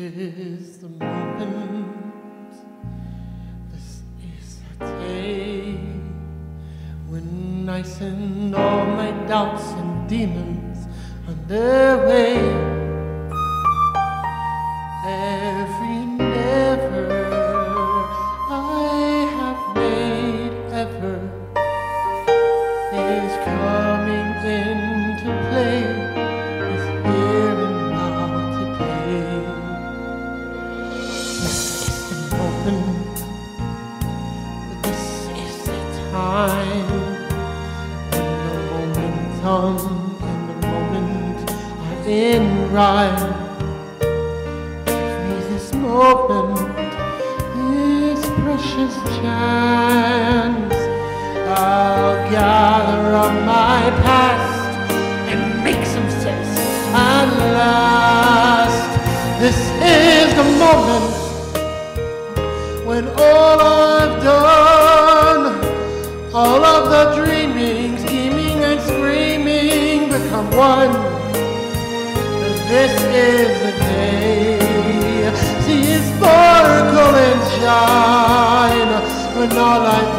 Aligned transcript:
is 0.00 0.78
the 0.78 0.88
moment. 0.88 2.52
This 3.72 4.02
is 4.38 4.60
the 4.78 4.86
day 4.86 5.72
when 7.08 7.68
I 7.68 7.82
send 7.82 8.54
all 8.54 8.86
my 8.86 9.10
doubts 9.26 9.64
and 9.72 10.08
demons 10.08 10.86
on 11.26 11.44
their 11.48 12.06
way. 12.06 12.67
I'll 51.50 52.30
gather 52.30 53.14
up 53.16 53.32
my 53.44 53.90
past 54.02 54.78
and 55.30 55.64
make 55.64 55.84
some 55.86 56.08
sense 56.10 56.58
at 56.94 57.26
last. 57.54 58.82
This 59.40 59.58
is 59.82 60.34
the 60.34 60.44
moment 60.64 61.14
when 62.86 63.08
all 63.08 63.60
I've 63.60 64.22
done, 64.22 65.42
all 66.32 66.64
of 66.64 66.90
the 66.90 67.04
dreaming, 67.22 67.98
scheming, 67.98 68.62
and 68.62 68.80
screaming 68.80 70.10
become 70.10 70.50
one. 70.52 70.92
This 72.68 72.92
is 73.14 73.50
the 73.64 73.72
day. 73.72 74.58
See 75.64 75.82
it 75.96 76.04
sparkle 76.16 77.14
and 77.26 77.40
shine 77.60 78.17
when 79.38 79.52
all 79.52 79.86
I 79.86 80.17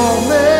moment, 0.00 0.59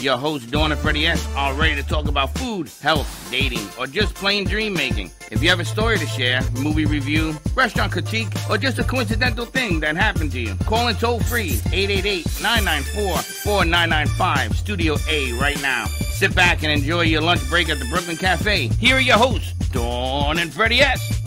Your 0.00 0.16
host, 0.16 0.52
Dawn 0.52 0.70
and 0.70 0.80
Freddie 0.80 1.08
S., 1.08 1.26
are 1.34 1.52
ready 1.54 1.74
to 1.74 1.82
talk 1.82 2.06
about 2.06 2.32
food, 2.38 2.70
health, 2.80 3.28
dating, 3.32 3.66
or 3.76 3.88
just 3.88 4.14
plain 4.14 4.44
dream 4.44 4.72
making. 4.72 5.10
If 5.32 5.42
you 5.42 5.48
have 5.48 5.58
a 5.58 5.64
story 5.64 5.98
to 5.98 6.06
share, 6.06 6.40
movie 6.52 6.86
review, 6.86 7.36
restaurant 7.56 7.90
critique, 7.90 8.28
or 8.48 8.58
just 8.58 8.78
a 8.78 8.84
coincidental 8.84 9.44
thing 9.44 9.80
that 9.80 9.96
happened 9.96 10.30
to 10.32 10.40
you, 10.40 10.54
call 10.66 10.86
in 10.86 10.94
toll 10.94 11.18
free 11.18 11.60
888 11.72 12.26
994 12.40 13.18
4995 13.18 14.56
Studio 14.56 14.96
A 15.08 15.32
right 15.32 15.60
now. 15.60 15.86
Sit 15.86 16.32
back 16.32 16.62
and 16.62 16.70
enjoy 16.70 17.00
your 17.02 17.20
lunch 17.20 17.48
break 17.48 17.68
at 17.68 17.80
the 17.80 17.86
Brooklyn 17.86 18.16
Cafe. 18.16 18.68
Here 18.68 18.96
are 18.96 19.00
your 19.00 19.18
hosts, 19.18 19.52
Dawn 19.70 20.38
and 20.38 20.52
Freddie 20.52 20.80
S. 20.80 21.20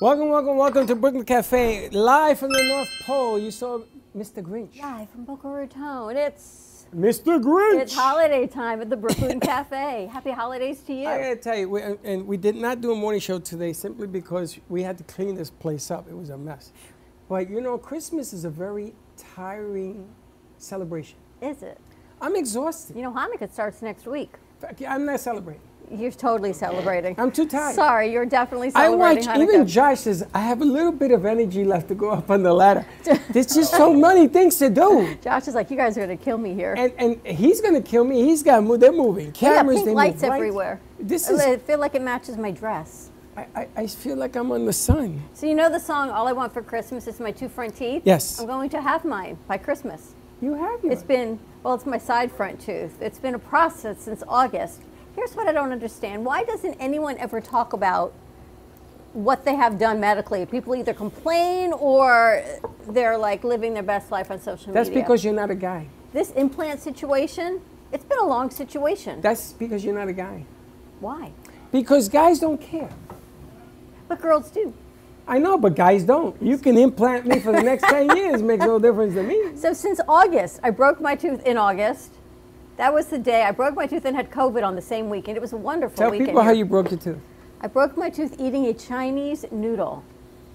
Welcome, 0.00 0.28
welcome, 0.28 0.56
welcome 0.56 0.86
to 0.86 0.94
Brooklyn 0.94 1.24
Cafe, 1.24 1.88
live 1.90 2.38
from 2.38 2.50
the 2.50 2.62
North 2.62 2.90
Pole. 3.04 3.40
You 3.40 3.50
saw 3.50 3.80
Mr. 4.16 4.42
Grinch. 4.44 4.80
Live 4.80 5.10
from 5.10 5.24
Boca 5.24 5.48
Raton. 5.48 6.16
It's 6.16 6.86
Mr. 6.94 7.42
Grinch. 7.42 7.80
it's 7.80 7.94
holiday 7.94 8.46
time 8.46 8.80
at 8.80 8.88
the 8.88 8.96
Brooklyn 8.96 9.40
Cafe. 9.40 10.08
Happy 10.12 10.30
holidays 10.30 10.80
to 10.82 10.94
you. 10.94 11.08
I 11.08 11.18
gotta 11.18 11.36
tell 11.36 11.56
you, 11.56 11.68
we, 11.68 11.82
and 12.04 12.24
we 12.24 12.36
did 12.36 12.54
not 12.54 12.80
do 12.80 12.92
a 12.92 12.94
morning 12.94 13.20
show 13.20 13.40
today 13.40 13.72
simply 13.72 14.06
because 14.06 14.56
we 14.68 14.84
had 14.84 14.98
to 14.98 15.04
clean 15.04 15.34
this 15.34 15.50
place 15.50 15.90
up. 15.90 16.08
It 16.08 16.16
was 16.16 16.30
a 16.30 16.38
mess. 16.38 16.70
But 17.28 17.50
you 17.50 17.60
know, 17.60 17.76
Christmas 17.76 18.32
is 18.32 18.44
a 18.44 18.50
very 18.50 18.94
tiring 19.16 20.08
celebration. 20.58 21.18
Is 21.42 21.64
it? 21.64 21.80
I'm 22.20 22.36
exhausted. 22.36 22.94
You 22.94 23.02
know, 23.02 23.12
Hanukkah 23.12 23.52
starts 23.52 23.82
next 23.82 24.06
week. 24.06 24.34
I'm 24.86 25.04
not 25.04 25.18
celebrating. 25.18 25.60
You're 25.90 26.10
totally 26.12 26.52
celebrating. 26.52 27.14
I'm 27.18 27.30
too 27.30 27.46
tired. 27.46 27.74
Sorry, 27.74 28.10
you're 28.12 28.26
definitely 28.26 28.68
I 28.68 28.86
celebrating 28.86 29.26
watch, 29.26 29.36
Hanukkah. 29.36 29.42
even 29.42 29.66
Josh 29.66 30.00
says, 30.00 30.26
I 30.32 30.40
have 30.40 30.60
a 30.62 30.64
little 30.64 30.92
bit 30.92 31.10
of 31.10 31.24
energy 31.26 31.64
left 31.64 31.88
to 31.88 31.94
go 31.94 32.10
up 32.10 32.30
on 32.30 32.42
the 32.42 32.52
ladder. 32.52 32.86
There's 33.30 33.54
just 33.54 33.72
so 33.72 33.92
many 33.92 34.26
things 34.28 34.56
to 34.58 34.70
do. 34.70 35.16
Josh 35.22 35.46
is 35.48 35.54
like, 35.54 35.70
you 35.70 35.76
guys 35.76 35.96
are 35.96 36.00
gonna 36.00 36.16
kill 36.16 36.38
me 36.38 36.54
here. 36.54 36.74
And, 36.76 36.92
and 36.98 37.26
he's 37.26 37.60
going 37.60 37.74
to 37.74 37.82
kill 37.82 38.04
me. 38.04 38.22
He's 38.22 38.42
got, 38.42 38.62
they're 38.80 38.92
moving. 38.92 39.32
Cameras, 39.32 39.76
pink 39.76 39.84
they 39.86 39.90
move 39.90 39.96
lights 39.96 40.22
everywhere. 40.22 40.80
This 40.98 41.28
is, 41.28 41.40
I 41.40 41.56
feel 41.58 41.78
like 41.78 41.94
it 41.94 42.02
matches 42.02 42.36
my 42.36 42.50
dress. 42.50 43.10
I, 43.36 43.46
I, 43.54 43.68
I 43.76 43.86
feel 43.86 44.16
like 44.16 44.36
I'm 44.36 44.52
on 44.52 44.64
the 44.64 44.72
sun. 44.72 45.22
So 45.34 45.46
you 45.46 45.54
know 45.54 45.68
the 45.68 45.80
song 45.80 46.08
"All 46.10 46.28
I 46.28 46.32
Want 46.32 46.52
for 46.52 46.62
Christmas 46.62 47.06
Is 47.08 47.18
My 47.18 47.32
Two 47.32 47.48
Front 47.48 47.76
Teeth." 47.76 48.02
Yes. 48.04 48.38
I'm 48.40 48.46
going 48.46 48.70
to 48.70 48.80
have 48.80 49.04
mine 49.04 49.36
by 49.48 49.58
Christmas. 49.58 50.14
You 50.40 50.54
have 50.54 50.80
It's 50.84 51.00
none. 51.00 51.08
been, 51.08 51.38
well, 51.62 51.74
it's 51.74 51.86
my 51.86 51.98
side 51.98 52.30
front 52.30 52.60
tooth. 52.60 53.00
It's 53.00 53.18
been 53.18 53.34
a 53.34 53.38
process 53.38 54.00
since 54.02 54.22
August. 54.28 54.82
Here's 55.14 55.34
what 55.34 55.46
I 55.46 55.52
don't 55.52 55.72
understand. 55.72 56.24
Why 56.24 56.44
doesn't 56.44 56.74
anyone 56.74 57.16
ever 57.18 57.40
talk 57.40 57.72
about 57.72 58.12
what 59.14 59.44
they 59.44 59.54
have 59.54 59.78
done 59.78 60.00
medically. 60.00 60.44
People 60.44 60.74
either 60.74 60.92
complain 60.92 61.72
or 61.72 62.42
they're 62.88 63.16
like 63.16 63.44
living 63.44 63.72
their 63.72 63.82
best 63.82 64.10
life 64.10 64.30
on 64.30 64.40
social 64.40 64.72
That's 64.72 64.88
media. 64.88 65.02
That's 65.02 65.08
because 65.08 65.24
you're 65.24 65.34
not 65.34 65.50
a 65.50 65.54
guy. 65.54 65.86
this 66.12 66.30
implant 66.32 66.80
situation, 66.80 67.60
it's 67.92 68.04
been 68.04 68.18
a 68.18 68.26
long 68.26 68.50
situation. 68.50 69.20
That's 69.20 69.52
because 69.52 69.84
you're 69.84 69.94
not 69.94 70.08
a 70.08 70.12
guy. 70.12 70.44
Why? 71.00 71.32
Because 71.70 72.08
guys 72.08 72.40
don't 72.40 72.60
care. 72.60 72.90
But 74.08 74.20
girls 74.20 74.50
do. 74.50 74.74
I 75.26 75.38
know, 75.38 75.56
but 75.56 75.74
guys 75.74 76.02
don't. 76.04 76.40
You 76.42 76.58
can 76.58 76.76
implant 76.76 77.24
me 77.24 77.38
for 77.40 77.52
the 77.52 77.62
next 77.62 77.84
10 77.88 78.16
years, 78.16 78.42
makes 78.42 78.66
no 78.66 78.78
difference 78.78 79.14
to 79.14 79.22
me. 79.22 79.56
So 79.56 79.72
since 79.72 80.00
August, 80.06 80.60
I 80.62 80.70
broke 80.70 81.00
my 81.00 81.14
tooth 81.14 81.42
in 81.46 81.56
August. 81.56 82.12
That 82.76 82.92
was 82.92 83.06
the 83.06 83.18
day 83.18 83.42
I 83.42 83.52
broke 83.52 83.74
my 83.74 83.86
tooth 83.86 84.04
and 84.04 84.16
had 84.16 84.30
COVID 84.30 84.64
on 84.64 84.74
the 84.74 84.82
same 84.82 85.08
weekend. 85.08 85.36
It 85.36 85.40
was 85.40 85.52
a 85.52 85.56
wonderful 85.56 85.96
Tell 85.96 86.10
weekend. 86.10 86.30
people 86.30 86.42
how 86.42 86.50
you 86.50 86.64
broke 86.64 86.90
your 86.90 86.98
tooth. 86.98 87.18
I 87.60 87.68
broke 87.68 87.96
my 87.96 88.10
tooth 88.10 88.34
eating 88.40 88.66
a 88.66 88.74
Chinese 88.74 89.44
noodle. 89.50 90.02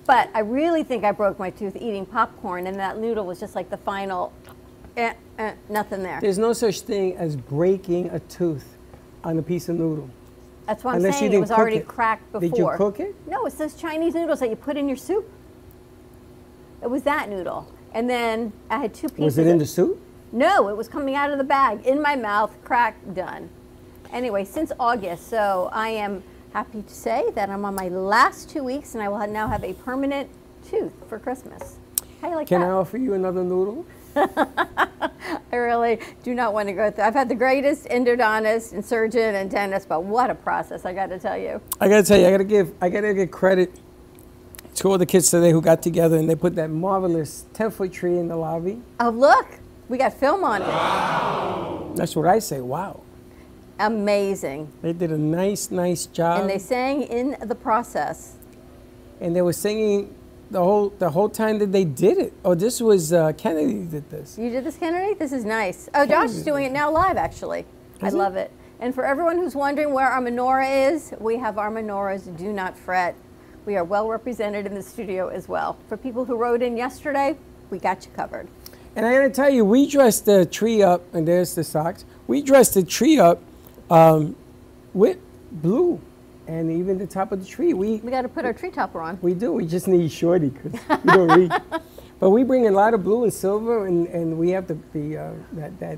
But 0.06 0.30
I 0.34 0.40
really 0.40 0.84
think 0.84 1.04
I 1.04 1.12
broke 1.12 1.40
my 1.40 1.50
tooth 1.50 1.76
eating 1.76 2.06
popcorn, 2.06 2.68
and 2.68 2.78
that 2.80 2.98
noodle 2.98 3.26
was 3.26 3.40
just 3.40 3.56
like 3.56 3.70
the 3.70 3.78
final, 3.78 4.34
eh, 4.98 5.14
eh, 5.38 5.54
nothing 5.70 6.04
there. 6.04 6.20
There's 6.20 6.38
no 6.38 6.52
such 6.52 6.82
thing 6.82 7.16
as 7.16 7.36
breaking 7.36 8.10
a 8.10 8.20
tooth 8.22 8.76
on 9.24 9.38
a 9.38 9.42
piece 9.42 9.70
of 9.70 9.78
noodle. 9.78 10.10
That's 10.66 10.84
what 10.84 10.92
I'm 10.92 10.98
Unless 10.98 11.16
you 11.16 11.20
saying. 11.20 11.26
It 11.26 11.32
didn't 11.32 11.42
was 11.42 11.50
cook 11.52 11.60
already 11.60 11.78
it. 11.78 11.88
cracked 11.88 12.32
before. 12.32 12.50
Did 12.50 12.58
you 12.58 12.72
cook 12.76 13.00
it? 13.00 13.16
No, 13.28 13.46
it's 13.46 13.56
those 13.56 13.76
Chinese 13.76 14.14
noodles 14.14 14.40
that 14.40 14.50
you 14.50 14.56
put 14.56 14.78
in 14.78 14.88
your 14.88 14.98
soup. 14.98 15.30
It 16.82 16.90
was 16.90 17.04
that 17.04 17.30
noodle. 17.30 17.72
And 17.94 18.10
then 18.10 18.52
I 18.70 18.80
had 18.80 18.94
two 18.94 19.10
pieces. 19.10 19.24
Was 19.24 19.38
it 19.38 19.48
in 19.48 19.58
the 19.58 19.66
soup? 19.66 20.02
No, 20.32 20.68
it 20.70 20.78
was 20.78 20.88
coming 20.88 21.16
out 21.16 21.32
of 21.32 21.38
the 21.38 21.44
bag, 21.44 21.86
in 21.86 22.02
my 22.02 22.16
mouth, 22.16 22.56
crack, 22.64 22.96
done. 23.14 23.50
Anyway, 24.12 24.46
since 24.46 24.72
August, 24.80 25.28
so 25.28 25.70
I 25.72 25.90
am 25.90 26.24
happy 26.54 26.82
to 26.82 26.94
say 26.94 27.32
that 27.36 27.50
I'm 27.50 27.66
on 27.66 27.76
my 27.76 27.90
last 27.90 28.50
two 28.50 28.64
weeks 28.64 28.94
and 28.94 29.04
I 29.04 29.10
will 29.10 29.26
now 29.28 29.48
have 29.48 29.64
a 29.64 29.74
permanent 29.74 30.30
tooth 30.68 30.94
for 31.08 31.20
Christmas. 31.20 31.78
How 32.22 32.30
you 32.30 32.36
like 32.36 32.48
that? 32.48 32.56
Can 32.56 32.64
I 32.64 32.72
offer 32.72 32.98
you 32.98 33.14
another 33.14 33.44
noodle? 33.44 33.86
I 34.16 35.56
really 35.56 36.00
do 36.24 36.34
not 36.34 36.54
want 36.54 36.68
to 36.70 36.74
go 36.74 36.92
through. 36.92 37.04
I've 37.04 37.14
had 37.14 37.30
the 37.30 37.36
greatest 37.36 37.86
endodontist 37.86 38.74
and 38.74 38.84
surgeon 38.84 39.36
and 39.36 39.50
dentist, 39.50 39.88
but 39.88 40.04
what 40.04 40.30
a 40.30 40.36
process, 40.36 40.86
I 40.86 40.94
got 40.94 41.08
to 41.08 41.20
tell 41.20 41.38
you. 41.38 41.62
I 41.80 41.88
gotta 41.88 42.04
tell 42.04 42.20
you, 42.20 42.28
I 42.28 42.32
gotta 42.32 42.44
give, 42.44 42.74
I 42.82 42.90
gotta 42.90 43.14
give 43.14 43.32
credit 43.32 43.72
to 44.76 44.90
all 44.92 44.98
the 44.98 45.06
kids 45.06 45.30
today 45.30 45.52
who 45.52 45.62
got 45.62 45.82
together 45.82 46.18
and 46.18 46.30
they 46.30 46.36
put 46.36 46.56
that 46.56 46.70
marvelous 46.70 47.46
10 47.54 47.72
foot 47.72 47.92
tree 47.92 48.18
in 48.18 48.28
the 48.28 48.36
lobby. 48.36 48.82
Oh, 49.00 49.10
look, 49.10 49.48
we 49.90 49.98
got 49.98 50.14
film 50.14 50.44
on 50.44 50.62
it. 50.62 51.96
That's 51.98 52.16
what 52.16 52.28
I 52.28 52.40
say. 52.40 52.62
Wow. 52.62 53.02
Amazing. 53.80 54.72
They 54.82 54.94
did 54.94 55.12
a 55.12 55.18
nice, 55.18 55.72
nice 55.72 56.06
job. 56.06 56.42
And 56.42 56.50
they 56.50 56.60
sang 56.60 57.04
in 57.04 57.36
the 57.42 57.56
process. 57.56 58.36
and 59.22 59.36
they 59.36 59.42
were 59.42 59.54
singing 59.54 60.14
the 60.52 60.60
whole 60.60 60.90
the 61.00 61.10
whole 61.12 61.30
time 61.30 61.60
that 61.60 61.72
they 61.72 61.84
did 61.86 62.18
it. 62.18 62.34
Oh, 62.44 62.56
this 62.56 62.82
was 62.82 63.14
uh, 63.14 63.32
Kennedy 63.34 63.86
did 63.86 64.10
this. 64.10 64.38
You 64.38 64.50
did 64.50 64.64
this, 64.64 64.78
Kennedy? 64.78 65.14
This 65.14 65.32
is 65.32 65.46
nice. 65.46 65.90
Oh, 65.94 66.06
Josh 66.06 66.30
is 66.32 66.44
doing 66.44 66.66
it 66.66 66.72
now 66.72 66.92
live, 66.92 67.18
actually. 67.18 67.66
I 68.02 68.08
Is 68.08 68.14
he? 68.14 68.20
love 68.20 68.36
it. 68.36 68.52
And 68.80 68.96
for 68.96 69.06
everyone 69.06 69.38
who's 69.38 69.56
wondering 69.56 69.94
where 69.94 70.08
our 70.08 70.22
menorah 70.22 70.92
is, 70.94 71.14
we 71.20 71.38
have 71.38 71.58
our 71.58 71.70
menorahs. 71.72 72.36
Do 72.38 72.52
not 72.54 72.78
fret. 72.78 73.16
We 73.66 73.76
are 73.78 73.84
well 73.84 74.08
represented 74.08 74.66
in 74.66 74.74
the 74.74 74.82
studio 74.82 75.28
as 75.28 75.48
well. 75.48 75.78
For 75.88 75.98
people 75.98 76.26
who 76.26 76.36
wrote 76.36 76.62
in 76.62 76.76
yesterday, 76.78 77.38
we 77.70 77.78
got 77.78 78.06
you 78.06 78.12
covered. 78.16 78.48
And 78.96 79.06
I 79.06 79.14
gotta 79.14 79.30
tell 79.30 79.50
you, 79.50 79.64
we 79.66 79.88
dressed 79.88 80.26
the 80.26 80.46
tree 80.46 80.82
up, 80.82 81.02
and 81.14 81.28
there's 81.28 81.56
the 81.56 81.64
socks. 81.64 82.06
We 82.28 82.42
dressed 82.42 82.74
the 82.74 82.84
tree 82.84 83.20
up 83.20 83.42
um, 83.90 84.36
with 84.94 85.18
blue, 85.52 86.00
and 86.48 86.72
even 86.72 86.98
the 86.98 87.08
top 87.08 87.32
of 87.32 87.40
the 87.42 87.46
tree. 87.48 87.74
We 87.74 87.98
We 87.98 88.12
got 88.12 88.24
to 88.24 88.30
put 88.30 88.46
our 88.46 88.54
tree 88.54 88.72
topper 88.72 89.02
on. 89.02 89.18
we 89.22 89.34
do. 89.34 89.54
We 89.54 89.66
just 89.68 89.88
need 89.88 90.12
shorty 90.12 90.50
because 90.50 90.74
we 91.04 91.12
don't 91.14 91.28
read. 91.30 91.62
But 92.20 92.32
we 92.32 92.44
bring 92.44 92.68
a 92.68 92.72
lot 92.72 92.94
of 92.94 93.02
blue 93.06 93.24
and 93.24 93.34
silver, 93.34 93.88
and, 93.88 94.06
and 94.08 94.38
we 94.38 94.50
have 94.50 94.68
the, 94.68 94.78
the 94.92 95.18
uh, 95.18 95.32
that 95.54 95.80
that 95.80 95.98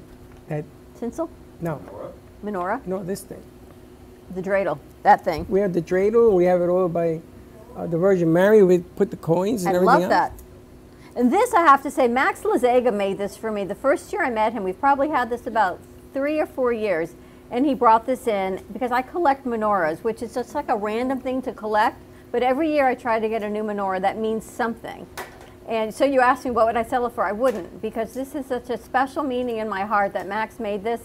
that 0.49 0.65
Tinsel, 0.99 1.31
no 1.61 1.81
menorah, 2.45 2.85
no 2.85 3.03
this 3.03 3.21
thing. 3.21 3.41
the 4.35 4.41
dreidel, 4.43 4.77
that 5.01 5.23
thing. 5.25 5.47
We 5.49 5.61
have 5.61 5.73
the 5.73 5.81
dreidel, 5.81 6.31
we 6.33 6.45
have 6.45 6.61
it 6.61 6.67
all 6.67 6.88
by 6.89 7.21
uh, 7.75 7.88
the 7.88 7.97
Virgin 7.97 8.31
Mary. 8.31 8.61
We 8.61 8.79
put 8.79 9.09
the 9.09 9.17
coins 9.17 9.65
and 9.65 9.73
I 9.73 9.77
everything 9.77 9.85
love 10.01 10.01
else. 10.03 10.09
that. 10.11 10.33
And 11.13 11.31
this, 11.31 11.53
I 11.53 11.61
have 11.61 11.83
to 11.83 11.91
say, 11.91 12.07
Max 12.07 12.41
Lazega 12.41 12.93
made 12.93 13.17
this 13.17 13.35
for 13.35 13.51
me. 13.51 13.65
The 13.65 13.75
first 13.75 14.13
year 14.13 14.23
I 14.23 14.29
met 14.29 14.53
him, 14.53 14.63
we've 14.63 14.79
probably 14.79 15.09
had 15.09 15.29
this 15.29 15.45
about 15.45 15.81
three 16.13 16.39
or 16.39 16.45
four 16.45 16.71
years, 16.71 17.15
and 17.49 17.65
he 17.65 17.73
brought 17.73 18.05
this 18.05 18.27
in 18.27 18.63
because 18.71 18.93
I 18.93 19.01
collect 19.01 19.45
menorahs, 19.45 20.03
which 20.05 20.21
is 20.21 20.33
just 20.33 20.55
like 20.55 20.69
a 20.69 20.75
random 20.77 21.19
thing 21.19 21.41
to 21.41 21.51
collect. 21.51 22.01
But 22.31 22.43
every 22.43 22.71
year 22.71 22.87
I 22.87 22.95
try 22.95 23.19
to 23.19 23.27
get 23.27 23.43
a 23.43 23.49
new 23.49 23.63
menorah 23.63 24.01
that 24.01 24.17
means 24.17 24.45
something. 24.45 25.05
And 25.67 25.93
so 25.93 26.05
you 26.05 26.21
asked 26.21 26.45
me 26.45 26.51
what 26.51 26.65
would 26.65 26.77
I 26.77 26.83
sell 26.83 27.05
it 27.05 27.13
for? 27.13 27.25
I 27.25 27.33
wouldn't 27.33 27.81
because 27.81 28.13
this 28.13 28.33
is 28.33 28.45
such 28.45 28.69
a 28.69 28.77
special 28.77 29.23
meaning 29.23 29.57
in 29.57 29.67
my 29.67 29.81
heart 29.81 30.13
that 30.13 30.27
Max 30.27 30.59
made 30.59 30.83
this 30.83 31.01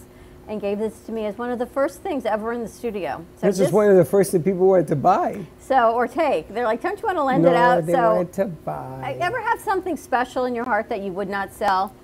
and 0.49 0.61
gave 0.61 0.79
this 0.79 1.01
to 1.01 1.13
me 1.13 1.27
as 1.27 1.37
one 1.37 1.51
of 1.51 1.59
the 1.59 1.67
first 1.67 2.03
things 2.03 2.25
ever 2.25 2.53
in 2.53 2.63
the 2.63 2.69
studio. 2.69 3.25
So 3.41 3.47
This 3.47 3.61
is 3.61 3.73
one 3.73 3.91
of 3.91 3.97
the 3.97 4.05
first 4.05 4.33
thing 4.33 4.43
people 4.43 4.67
wanted 4.67 4.89
to 4.89 4.97
buy. 4.97 5.45
so 5.59 5.93
or 5.93 6.07
take. 6.07 6.49
They're 6.49 6.65
like, 6.65 6.83
don't 6.83 7.01
you 7.01 7.07
want 7.07 7.19
to 7.19 7.25
lend 7.25 7.43
no, 7.43 7.51
it 7.51 7.57
out? 7.57 7.81
No, 7.81 7.87
they 7.87 7.93
so 7.93 8.15
wanted 8.15 8.33
to 8.35 8.45
buy. 8.47 9.03
I 9.05 9.13
ever 9.21 9.41
have 9.41 9.61
something 9.61 9.97
special 9.97 10.45
in 10.45 10.55
your 10.55 10.65
heart 10.65 10.89
that 10.89 11.03
you 11.03 11.13
would 11.13 11.29
not 11.29 11.53
sell? 11.53 11.95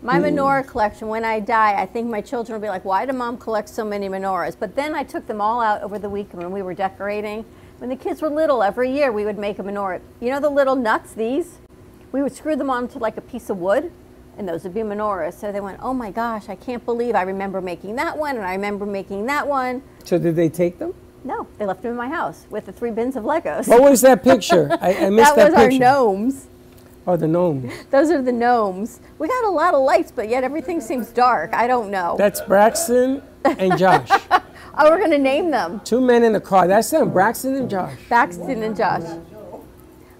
Mm. 0.00 0.04
My 0.04 0.18
menorah 0.18 0.66
collection, 0.66 1.08
when 1.08 1.24
I 1.24 1.40
die, 1.40 1.80
I 1.80 1.86
think 1.86 2.08
my 2.08 2.20
children 2.20 2.54
will 2.54 2.64
be 2.64 2.68
like, 2.68 2.84
why 2.84 3.06
did 3.06 3.14
mom 3.14 3.38
collect 3.38 3.68
so 3.68 3.84
many 3.84 4.08
menorahs? 4.08 4.56
But 4.58 4.76
then 4.76 4.94
I 4.94 5.02
took 5.02 5.26
them 5.26 5.40
all 5.40 5.60
out 5.60 5.82
over 5.82 5.98
the 5.98 6.10
weekend 6.10 6.42
when 6.42 6.52
we 6.52 6.62
were 6.62 6.74
decorating. 6.74 7.44
When 7.78 7.90
the 7.90 7.96
kids 7.96 8.22
were 8.22 8.28
little, 8.28 8.62
every 8.62 8.92
year 8.92 9.12
we 9.12 9.24
would 9.24 9.38
make 9.38 9.58
a 9.58 9.62
menorah. 9.62 10.00
You 10.20 10.30
know 10.30 10.40
the 10.40 10.50
little 10.50 10.76
nuts, 10.76 11.12
these? 11.14 11.58
We 12.12 12.22
would 12.22 12.34
screw 12.34 12.56
them 12.56 12.70
onto 12.70 12.98
like 12.98 13.16
a 13.16 13.20
piece 13.20 13.50
of 13.50 13.58
wood, 13.58 13.92
and 14.38 14.48
those 14.48 14.64
would 14.64 14.72
be 14.72 14.80
menorahs. 14.80 15.34
So 15.34 15.52
they 15.52 15.60
went, 15.60 15.78
oh 15.82 15.92
my 15.92 16.10
gosh, 16.10 16.48
I 16.48 16.54
can't 16.54 16.84
believe 16.84 17.14
I 17.14 17.22
remember 17.22 17.60
making 17.60 17.96
that 17.96 18.16
one, 18.16 18.36
and 18.36 18.44
I 18.44 18.52
remember 18.52 18.86
making 18.86 19.26
that 19.26 19.46
one. 19.46 19.82
so 20.04 20.18
did 20.18 20.36
they 20.36 20.48
take 20.48 20.78
them? 20.78 20.94
No, 21.24 21.46
they 21.58 21.66
left 21.66 21.82
them 21.82 21.90
in 21.90 21.96
my 21.96 22.08
house 22.08 22.46
with 22.48 22.64
the 22.64 22.72
three 22.72 22.92
bins 22.92 23.16
of 23.16 23.24
Legos. 23.24 23.66
What 23.66 23.82
was 23.82 24.00
that 24.02 24.22
picture? 24.22 24.70
I, 24.80 25.06
I 25.06 25.10
missed 25.10 25.34
that 25.34 25.52
picture 25.52 25.56
that, 25.56 25.66
was 25.66 25.74
our 25.74 25.78
gnomes. 25.78 26.46
Oh, 27.06 27.16
the 27.16 27.26
gnomes. 27.26 27.72
Those 27.90 28.10
are 28.10 28.22
the 28.22 28.32
gnomes. 28.32 29.00
We 29.18 29.28
got 29.28 29.44
a 29.44 29.50
lot 29.50 29.74
of 29.74 29.80
lights, 29.80 30.12
but 30.12 30.28
yet 30.28 30.44
everything 30.44 30.80
seems 30.80 31.08
dark. 31.08 31.52
I 31.54 31.66
don't 31.66 31.90
know. 31.90 32.16
That's 32.18 32.40
Braxton 32.42 33.22
and 33.44 33.76
Josh. 33.78 34.08
oh, 34.30 34.90
we're 34.90 34.98
going 34.98 35.10
to 35.10 35.18
name 35.18 35.50
them 35.50 35.80
Two 35.84 36.00
men 36.00 36.22
in 36.22 36.34
the 36.34 36.40
car. 36.40 36.68
That's 36.68 36.90
them, 36.90 37.10
Braxton 37.10 37.56
and 37.56 37.68
Josh. 37.68 37.94
Braxton 38.08 38.62
and 38.62 38.76
Josh. 38.76 39.02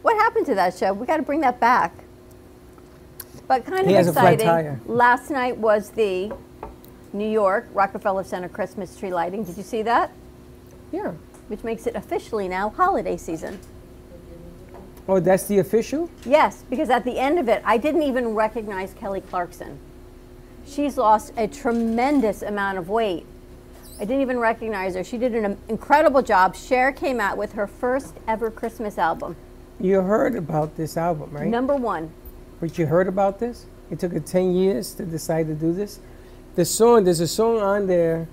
What 0.02 0.16
happened 0.16 0.46
to 0.46 0.54
that 0.54 0.76
show? 0.76 0.94
We 0.94 1.06
got 1.06 1.18
to 1.18 1.22
bring 1.22 1.42
that 1.42 1.60
back. 1.60 1.92
But 3.48 3.64
kind 3.64 3.80
of 3.80 3.86
has 3.96 4.08
a 4.08 4.12
flat 4.12 4.34
exciting. 4.34 4.80
Last 4.86 5.30
night 5.30 5.56
was 5.56 5.90
the 5.90 6.32
New 7.14 7.28
York 7.28 7.66
Rockefeller 7.72 8.22
Center 8.22 8.48
Christmas 8.48 8.96
tree 8.96 9.10
lighting. 9.12 9.42
Did 9.42 9.56
you 9.56 9.62
see 9.62 9.80
that? 9.82 10.12
Yeah. 10.92 11.12
Which 11.48 11.64
makes 11.64 11.86
it 11.86 11.96
officially 11.96 12.46
now 12.46 12.68
holiday 12.68 13.16
season. 13.16 13.58
Oh, 15.08 15.18
that's 15.18 15.46
the 15.46 15.58
official? 15.60 16.10
Yes, 16.26 16.64
because 16.68 16.90
at 16.90 17.04
the 17.04 17.18
end 17.18 17.38
of 17.38 17.48
it, 17.48 17.62
I 17.64 17.78
didn't 17.78 18.02
even 18.02 18.34
recognize 18.34 18.92
Kelly 18.92 19.22
Clarkson. 19.22 19.78
She's 20.66 20.98
lost 20.98 21.32
a 21.38 21.48
tremendous 21.48 22.42
amount 22.42 22.76
of 22.76 22.90
weight. 22.90 23.24
I 23.96 24.00
didn't 24.04 24.20
even 24.20 24.38
recognize 24.38 24.94
her. 24.94 25.02
She 25.02 25.16
did 25.16 25.34
an 25.34 25.56
incredible 25.68 26.20
job. 26.20 26.54
Cher 26.54 26.92
came 26.92 27.20
out 27.20 27.38
with 27.38 27.54
her 27.54 27.66
first 27.66 28.14
ever 28.28 28.50
Christmas 28.50 28.98
album, 28.98 29.34
You 29.80 30.02
heard 30.02 30.36
about 30.36 30.76
this 30.76 30.98
album, 30.98 31.30
right? 31.32 31.46
number 31.48 31.74
one. 31.74 32.12
But 32.60 32.78
you 32.78 32.86
heard 32.86 33.08
about 33.08 33.38
this? 33.38 33.66
It 33.90 33.98
took 33.98 34.12
her 34.12 34.20
10 34.20 34.54
years 34.54 34.94
to 34.94 35.04
decide 35.04 35.46
to 35.46 35.54
do 35.54 35.72
this. 35.72 36.00
The 36.56 36.64
song, 36.64 37.04
there's 37.04 37.20
a 37.20 37.28
song 37.28 37.60
on 37.60 37.86
there 37.86 38.28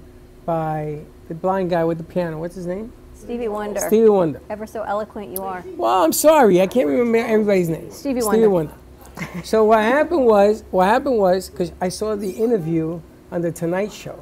by 0.46 1.02
the 1.28 1.36
blind 1.36 1.70
guy 1.70 1.84
with 1.84 1.98
the 1.98 2.04
piano. 2.04 2.40
What's 2.40 2.56
his 2.56 2.66
name? 2.66 2.92
Stevie 3.14 3.48
Wonder. 3.48 3.80
Stevie 3.80 4.10
Wonder. 4.10 4.42
Ever 4.50 4.68
so 4.68 4.84
eloquent 4.84 5.32
you 5.32 5.44
are. 5.44 5.64
Well, 5.78 6.04
I'm 6.04 6.14
sorry, 6.14 6.62
I 6.62 6.68
can't 6.68 6.88
remember 6.88 7.18
everybody's 7.18 7.70
name. 7.70 7.90
Stevie 7.92 8.22
Wonder. 8.22 8.32
Stevie 8.32 8.48
Wonder. 8.48 8.74
So 9.44 9.64
what 9.64 9.80
happened 9.80 10.26
was, 10.26 10.64
what 10.72 10.86
happened 10.86 11.18
was, 11.18 11.50
because 11.50 11.72
I 11.80 11.90
saw 11.90 12.16
the 12.16 12.32
interview 12.32 13.00
on 13.32 13.42
the 13.42 13.52
Tonight 13.52 13.94
Show, 13.94 14.20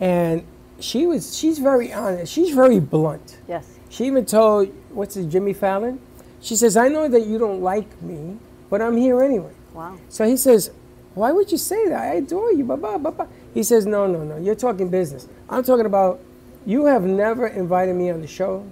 and 0.00 0.44
she 0.80 1.06
was, 1.06 1.36
she's 1.36 1.58
very 1.58 1.92
honest. 1.92 2.32
She's 2.32 2.54
very 2.54 2.80
blunt. 2.80 3.38
Yes. 3.46 3.78
She 3.88 4.06
even 4.06 4.26
told, 4.26 4.74
what's 4.90 5.16
it, 5.16 5.28
Jimmy 5.28 5.52
Fallon? 5.52 6.00
She 6.40 6.56
says, 6.56 6.76
I 6.76 6.88
know 6.88 7.06
that 7.06 7.26
you 7.26 7.38
don't 7.38 7.62
like 7.62 8.02
me, 8.02 8.38
but 8.70 8.82
I'm 8.82 8.96
here 8.96 9.22
anyway. 9.22 9.52
Wow. 9.72 9.96
So 10.08 10.26
he 10.26 10.36
says, 10.36 10.70
Why 11.14 11.32
would 11.32 11.50
you 11.52 11.58
say 11.58 11.88
that? 11.88 12.00
I 12.00 12.14
adore 12.14 12.52
you. 12.52 12.64
Blah, 12.64 12.76
blah, 12.76 12.98
blah, 12.98 13.10
blah. 13.10 13.26
He 13.52 13.62
says, 13.62 13.86
No, 13.86 14.06
no, 14.06 14.24
no. 14.24 14.36
You're 14.36 14.54
talking 14.54 14.88
business. 14.88 15.28
I'm 15.48 15.62
talking 15.62 15.86
about 15.86 16.20
you 16.66 16.86
have 16.86 17.02
never 17.02 17.46
invited 17.46 17.94
me 17.94 18.10
on 18.10 18.20
the 18.20 18.26
show. 18.26 18.66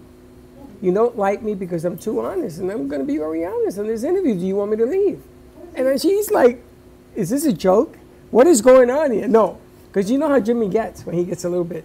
You 0.81 0.93
don't 0.93 1.17
like 1.17 1.43
me 1.43 1.55
because 1.55 1.85
I'm 1.85 1.97
too 1.97 2.21
honest, 2.21 2.59
and 2.59 2.71
I'm 2.71 2.89
going 2.89 3.01
to 3.01 3.07
be 3.07 3.19
very 3.19 3.45
honest 3.45 3.79
in 3.79 3.87
this 3.87 4.03
interview. 4.03 4.35
Do 4.35 4.47
you 4.47 4.57
want 4.57 4.71
me 4.73 4.77
to 4.79 4.87
leave? 4.87 5.23
And 5.75 5.87
then 5.87 5.99
she's 5.99 6.31
like, 6.31 6.63
Is 7.15 7.31
this 7.31 7.45
a 7.45 7.53
joke? 7.53 7.99
What 8.31 8.47
is 8.47 8.63
going 8.63 8.91
on 8.91 9.11
here? 9.13 9.29
No, 9.29 9.59
because 9.89 10.11
you 10.11 10.19
know 10.19 10.29
how 10.29 10.41
Jimmy 10.41 10.69
gets 10.69 11.05
when 11.05 11.15
he 11.15 11.25
gets 11.25 11.45
a 11.45 11.49
little 11.49 11.65
bit. 11.65 11.85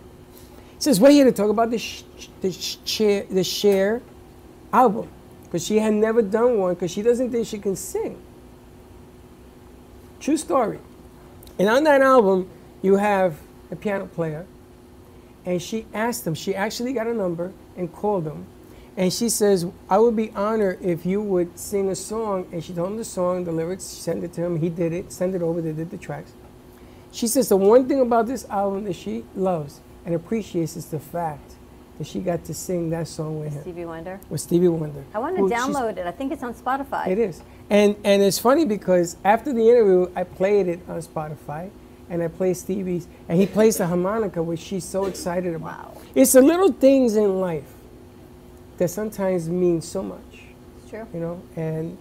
He 0.75 0.81
says, 0.81 0.99
We're 0.99 1.11
here 1.11 1.25
to 1.25 1.31
talk 1.31 1.49
about 1.49 1.69
the, 1.71 1.77
sh- 1.77 2.03
the 2.41 2.51
sh- 2.51 2.77
Cher, 2.85 3.23
the 3.29 3.43
Cher 3.43 4.01
album 4.71 5.09
because 5.47 5.65
she 5.65 5.79
had 5.79 5.93
never 5.93 6.21
done 6.21 6.57
one 6.57 6.73
because 6.73 6.91
she 6.91 7.01
doesn't 7.01 7.31
think 7.31 7.47
she 7.47 7.57
can 7.57 7.75
sing. 7.75 8.21
True 10.19 10.37
story. 10.37 10.79
And 11.57 11.69
on 11.69 11.83
that 11.85 12.01
album, 12.01 12.49
you 12.81 12.97
have 12.97 13.39
a 13.71 13.75
piano 13.75 14.05
player, 14.05 14.45
and 15.45 15.61
she 15.61 15.85
asked 15.93 16.27
him, 16.27 16.35
she 16.35 16.53
actually 16.53 16.93
got 16.93 17.07
a 17.07 17.13
number 17.13 17.53
and 17.75 17.91
called 17.91 18.25
him. 18.25 18.45
And 18.97 19.13
she 19.13 19.29
says, 19.29 19.65
I 19.89 19.99
would 19.99 20.15
be 20.15 20.31
honored 20.31 20.79
if 20.81 21.05
you 21.05 21.21
would 21.21 21.57
sing 21.57 21.89
a 21.89 21.95
song. 21.95 22.47
And 22.51 22.63
she 22.63 22.73
told 22.73 22.91
him 22.91 22.97
the 22.97 23.05
song, 23.05 23.43
the 23.43 23.51
lyrics, 23.51 23.93
she 23.93 24.01
sent 24.01 24.23
it 24.23 24.33
to 24.33 24.43
him. 24.43 24.59
He 24.59 24.69
did 24.69 24.91
it, 24.91 25.11
sent 25.11 25.35
it 25.35 25.43
over, 25.43 25.61
they 25.61 25.71
did 25.71 25.91
the 25.91 25.97
tracks. 25.97 26.33
She 27.11 27.27
says 27.27 27.49
the 27.49 27.57
one 27.57 27.87
thing 27.87 28.01
about 28.01 28.25
this 28.25 28.49
album 28.49 28.85
that 28.85 28.95
she 28.95 29.23
loves 29.35 29.81
and 30.05 30.15
appreciates 30.15 30.75
is 30.75 30.87
the 30.87 30.99
fact 30.99 31.56
that 31.97 32.05
she 32.07 32.19
got 32.19 32.43
to 32.45 32.53
sing 32.53 32.89
that 32.91 33.07
song 33.07 33.39
with 33.39 33.53
him, 33.53 33.61
Stevie 33.63 33.85
Wonder. 33.85 34.19
with 34.29 34.41
Stevie 34.41 34.67
Wonder. 34.67 35.03
I 35.13 35.19
want 35.19 35.35
to 35.37 35.43
download 35.43 35.97
it. 35.97 36.05
I 36.05 36.11
think 36.11 36.31
it's 36.31 36.43
on 36.43 36.53
Spotify. 36.53 37.07
It 37.07 37.17
is. 37.19 37.41
And 37.69 37.95
and 38.03 38.21
it's 38.21 38.39
funny 38.39 38.65
because 38.65 39.17
after 39.25 39.51
the 39.53 39.67
interview, 39.69 40.09
I 40.15 40.23
played 40.23 40.67
it 40.67 40.79
on 40.87 41.01
Spotify, 41.01 41.69
and 42.09 42.21
I 42.23 42.27
played 42.27 42.55
Stevie's, 42.57 43.07
and 43.27 43.39
he 43.39 43.45
plays 43.47 43.77
the 43.77 43.87
harmonica, 43.87 44.41
which 44.43 44.59
she's 44.59 44.85
so 44.85 45.05
excited 45.05 45.53
about. 45.55 45.95
Wow. 45.95 46.01
It's 46.15 46.31
the 46.33 46.41
little 46.41 46.71
things 46.71 47.15
in 47.15 47.39
life 47.41 47.65
that 48.77 48.89
sometimes 48.89 49.49
mean 49.49 49.81
so 49.81 50.03
much, 50.03 50.43
It's 50.81 50.89
true. 50.91 51.07
you 51.13 51.19
know. 51.19 51.41
And 51.55 51.97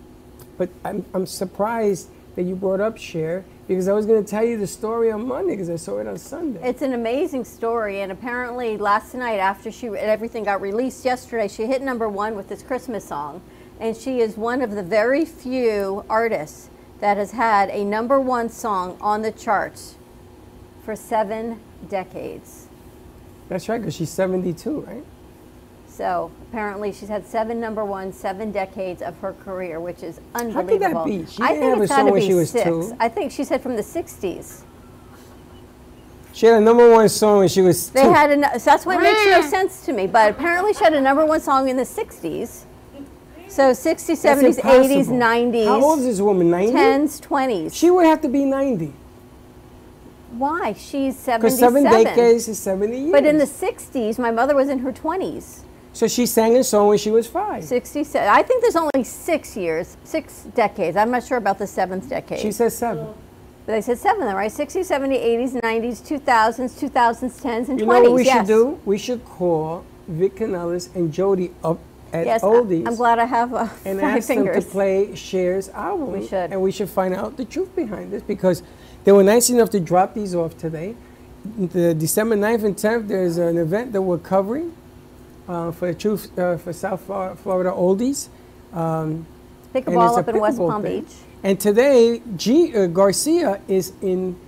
but 0.59 0.69
I'm 0.85 1.05
I'm 1.15 1.26
surprised 1.26 2.09
that 2.37 2.43
you 2.43 2.55
brought 2.55 2.81
up 2.81 2.99
Cher 2.99 3.45
because 3.69 3.89
I 3.89 3.93
was 3.93 4.07
going 4.07 4.23
to 4.23 4.29
tell 4.29 4.45
you 4.45 4.59
the 4.59 4.67
story 4.67 5.11
on 5.11 5.27
Monday 5.27 5.53
because 5.53 5.71
I 5.71 5.77
saw 5.77 5.99
it 5.99 6.07
on 6.07 6.17
Sunday. 6.19 6.61
It's 6.63 6.83
an 6.83 6.93
amazing 6.93 7.45
story, 7.45 8.01
and 8.01 8.13
apparently 8.13 8.77
last 8.77 9.15
night, 9.15 9.39
after 9.39 9.73
she 9.73 9.89
everything 9.89 10.45
got 10.45 10.61
released 10.61 11.05
yesterday, 11.05 11.49
she 11.49 11.67
hit 11.67 11.83
number 11.83 12.09
one 12.09 12.37
with 12.37 12.49
this 12.49 12.63
Christmas 12.63 13.05
song, 13.05 13.43
and 13.81 13.97
she 13.97 14.21
is 14.21 14.37
one 14.37 14.63
of 14.63 14.71
the 14.71 14.83
very 14.83 15.25
few 15.25 16.05
artists 16.09 16.71
that 17.01 17.17
has 17.17 17.33
had 17.33 17.69
a 17.71 17.85
number 17.85 18.21
one 18.21 18.49
song 18.49 18.97
on 19.01 19.23
the 19.23 19.33
charts 19.33 19.97
for 20.85 20.95
seven 20.95 21.61
decades. 21.89 22.69
That's 23.49 23.69
right, 23.69 23.79
because 23.79 23.95
she's 23.95 24.11
72, 24.11 24.81
right? 24.81 25.05
So 25.97 26.31
apparently, 26.50 26.93
she's 26.93 27.09
had 27.09 27.26
seven 27.26 27.59
number 27.59 27.83
one, 27.83 28.12
seven 28.12 28.53
decades 28.53 29.00
of 29.00 29.17
her 29.21 29.33
career, 29.33 29.81
which 29.81 30.03
is 30.03 30.21
could 30.35 30.53
that 30.53 30.57
unbelievable. 30.59 31.05
be? 31.07 31.25
She 31.25 31.43
I 31.43 31.55
didn't 31.55 31.61
think 31.62 31.71
have 31.71 31.79
a 31.79 31.83
it's 31.85 31.91
song 31.91 31.99
gotta 32.00 32.12
when 32.12 32.21
be 32.21 32.26
she 32.26 32.35
was 32.35 32.50
six. 32.50 32.65
two. 32.65 32.97
I 33.00 33.09
think 33.09 33.33
she 33.33 33.45
said 33.45 33.62
from 33.62 33.76
the 33.76 33.83
'60s. 33.83 34.61
She 36.35 36.45
had 36.45 36.57
a 36.57 36.61
number 36.61 36.91
one 36.91 37.09
song 37.09 37.38
when 37.38 37.49
she 37.49 37.62
was 37.62 37.88
They 37.88 38.03
two. 38.03 38.12
had 38.12 38.31
a, 38.31 38.61
so 38.61 38.71
that's 38.73 38.85
why 38.85 38.97
it 38.97 39.00
makes 39.00 39.25
no 39.25 39.41
sense 39.41 39.87
to 39.87 39.95
me. 39.95 40.07
But 40.07 40.33
apparently, 40.33 40.75
she 40.75 40.85
had 40.85 40.93
a 40.93 41.00
number 41.00 41.25
one 41.25 41.41
song 41.41 41.71
in 41.71 41.79
the 41.79 41.85
'60s. 41.85 42.65
So 43.49 43.71
60s, 43.71 44.23
70s, 44.23 44.61
80s, 44.61 45.07
90s, 45.07 45.65
How 45.67 45.83
old 45.83 46.00
is 46.00 46.05
this 46.05 46.21
woman? 46.21 46.50
90? 46.50 46.73
10s, 46.75 47.21
20s. 47.26 47.75
She 47.75 47.91
would 47.91 48.05
have 48.05 48.21
to 48.21 48.29
be 48.29 48.45
90. 48.45 48.93
Why? 50.33 50.75
She's 50.75 51.25
Because 51.25 51.59
seven 51.59 51.85
decades 51.85 52.49
is 52.49 52.59
70 52.59 52.99
years. 52.99 53.12
But 53.12 53.25
in 53.25 53.38
the 53.38 53.47
60s, 53.47 54.19
my 54.19 54.31
mother 54.31 54.55
was 54.55 54.69
in 54.69 54.81
her 54.81 54.93
20s. 54.93 55.61
So 55.97 56.07
she 56.07 56.26
sang 56.26 56.55
a 56.59 56.62
song 56.62 56.88
when 56.88 56.99
she 56.99 57.11
was 57.11 57.26
five. 57.26 57.65
67. 57.65 58.29
I 58.29 58.43
think 58.43 58.61
there's 58.61 58.76
only 58.76 59.03
six 59.03 59.57
years, 59.57 59.97
six 60.05 60.43
decades. 60.55 60.95
I'm 60.95 61.11
not 61.11 61.25
sure 61.25 61.38
about 61.38 61.59
the 61.59 61.67
seventh 61.67 62.11
decade. 62.11 62.38
She 62.38 62.53
says 62.53 62.76
seven. 62.76 63.15
but 63.65 63.73
they 63.73 63.81
said 63.81 63.97
seven, 63.97 64.26
right? 64.26 64.53
60s, 64.53 64.91
70s, 64.91 65.55
80s, 65.55 65.62
90s, 65.62 66.21
2000s, 66.21 66.79
2010s, 66.79 67.69
and 67.71 67.79
20s. 67.79 67.81
You 67.81 67.87
know 67.87 68.00
what 68.03 68.12
we 68.12 68.25
yes. 68.26 68.37
should 68.37 68.47
do? 68.47 68.79
We 68.85 68.99
should 68.99 69.25
call 69.25 69.87
Vic 70.07 70.37
Canellis 70.37 70.95
and 70.95 71.11
Jody 71.11 71.53
up 71.65 71.79
at 72.12 72.26
Yes, 72.26 72.43
Oldies 72.43 72.87
I'm 72.87 72.97
glad 72.97 73.19
I 73.19 73.25
have 73.25 73.55
uh, 73.55 73.67
and 73.87 73.99
five 73.99 74.19
ask 74.19 74.29
them 74.29 74.37
fingers. 74.45 74.67
to 74.67 74.71
play 74.71 75.15
Cher's 75.15 75.71
album. 75.71 76.12
We 76.12 76.26
should. 76.26 76.53
And 76.53 76.61
we 76.61 76.73
should 76.73 76.91
find 76.91 77.15
out 77.15 77.38
the 77.38 77.47
truth 77.47 77.75
behind 77.75 78.12
this 78.12 78.23
because 78.23 78.62
they 79.05 79.12
were 79.12 79.25
nice 79.25 79.49
enough 79.49 79.71
to 79.71 79.81
drop 79.81 80.12
these 80.12 80.35
off 80.35 80.59
today. 80.59 80.95
The 81.57 81.95
December 81.95 82.37
9th 82.37 82.65
and 82.65 82.76
10th, 82.76 83.09
there's 83.09 83.38
an 83.38 83.57
event 83.57 83.95
that 83.95 84.03
we're 84.03 84.19
covering 84.19 84.76
uh, 85.49 85.73
for 85.73 85.93
the 85.93 85.99
Truth 85.99 86.38
uh, 86.38 86.57
for 86.57 86.73
South 86.73 87.03
Florida 87.03 87.71
Oldies. 87.71 88.29
Um, 88.73 89.26
Pick 89.73 89.87
a 89.87 89.91
and 89.91 89.97
ball 89.97 90.19
up 90.19 90.29
in 90.29 90.41
West 90.41 90.59
Palm 90.59 90.83
thing. 90.83 91.03
Beach. 91.03 91.15
And 91.43 91.61
today, 91.61 92.23
G, 92.37 92.75
uh, 92.75 92.87
Garcia 92.87 93.61
is 93.69 93.93
in 94.03 94.38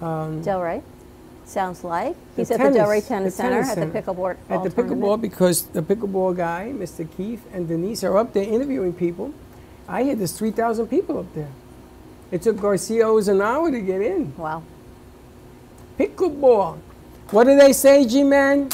Delray. 0.00 0.82
Sounds 1.44 1.84
like. 1.84 2.16
He's 2.36 2.50
at 2.50 2.58
the 2.58 2.78
Delray 2.78 3.06
Tennis 3.06 3.36
the 3.36 3.42
Center 3.42 3.56
tennis 3.56 3.70
at 3.70 3.74
the 3.74 3.80
center. 3.82 4.02
pickleball 4.02 4.36
at 4.48 4.62
the 4.62 4.70
tournament. 4.70 5.02
pickleball 5.02 5.20
because 5.20 5.62
the 5.66 5.82
pickleball 5.82 6.36
guy, 6.36 6.72
Mr. 6.74 7.06
Keith 7.16 7.44
and 7.52 7.68
Denise, 7.68 8.02
are 8.02 8.16
up 8.16 8.32
there 8.32 8.44
interviewing 8.44 8.92
people. 8.92 9.34
I 9.86 10.02
hear 10.04 10.16
there's 10.16 10.32
3,000 10.32 10.86
people 10.86 11.18
up 11.18 11.32
there. 11.34 11.50
It 12.30 12.42
took 12.42 12.58
Garcia 12.58 13.06
almost 13.06 13.28
an 13.28 13.42
hour 13.42 13.70
to 13.70 13.80
get 13.80 14.00
in. 14.00 14.34
Wow. 14.36 14.62
Pickleball. 15.98 16.78
What 17.30 17.44
do 17.44 17.56
they 17.56 17.72
say, 17.72 18.06
G-Man? 18.06 18.70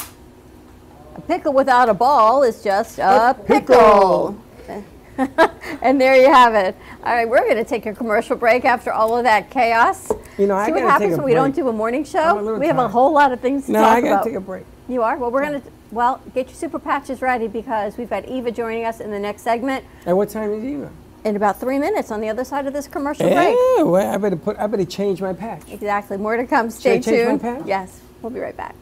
A 1.15 1.21
pickle 1.21 1.53
without 1.53 1.89
a 1.89 1.93
ball 1.93 2.43
is 2.43 2.63
just 2.63 2.99
a, 2.99 3.31
A 3.31 3.33
pickle. 3.33 4.41
pickle. 4.65 4.83
and 5.81 5.99
there 5.99 6.15
you 6.15 6.31
have 6.31 6.55
it. 6.55 6.75
All 7.03 7.13
right, 7.13 7.27
we're 7.27 7.39
going 7.41 7.57
to 7.57 7.65
take 7.65 7.85
a 7.85 7.93
commercial 7.93 8.35
break 8.35 8.63
after 8.65 8.91
all 8.91 9.17
of 9.17 9.23
that 9.25 9.49
chaos. 9.49 10.09
You 10.37 10.47
know, 10.47 10.55
I 10.55 10.65
See 10.65 10.71
what 10.71 10.79
gotta 10.79 10.91
happens 10.91 11.17
when 11.17 11.25
we 11.25 11.33
don't 11.33 11.53
do 11.53 11.67
a 11.67 11.73
morning 11.73 12.01
I'm 12.01 12.37
a 12.37 12.41
show? 12.43 12.57
We 12.57 12.65
have 12.67 12.77
a 12.77 12.87
whole 12.87 13.11
lot 13.13 13.31
of 13.31 13.39
things 13.41 13.65
to 13.65 13.73
No, 13.73 13.81
talk 13.81 13.89
I 13.97 14.01
gotta 14.01 14.13
about. 14.13 14.25
take 14.25 14.35
a 14.35 14.39
break. 14.39 14.65
You 14.87 15.03
are? 15.03 15.17
Well, 15.17 15.29
we're 15.29 15.45
going 15.45 15.61
to, 15.61 15.67
well, 15.91 16.21
get 16.33 16.47
your 16.47 16.55
super 16.55 16.79
patches 16.79 17.21
ready 17.21 17.47
because 17.47 17.97
we've 17.97 18.09
got 18.09 18.25
Eva 18.25 18.51
joining 18.51 18.85
us 18.85 18.99
in 19.01 19.11
the 19.11 19.19
next 19.19 19.41
segment 19.43 19.85
At 20.05 20.15
what 20.15 20.29
time 20.29 20.51
is 20.53 20.63
Eva? 20.63 20.89
in 21.23 21.35
about 21.35 21.59
three 21.59 21.77
minutes 21.77 22.09
on 22.09 22.19
the 22.19 22.29
other 22.29 22.43
side 22.43 22.65
of 22.65 22.73
this 22.73 22.87
commercial 22.87 23.27
break. 23.29 23.55
Yeah, 23.77 23.83
well, 23.83 24.11
I 24.13 24.17
better 24.17 24.35
put. 24.35 24.57
I 24.57 24.65
better 24.65 24.85
change 24.85 25.21
my 25.21 25.33
patch. 25.33 25.61
Exactly. 25.69 26.17
More 26.17 26.35
to 26.35 26.47
come. 26.47 26.71
Stay 26.71 26.95
I 26.95 26.99
change 26.99 27.43
my 27.43 27.51
tuned. 27.51 27.67
Yes. 27.67 27.99
We'll 28.23 28.31
be 28.31 28.39
right 28.39 28.57
back. 28.57 28.73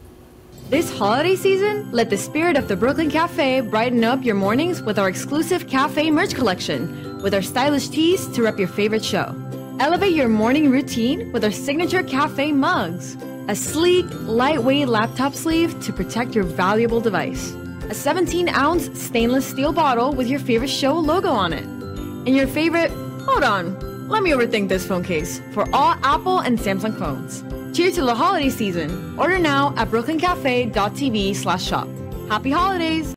This 0.70 0.96
holiday 0.96 1.34
season, 1.34 1.90
let 1.90 2.10
the 2.10 2.16
spirit 2.16 2.56
of 2.56 2.68
the 2.68 2.76
Brooklyn 2.76 3.10
Cafe 3.10 3.60
brighten 3.62 4.04
up 4.04 4.24
your 4.24 4.36
mornings 4.36 4.80
with 4.80 5.00
our 5.00 5.08
exclusive 5.08 5.66
cafe 5.66 6.12
merch 6.12 6.32
collection, 6.32 7.20
with 7.24 7.34
our 7.34 7.42
stylish 7.42 7.88
tees 7.88 8.28
to 8.28 8.44
rep 8.44 8.56
your 8.56 8.68
favorite 8.68 9.04
show. 9.04 9.34
Elevate 9.80 10.14
your 10.14 10.28
morning 10.28 10.70
routine 10.70 11.32
with 11.32 11.42
our 11.42 11.50
signature 11.50 12.04
cafe 12.04 12.52
mugs, 12.52 13.16
a 13.48 13.56
sleek, 13.56 14.06
lightweight 14.28 14.86
laptop 14.86 15.34
sleeve 15.34 15.74
to 15.80 15.92
protect 15.92 16.36
your 16.36 16.44
valuable 16.44 17.00
device, 17.00 17.50
a 17.88 17.94
17 17.94 18.48
ounce 18.50 18.96
stainless 18.96 19.44
steel 19.44 19.72
bottle 19.72 20.12
with 20.12 20.28
your 20.28 20.38
favorite 20.38 20.70
show 20.70 20.94
logo 20.96 21.30
on 21.30 21.52
it, 21.52 21.64
and 21.64 22.36
your 22.36 22.46
favorite, 22.46 22.92
hold 23.22 23.42
on, 23.42 24.08
let 24.08 24.22
me 24.22 24.30
overthink 24.30 24.68
this 24.68 24.86
phone 24.86 25.02
case 25.02 25.40
for 25.50 25.68
all 25.74 25.96
Apple 26.04 26.38
and 26.38 26.60
Samsung 26.60 26.96
phones. 26.96 27.42
Cheers 27.72 27.94
to 27.94 28.02
the 28.02 28.14
holiday 28.14 28.50
season. 28.50 29.18
Order 29.18 29.38
now 29.38 29.72
at 29.76 29.88
brooklyncafe.tv 29.88 31.36
slash 31.36 31.64
shop. 31.64 31.88
Happy 32.28 32.50
holidays! 32.50 33.14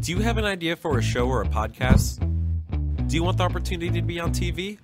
Do 0.00 0.12
you 0.12 0.18
have 0.20 0.36
an 0.38 0.44
idea 0.44 0.76
for 0.76 0.98
a 0.98 1.02
show 1.02 1.26
or 1.26 1.42
a 1.42 1.46
podcast? 1.46 2.18
Do 3.08 3.16
you 3.16 3.22
want 3.22 3.38
the 3.38 3.44
opportunity 3.44 3.90
to 3.90 4.02
be 4.02 4.20
on 4.20 4.32
TV? 4.32 4.78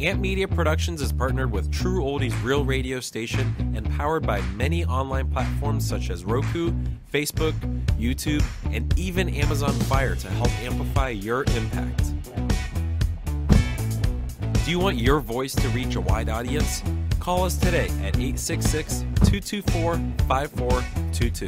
Amp 0.00 0.20
Media 0.20 0.46
Productions 0.46 1.02
is 1.02 1.12
partnered 1.12 1.50
with 1.50 1.70
True 1.72 2.02
Oldies 2.02 2.32
Real 2.44 2.64
Radio 2.64 3.00
Station 3.00 3.54
and 3.74 3.88
powered 3.96 4.26
by 4.26 4.40
many 4.54 4.84
online 4.84 5.30
platforms 5.30 5.86
such 5.86 6.08
as 6.08 6.24
Roku, 6.24 6.72
Facebook, 7.12 7.52
YouTube, 7.98 8.44
and 8.72 8.96
even 8.98 9.28
Amazon 9.34 9.72
Fire 9.72 10.14
to 10.14 10.28
help 10.28 10.50
amplify 10.60 11.08
your 11.10 11.44
impact. 11.56 12.04
Do 14.64 14.70
you 14.70 14.78
want 14.78 14.98
your 14.98 15.20
voice 15.20 15.54
to 15.56 15.68
reach 15.70 15.96
a 15.96 16.00
wide 16.00 16.28
audience? 16.28 16.82
Call 17.28 17.44
us 17.44 17.58
today 17.58 17.88
at 18.00 18.16
866 18.16 19.00
224 19.00 19.96
5422. 20.26 21.46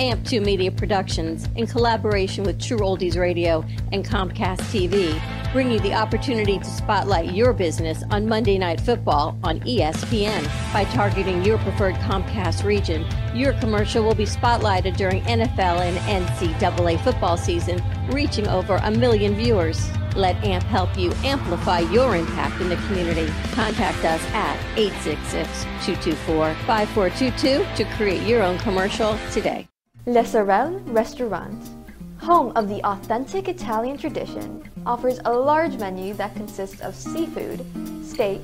AMP2 0.00 0.44
Media 0.44 0.72
Productions, 0.72 1.48
in 1.54 1.68
collaboration 1.68 2.42
with 2.42 2.60
True 2.60 2.78
Oldies 2.78 3.16
Radio 3.16 3.64
and 3.92 4.04
Comcast 4.04 4.62
TV, 4.62 5.22
bring 5.52 5.70
you 5.70 5.78
the 5.78 5.94
opportunity 5.94 6.58
to 6.58 6.64
spotlight 6.64 7.32
your 7.32 7.52
business 7.52 8.02
on 8.10 8.26
Monday 8.26 8.58
Night 8.58 8.80
Football 8.80 9.38
on 9.44 9.60
ESPN. 9.60 10.44
By 10.72 10.86
targeting 10.86 11.44
your 11.44 11.58
preferred 11.58 11.94
Comcast 11.94 12.64
region, 12.64 13.06
your 13.32 13.52
commercial 13.60 14.02
will 14.02 14.16
be 14.16 14.26
spotlighted 14.26 14.96
during 14.96 15.22
NFL 15.22 15.82
and 15.82 16.26
NCAA 16.26 17.00
football 17.04 17.36
season, 17.36 17.80
reaching 18.08 18.48
over 18.48 18.80
a 18.82 18.90
million 18.90 19.36
viewers. 19.36 19.88
Let 20.16 20.42
AMP 20.44 20.64
help 20.64 20.98
you 20.98 21.12
amplify 21.24 21.78
your 21.80 22.16
impact 22.16 22.60
in 22.60 22.68
the 22.68 22.76
community. 22.76 23.32
Contact 23.52 24.04
us 24.04 24.20
at 24.32 24.58
866-224-5422 24.76 27.76
to 27.76 27.84
create 27.96 28.26
your 28.26 28.42
own 28.42 28.58
commercial 28.58 29.16
today. 29.30 29.68
Le 30.06 30.24
Sorel 30.24 30.80
Restaurant, 30.86 31.70
home 32.18 32.52
of 32.56 32.68
the 32.68 32.82
authentic 32.84 33.48
Italian 33.48 33.96
tradition, 33.96 34.68
offers 34.84 35.20
a 35.26 35.32
large 35.32 35.78
menu 35.78 36.12
that 36.14 36.34
consists 36.34 36.80
of 36.80 36.92
seafood, 36.94 37.64
steak, 38.04 38.42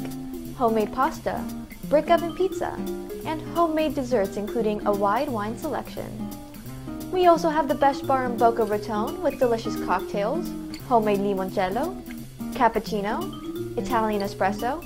homemade 0.56 0.92
pasta, 0.92 1.42
brick 1.88 2.10
oven 2.10 2.36
pizza, 2.36 2.76
and 3.24 3.42
homemade 3.54 3.94
desserts 3.94 4.36
including 4.36 4.86
a 4.86 4.92
wide 4.92 5.28
wine 5.28 5.58
selection. 5.58 6.06
We 7.10 7.26
also 7.26 7.48
have 7.48 7.66
the 7.68 7.74
best 7.74 8.06
bar 8.06 8.26
in 8.26 8.36
Boca 8.36 8.64
Raton 8.64 9.22
with 9.22 9.38
delicious 9.38 9.76
cocktails, 9.84 10.48
homemade 10.88 11.20
limoncello, 11.20 11.94
cappuccino, 12.52 13.76
Italian 13.76 14.22
espresso, 14.22 14.82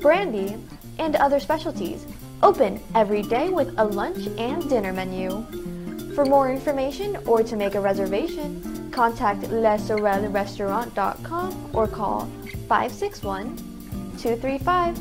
brandy, 0.00 0.56
and 0.98 1.14
other 1.16 1.38
specialties. 1.38 2.06
Open 2.42 2.80
every 2.94 3.22
day 3.22 3.48
with 3.48 3.72
a 3.78 3.84
lunch 3.84 4.26
and 4.38 4.68
dinner 4.68 4.92
menu. 4.92 5.42
For 6.14 6.24
more 6.24 6.50
information 6.50 7.16
or 7.26 7.42
to 7.42 7.56
make 7.56 7.74
a 7.74 7.80
reservation, 7.80 8.90
contact 8.90 9.42
lesorelrestaurant.com 9.42 11.70
or 11.74 11.86
call 11.86 12.20
561 12.68 13.56
235 14.18 14.98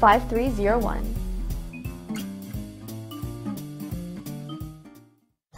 5301. 0.00 1.14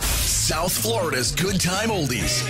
South 0.00 0.73
Florida's 0.73 1.33
Good 1.33 1.61
Time 1.61 1.90
Oldies. 1.90 2.45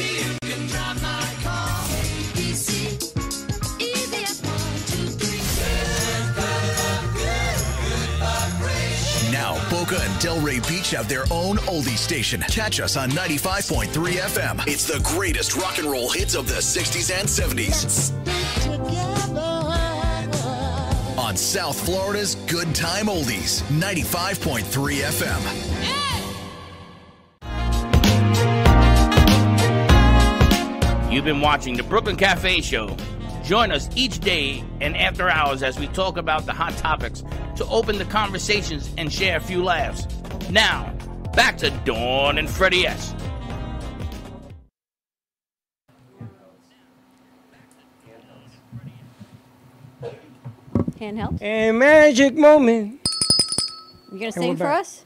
Delray 10.16 10.66
Beach 10.68 10.90
have 10.92 11.08
their 11.08 11.24
own 11.30 11.56
oldie 11.58 11.96
station. 11.96 12.40
Catch 12.48 12.80
us 12.80 12.96
on 12.96 13.10
95.3 13.10 13.88
FM. 14.14 14.66
It's 14.66 14.84
the 14.86 15.00
greatest 15.04 15.56
rock 15.56 15.78
and 15.78 15.90
roll 15.90 16.10
hits 16.10 16.34
of 16.34 16.48
the 16.48 16.54
60s 16.54 17.10
and 17.12 17.28
70s. 17.28 18.12
On 21.18 21.36
South 21.36 21.78
Florida's 21.84 22.34
Good 22.46 22.74
Time 22.74 23.06
Oldies, 23.06 23.62
95.3 23.78 24.64
FM. 25.02 25.76
You've 31.12 31.24
been 31.24 31.40
watching 31.40 31.76
the 31.76 31.82
Brooklyn 31.82 32.16
Cafe 32.16 32.60
Show. 32.60 32.96
Join 33.46 33.70
us 33.70 33.88
each 33.94 34.18
day 34.18 34.64
and 34.80 34.96
after 34.96 35.30
hours 35.30 35.62
as 35.62 35.78
we 35.78 35.86
talk 35.86 36.16
about 36.16 36.46
the 36.46 36.52
hot 36.52 36.76
topics 36.78 37.22
to 37.54 37.64
open 37.66 37.96
the 37.96 38.04
conversations 38.04 38.90
and 38.98 39.12
share 39.12 39.36
a 39.36 39.40
few 39.40 39.62
laughs. 39.62 40.08
Now, 40.50 40.92
back 41.32 41.56
to 41.58 41.70
Dawn 41.84 42.38
and 42.38 42.50
Freddie 42.50 42.88
S. 42.88 43.14
Handheld. 50.98 51.40
A 51.40 51.70
magic 51.70 52.34
moment. 52.34 52.98
You 54.10 54.18
gonna 54.18 54.32
sing 54.32 54.56
for 54.56 54.64
back. 54.64 54.80
us? 54.80 55.04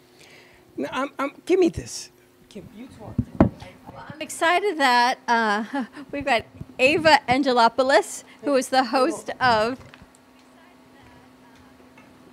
No, 0.78 0.88
I'm, 0.90 1.10
I'm, 1.18 1.32
give 1.44 1.60
me 1.60 1.68
this. 1.68 2.10
Kim, 2.48 2.66
you 2.74 2.88
talk. 2.98 3.14
I'm 3.40 4.22
excited 4.22 4.78
that 4.78 5.18
uh, 5.28 5.84
we've 6.10 6.24
got 6.24 6.46
Ava 6.80 7.20
Angelopoulos, 7.28 8.24
who 8.42 8.56
is 8.56 8.70
the 8.70 8.84
host 8.84 9.28
of. 9.38 9.78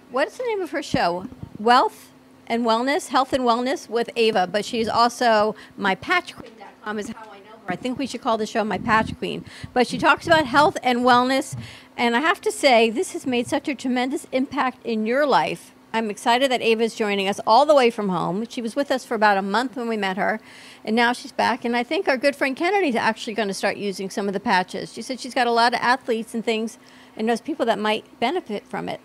What's 0.10 0.38
the 0.38 0.46
name 0.46 0.62
of 0.62 0.72
her 0.72 0.82
show? 0.82 1.28
Wealth 1.60 2.12
and 2.48 2.66
Wellness, 2.66 3.10
Health 3.10 3.34
and 3.34 3.44
Wellness 3.44 3.90
with 3.90 4.10
Ava, 4.16 4.48
but 4.48 4.64
she's 4.64 4.88
also 4.88 5.54
my 5.76 5.96
patchqueen.com 5.96 6.98
is 6.98 7.10
how 7.10 7.30
I 7.30 7.40
know 7.40 7.58
her. 7.66 7.74
I 7.74 7.76
think 7.76 8.00
we 8.00 8.08
should 8.08 8.22
call 8.22 8.38
the 8.38 8.46
show 8.46 8.64
My 8.64 8.78
Patch 8.78 9.18
Queen. 9.18 9.44
But 9.74 9.86
she 9.86 9.98
talks 9.98 10.26
about 10.26 10.46
health 10.46 10.78
and 10.82 11.00
wellness, 11.00 11.58
and 11.98 12.16
I 12.16 12.22
have 12.22 12.40
to 12.42 12.52
say, 12.52 12.90
this 12.90 13.12
has 13.12 13.28
made 13.28 13.48
such 13.48 13.68
a 13.68 13.76
tremendous 13.76 14.28
impact 14.32 14.86
in 14.86 15.06
your 15.06 15.26
life. 15.26 15.74
I'm 15.92 16.10
excited 16.10 16.52
that 16.52 16.62
Ava 16.62 16.84
is 16.84 16.96
joining 16.96 17.28
us 17.28 17.40
all 17.46 17.66
the 17.66 17.76
way 17.76 17.90
from 17.90 18.10
home. 18.10 18.46
She 18.48 18.62
was 18.62 18.76
with 18.76 18.92
us 18.92 19.04
for 19.04 19.16
about 19.16 19.38
a 19.38 19.42
month 19.42 19.76
when 19.76 19.90
we 19.90 19.98
met 19.98 20.16
her, 20.16 20.40
and 20.88 20.96
now 20.96 21.12
she's 21.14 21.34
back. 21.34 21.66
And 21.66 21.76
I 21.76 21.84
think 21.84 22.08
our 22.08 22.18
good 22.18 22.36
friend 22.36 22.56
Kennedy 22.56 22.88
is 22.88 22.96
actually 22.96 23.34
going 23.34 23.50
to 23.50 23.54
start 23.54 23.76
using 23.78 24.10
some 24.10 24.28
of 24.28 24.34
the 24.34 24.40
patches. 24.40 24.94
She 24.94 25.02
said 25.04 25.20
she's 25.20 25.34
got 25.36 25.46
a 25.46 25.52
lot 25.52 25.74
of 25.74 25.80
athletes 25.82 26.34
and 26.34 26.44
things, 26.44 26.80
and 27.18 27.28
knows 27.28 27.42
people 27.42 27.66
that 27.66 27.78
might 27.78 28.06
benefit 28.22 28.66
from 28.66 28.88
it. 28.88 29.02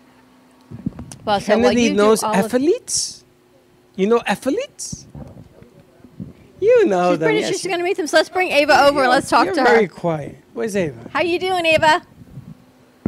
Well, 1.25 1.39
so 1.41 1.55
Kennedy 1.57 1.83
you 1.83 1.93
knows 1.93 2.23
all 2.23 2.33
of- 2.33 2.45
athletes. 2.45 3.23
You 3.95 4.07
know 4.07 4.21
athletes? 4.25 5.05
You 6.59 6.85
know 6.85 7.11
She's 7.11 7.19
them. 7.19 7.27
pretty 7.27 7.39
yes. 7.41 7.49
sure 7.49 7.57
she's 7.59 7.67
going 7.67 7.79
to 7.79 7.83
meet 7.83 7.97
them. 7.97 8.07
So 8.07 8.15
let's 8.17 8.29
bring 8.29 8.49
Ava 8.51 8.85
over 8.85 9.01
and 9.01 9.09
let's 9.09 9.29
talk 9.29 9.45
You're 9.45 9.53
to 9.55 9.61
her. 9.61 9.67
very 9.67 9.87
quiet. 9.89 10.37
Where's 10.53 10.75
Ava? 10.77 11.09
How 11.11 11.21
you 11.21 11.37
doing, 11.37 11.65
Ava? 11.65 12.01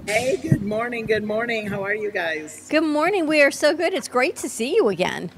Hey, 0.05 0.35
good 0.37 0.61
morning. 0.61 1.05
Good 1.05 1.23
morning. 1.23 1.65
How 1.65 1.81
are 1.83 1.95
you 1.95 2.11
guys? 2.11 2.67
Good 2.69 2.83
morning. 2.83 3.25
We 3.25 3.41
are 3.41 3.49
so 3.51 3.73
good. 3.73 3.93
It's 3.93 4.09
great 4.09 4.35
to 4.37 4.49
see 4.49 4.75
you 4.75 4.89
again. 4.89 5.31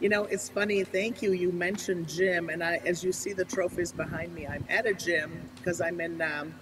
You 0.00 0.08
know, 0.08 0.24
it's 0.24 0.48
funny. 0.48 0.84
Thank 0.84 1.22
you. 1.22 1.32
You 1.32 1.50
mentioned 1.50 2.08
gym, 2.08 2.50
and 2.50 2.62
I, 2.62 2.76
as 2.86 3.02
you 3.02 3.10
see 3.10 3.32
the 3.32 3.44
trophies 3.44 3.90
behind 3.90 4.32
me, 4.32 4.46
I'm 4.46 4.64
at 4.68 4.86
a 4.86 4.94
gym 4.94 5.50
because 5.56 5.80
I'm 5.80 6.00
in 6.00 6.22
um, 6.22 6.54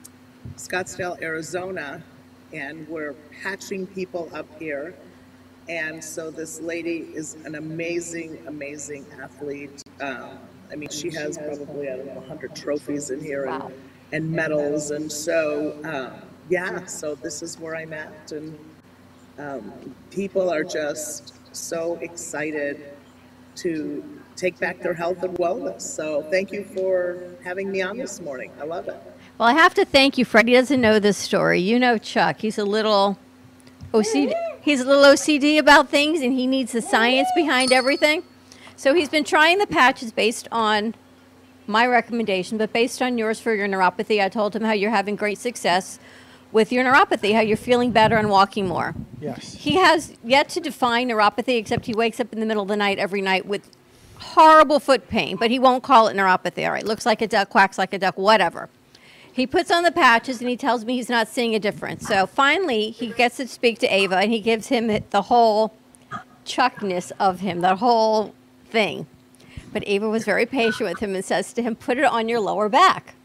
Scottsdale, 0.56 1.20
Arizona, 1.20 2.02
and 2.54 2.88
we're 2.88 3.12
patching 3.42 3.86
people 3.88 4.30
up 4.32 4.46
here. 4.58 4.94
And 5.68 6.02
so 6.02 6.30
this 6.30 6.62
lady 6.62 7.08
is 7.12 7.34
an 7.44 7.56
amazing, 7.56 8.38
amazing 8.46 9.04
athlete. 9.20 9.82
Um, 10.00 10.38
I 10.72 10.76
mean, 10.76 10.88
she 10.88 11.10
has 11.10 11.36
probably 11.36 11.90
I 11.90 11.96
don't 11.96 12.06
know 12.06 12.14
100 12.14 12.56
trophies 12.56 13.10
in 13.10 13.20
here 13.22 13.44
and, 13.44 13.74
and 14.12 14.32
medals, 14.32 14.92
and 14.92 15.12
so 15.12 15.76
um, 15.84 16.26
yeah. 16.48 16.86
So 16.86 17.14
this 17.16 17.42
is 17.42 17.58
where 17.58 17.76
I'm 17.76 17.92
at, 17.92 18.32
and 18.32 18.58
um, 19.38 19.94
people 20.10 20.48
are 20.48 20.64
just 20.64 21.34
so 21.54 21.96
excited 22.00 22.95
to 23.56 24.20
take 24.36 24.58
back 24.58 24.80
their 24.80 24.94
health 24.94 25.22
and 25.22 25.36
wellness. 25.38 25.82
So 25.82 26.22
thank 26.30 26.52
you 26.52 26.64
for 26.64 27.22
having 27.44 27.70
me 27.70 27.82
on 27.82 27.96
this 27.96 28.20
morning. 28.20 28.52
I 28.60 28.64
love 28.64 28.88
it. 28.88 29.00
Well, 29.38 29.48
I 29.48 29.52
have 29.52 29.74
to 29.74 29.84
thank 29.84 30.18
you. 30.18 30.24
Freddie 30.24 30.54
doesn't 30.54 30.80
know 30.80 30.98
this 30.98 31.16
story. 31.16 31.60
You 31.60 31.78
know 31.78 31.98
Chuck. 31.98 32.40
He's 32.40 32.58
a 32.58 32.64
little 32.64 33.18
OCD. 33.92 34.32
He's 34.62 34.80
a 34.80 34.84
little 34.84 35.04
OCD 35.04 35.58
about 35.58 35.90
things, 35.90 36.20
and 36.20 36.32
he 36.32 36.46
needs 36.46 36.72
the 36.72 36.82
science 36.82 37.28
behind 37.36 37.72
everything. 37.72 38.24
So 38.76 38.94
he's 38.94 39.08
been 39.08 39.24
trying 39.24 39.58
the 39.58 39.66
patches 39.66 40.12
based 40.12 40.48
on 40.50 40.94
my 41.66 41.86
recommendation, 41.86 42.58
but 42.58 42.72
based 42.72 43.00
on 43.00 43.18
yours 43.18 43.40
for 43.40 43.54
your 43.54 43.68
neuropathy. 43.68 44.22
I 44.22 44.28
told 44.28 44.56
him 44.56 44.62
how 44.62 44.72
you're 44.72 44.90
having 44.90 45.16
great 45.16 45.38
success 45.38 45.98
with 46.56 46.72
your 46.72 46.82
neuropathy, 46.82 47.34
how 47.34 47.40
you're 47.40 47.54
feeling 47.54 47.90
better 47.90 48.16
and 48.16 48.30
walking 48.30 48.66
more. 48.66 48.94
Yes. 49.20 49.56
He 49.56 49.74
has 49.74 50.14
yet 50.24 50.48
to 50.48 50.60
define 50.60 51.10
neuropathy, 51.10 51.58
except 51.58 51.84
he 51.84 51.92
wakes 51.92 52.18
up 52.18 52.32
in 52.32 52.40
the 52.40 52.46
middle 52.46 52.62
of 52.62 52.68
the 52.70 52.78
night 52.78 52.98
every 52.98 53.20
night 53.20 53.44
with 53.44 53.70
horrible 54.18 54.80
foot 54.80 55.06
pain, 55.06 55.36
but 55.36 55.50
he 55.50 55.58
won't 55.58 55.82
call 55.82 56.08
it 56.08 56.16
neuropathy. 56.16 56.64
All 56.64 56.72
right, 56.72 56.82
looks 56.82 57.04
like 57.04 57.20
a 57.20 57.26
duck, 57.26 57.50
quacks 57.50 57.76
like 57.76 57.92
a 57.92 57.98
duck, 57.98 58.16
whatever. 58.16 58.70
He 59.30 59.46
puts 59.46 59.70
on 59.70 59.82
the 59.82 59.92
patches 59.92 60.40
and 60.40 60.48
he 60.48 60.56
tells 60.56 60.86
me 60.86 60.94
he's 60.94 61.10
not 61.10 61.28
seeing 61.28 61.54
a 61.54 61.58
difference. 61.58 62.06
So 62.06 62.26
finally, 62.26 62.90
he 62.90 63.08
gets 63.08 63.36
to 63.36 63.46
speak 63.48 63.78
to 63.80 63.94
Ava 63.94 64.16
and 64.16 64.32
he 64.32 64.40
gives 64.40 64.68
him 64.68 64.86
the 65.10 65.22
whole 65.22 65.74
chuckness 66.46 67.12
of 67.20 67.40
him, 67.40 67.60
the 67.60 67.76
whole 67.76 68.34
thing. 68.70 69.06
But 69.74 69.82
Ava 69.86 70.08
was 70.08 70.24
very 70.24 70.46
patient 70.46 70.88
with 70.88 71.00
him 71.00 71.14
and 71.14 71.22
says 71.22 71.52
to 71.52 71.62
him, 71.62 71.76
Put 71.76 71.98
it 71.98 72.04
on 72.04 72.30
your 72.30 72.40
lower 72.40 72.70
back. 72.70 73.15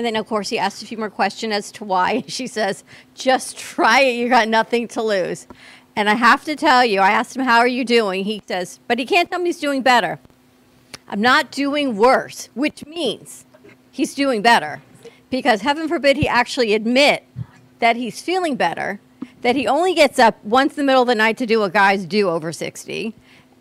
And 0.00 0.06
then, 0.06 0.16
of 0.16 0.26
course, 0.26 0.48
he 0.48 0.58
asks 0.58 0.80
a 0.80 0.86
few 0.86 0.96
more 0.96 1.10
questions 1.10 1.52
as 1.52 1.70
to 1.72 1.84
why. 1.84 2.24
She 2.26 2.46
says, 2.46 2.84
Just 3.14 3.58
try 3.58 4.00
it. 4.00 4.12
You 4.12 4.30
got 4.30 4.48
nothing 4.48 4.88
to 4.88 5.02
lose. 5.02 5.46
And 5.94 6.08
I 6.08 6.14
have 6.14 6.42
to 6.44 6.56
tell 6.56 6.86
you, 6.86 7.00
I 7.00 7.10
asked 7.10 7.36
him, 7.36 7.44
How 7.44 7.58
are 7.58 7.68
you 7.68 7.84
doing? 7.84 8.24
He 8.24 8.40
says, 8.48 8.80
But 8.88 8.98
he 8.98 9.04
can't 9.04 9.30
tell 9.30 9.40
me 9.40 9.50
he's 9.50 9.60
doing 9.60 9.82
better. 9.82 10.18
I'm 11.06 11.20
not 11.20 11.50
doing 11.50 11.98
worse, 11.98 12.48
which 12.54 12.86
means 12.86 13.44
he's 13.90 14.14
doing 14.14 14.40
better. 14.40 14.80
Because 15.28 15.60
heaven 15.60 15.86
forbid 15.86 16.16
he 16.16 16.26
actually 16.26 16.72
admit 16.72 17.26
that 17.80 17.96
he's 17.96 18.22
feeling 18.22 18.56
better, 18.56 19.00
that 19.42 19.54
he 19.54 19.66
only 19.66 19.92
gets 19.92 20.18
up 20.18 20.42
once 20.42 20.72
in 20.72 20.76
the 20.78 20.84
middle 20.84 21.02
of 21.02 21.08
the 21.08 21.14
night 21.14 21.36
to 21.36 21.46
do 21.46 21.60
what 21.60 21.74
guys 21.74 22.06
do 22.06 22.30
over 22.30 22.52
60, 22.54 23.14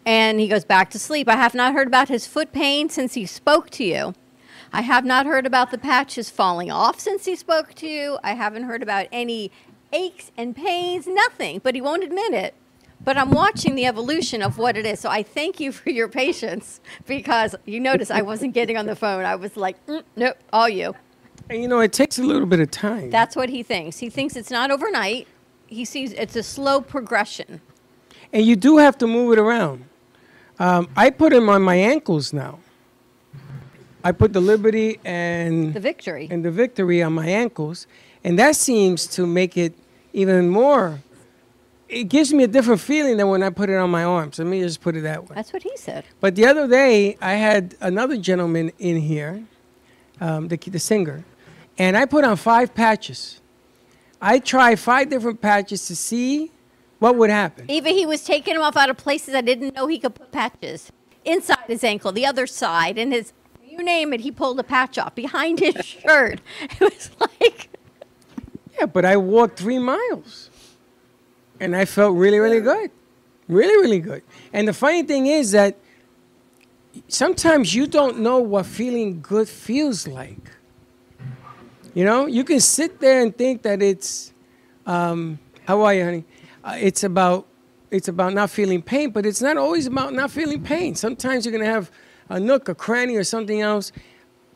and 0.06 0.40
he 0.40 0.48
goes 0.48 0.64
back 0.64 0.90
to 0.92 1.00
sleep. 1.00 1.28
I 1.28 1.36
have 1.36 1.54
not 1.54 1.74
heard 1.74 1.88
about 1.88 2.08
his 2.08 2.26
foot 2.26 2.54
pain 2.54 2.88
since 2.88 3.16
he 3.16 3.26
spoke 3.26 3.70
to 3.72 3.84
you. 3.84 4.14
I 4.72 4.82
have 4.82 5.06
not 5.06 5.26
heard 5.26 5.46
about 5.46 5.72
the 5.72 5.78
patches 5.78 6.30
falling 6.30 6.70
off 6.72 7.00
since 7.00 7.26
he 7.26 7.36
spoke 7.36 7.74
to 7.76 7.88
you. 7.88 8.20
I 8.24 8.34
haven't 8.34 8.64
heard 8.64 8.84
about 8.84 9.08
any 9.12 9.52
aches 9.92 10.32
and 10.38 10.56
pains, 10.56 11.08
nothing, 11.08 11.60
but 11.64 11.74
he 11.76 11.82
won't 11.82 12.04
admit 12.04 12.34
it. 12.34 12.54
But 13.04 13.18
I'm 13.18 13.32
watching 13.32 13.76
the 13.76 13.86
evolution 13.86 14.42
of 14.44 14.58
what 14.58 14.78
it 14.78 14.86
is. 14.86 15.00
So 15.00 15.10
I 15.10 15.24
thank 15.24 15.60
you 15.60 15.72
for 15.72 15.90
your 15.90 16.08
patience 16.08 16.82
because 17.08 17.56
you 17.66 17.80
notice 17.80 18.12
I 18.12 18.22
wasn't 18.22 18.54
getting 18.54 18.78
on 18.78 18.86
the 18.86 18.96
phone. 18.96 19.26
I 19.26 19.36
was 19.36 19.56
like, 19.58 19.84
mm, 19.88 20.04
nope, 20.16 20.38
all 20.54 20.70
you. 20.70 20.94
And 21.50 21.62
you 21.62 21.68
know, 21.68 21.80
it 21.80 21.94
takes 21.94 22.20
a 22.20 22.24
little 22.24 22.46
bit 22.46 22.60
of 22.60 22.70
time. 22.70 23.10
That's 23.10 23.36
what 23.36 23.50
he 23.50 23.64
thinks. 23.64 23.98
He 24.00 24.10
thinks 24.10 24.36
it's 24.36 24.52
not 24.52 24.70
overnight. 24.70 25.28
He 25.68 25.86
sees 25.86 26.12
it's 26.14 26.36
a 26.36 26.44
slow 26.44 26.82
progression. 26.82 27.62
and 28.34 28.46
you 28.46 28.56
do 28.56 28.78
have 28.78 28.98
to 29.00 29.08
move 29.08 29.34
it 29.34 29.40
around. 29.40 29.86
Um, 30.60 30.90
I 30.96 31.10
put 31.10 31.32
him 31.34 31.50
on 31.50 31.62
my 31.64 31.76
ankles 31.76 32.34
now. 32.34 32.60
I 34.04 34.12
put 34.12 34.34
the 34.34 34.42
Liberty 34.42 35.00
and 35.04 35.74
The 35.74 35.80
victory. 35.80 36.28
and 36.32 36.44
the 36.44 36.52
Victory 36.52 37.04
on 37.04 37.14
my 37.14 37.28
ankles, 37.28 37.88
and 38.24 38.40
that 38.40 38.56
seems 38.56 39.08
to 39.08 39.26
make 39.28 39.58
it 39.58 39.74
even 40.14 40.50
more 40.50 41.02
it 41.90 42.04
gives 42.04 42.32
me 42.32 42.44
a 42.44 42.48
different 42.48 42.80
feeling 42.80 43.18
than 43.18 43.28
when 43.30 43.42
I 43.42 43.50
put 43.50 43.70
it 43.70 43.76
on 43.76 43.90
my 43.90 44.04
arms. 44.04 44.38
Let 44.38 44.48
me 44.48 44.62
just 44.62 44.80
put 44.80 44.96
it 44.96 45.02
that 45.02 45.28
way. 45.28 45.36
That's 45.36 45.52
what 45.52 45.64
he 45.64 45.76
said. 45.76 46.06
But 46.20 46.36
the 46.36 46.46
other 46.46 46.68
day, 46.68 47.18
I 47.20 47.34
had 47.34 47.76
another 47.82 48.16
gentleman 48.16 48.72
in 48.78 48.98
here, 48.98 49.44
um, 50.22 50.48
the, 50.48 50.58
the 50.58 50.80
singer, 50.80 51.26
and 51.78 51.98
I 51.98 52.06
put 52.06 52.24
on 52.24 52.38
five 52.38 52.76
patches. 52.76 53.42
I 54.22 54.40
tried 54.40 54.80
five 54.80 55.10
different 55.10 55.42
patches 55.42 55.88
to 55.88 55.96
see 55.96 56.52
what 57.00 57.16
would 57.16 57.30
happen. 57.30 57.70
Even 57.72 57.96
he 57.96 58.06
was 58.06 58.24
taking 58.24 58.54
them 58.54 58.64
off 58.64 58.78
out 58.78 58.90
of 58.90 58.98
places 58.98 59.34
I 59.34 59.42
didn't 59.42 59.76
know 59.76 59.88
he 59.88 59.98
could 59.98 60.14
put 60.14 60.32
patches. 60.32 60.92
Inside 61.26 61.66
his 61.68 61.84
ankle, 61.84 62.12
the 62.12 62.26
other 62.26 62.46
side, 62.46 62.98
and 62.98 63.14
his, 63.14 63.34
you 63.70 63.84
name 63.84 64.14
it, 64.14 64.22
he 64.22 64.32
pulled 64.32 64.60
a 64.60 64.64
patch 64.64 64.98
off 64.98 65.16
behind 65.16 65.60
his 65.60 65.76
shirt. 65.86 66.42
It 66.62 66.80
was 66.80 67.12
like, 67.20 67.70
Yeah, 68.78 68.86
but 68.86 69.06
I 69.06 69.18
walked 69.18 69.60
three 69.60 69.80
miles, 69.80 70.50
and 71.60 71.76
I 71.76 71.86
felt 71.86 72.16
really, 72.16 72.40
really 72.40 72.62
good, 72.62 72.92
really, 73.48 73.76
really 73.82 74.00
good. 74.00 74.24
And 74.54 74.68
the 74.68 74.74
funny 74.74 75.04
thing 75.04 75.28
is 75.28 75.52
that 75.52 75.78
sometimes 77.08 77.74
you 77.74 77.88
don't 77.88 78.20
know 78.20 78.40
what 78.40 78.66
feeling 78.66 79.22
good 79.22 79.48
feels 79.48 80.08
like. 80.08 80.52
You 81.94 82.06
know, 82.06 82.28
you 82.28 82.44
can 82.44 82.60
sit 82.60 83.00
there 83.00 83.22
and 83.22 83.36
think 83.36 83.64
that 83.64 83.82
it's, 83.82 84.32
um, 84.86 85.40
how 85.66 85.82
are 85.82 85.94
you, 85.94 86.04
honey? 86.04 86.26
Uh, 86.64 86.78
it's 86.80 87.04
about, 87.04 87.48
it's 87.90 88.08
about 88.08 88.34
not 88.34 88.50
feeling 88.50 88.82
pain, 88.82 89.10
but 89.10 89.26
it's 89.26 89.42
not 89.42 89.58
always 89.58 89.88
about 89.88 90.14
not 90.14 90.30
feeling 90.32 90.62
pain. 90.62 90.96
Sometimes 90.96 91.46
you're 91.46 91.52
gonna 91.52 91.66
have 91.66 91.92
a 92.30 92.40
nook, 92.40 92.70
a 92.70 92.76
cranny, 92.76 93.16
or 93.16 93.24
something 93.24 93.62
else, 93.62 93.92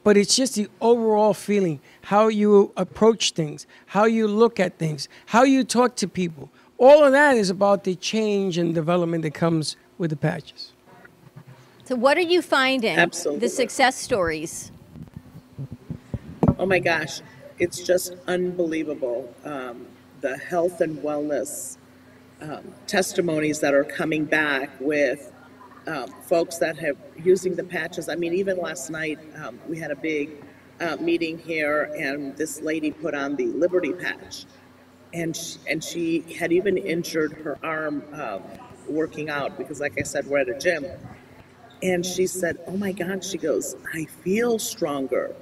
but 0.04 0.18
it's 0.18 0.36
just 0.36 0.56
the 0.56 0.70
overall 0.82 1.34
feeling, 1.34 1.80
how 2.04 2.28
you 2.28 2.72
approach 2.78 3.32
things, 3.32 3.66
how 3.88 4.06
you 4.06 4.28
look 4.28 4.60
at 4.60 4.78
things, 4.78 5.10
how 5.28 5.44
you 5.44 5.64
talk 5.64 5.96
to 5.98 6.08
people. 6.08 6.50
All 6.78 7.04
of 7.04 7.12
that 7.14 7.38
is 7.38 7.50
about 7.50 7.84
the 7.84 7.96
change 7.96 8.58
and 8.58 8.76
development 8.76 9.24
that 9.24 9.34
comes 9.34 9.78
with 9.98 10.10
the 10.10 10.16
patches. 10.16 10.74
so 11.86 11.96
what 11.96 12.18
are 12.18 12.22
you 12.22 12.42
finding? 12.42 12.98
Absolutely. 12.98 13.40
The 13.40 13.50
success 13.50 13.96
stories. 13.96 14.72
Oh 16.58 16.66
my 16.66 16.80
gosh, 16.80 17.22
it's 17.60 17.82
just 17.82 18.16
unbelievable. 18.28 19.34
Um, 19.44 19.88
the 20.22 20.38
health 20.38 20.82
and 20.82 20.98
wellness 21.00 21.78
um, 22.42 22.74
testimonies 22.88 23.60
that 23.60 23.74
are 23.74 23.84
coming 23.84 24.26
back 24.26 24.70
with 24.80 25.33
um, 25.88 26.08
folks 26.24 26.58
that 26.58 26.78
have 26.78 26.98
using 27.24 27.56
the 27.56 27.64
patches. 27.64 28.10
I 28.10 28.16
mean, 28.16 28.34
even 28.34 28.58
last 28.58 28.90
night 28.90 29.20
um, 29.44 29.60
we 29.68 29.78
had 29.78 29.92
a 29.92 29.96
big 29.96 30.44
uh, 30.80 30.98
meeting 30.98 31.38
here, 31.38 31.92
and 31.98 32.36
this 32.38 32.62
lady 32.62 32.92
put 32.92 33.14
on 33.14 33.36
the 33.36 33.48
Liberty 33.48 33.94
patch, 33.94 34.46
and 35.14 35.36
she, 35.36 35.58
and 35.70 35.84
she 35.84 36.22
had 36.40 36.52
even 36.52 36.78
injured 36.78 37.34
her 37.34 37.58
arm 37.64 38.04
um, 38.14 38.44
working 38.88 39.30
out 39.30 39.58
because, 39.58 39.80
like 39.80 40.00
I 40.00 40.04
said, 40.04 40.26
we're 40.28 40.40
at 40.40 40.50
a 40.50 40.58
gym. 40.58 40.86
And 41.82 42.06
she 42.06 42.28
said, 42.28 42.60
"Oh 42.66 42.78
my 42.78 42.94
God!" 42.94 43.24
She 43.24 43.38
goes, 43.38 43.76
"I 43.94 44.06
feel 44.06 44.58
stronger." 44.58 45.36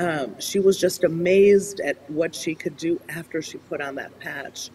um, 0.00 0.40
she 0.40 0.58
was 0.58 0.78
just 0.78 1.04
amazed 1.04 1.80
at 1.80 1.96
what 2.10 2.34
she 2.34 2.54
could 2.54 2.76
do 2.76 3.00
after 3.10 3.42
she 3.42 3.58
put 3.58 3.82
on 3.82 3.96
that 3.96 4.18
patch. 4.18 4.70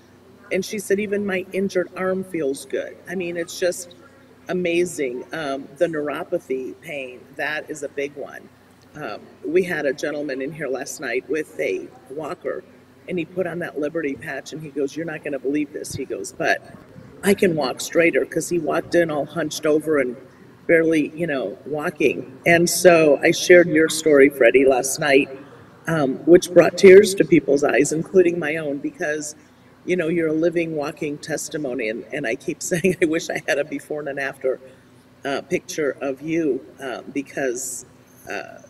And 0.52 0.64
she 0.64 0.78
said, 0.78 1.00
even 1.00 1.26
my 1.26 1.46
injured 1.52 1.90
arm 1.98 2.24
feels 2.24 2.66
good. 2.66 2.96
I 3.10 3.16
mean, 3.16 3.36
it's 3.36 3.60
just 3.60 3.96
amazing. 4.50 5.26
Um, 5.34 5.68
the 5.78 5.88
neuropathy 5.88 6.80
pain, 6.82 7.22
that 7.36 7.70
is 7.70 7.84
a 7.84 7.90
big 7.90 8.16
one. 8.16 8.48
Um, 8.96 9.22
we 9.46 9.64
had 9.64 9.86
a 9.86 9.94
gentleman 9.94 10.42
in 10.42 10.52
here 10.52 10.68
last 10.68 11.02
night 11.02 11.30
with 11.30 11.60
a 11.60 11.88
walker, 12.10 12.64
and 13.10 13.20
he 13.20 13.26
put 13.26 13.46
on 13.46 13.60
that 13.60 13.80
Liberty 13.80 14.16
patch, 14.16 14.54
and 14.54 14.62
he 14.62 14.70
goes, 14.70 14.96
You're 14.96 15.06
not 15.06 15.24
going 15.24 15.34
to 15.34 15.40
believe 15.40 15.74
this. 15.74 15.94
He 15.94 16.06
goes, 16.06 16.32
But 16.32 16.62
I 17.24 17.34
can 17.34 17.56
walk 17.56 17.82
straighter 17.82 18.22
because 18.22 18.50
he 18.50 18.60
walked 18.60 18.96
in 18.96 19.12
all 19.12 19.26
hunched 19.26 19.66
over 19.66 20.00
and 20.00 20.16
barely, 20.68 21.10
you 21.16 21.28
know, 21.28 21.58
walking. 21.66 22.40
And 22.46 22.70
so 22.70 23.20
I 23.22 23.32
shared 23.32 23.68
your 23.68 23.90
story, 23.90 24.30
Freddie, 24.30 24.66
last 24.66 25.00
night, 25.00 25.30
um, 25.88 26.16
which 26.26 26.52
brought 26.54 26.78
tears 26.78 27.14
to 27.16 27.26
people's 27.26 27.64
eyes, 27.64 27.92
including 27.92 28.40
my 28.40 28.58
own, 28.58 28.78
because, 28.78 29.36
you 29.86 29.96
know, 29.96 30.08
you're 30.08 30.30
a 30.30 30.34
living, 30.34 30.76
walking 30.76 31.18
testimony. 31.18 31.90
And, 31.90 32.06
and 32.14 32.28
I 32.28 32.36
keep 32.36 32.62
saying, 32.64 32.98
I 33.02 33.06
wish 33.06 33.30
I 33.30 33.42
had 33.48 33.60
a 33.60 33.66
before 33.66 34.00
and 34.02 34.10
an 34.10 34.20
after 34.20 34.60
uh, 35.26 35.42
picture 35.44 35.98
of 36.02 36.22
you 36.22 36.66
um, 36.80 37.06
because 37.14 37.86
uh, 38.30 38.62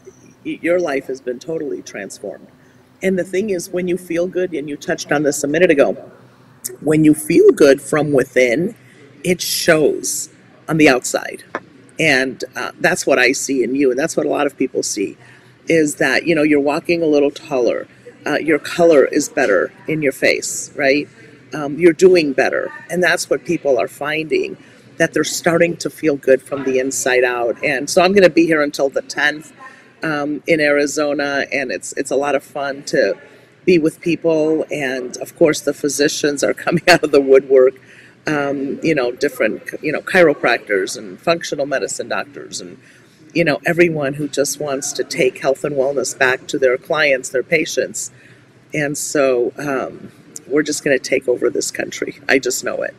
your 0.43 0.79
life 0.79 1.07
has 1.07 1.21
been 1.21 1.39
totally 1.39 1.81
transformed. 1.81 2.47
And 3.03 3.19
the 3.19 3.23
thing 3.23 3.49
is, 3.49 3.69
when 3.69 3.87
you 3.87 3.97
feel 3.97 4.27
good, 4.27 4.53
and 4.53 4.69
you 4.69 4.77
touched 4.77 5.11
on 5.11 5.23
this 5.23 5.43
a 5.43 5.47
minute 5.47 5.71
ago, 5.71 6.11
when 6.81 7.03
you 7.03 7.13
feel 7.13 7.51
good 7.51 7.81
from 7.81 8.13
within, 8.13 8.75
it 9.23 9.41
shows 9.41 10.29
on 10.67 10.77
the 10.77 10.89
outside 10.89 11.43
and 11.99 12.43
uh, 12.55 12.71
that's 12.79 13.05
what 13.05 13.19
i 13.19 13.31
see 13.31 13.63
in 13.63 13.75
you 13.75 13.89
and 13.89 13.99
that's 13.99 14.17
what 14.17 14.25
a 14.25 14.29
lot 14.29 14.45
of 14.45 14.57
people 14.57 14.83
see 14.83 15.17
is 15.67 15.95
that 15.95 16.25
you 16.25 16.35
know 16.35 16.43
you're 16.43 16.59
walking 16.59 17.01
a 17.01 17.05
little 17.05 17.31
taller 17.31 17.87
uh, 18.25 18.37
your 18.37 18.59
color 18.59 19.05
is 19.05 19.29
better 19.29 19.71
in 19.87 20.01
your 20.01 20.11
face 20.11 20.71
right? 20.75 21.07
Um, 21.53 21.77
you're 21.77 21.93
doing 21.93 22.33
better. 22.33 22.71
And 22.89 23.01
that's 23.01 23.29
what 23.29 23.45
people 23.45 23.79
are 23.79 23.87
finding 23.87 24.57
that 24.97 25.13
they're 25.13 25.23
starting 25.23 25.77
to 25.77 25.89
feel 25.89 26.15
good 26.17 26.41
from 26.41 26.63
the 26.63 26.79
inside 26.79 27.23
out. 27.23 27.61
And 27.63 27.89
so 27.89 28.01
i'm 28.01 28.11
going 28.13 28.23
to 28.23 28.29
be 28.29 28.45
here 28.45 28.61
until 28.61 28.89
the 28.89 29.01
10th 29.01 29.51
um, 30.03 30.43
in 30.47 30.59
arizona 30.59 31.45
and 31.51 31.71
it's 31.71 31.93
it's 31.93 32.11
a 32.11 32.15
lot 32.15 32.35
of 32.35 32.43
fun 32.43 32.83
to 32.85 33.17
be 33.65 33.79
with 33.79 33.99
people. 34.01 34.65
And 34.71 35.17
of 35.17 35.35
course 35.35 35.61
the 35.61 35.73
physicians 35.73 36.43
are 36.43 36.53
coming 36.65 36.83
out 36.89 37.03
of 37.03 37.11
the 37.11 37.21
woodwork 37.21 37.75
um, 38.27 38.79
you 38.81 38.95
know, 38.95 39.11
different, 39.11 39.63
you 39.83 39.91
know, 39.91 40.01
chiropractors 40.01 40.97
and 40.97 41.19
functional 41.19 41.65
medicine 41.65 42.07
doctors 42.09 42.61
and, 42.61 42.77
you 43.35 43.43
know, 43.43 43.59
everyone 43.65 44.13
who 44.13 44.29
just 44.29 44.59
wants 44.59 44.93
to 44.93 45.03
take 45.03 45.39
health 45.39 45.65
and 45.65 45.75
wellness 45.75 46.17
back 46.17 46.47
to 46.47 46.57
their 46.57 46.77
clients, 46.77 47.29
their 47.29 47.43
patients. 47.43 48.09
And 48.73 48.97
so 48.97 49.51
um, 49.57 50.09
we're 50.47 50.63
just 50.63 50.83
going 50.83 50.97
to 50.97 51.03
take 51.03 51.27
over 51.27 51.49
this 51.49 51.69
country. 51.69 52.19
I 52.29 52.39
just 52.39 52.63
know 52.63 52.81
it. 52.81 52.95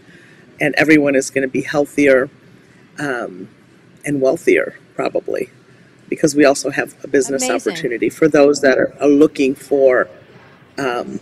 And 0.60 0.74
everyone 0.76 1.14
is 1.14 1.30
going 1.30 1.42
to 1.42 1.50
be 1.50 1.62
healthier 1.62 2.28
um, 2.98 3.48
and 4.04 4.20
wealthier, 4.20 4.78
probably, 4.94 5.50
because 6.08 6.34
we 6.34 6.44
also 6.44 6.70
have 6.70 6.94
a 7.02 7.08
business 7.08 7.42
Amazing. 7.48 7.72
opportunity 7.72 8.10
for 8.10 8.28
those 8.28 8.60
that 8.60 8.78
are, 8.78 8.94
are 9.00 9.08
looking 9.08 9.54
for, 9.54 10.06
um, 10.78 11.18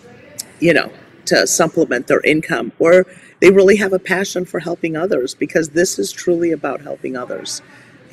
you 0.58 0.74
know, 0.74 0.92
to 1.26 1.46
supplement 1.46 2.08
their 2.08 2.20
income 2.20 2.72
or 2.78 3.06
they 3.40 3.50
really 3.50 3.76
have 3.76 3.92
a 3.92 3.98
passion 3.98 4.44
for 4.44 4.60
helping 4.60 4.96
others 4.96 5.34
because 5.34 5.70
this 5.70 5.98
is 5.98 6.10
truly 6.10 6.50
about 6.50 6.80
helping 6.80 7.16
others. 7.16 7.62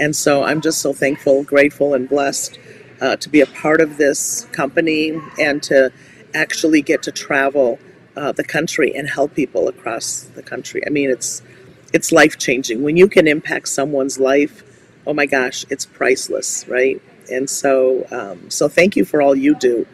And 0.01 0.15
so 0.15 0.43
I'm 0.43 0.61
just 0.61 0.81
so 0.81 0.93
thankful, 0.93 1.43
grateful, 1.43 1.93
and 1.93 2.09
blessed 2.09 2.57
uh, 2.99 3.17
to 3.17 3.29
be 3.29 3.39
a 3.39 3.45
part 3.45 3.79
of 3.79 3.97
this 3.97 4.45
company 4.51 5.15
and 5.39 5.61
to 5.63 5.93
actually 6.33 6.81
get 6.81 7.03
to 7.03 7.11
travel 7.11 7.77
uh, 8.17 8.31
the 8.31 8.43
country 8.43 8.95
and 8.95 9.07
help 9.07 9.35
people 9.35 9.67
across 9.67 10.23
the 10.23 10.41
country. 10.41 10.81
I 10.87 10.89
mean, 10.89 11.11
it's 11.11 11.43
it's 11.93 12.11
life 12.11 12.39
changing 12.39 12.81
when 12.81 12.97
you 12.97 13.07
can 13.07 13.27
impact 13.27 13.67
someone's 13.67 14.19
life. 14.19 14.63
Oh 15.05 15.13
my 15.13 15.27
gosh, 15.27 15.65
it's 15.69 15.85
priceless, 15.85 16.67
right? 16.67 16.99
And 17.31 17.47
so, 17.47 18.07
um, 18.11 18.49
so 18.49 18.67
thank 18.67 18.95
you 18.95 19.05
for 19.05 19.21
all 19.21 19.35
you 19.35 19.55
do. 19.55 19.85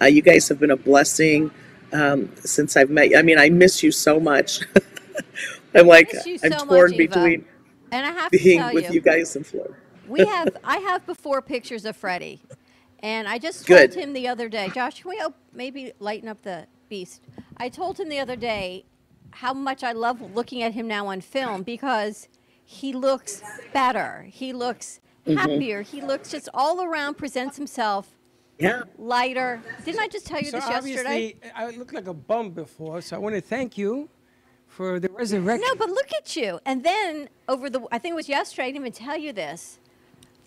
Uh, 0.00 0.06
you 0.06 0.22
guys 0.22 0.48
have 0.48 0.60
been 0.60 0.70
a 0.70 0.76
blessing 0.76 1.50
um, 1.92 2.30
since 2.36 2.76
I've 2.76 2.90
met 2.90 3.10
you. 3.10 3.16
I 3.18 3.22
mean, 3.22 3.38
I 3.38 3.48
miss 3.48 3.82
you 3.82 3.90
so 3.90 4.20
much. 4.20 4.60
I'm 5.74 5.86
like, 5.88 6.12
I'm 6.44 6.52
so 6.52 6.66
torn 6.66 6.90
much, 6.90 6.98
between 6.98 7.44
And 7.92 8.06
I 8.06 8.10
have 8.12 8.30
to 8.32 8.38
being 8.38 8.58
tell 8.58 8.74
with 8.74 8.84
you, 8.88 8.94
you 8.94 9.00
guys 9.00 9.36
in 9.36 9.44
Florida. 9.44 9.74
we 10.08 10.24
have 10.26 10.56
I 10.64 10.78
have 10.78 11.06
before 11.06 11.42
pictures 11.42 11.84
of 11.84 11.96
Freddie, 11.96 12.40
and 13.00 13.28
I 13.28 13.38
just 13.38 13.66
told 13.66 13.92
Good. 13.92 13.94
him 13.94 14.12
the 14.12 14.28
other 14.28 14.48
day, 14.48 14.70
Josh, 14.70 15.02
can 15.02 15.10
we 15.10 15.16
op- 15.20 15.36
maybe 15.52 15.92
lighten 16.00 16.28
up 16.28 16.42
the 16.42 16.66
beast? 16.88 17.22
I 17.56 17.68
told 17.68 17.98
him 18.00 18.08
the 18.08 18.18
other 18.18 18.36
day 18.36 18.84
how 19.32 19.52
much 19.54 19.84
I 19.84 19.92
love 19.92 20.20
looking 20.20 20.62
at 20.62 20.72
him 20.74 20.88
now 20.88 21.06
on 21.08 21.20
film 21.20 21.62
because 21.62 22.28
he 22.64 22.92
looks 22.92 23.42
better, 23.72 24.26
he 24.30 24.52
looks 24.52 25.00
Mhm. 25.26 25.36
happier, 25.38 25.82
he 25.82 26.00
looks 26.00 26.30
just 26.30 26.48
all 26.54 26.82
around 26.82 27.14
presents 27.16 27.56
himself 27.56 28.10
Yeah. 28.58 28.84
lighter. 28.98 29.62
Didn't 29.84 30.00
I 30.00 30.08
just 30.08 30.26
tell 30.26 30.40
you 30.40 30.46
So 30.50 30.58
this 30.58 30.68
yesterday? 30.68 31.36
I 31.54 31.70
looked 31.70 31.92
like 31.94 32.06
a 32.06 32.14
bum 32.14 32.50
before, 32.50 33.00
so 33.02 33.16
I 33.16 33.18
want 33.18 33.34
to 33.34 33.40
thank 33.40 33.76
you 33.78 34.08
for 34.76 35.00
the 35.00 35.08
resurrection. 35.08 35.66
No, 35.66 35.74
but 35.74 35.88
look 35.88 36.12
at 36.12 36.36
you. 36.36 36.60
And 36.66 36.84
then 36.84 37.30
over 37.48 37.70
the, 37.70 37.86
I 37.90 37.98
think 37.98 38.12
it 38.12 38.16
was 38.16 38.28
yesterday, 38.28 38.64
I 38.64 38.66
didn't 38.72 38.82
even 38.82 38.92
tell 38.92 39.16
you 39.16 39.32
this. 39.32 39.78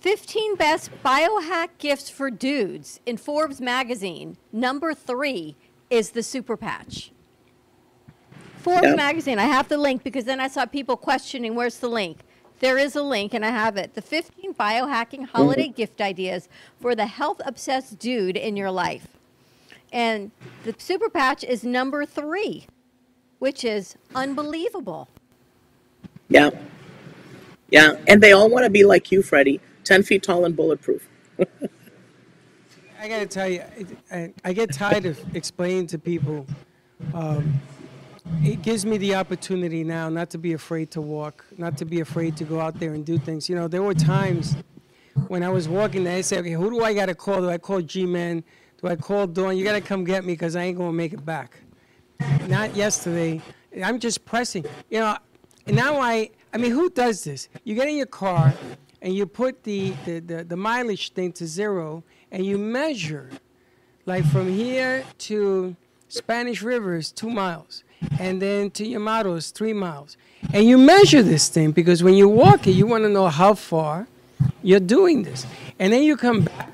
15 0.01 0.55
best 0.55 0.91
biohack 1.03 1.69
gifts 1.79 2.09
for 2.11 2.29
dudes 2.29 2.99
in 3.07 3.17
Forbes 3.17 3.59
magazine. 3.59 4.37
Number 4.53 4.93
three 4.93 5.55
is 5.89 6.11
the 6.11 6.21
super 6.21 6.55
patch. 6.55 7.11
Forbes 8.59 8.87
Yeah. 8.87 8.95
magazine, 8.95 9.39
I 9.39 9.45
have 9.45 9.67
the 9.67 9.77
link 9.77 10.03
because 10.03 10.25
then 10.25 10.39
I 10.39 10.47
saw 10.47 10.65
people 10.67 10.95
questioning 10.95 11.55
where's 11.55 11.79
the 11.79 11.89
link. 11.89 12.19
There 12.59 12.77
is 12.77 12.95
a 12.95 13.01
link 13.01 13.33
and 13.33 13.43
I 13.43 13.49
have 13.49 13.77
it. 13.77 13.95
The 13.95 14.01
15 14.01 14.53
biohacking 14.53 15.21
mm-hmm. 15.21 15.37
holiday 15.37 15.69
gift 15.69 16.01
ideas 16.01 16.47
for 16.79 16.93
the 16.93 17.07
health 17.07 17.41
obsessed 17.45 17.97
dude 17.97 18.37
in 18.37 18.55
your 18.55 18.69
life. 18.69 19.07
And 19.91 20.29
the 20.65 20.75
super 20.77 21.09
patch 21.09 21.43
is 21.43 21.63
number 21.63 22.05
three. 22.05 22.67
Which 23.39 23.65
is 23.65 23.95
unbelievable. 24.13 25.09
Yeah. 26.29 26.51
Yeah. 27.69 27.95
And 28.07 28.21
they 28.21 28.33
all 28.33 28.49
want 28.49 28.65
to 28.65 28.69
be 28.69 28.83
like 28.83 29.11
you, 29.11 29.21
Freddie 29.21 29.59
10 29.83 30.03
feet 30.03 30.23
tall 30.23 30.45
and 30.45 30.55
bulletproof. 30.55 31.09
I 33.01 33.07
gotta 33.07 33.25
tell 33.25 33.47
you, 33.47 33.63
I, 34.11 34.17
I, 34.17 34.33
I 34.43 34.53
get 34.53 34.73
tired 34.73 35.05
of 35.05 35.17
explaining 35.35 35.87
to 35.87 35.97
people. 35.97 36.45
Um, 37.13 37.59
it 38.43 38.61
gives 38.61 38.85
me 38.85 38.97
the 38.97 39.15
opportunity 39.15 39.83
now 39.83 40.09
not 40.09 40.29
to 40.31 40.37
be 40.37 40.53
afraid 40.53 40.91
to 40.91 41.01
walk, 41.01 41.45
not 41.57 41.77
to 41.77 41.85
be 41.85 42.01
afraid 42.01 42.35
to 42.37 42.43
go 42.43 42.59
out 42.59 42.79
there 42.79 42.93
and 42.93 43.05
do 43.05 43.17
things. 43.17 43.49
You 43.49 43.55
know, 43.55 43.67
there 43.67 43.81
were 43.81 43.93
times 43.93 44.57
when 45.27 45.43
I 45.43 45.49
was 45.49 45.67
walking 45.67 46.03
there, 46.03 46.17
I 46.17 46.21
said, 46.21 46.39
okay, 46.39 46.51
who 46.51 46.69
do 46.69 46.83
I 46.83 46.93
gotta 46.93 47.15
call? 47.15 47.41
Do 47.41 47.49
I 47.49 47.57
call 47.57 47.81
G-Man? 47.81 48.43
Do 48.81 48.87
I 48.87 48.95
call 48.95 49.27
Dawn? 49.27 49.57
You 49.57 49.63
gotta 49.63 49.81
come 49.81 50.03
get 50.03 50.25
me 50.25 50.33
because 50.33 50.55
I 50.55 50.63
ain't 50.63 50.77
gonna 50.77 50.93
make 50.93 51.13
it 51.13 51.25
back. 51.25 51.57
Not 52.47 52.75
yesterday. 52.75 53.41
I'm 53.83 53.99
just 53.99 54.25
pressing. 54.25 54.65
You 54.89 54.99
know, 54.99 55.17
now 55.67 55.99
I, 55.99 56.31
I 56.53 56.57
mean, 56.57 56.71
who 56.71 56.89
does 56.89 57.23
this? 57.23 57.49
You 57.63 57.75
get 57.75 57.87
in 57.87 57.95
your 57.95 58.07
car 58.07 58.53
and 59.01 59.13
you 59.13 59.25
put 59.25 59.63
the, 59.63 59.91
the, 60.05 60.19
the, 60.19 60.43
the 60.43 60.57
mileage 60.57 61.13
thing 61.13 61.31
to 61.33 61.47
zero 61.47 62.03
and 62.31 62.45
you 62.45 62.57
measure, 62.57 63.29
like 64.05 64.25
from 64.25 64.51
here 64.51 65.03
to 65.19 65.75
Spanish 66.07 66.63
River 66.63 66.95
is 66.95 67.11
two 67.11 67.29
miles, 67.29 67.83
and 68.19 68.41
then 68.41 68.71
to 68.71 68.85
Yamato 68.85 69.35
is 69.35 69.51
three 69.51 69.73
miles. 69.73 70.17
And 70.53 70.65
you 70.65 70.77
measure 70.77 71.21
this 71.21 71.49
thing 71.49 71.71
because 71.71 72.01
when 72.01 72.15
you 72.15 72.27
walk 72.27 72.65
it, 72.65 72.71
you 72.71 72.87
want 72.87 73.03
to 73.03 73.09
know 73.09 73.27
how 73.27 73.53
far 73.53 74.07
you're 74.63 74.79
doing 74.79 75.23
this. 75.23 75.45
And 75.77 75.93
then 75.93 76.03
you 76.03 76.17
come 76.17 76.41
back, 76.41 76.71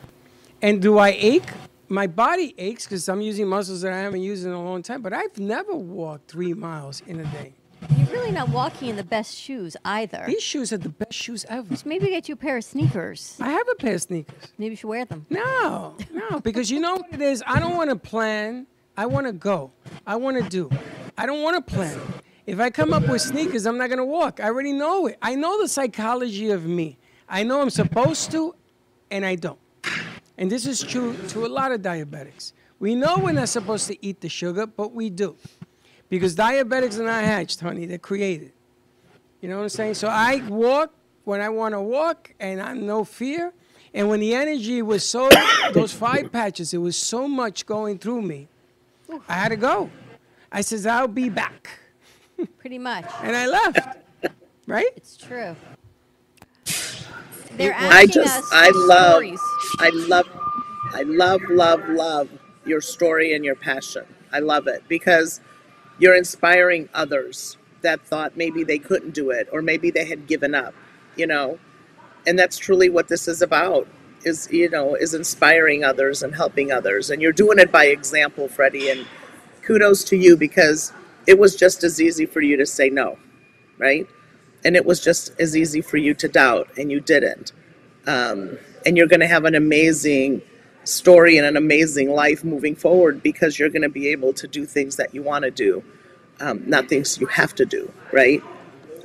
and 0.62 0.81
do 0.81 0.97
I 0.97 1.10
ache? 1.10 1.51
My 1.88 2.08
body 2.08 2.56
aches 2.58 2.86
because 2.86 3.08
I'm 3.08 3.21
using 3.21 3.48
muscles 3.48 3.82
that 3.82 3.93
I 3.93 4.00
haven't 4.00 4.21
used 4.21 4.45
in 4.45 4.52
a 4.52 4.63
long 4.63 4.82
time, 4.82 5.02
but 5.02 5.13
I've 5.13 5.38
never 5.38 5.76
walked 5.76 6.32
three 6.32 6.54
miles 6.54 7.02
in 7.06 7.19
a 7.19 7.26
day. 7.26 7.54
You're 7.95 8.08
really 8.08 8.32
not 8.32 8.50
walking 8.50 8.89
in 8.89 8.95
the 8.95 9.04
best 9.04 9.36
shoes 9.36 9.78
either. 9.86 10.24
These 10.26 10.41
shoes 10.41 10.74
are 10.74 10.78
the 10.78 10.89
best 10.89 11.13
shoes 11.13 11.45
ever. 11.48 11.69
Just 11.69 11.86
maybe 11.86 12.08
get 12.08 12.28
you 12.28 12.34
a 12.34 12.38
pair 12.38 12.58
of 12.58 12.63
sneakers. 12.63 13.38
I 13.39 13.50
have 13.50 13.67
a 13.69 13.76
pair 13.76 13.95
of 13.95 14.02
sneakers. 14.02 14.54
Maybe 14.58 14.71
you 14.71 14.76
should 14.78 14.88
wear 14.88 15.06
them. 15.06 15.28
No, 15.30 15.95
no, 16.12 16.39
because 16.39 16.71
you 16.71 16.80
know 16.80 16.95
what 16.95 17.13
it 17.13 17.21
is? 17.21 17.43
I 17.45 17.60
don't 17.60 17.76
want 17.76 17.91
to 17.91 17.95
plan. 17.95 18.65
I 18.98 19.06
want 19.06 19.28
to 19.28 19.34
go. 19.34 19.71
I 20.08 20.15
want 20.15 20.41
to 20.41 20.50
do. 20.50 20.69
I 21.17 21.26
don't 21.28 21.43
want 21.43 21.65
to 21.65 21.74
plan. 21.74 22.00
If 22.48 22.60
I 22.60 22.69
come 22.69 22.93
up 22.93 23.08
with 23.08 23.21
sneakers, 23.21 23.65
I'm 23.65 23.78
not 23.78 23.89
going 23.89 24.00
to 24.00 24.06
walk. 24.06 24.39
I 24.39 24.45
already 24.45 24.74
know 24.74 25.08
it. 25.08 25.17
I 25.21 25.36
know 25.36 25.62
the 25.62 25.67
psychology 25.67 26.50
of 26.50 26.65
me. 26.65 26.98
I 27.30 27.43
know 27.43 27.62
I'm 27.62 27.69
supposed 27.69 28.32
to, 28.32 28.56
and 29.12 29.26
I 29.26 29.36
don't. 29.36 29.60
And 30.38 30.52
this 30.52 30.65
is 30.65 30.82
true 30.82 31.15
to 31.30 31.45
a 31.45 31.48
lot 31.48 31.71
of 31.71 31.82
diabetics. 31.82 32.54
We 32.80 32.93
know 32.93 33.17
we're 33.17 33.32
not 33.32 33.50
supposed 33.50 33.88
to 33.88 34.06
eat 34.06 34.21
the 34.21 34.30
sugar, 34.30 34.67
but 34.67 34.93
we 34.93 35.10
do. 35.10 35.36
Because 36.10 36.36
diabetics 36.36 37.00
are 37.00 37.06
not 37.06 37.24
hatched, 37.24 37.62
honey, 37.62 37.86
they're 37.86 37.98
created. 37.98 38.52
You 39.41 39.50
know 39.50 39.58
what 39.58 39.63
I'm 39.63 39.69
saying? 39.69 39.93
So 39.95 40.08
I 40.08 40.41
walk 40.48 40.93
when 41.24 41.41
I 41.41 41.50
want 41.50 41.74
to 41.74 41.82
walk, 41.82 42.34
and 42.39 42.62
I'm 42.62 42.86
no 42.86 43.04
fear. 43.04 43.54
And 43.93 44.10
when 44.10 44.19
the 44.19 44.36
energy 44.36 44.82
was 44.82 45.08
so, 45.08 45.30
those 45.74 45.93
five 45.93 46.32
patches, 46.32 46.74
it 46.74 46.78
was 46.78 46.98
so 46.98 47.28
much 47.28 47.65
going 47.65 47.98
through 47.98 48.21
me, 48.21 48.48
I 49.28 49.34
had 49.34 49.50
to 49.50 49.56
go. 49.56 49.89
I 50.52 50.62
says, 50.62 50.86
I'll 50.86 51.08
be 51.08 51.30
back. 51.30 51.69
Pretty 52.58 52.78
much. 52.78 53.06
And 53.21 53.36
I 53.36 53.48
left. 53.48 53.98
Right? 54.67 54.91
It's 54.95 55.15
true. 55.15 55.56
They're 57.58 57.76
I 57.76 58.06
just, 58.06 58.38
us 58.38 58.50
I 58.52 58.72
love, 58.72 59.12
stories. 59.13 59.41
I 59.80 59.89
love, 59.89 60.28
I 60.94 61.02
love, 61.04 61.41
love, 61.50 61.89
love 61.89 62.30
your 62.65 62.82
story 62.82 63.34
and 63.34 63.46
your 63.46 63.56
passion. 63.56 64.06
I 64.32 64.39
love 64.39 64.68
it 64.68 64.84
because 64.88 65.41
you're 66.00 66.15
inspiring 66.15 66.89
others 66.94 67.58
that 67.82 68.02
thought 68.02 68.36
maybe 68.36 68.63
they 68.63 68.80
couldn't 68.80 69.13
do 69.13 69.30
it 69.30 69.48
or 69.52 69.62
maybe 69.62 69.91
they 69.91 70.06
had 70.06 70.28
given 70.28 70.56
up, 70.56 70.74
you 71.15 71.28
know? 71.28 71.60
And 72.28 72.38
that's 72.38 72.58
truly 72.58 72.89
what 72.89 73.08
this 73.08 73.28
is 73.28 73.41
about 73.41 73.88
is, 74.24 74.50
you 74.52 74.70
know, 74.70 74.96
is 74.96 75.13
inspiring 75.13 75.84
others 75.84 76.24
and 76.24 76.36
helping 76.36 76.72
others. 76.72 77.10
And 77.10 77.22
you're 77.22 77.32
doing 77.32 77.60
it 77.60 77.72
by 77.72 77.86
example, 77.86 78.48
Freddie. 78.48 78.89
And 78.89 79.06
kudos 79.62 80.04
to 80.06 80.18
you 80.18 80.36
because 80.36 80.91
it 81.28 81.38
was 81.39 81.56
just 81.56 81.84
as 81.84 82.02
easy 82.02 82.26
for 82.26 82.41
you 82.41 82.58
to 82.58 82.65
say 82.65 82.89
no, 82.89 83.18
right? 83.78 84.08
And 84.65 84.75
it 84.75 84.86
was 84.86 84.99
just 84.99 85.39
as 85.39 85.56
easy 85.56 85.82
for 85.82 85.97
you 85.97 86.13
to 86.15 86.28
doubt, 86.28 86.67
and 86.78 86.91
you 86.91 86.99
didn't. 86.99 87.54
Um, 88.08 88.58
and 88.86 88.97
you're 88.97 89.08
going 89.08 89.21
to 89.21 89.28
have 89.28 89.45
an 89.45 89.56
amazing 89.56 90.41
story 90.84 91.38
and 91.38 91.47
an 91.47 91.58
amazing 91.58 92.10
life 92.12 92.43
moving 92.43 92.75
forward 92.75 93.23
because 93.23 93.58
you're 93.58 93.69
going 93.69 93.82
to 93.82 93.89
be 93.89 94.10
able 94.10 94.34
to 94.34 94.47
do 94.47 94.65
things 94.65 94.97
that 94.97 95.13
you 95.13 95.23
want 95.23 95.43
to 95.43 95.51
do, 95.51 95.84
um, 96.39 96.63
not 96.67 96.89
things 96.89 97.19
you 97.19 97.28
have 97.28 97.56
to 97.56 97.65
do, 97.65 97.91
right? 98.12 98.41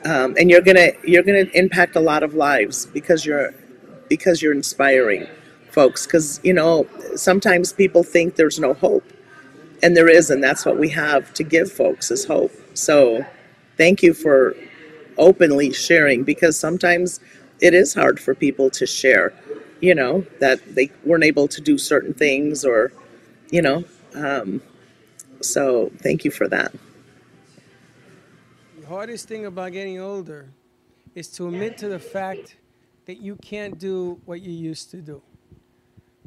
Um, 0.04 0.34
and 0.38 0.50
you're 0.50 0.62
gonna 0.62 0.92
you're 1.04 1.22
gonna 1.22 1.46
impact 1.54 1.94
a 1.96 2.00
lot 2.00 2.22
of 2.22 2.34
lives 2.34 2.86
because 2.86 3.26
you're 3.26 3.52
because 4.08 4.40
you're 4.40 4.54
inspiring 4.54 5.26
folks. 5.70 6.06
Because 6.06 6.40
you 6.42 6.54
know 6.54 6.86
sometimes 7.16 7.72
people 7.72 8.02
think 8.02 8.36
there's 8.36 8.58
no 8.58 8.72
hope, 8.72 9.04
and 9.82 9.96
there 9.96 10.08
is, 10.08 10.30
and 10.30 10.42
that's 10.42 10.64
what 10.64 10.78
we 10.78 10.88
have 10.90 11.34
to 11.34 11.42
give 11.42 11.70
folks 11.70 12.10
is 12.10 12.24
hope. 12.24 12.52
So, 12.72 13.24
thank 13.76 14.02
you 14.02 14.14
for 14.14 14.56
openly 15.20 15.72
sharing 15.72 16.24
because 16.24 16.58
sometimes 16.58 17.20
it 17.60 17.74
is 17.74 17.94
hard 17.94 18.18
for 18.18 18.34
people 18.34 18.70
to 18.70 18.86
share, 18.86 19.32
you 19.80 19.94
know, 19.94 20.26
that 20.40 20.58
they 20.74 20.90
weren't 21.04 21.24
able 21.24 21.46
to 21.46 21.60
do 21.60 21.78
certain 21.78 22.14
things 22.14 22.64
or, 22.64 22.90
you 23.50 23.62
know, 23.62 23.84
um, 24.14 24.60
so 25.40 25.92
thank 25.98 26.24
you 26.24 26.30
for 26.30 26.48
that. 26.48 26.72
The 28.80 28.86
hardest 28.86 29.28
thing 29.28 29.46
about 29.46 29.72
getting 29.72 30.00
older 30.00 30.48
is 31.14 31.28
to 31.28 31.46
admit 31.48 31.78
to 31.78 31.88
the 31.88 31.98
fact 31.98 32.56
that 33.06 33.20
you 33.20 33.36
can't 33.36 33.78
do 33.78 34.20
what 34.24 34.40
you 34.40 34.52
used 34.52 34.90
to 34.90 34.98
do. 34.98 35.22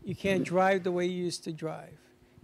You 0.03 0.15
can't 0.15 0.43
drive 0.43 0.83
the 0.83 0.91
way 0.91 1.05
you 1.05 1.23
used 1.23 1.43
to 1.45 1.51
drive. 1.51 1.97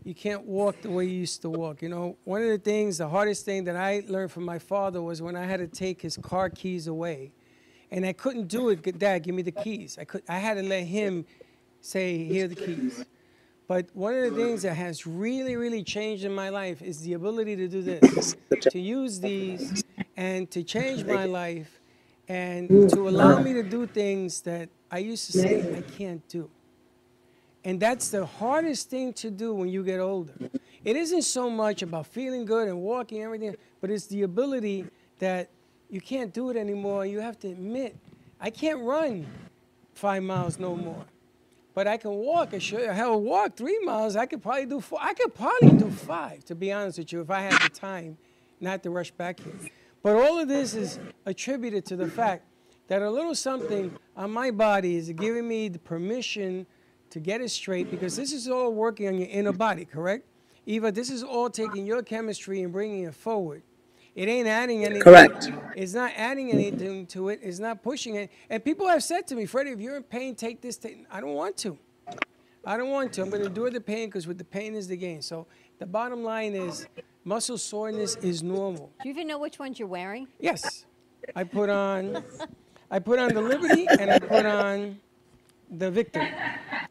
You 0.04 0.16
can't 0.16 0.46
walk 0.46 0.82
the 0.82 0.90
way 0.90 1.06
you 1.06 1.20
used 1.20 1.42
to 1.42 1.50
walk. 1.50 1.82
You 1.82 1.90
know, 1.90 2.18
one 2.24 2.42
of 2.42 2.50
the 2.50 2.58
things, 2.58 2.98
the 2.98 3.08
hardest 3.10 3.46
thing 3.46 3.66
that 3.66 3.76
I 3.76 4.04
learned 4.08 4.32
from 4.32 4.44
my 4.44 4.60
father 4.60 5.02
was 5.02 5.22
when 5.22 5.36
I 5.36 5.46
had 5.46 5.60
to 5.60 5.68
take 5.68 6.02
his 6.02 6.18
car 6.18 6.50
keys 6.50 6.88
away. 6.88 7.32
And 7.92 8.06
I 8.06 8.14
couldn't 8.14 8.48
do 8.48 8.70
it, 8.70 9.00
Dad, 9.00 9.24
give 9.24 9.36
me 9.36 9.42
the 9.42 9.52
keys. 9.52 9.98
I, 10.00 10.06
could, 10.06 10.24
I 10.30 10.40
had 10.40 10.56
to 10.56 10.64
let 10.64 10.84
him 10.84 11.26
say, 11.82 12.24
here 12.24 12.46
are 12.46 12.48
the 12.48 12.56
keys. 12.56 13.06
But 13.68 13.88
one 13.94 14.16
of 14.16 14.32
the 14.34 14.44
things 14.44 14.64
that 14.64 14.74
has 14.74 15.06
really, 15.06 15.56
really 15.56 15.84
changed 15.84 16.24
in 16.24 16.34
my 16.34 16.50
life 16.50 16.82
is 16.82 17.02
the 17.02 17.14
ability 17.14 17.56
to 17.58 17.68
do 17.68 17.82
this, 17.84 18.36
to 18.62 18.80
use 18.80 19.20
these 19.20 19.84
and 20.18 20.50
to 20.52 20.64
change 20.64 21.06
my 21.06 21.26
life 21.26 21.80
and 22.28 22.90
to 22.90 23.10
allow 23.10 23.40
me 23.42 23.54
to 23.54 23.64
do 23.64 23.86
things 23.86 24.42
that 24.42 24.70
I 24.90 25.00
used 25.00 25.32
to 25.32 25.38
say 25.38 25.78
I 25.78 25.82
can't 25.82 26.28
do. 26.28 26.50
And 27.63 27.80
that's 27.80 28.10
the 28.10 28.26
hardest 28.26 28.89
thing 28.89 29.13
to 29.13 29.30
do 29.30 29.54
when 29.54 29.69
you 29.69 29.84
get 29.84 30.00
older. 30.00 30.34
It 30.84 30.95
isn't 30.95 31.24
so 31.24 31.50
much 31.50 31.82
about 31.82 32.08
feeling 32.08 32.45
good 32.45 32.67
and 32.67 32.82
walking 32.82 33.17
and 33.17 33.26
everything, 33.26 33.56
but 33.82 33.91
it's 33.91 34.08
the 34.08 34.24
ability 34.24 34.86
that 35.19 35.50
you 35.89 36.00
can't 36.00 36.34
do 36.34 36.50
it 36.50 36.58
anymore. 36.58 37.06
You 37.06 37.19
have 37.19 37.38
to 37.39 37.50
admit, 37.50 37.98
I 38.39 38.50
can't 38.50 38.82
run 38.82 39.28
five 39.93 40.24
miles 40.24 40.58
no 40.58 40.76
more. 40.76 41.06
But 41.74 41.88
I 41.88 41.98
can 41.98 42.12
walk. 42.12 42.54
I 42.54 42.60
should 42.60 42.89
hell 42.89 43.19
walk 43.22 43.56
three 43.56 43.80
miles. 43.80 44.15
I 44.15 44.26
could 44.26 44.41
probably 44.41 44.65
do 44.65 44.80
four. 44.80 45.00
I 45.02 45.13
could 45.13 45.36
probably 45.36 45.78
do 45.78 45.89
five, 45.89 46.43
to 46.45 46.56
be 46.56 46.72
honest 46.72 46.98
with 46.98 47.12
you, 47.12 47.22
if 47.22 47.30
I 47.30 47.41
had 47.41 47.62
the 47.62 47.69
time 47.69 48.17
not 48.60 48.84
to 48.84 48.89
rush 48.89 49.12
back 49.12 49.39
here. 49.39 49.54
But 50.02 50.15
all 50.15 50.39
of 50.39 50.48
this 50.48 50.74
is 50.74 51.00
attributed 51.26 51.86
to 51.88 51.95
the 51.95 52.08
fact 52.08 52.45
that 52.88 53.02
a 53.02 53.10
little 53.10 53.36
something 53.36 53.98
on 54.15 54.32
my 54.32 54.52
body 54.52 54.95
is 54.95 55.10
giving 55.12 55.48
me 55.48 55.67
the 55.69 55.80
permission 55.80 56.65
to 57.12 57.19
get 57.19 57.41
it 57.41 57.50
straight 57.50 57.89
because 57.89 58.15
this 58.15 58.34
is 58.34 58.48
all 58.48 58.72
working 58.74 59.08
on 59.08 59.17
your 59.17 59.30
inner 59.30 59.54
body, 59.54 59.86
correct? 59.86 60.26
Eva, 60.65 60.91
this 60.91 61.10
is 61.10 61.24
all 61.24 61.50
taking 61.50 61.86
your 61.86 62.04
chemistry 62.04 62.62
and 62.62 62.72
bringing 62.72 63.06
it 63.06 63.15
forward. 63.15 63.63
It 64.15 64.28
ain't 64.28 64.48
adding 64.48 64.84
anything. 64.84 65.02
Correct. 65.02 65.52
It's 65.76 65.93
not 65.93 66.12
adding 66.15 66.52
anything 66.52 67.06
to 67.08 67.30
it. 67.30 67.39
It's 67.41 67.60
not 67.60 67.82
pushing 67.82 68.15
it. 68.15 68.32
And 68.50 68.63
people 68.63 68.88
have 68.88 69.04
said 69.04 69.28
to 69.28 69.36
me, 69.36 69.45
Freddie, 69.45 69.72
if 69.72 69.80
you're 69.80 69.95
in 69.95 70.04
pain, 70.04 70.36
take 70.36 70.62
this. 70.62 70.78
Take. 70.78 71.06
I 71.10 71.22
don't 71.22 71.34
want 71.34 71.56
to. 71.58 71.78
I 72.65 72.78
don't 72.78 72.89
want 72.89 73.13
to. 73.13 73.22
I'm 73.22 73.30
going 73.30 73.41
to 73.41 73.48
endure 73.48 73.69
the 73.69 73.80
pain 73.80 74.10
because 74.10 74.28
with 74.28 74.38
the 74.38 74.43
pain 74.43 74.76
is 74.76 74.88
the 74.88 74.98
gain. 74.98 75.22
So 75.22 75.48
the 75.78 75.86
bottom 75.86 76.24
line 76.24 76.54
is 76.54 76.88
muscle 77.24 77.58
soreness 77.58 78.15
is 78.17 78.43
normal. 78.43 78.91
Do 79.02 79.08
you 79.08 79.13
even 79.13 79.28
know 79.28 79.39
which 79.39 79.58
ones 79.58 79.80
you're 79.80 79.88
wearing? 79.88 80.28
Yes. 80.39 80.86
I 81.36 81.43
put 81.43 81.69
on 81.69 82.24
I 82.91 83.00
put 83.00 83.19
on 83.19 83.34
the 83.34 83.41
Liberty 83.41 83.88
and 83.88 84.10
I 84.12 84.19
put 84.19 84.45
on 84.45 85.00
the 85.69 85.91
Victory. 85.91 86.32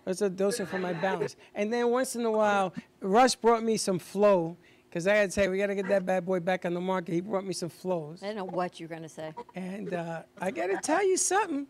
Those 0.04 0.22
a 0.22 0.62
are 0.62 0.66
for 0.66 0.78
my 0.78 0.92
balance. 0.94 1.36
And 1.54 1.72
then 1.72 1.88
once 1.90 2.16
in 2.16 2.24
a 2.24 2.30
while, 2.30 2.72
Rush 3.00 3.34
brought 3.34 3.62
me 3.62 3.76
some 3.76 3.98
flow 3.98 4.56
because 4.88 5.06
I 5.06 5.14
had 5.14 5.28
to 5.28 5.32
say, 5.32 5.48
we 5.48 5.58
got 5.58 5.66
to 5.66 5.74
get 5.74 5.88
that 5.88 6.06
bad 6.06 6.24
boy 6.24 6.40
back 6.40 6.64
on 6.64 6.72
the 6.72 6.80
market. 6.80 7.12
He 7.12 7.20
brought 7.20 7.44
me 7.44 7.52
some 7.52 7.68
flows. 7.68 8.22
I 8.22 8.28
don't 8.28 8.36
know 8.36 8.44
what 8.44 8.80
you're 8.80 8.88
going 8.88 9.02
to 9.02 9.08
say. 9.08 9.34
And 9.54 9.92
uh, 9.92 10.22
I 10.40 10.50
got 10.50 10.68
to 10.68 10.78
tell 10.78 11.06
you 11.06 11.16
something. 11.18 11.66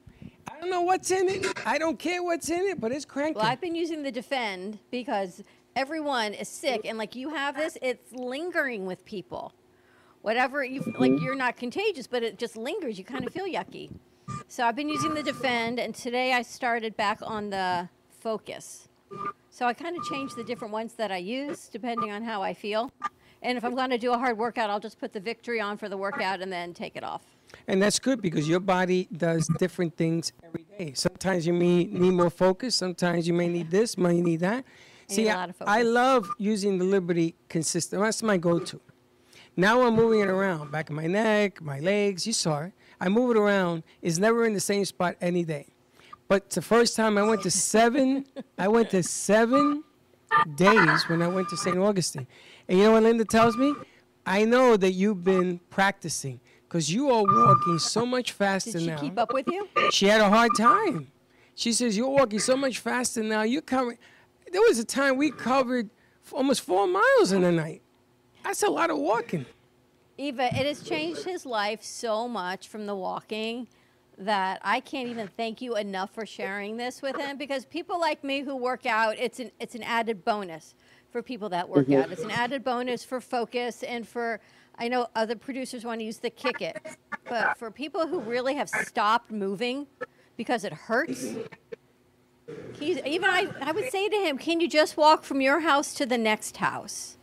I 0.51 0.61
don't 0.61 0.71
know 0.71 0.83
what's 0.83 1.11
in 1.11 1.29
it. 1.29 1.47
I 1.67 1.79
don't 1.79 1.99
care 1.99 2.23
what's 2.23 2.49
in 2.49 2.61
it, 2.61 2.81
but 2.81 2.93
it's 2.93 3.05
cranking. 3.05 3.43
Well, 3.43 3.51
I've 3.51 3.61
been 3.61 3.75
using 3.75 4.03
the 4.03 4.13
Defend 4.13 4.79
because 4.91 5.43
everyone 5.75 6.33
is 6.33 6.49
sick, 6.49 6.83
and 6.85 6.97
like 6.97 7.17
you 7.17 7.31
have 7.31 7.57
this, 7.57 7.77
it's 7.83 8.13
lingering 8.13 8.87
with 8.87 9.05
people. 9.05 9.53
whatever 10.23 10.65
you 10.65 10.83
like 10.99 11.21
you're 11.21 11.35
not 11.35 11.57
contagious, 11.57 12.07
but 12.07 12.23
it 12.23 12.39
just 12.39 12.57
lingers. 12.57 12.99
You 12.99 13.05
kind 13.05 13.27
of 13.27 13.33
feel 13.33 13.47
yucky. 13.47 13.91
So 14.49 14.67
I've 14.67 14.77
been 14.77 14.89
using 14.89 15.15
the 15.15 15.23
Defend, 15.23 15.79
and 15.79 15.95
today 15.95 16.33
I 16.33 16.43
started 16.43 16.97
back 16.97 17.19
on 17.23 17.51
the 17.51 17.89
Focus. 18.21 18.89
So 19.51 19.67
I 19.67 19.73
kind 19.73 19.97
of 19.97 20.05
changed 20.05 20.37
the 20.37 20.45
different 20.45 20.73
ones 20.73 20.95
that 20.95 21.11
I 21.11 21.19
use 21.19 21.69
depending 21.69 22.11
on 22.11 22.23
how 22.23 22.43
I 22.43 22.53
feel. 22.53 22.91
And 23.43 23.57
if 23.57 23.65
I'm 23.65 23.75
going 23.75 23.91
to 23.91 23.99
do 23.99 24.13
a 24.13 24.19
hard 24.19 24.37
workout, 24.37 24.69
I'll 24.71 24.81
just 24.81 24.99
put 24.99 25.13
the 25.13 25.21
Victory 25.21 25.61
on 25.61 25.77
for 25.79 25.89
the 25.89 25.97
workout 25.97 26.41
and 26.41 26.53
then 26.53 26.75
take 26.75 26.97
it 26.97 27.05
off. 27.05 27.23
And 27.67 27.81
that's 27.81 27.99
good 27.99 28.21
because 28.21 28.49
your 28.49 28.61
body 28.61 29.09
does 29.17 29.49
different 29.59 29.97
things 29.97 30.33
every 30.45 30.67
day. 30.77 30.93
Sometimes 30.95 31.47
you 31.47 31.55
may 31.55 31.85
need 31.85 32.11
more 32.11 32.31
focus. 32.31 32.75
Sometimes 32.75 33.27
you 33.27 33.33
may 33.33 33.49
need 33.49 33.71
this, 33.71 33.97
may 33.97 34.21
need 34.21 34.41
that. 34.41 34.65
I 35.09 35.13
See, 35.13 35.25
need 35.25 35.31
I, 35.31 35.53
I 35.61 35.83
love 35.83 36.29
using 36.37 36.79
the 36.79 36.85
Liberty 36.85 37.35
consistent. 37.49 38.03
That's 38.03 38.23
my 38.23 38.37
go-to. 38.37 38.81
Now 39.57 39.83
I'm 39.83 39.95
moving 39.95 40.21
it 40.21 40.29
around, 40.29 40.71
back 40.71 40.91
of 40.91 40.97
my 40.97 41.07
neck, 41.07 41.63
my 41.63 41.81
legs. 41.81 42.27
You 42.27 42.33
saw 42.33 42.65
it. 42.65 42.73
I 43.01 43.09
move 43.09 43.37
it 43.37 43.39
around. 43.39 43.83
It's 44.03 44.19
never 44.19 44.45
in 44.45 44.55
the 44.55 44.61
same 44.61 44.85
spot 44.85 45.17
any 45.21 45.45
day. 45.45 45.67
But 46.29 46.51
the 46.51 46.63
first 46.63 46.95
time 46.97 47.17
I 47.17 47.23
went 47.23 47.43
to 47.43 47.51
seven. 47.51 48.27
I 48.59 48.69
went 48.69 48.91
to 48.91 49.03
seven 49.03 49.85
days 50.57 51.09
when 51.09 51.23
I 51.23 51.29
went 51.29 51.49
to 51.51 51.57
St. 51.57 51.79
Augustine. 51.79 52.27
And 52.69 52.79
you 52.79 52.85
know 52.85 52.93
what 52.93 53.03
Linda 53.05 53.25
tells 53.25 53.57
me? 53.57 53.75
I 54.27 54.45
know 54.45 54.77
that 54.77 54.93
you've 54.93 55.25
been 55.25 55.59
practicing 55.71 56.41
because 56.69 56.93
you 56.93 57.11
are 57.11 57.23
walking 57.23 57.79
so 57.79 58.05
much 58.05 58.33
faster 58.33 58.73
now. 58.73 58.79
Did 58.79 58.83
she 58.83 58.87
now. 58.89 59.01
keep 59.01 59.19
up 59.19 59.33
with 59.33 59.47
you? 59.47 59.69
She 59.91 60.07
had 60.07 60.21
a 60.21 60.29
hard 60.29 60.51
time. 60.57 61.11
She 61.55 61.73
says, 61.73 61.97
You're 61.97 62.11
walking 62.11 62.39
so 62.39 62.57
much 62.57 62.79
faster 62.79 63.23
now. 63.23 63.43
You're 63.43 63.63
covering. 63.63 63.99
There 64.53 64.61
was 64.61 64.79
a 64.79 64.85
time 64.85 65.17
we 65.17 65.31
covered 65.31 65.89
almost 66.33 66.61
four 66.61 66.87
miles 66.87 67.33
in 67.33 67.43
a 67.43 67.53
night. 67.53 67.81
That's 68.45 68.63
a 68.63 68.71
lot 68.71 68.91
of 68.91 68.99
walking. 68.99 69.47
Eva, 70.19 70.47
it 70.47 70.67
has 70.67 70.83
changed 70.83 71.25
his 71.25 71.47
life 71.47 71.83
so 71.83 72.29
much 72.29 72.69
from 72.69 72.87
the 72.87 72.97
walking 72.97 73.69
that 74.19 74.61
I 74.65 74.81
can't 74.81 75.09
even 75.09 75.29
thank 75.29 75.63
you 75.63 75.77
enough 75.77 76.13
for 76.15 76.27
sharing 76.27 76.77
this 76.77 77.03
with 77.03 77.17
him 77.17 77.39
because 77.39 77.65
people 77.67 78.01
like 78.01 78.25
me 78.25 78.43
who 78.43 78.57
work 78.57 78.87
out, 78.87 79.17
it's 79.19 79.41
an 79.41 79.53
it's 79.61 79.77
an 79.77 79.85
added 79.85 80.25
bonus 80.25 80.75
for 81.11 81.23
people 81.23 81.49
that 81.51 81.69
work 81.69 81.87
Mhm. 81.87 82.03
out. 82.03 82.13
It's 82.13 82.25
an 82.25 82.33
added 82.33 82.65
bonus 82.65 83.05
for 83.05 83.21
focus 83.21 83.85
and 83.85 84.09
for 84.09 84.41
I 84.77 84.89
know 84.89 85.09
other 85.15 85.37
producers 85.37 85.85
want 85.85 86.01
to 86.01 86.05
use 86.07 86.19
the 86.19 86.31
kick 86.31 86.63
it, 86.63 86.79
but 87.29 87.57
for 87.57 87.71
people 87.71 88.09
who 88.09 88.21
really 88.21 88.57
have 88.57 88.71
stopped 88.71 89.31
moving 89.31 89.89
because 90.37 90.65
it 90.65 90.73
hurts, 90.73 91.39
he's 92.73 92.99
even 93.07 93.31
I, 93.31 93.53
I 93.61 93.73
would 93.73 93.87
say 93.87 94.09
to 94.09 94.17
him, 94.17 94.39
can 94.39 94.61
you 94.61 94.69
just 94.69 94.97
walk 94.97 95.25
from 95.25 95.41
your 95.43 95.61
house 95.61 95.95
to 95.95 96.07
the 96.07 96.19
next 96.19 96.59
house? 96.59 97.18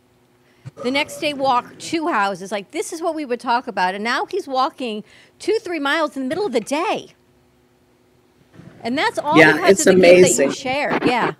The 0.82 0.90
next 0.90 1.18
day, 1.20 1.32
walk 1.32 1.78
two 1.78 2.08
houses. 2.08 2.52
Like 2.52 2.70
this 2.70 2.92
is 2.92 3.00
what 3.02 3.14
we 3.14 3.24
would 3.24 3.40
talk 3.40 3.66
about. 3.66 3.94
And 3.94 4.04
now 4.04 4.26
he's 4.26 4.46
walking 4.46 5.04
two, 5.38 5.58
three 5.60 5.80
miles 5.80 6.16
in 6.16 6.24
the 6.24 6.28
middle 6.28 6.46
of 6.46 6.52
the 6.52 6.60
day. 6.60 7.14
And 8.82 8.96
that's 8.96 9.18
all 9.18 9.36
Yeah, 9.38 9.52
because 9.54 9.70
it's 9.72 9.86
of 9.86 9.96
the 9.96 10.00
gift 10.02 10.12
that 10.12 10.18
amazing. 10.18 10.48
you 10.48 10.54
shared. 10.54 11.04
Yeah. 11.06 11.32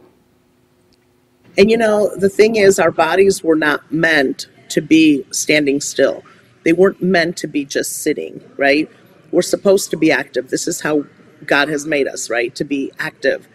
And 1.59 1.71
you 1.71 1.77
know, 1.77 2.15
the 2.17 2.29
thing 2.29 2.57
is, 2.57 2.79
our 2.79 2.91
bodies 2.91 3.43
were 3.45 3.57
not 3.57 3.91
meant 3.93 4.49
to 4.71 4.81
be 4.81 5.25
standing 5.31 5.81
still. 5.81 6.23
They 6.65 6.73
weren't 6.73 7.03
meant 7.03 7.37
to 7.39 7.47
be 7.47 7.65
just 7.65 8.03
sitting, 8.03 8.43
right? 8.57 8.91
We're 9.33 9.43
supposed 9.43 9.91
to 9.91 9.97
be 9.97 10.11
active. 10.13 10.51
This 10.51 10.67
is 10.67 10.81
how 10.81 11.05
God 11.47 11.69
has 11.69 11.87
made 11.87 12.09
us, 12.09 12.29
right? 12.29 12.55
To 12.57 12.65
be 12.65 12.93
active. 12.99 13.49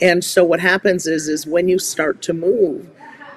And 0.00 0.22
so 0.22 0.44
what 0.44 0.60
happens 0.60 1.06
is, 1.06 1.28
is 1.28 1.46
when 1.46 1.68
you 1.68 1.78
start 1.78 2.22
to 2.22 2.32
move, 2.34 2.88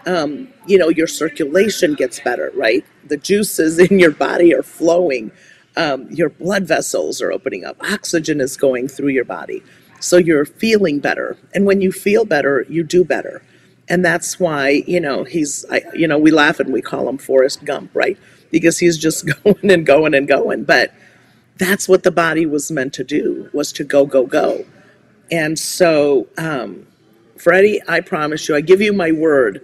um, 0.08 0.50
you 0.68 0.78
know, 0.78 0.90
your 0.90 1.08
circulation 1.08 1.96
gets 1.96 2.20
better, 2.20 2.52
right? 2.56 2.86
The 3.08 3.18
juices 3.18 3.80
in 3.92 4.00
your 4.00 4.12
body 4.12 4.54
are 4.54 4.64
flowing. 4.64 5.32
Um, 5.78 6.10
your 6.12 6.30
blood 6.30 6.66
vessels 6.68 7.22
are 7.22 7.32
opening 7.32 7.66
up. 7.66 7.78
Oxygen 7.84 8.42
is 8.42 8.58
going 8.58 8.88
through 8.88 9.10
your 9.10 9.26
body. 9.26 9.64
So 10.00 10.18
you're 10.18 10.46
feeling 10.46 11.00
better. 11.00 11.38
And 11.54 11.66
when 11.66 11.82
you 11.82 11.92
feel 11.92 12.26
better, 12.26 12.66
you 12.70 12.84
do 12.84 13.06
better. 13.06 13.44
And 13.90 14.06
that's 14.06 14.40
why, 14.40 14.84
you 14.88 15.00
know, 15.02 15.24
he's, 15.24 15.66
I, 15.72 15.84
you 15.94 16.08
know, 16.08 16.18
we 16.20 16.32
laugh 16.32 16.60
and 16.60 16.74
we 16.74 16.82
call 16.82 17.10
him 17.10 17.18
Forrest 17.18 17.66
Gump, 17.66 17.92
right? 17.96 18.18
Because 18.52 18.80
he's 18.80 18.98
just 18.98 19.26
going 19.44 19.72
and 19.72 19.86
going 19.86 20.14
and 20.14 20.28
going. 20.28 20.64
But 20.66 20.94
that's 21.58 21.90
what 21.90 22.04
the 22.04 22.12
body 22.12 22.46
was 22.46 22.72
meant 22.72 22.94
to 22.96 23.04
do, 23.04 23.50
was 23.54 23.72
to 23.74 23.84
go, 23.84 24.06
go, 24.06 24.26
go. 24.26 24.66
And 25.32 25.60
so, 25.60 26.28
um, 26.38 26.88
Freddie, 27.38 27.82
I 27.88 28.02
promise 28.02 28.50
you, 28.50 28.56
I 28.56 28.62
give 28.62 28.82
you 28.82 28.94
my 28.94 29.12
word. 29.12 29.62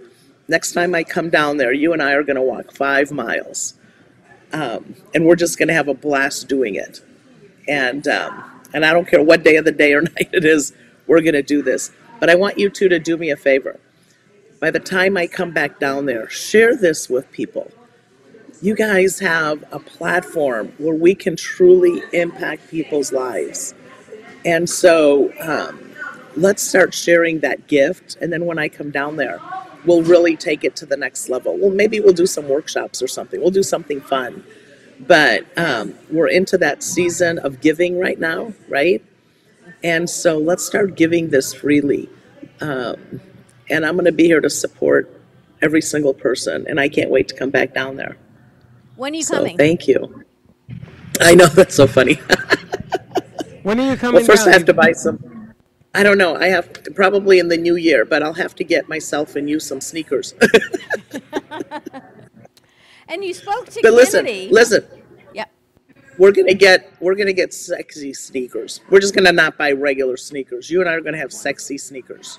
Next 0.48 0.72
time 0.72 0.94
I 0.94 1.04
come 1.04 1.28
down 1.28 1.58
there, 1.58 1.72
you 1.72 1.92
and 1.92 2.02
I 2.02 2.12
are 2.12 2.22
going 2.22 2.36
to 2.36 2.42
walk 2.42 2.72
five 2.72 3.12
miles. 3.12 3.74
Um, 4.52 4.94
and 5.14 5.26
we're 5.26 5.36
just 5.36 5.58
going 5.58 5.68
to 5.68 5.74
have 5.74 5.88
a 5.88 5.94
blast 5.94 6.48
doing 6.48 6.74
it. 6.74 7.02
And, 7.68 8.08
um, 8.08 8.44
and 8.72 8.84
I 8.84 8.94
don't 8.94 9.06
care 9.06 9.22
what 9.22 9.44
day 9.44 9.56
of 9.56 9.66
the 9.66 9.72
day 9.72 9.92
or 9.92 10.00
night 10.16 10.30
it 10.32 10.46
is, 10.46 10.72
we're 11.06 11.20
going 11.20 11.34
to 11.34 11.42
do 11.42 11.60
this. 11.60 11.90
But 12.18 12.30
I 12.30 12.34
want 12.34 12.58
you 12.58 12.70
two 12.70 12.88
to 12.88 12.98
do 12.98 13.18
me 13.18 13.30
a 13.30 13.36
favor. 13.36 13.78
By 14.58 14.70
the 14.70 14.80
time 14.80 15.16
I 15.18 15.26
come 15.26 15.52
back 15.52 15.78
down 15.78 16.06
there, 16.06 16.28
share 16.30 16.74
this 16.74 17.10
with 17.10 17.30
people. 17.30 17.70
You 18.60 18.74
guys 18.74 19.18
have 19.20 19.62
a 19.70 19.78
platform 19.78 20.72
where 20.78 20.94
we 20.94 21.14
can 21.14 21.36
truly 21.36 22.02
impact 22.12 22.68
people's 22.68 23.12
lives. 23.12 23.74
And 24.44 24.68
so 24.68 25.30
um, 25.40 25.92
let's 26.36 26.62
start 26.62 26.92
sharing 26.92 27.40
that 27.40 27.68
gift. 27.68 28.16
And 28.20 28.32
then 28.32 28.46
when 28.46 28.58
I 28.58 28.68
come 28.68 28.90
down 28.90 29.16
there, 29.16 29.38
we'll 29.84 30.02
really 30.02 30.36
take 30.36 30.64
it 30.64 30.76
to 30.76 30.86
the 30.86 30.96
next 30.96 31.28
level. 31.28 31.56
Well, 31.58 31.70
maybe 31.70 32.00
we'll 32.00 32.12
do 32.12 32.26
some 32.26 32.48
workshops 32.48 33.02
or 33.02 33.08
something. 33.08 33.40
We'll 33.40 33.50
do 33.50 33.62
something 33.62 34.00
fun. 34.00 34.44
But 35.00 35.46
um, 35.58 35.94
we're 36.10 36.28
into 36.28 36.58
that 36.58 36.82
season 36.82 37.38
of 37.38 37.60
giving 37.60 37.98
right 37.98 38.18
now, 38.18 38.52
right? 38.68 39.02
And 39.84 40.08
so 40.10 40.38
let's 40.38 40.64
start 40.64 40.96
giving 40.96 41.30
this 41.30 41.54
freely. 41.54 42.08
Um, 42.60 43.20
and 43.70 43.86
I'm 43.86 43.94
going 43.94 44.06
to 44.06 44.12
be 44.12 44.24
here 44.24 44.40
to 44.40 44.50
support 44.50 45.10
every 45.62 45.82
single 45.82 46.14
person. 46.14 46.66
And 46.68 46.80
I 46.80 46.88
can't 46.88 47.10
wait 47.10 47.28
to 47.28 47.34
come 47.36 47.50
back 47.50 47.74
down 47.74 47.96
there. 47.96 48.16
When 48.96 49.12
are 49.12 49.16
you 49.16 49.22
So 49.22 49.36
coming? 49.36 49.56
thank 49.56 49.86
you. 49.86 50.24
I 51.20 51.34
know 51.34 51.46
that's 51.48 51.74
so 51.76 51.86
funny. 51.86 52.20
When 53.62 53.78
are 53.80 53.90
you 53.90 53.96
coming 53.96 54.16
well, 54.20 54.26
first 54.26 54.44
down? 54.44 54.54
I 54.54 54.56
have 54.58 54.66
to 54.66 54.74
buy 54.74 54.92
some. 54.92 55.18
I 55.98 56.04
don't 56.04 56.16
know. 56.16 56.36
I 56.36 56.46
have 56.46 56.72
to, 56.74 56.90
probably 56.92 57.40
in 57.40 57.48
the 57.48 57.56
new 57.56 57.74
year, 57.74 58.04
but 58.04 58.22
I'll 58.22 58.34
have 58.34 58.54
to 58.56 58.64
get 58.64 58.88
myself 58.88 59.34
and 59.34 59.50
you 59.50 59.58
some 59.58 59.80
sneakers. 59.80 60.34
And 63.08 63.24
you 63.24 63.32
spoke 63.32 63.70
to 63.70 63.80
but 63.82 63.94
listen, 63.94 64.26
Kennedy. 64.26 64.50
listen. 64.50 64.84
Yep. 65.32 65.50
We're 66.18 66.32
gonna 66.32 66.52
get 66.52 66.92
we're 67.00 67.14
gonna 67.14 67.32
get 67.32 67.54
sexy 67.54 68.12
sneakers. 68.12 68.80
We're 68.90 69.00
just 69.00 69.14
gonna 69.14 69.32
not 69.32 69.56
buy 69.56 69.72
regular 69.72 70.18
sneakers. 70.18 70.70
You 70.70 70.80
and 70.80 70.90
I 70.90 70.92
are 70.92 71.00
gonna 71.00 71.16
have 71.16 71.32
sexy 71.32 71.78
sneakers. 71.78 72.38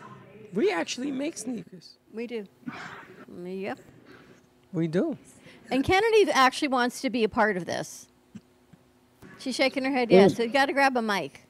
We 0.53 0.71
actually 0.71 1.09
make 1.09 1.37
sneakers. 1.37 1.97
We 2.13 2.27
do. 2.27 2.45
Yep. 3.43 3.79
We 4.73 4.87
do. 4.87 5.17
And 5.71 5.83
Kennedy 5.83 6.29
actually 6.31 6.67
wants 6.67 7.01
to 7.01 7.09
be 7.09 7.23
a 7.23 7.29
part 7.29 7.57
of 7.57 7.65
this. 7.65 8.07
She's 9.39 9.55
shaking 9.55 9.83
her 9.85 9.91
head 9.91 10.11
yes. 10.11 10.33
Mm. 10.33 10.37
So 10.37 10.43
you 10.43 10.49
got 10.49 10.67
to 10.67 10.73
grab 10.73 10.97
a 10.97 11.01
mic. 11.01 11.45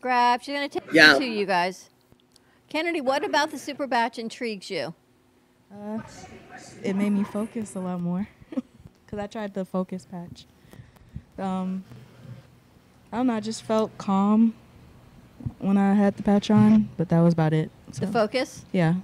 Grab. 0.00 0.42
She's 0.42 0.54
going 0.54 0.68
to 0.68 0.80
take 0.80 0.92
Yeah. 0.92 1.16
it 1.16 1.18
to 1.18 1.24
you 1.24 1.46
guys. 1.46 1.90
Kennedy, 2.68 3.00
what 3.00 3.24
about 3.24 3.50
the 3.50 3.58
Super 3.58 3.86
Patch 3.86 4.18
intrigues 4.18 4.70
you? 4.70 4.94
Uh, 5.72 5.98
it 6.82 6.94
made 6.94 7.10
me 7.10 7.24
focus 7.24 7.74
a 7.74 7.80
lot 7.80 8.00
more 8.00 8.28
because 8.50 9.18
I 9.18 9.26
tried 9.26 9.54
the 9.54 9.64
focus 9.64 10.06
patch. 10.08 10.46
Um, 11.38 11.84
I 13.12 13.18
don't 13.18 13.26
know. 13.26 13.34
I 13.34 13.40
just 13.40 13.62
felt 13.62 13.96
calm 13.98 14.54
when 15.58 15.76
I 15.76 15.94
had 15.94 16.16
the 16.16 16.22
patch 16.22 16.50
on, 16.50 16.88
but 16.96 17.08
that 17.08 17.20
was 17.20 17.32
about 17.34 17.52
it. 17.52 17.70
The 17.92 18.06
focus? 18.06 18.64
Yeah. 18.72 18.94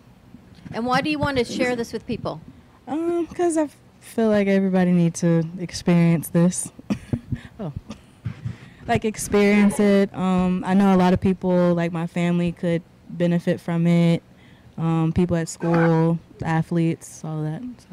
And 0.72 0.86
why 0.86 1.01
do 1.01 1.11
you 1.11 1.18
want 1.18 1.38
to 1.38 1.45
share 1.45 1.76
this 1.76 1.93
with 1.93 2.07
people? 2.07 2.40
Um, 2.86 3.26
because 3.26 3.57
I 3.57 3.62
f- 3.64 3.76
feel 4.01 4.28
like 4.28 4.47
everybody 4.49 4.93
needs 4.93 5.20
to 5.20 5.45
experience 5.59 6.28
this. 6.28 6.70
oh. 7.61 7.72
Like 8.87 9.05
experience 9.05 9.78
it. 9.78 10.12
Um, 10.14 10.64
I 10.66 10.74
know 10.74 10.95
a 10.95 10.99
lot 10.99 11.12
of 11.12 11.20
people, 11.20 11.74
like 11.74 11.93
my 11.93 12.07
family, 12.07 12.53
could 12.53 12.83
benefit 13.09 13.61
from 13.61 13.87
it. 13.87 14.22
Um, 14.76 15.12
people 15.14 15.37
at 15.37 15.49
school, 15.49 16.18
athletes, 16.43 17.22
all 17.24 17.39
of 17.39 17.45
that. 17.45 17.62
So. 17.78 17.87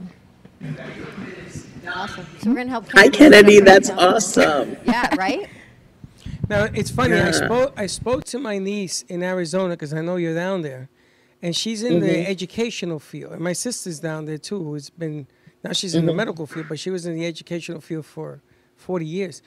Awesome. 1.94 2.26
So 2.40 2.50
we're 2.50 2.56
going 2.56 2.68
to 2.68 2.72
help 2.72 2.86
Hi, 2.94 3.10
Kennedy. 3.10 3.18
Kennedy. 3.18 3.60
That's 3.62 3.90
awesome. 3.92 4.78
Yeah, 4.86 5.14
right? 5.16 5.48
Now 6.50 6.64
it's 6.74 6.90
funny. 6.90 7.16
I 7.16 7.32
spoke. 7.32 7.74
I 7.78 7.86
spoke 7.86 8.24
to 8.26 8.40
my 8.40 8.58
niece 8.58 9.04
in 9.04 9.22
Arizona 9.22 9.76
because 9.76 9.94
I 9.94 10.02
know 10.02 10.16
you're 10.16 10.34
down 10.36 10.64
there, 10.64 10.90
and 11.44 11.56
she's 11.56 11.84
in 11.84 12.00
the 12.00 12.08
Mhm. 12.08 12.26
educational 12.28 12.98
field. 13.00 13.34
And 13.34 13.42
my 13.42 13.54
sister's 13.54 14.00
down 14.00 14.26
there 14.26 14.40
too, 14.40 14.64
who's 14.64 14.90
been 14.90 15.28
now 15.64 15.74
she's 15.74 15.94
in 15.94 16.08
the 16.08 16.12
Mhm. 16.12 16.16
medical 16.18 16.48
field, 16.48 16.66
but 16.68 16.80
she 16.80 16.90
was 16.90 17.06
in 17.06 17.14
the 17.16 17.26
educational 17.26 17.82
field 17.82 18.06
for 18.06 18.42
40 18.76 19.06
years. 19.06 19.42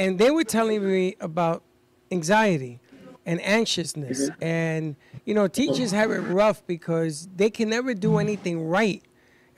And 0.00 0.18
they 0.18 0.30
were 0.30 0.44
telling 0.44 0.80
me 0.86 1.16
about 1.20 1.62
anxiety 2.10 2.80
and 3.26 3.38
anxiousness, 3.42 4.30
Mm-hmm. 4.30 4.42
and 4.44 4.96
you 5.26 5.34
know, 5.34 5.46
teachers 5.46 5.90
have 5.92 6.10
it 6.10 6.20
rough 6.20 6.66
because 6.66 7.28
they 7.36 7.50
can 7.50 7.68
never 7.68 7.92
do 7.94 8.16
anything 8.16 8.56
right. 8.66 9.02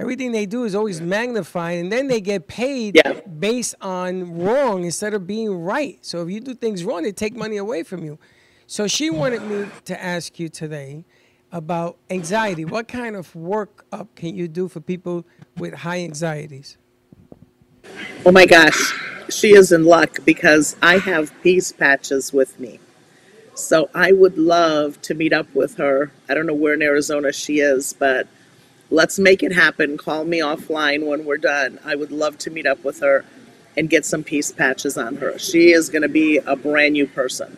Everything 0.01 0.32
they 0.32 0.47
do 0.47 0.64
is 0.64 0.74
always 0.74 1.01
magnified, 1.01 1.78
and 1.78 1.93
then 1.93 2.09
they 2.09 2.20
get 2.20 2.49
paid 2.49 3.01
based 3.38 3.76
on 3.80 4.36
wrong 4.36 4.84
instead 4.84 5.14
of 5.14 5.26
being 5.26 5.51
right. 5.62 5.97
So 6.05 6.22
if 6.22 6.28
you 6.28 6.40
do 6.40 6.55
things 6.55 6.84
wrong, 6.84 7.05
they 7.05 7.12
take 7.12 7.36
money 7.36 7.57
away 7.57 7.84
from 7.84 8.03
you. 8.05 8.18
So 8.66 8.88
she 8.88 9.11
wanted 9.11 9.43
me 9.43 9.66
to 9.84 10.03
ask 10.03 10.40
you 10.40 10.49
today 10.49 11.05
about 11.53 11.99
anxiety. 12.11 12.64
What 12.64 12.88
kind 12.88 13.14
of 13.14 13.32
work 13.36 13.84
up 13.93 14.12
can 14.16 14.34
you 14.34 14.49
do 14.49 14.66
for 14.66 14.80
people 14.80 15.24
with 15.57 15.72
high 15.74 16.01
anxieties? 16.01 16.78
Oh 18.24 18.32
my 18.32 18.46
gosh, 18.46 18.94
she 19.30 19.54
is 19.54 19.72
in 19.72 19.84
luck 19.84 20.18
because 20.24 20.76
I 20.82 20.98
have 20.98 21.32
peace 21.42 21.72
patches 21.72 22.32
with 22.32 22.58
me. 22.60 22.78
So 23.54 23.90
I 23.94 24.12
would 24.12 24.38
love 24.38 25.00
to 25.02 25.14
meet 25.14 25.32
up 25.32 25.52
with 25.54 25.76
her. 25.76 26.12
I 26.28 26.34
don't 26.34 26.46
know 26.46 26.54
where 26.54 26.74
in 26.74 26.82
Arizona 26.82 27.32
she 27.32 27.60
is, 27.60 27.92
but 27.92 28.26
let's 28.90 29.18
make 29.18 29.42
it 29.42 29.52
happen. 29.52 29.98
Call 29.98 30.24
me 30.24 30.38
offline 30.38 31.06
when 31.06 31.24
we're 31.24 31.36
done. 31.36 31.78
I 31.84 31.94
would 31.94 32.12
love 32.12 32.38
to 32.38 32.50
meet 32.50 32.66
up 32.66 32.84
with 32.84 33.00
her 33.00 33.24
and 33.76 33.90
get 33.90 34.04
some 34.04 34.22
peace 34.22 34.52
patches 34.52 34.96
on 34.96 35.16
her. 35.16 35.38
She 35.38 35.72
is 35.72 35.88
going 35.88 36.02
to 36.02 36.08
be 36.08 36.38
a 36.38 36.56
brand 36.56 36.92
new 36.92 37.06
person. 37.06 37.56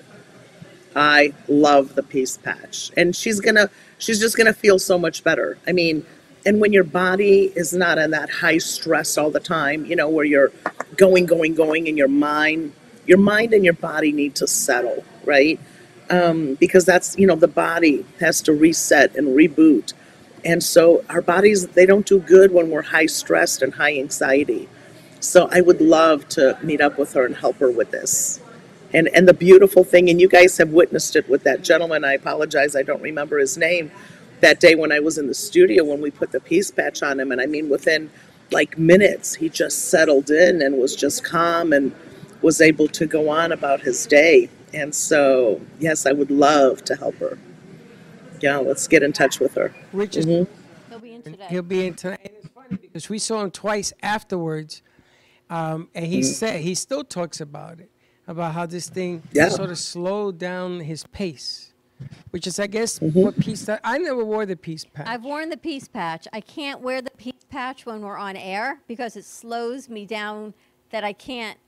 I 0.96 1.34
love 1.48 1.94
the 1.94 2.02
peace 2.02 2.36
patch. 2.36 2.90
And 2.96 3.14
she's 3.14 3.40
going 3.40 3.56
to 3.56 3.70
she's 3.98 4.20
just 4.20 4.36
going 4.36 4.46
to 4.46 4.52
feel 4.52 4.78
so 4.78 4.96
much 4.96 5.24
better. 5.24 5.58
I 5.66 5.72
mean, 5.72 6.06
and 6.46 6.60
when 6.60 6.72
your 6.72 6.84
body 6.84 7.52
is 7.56 7.72
not 7.72 7.98
in 7.98 8.10
that 8.10 8.30
high 8.30 8.58
stress 8.58 9.16
all 9.16 9.30
the 9.30 9.40
time, 9.40 9.84
you 9.86 9.96
know, 9.96 10.08
where 10.08 10.24
you're 10.24 10.52
going, 10.96 11.26
going, 11.26 11.54
going, 11.54 11.88
and 11.88 11.96
your 11.96 12.08
mind, 12.08 12.72
your 13.06 13.18
mind 13.18 13.54
and 13.54 13.64
your 13.64 13.74
body 13.74 14.12
need 14.12 14.34
to 14.36 14.46
settle, 14.46 15.04
right? 15.24 15.58
Um, 16.10 16.54
because 16.56 16.84
that's, 16.84 17.16
you 17.18 17.26
know, 17.26 17.36
the 17.36 17.48
body 17.48 18.04
has 18.20 18.42
to 18.42 18.52
reset 18.52 19.16
and 19.16 19.28
reboot. 19.28 19.94
And 20.44 20.62
so 20.62 21.02
our 21.08 21.22
bodies, 21.22 21.68
they 21.68 21.86
don't 21.86 22.04
do 22.04 22.20
good 22.20 22.52
when 22.52 22.70
we're 22.70 22.82
high 22.82 23.06
stressed 23.06 23.62
and 23.62 23.72
high 23.72 23.98
anxiety. 23.98 24.68
So 25.20 25.48
I 25.50 25.62
would 25.62 25.80
love 25.80 26.28
to 26.30 26.58
meet 26.62 26.82
up 26.82 26.98
with 26.98 27.14
her 27.14 27.24
and 27.24 27.34
help 27.34 27.56
her 27.56 27.70
with 27.70 27.90
this. 27.90 28.40
And, 28.92 29.08
and 29.08 29.26
the 29.26 29.34
beautiful 29.34 29.82
thing, 29.82 30.10
and 30.10 30.20
you 30.20 30.28
guys 30.28 30.58
have 30.58 30.70
witnessed 30.70 31.16
it 31.16 31.28
with 31.28 31.42
that 31.44 31.62
gentleman, 31.62 32.04
I 32.04 32.12
apologize, 32.12 32.76
I 32.76 32.82
don't 32.82 33.02
remember 33.02 33.38
his 33.38 33.56
name, 33.56 33.90
that 34.44 34.60
day 34.60 34.74
when 34.74 34.92
I 34.92 35.00
was 35.00 35.16
in 35.16 35.26
the 35.26 35.34
studio 35.34 35.82
when 35.84 36.02
we 36.02 36.10
put 36.10 36.30
the 36.30 36.38
peace 36.38 36.70
patch 36.70 37.02
on 37.02 37.18
him. 37.18 37.32
And 37.32 37.40
I 37.40 37.46
mean, 37.46 37.70
within 37.70 38.10
like 38.50 38.76
minutes, 38.76 39.34
he 39.34 39.48
just 39.48 39.88
settled 39.88 40.28
in 40.30 40.60
and 40.60 40.76
was 40.76 40.94
just 40.94 41.24
calm 41.24 41.72
and 41.72 41.92
was 42.42 42.60
able 42.60 42.86
to 42.88 43.06
go 43.06 43.30
on 43.30 43.52
about 43.52 43.80
his 43.80 44.04
day. 44.06 44.50
And 44.74 44.94
so, 44.94 45.62
yes, 45.80 46.04
I 46.04 46.12
would 46.12 46.30
love 46.30 46.84
to 46.84 46.94
help 46.94 47.14
her. 47.16 47.38
Yeah, 48.42 48.58
let's 48.58 48.86
get 48.86 49.02
in 49.02 49.14
touch 49.14 49.40
with 49.40 49.54
her. 49.54 49.74
Richard, 49.94 50.26
Mhm. 50.26 50.46
He'll 50.90 50.98
be 50.98 51.14
in 51.14 51.22
today. 51.22 51.46
He'll 51.48 51.62
be 51.62 51.86
in 51.86 51.94
tonight. 51.94 52.20
And 52.24 52.34
it's 52.36 52.48
funny 52.54 52.76
because 52.76 53.08
we 53.08 53.18
saw 53.18 53.40
him 53.42 53.50
twice 53.50 53.94
afterwards, 54.02 54.82
um, 55.48 55.88
and 55.94 56.04
he 56.04 56.20
Mhm. 56.20 56.24
said 56.24 56.60
he 56.60 56.74
still 56.74 57.02
talks 57.02 57.40
about 57.40 57.80
it, 57.80 57.88
about 58.28 58.52
how 58.52 58.66
this 58.66 58.90
thing 58.90 59.22
Yeah. 59.32 59.48
sort 59.48 59.70
of 59.70 59.78
slowed 59.78 60.38
down 60.38 60.80
his 60.80 61.04
pace, 61.04 61.63
which 62.30 62.46
is, 62.46 62.58
I 62.58 62.66
guess, 62.66 62.98
Mm-hmm. 62.98 63.20
what 63.22 63.38
peace. 63.38 63.64
That 63.66 63.80
I 63.84 63.98
never 63.98 64.24
wore 64.24 64.46
the 64.46 64.56
peace 64.56 64.84
patch. 64.84 65.06
I've 65.06 65.24
worn 65.24 65.48
the 65.50 65.56
peace 65.56 65.88
patch. 65.88 66.26
I 66.32 66.40
can't 66.40 66.80
wear 66.80 67.00
the 67.02 67.10
peace 67.12 67.44
patch 67.48 67.86
when 67.86 68.00
we're 68.02 68.16
on 68.18 68.36
air 68.36 68.80
because 68.88 69.16
it 69.16 69.24
slows 69.24 69.88
me 69.88 70.06
down 70.06 70.54
that 70.90 71.04
I 71.04 71.12
can't. 71.12 71.58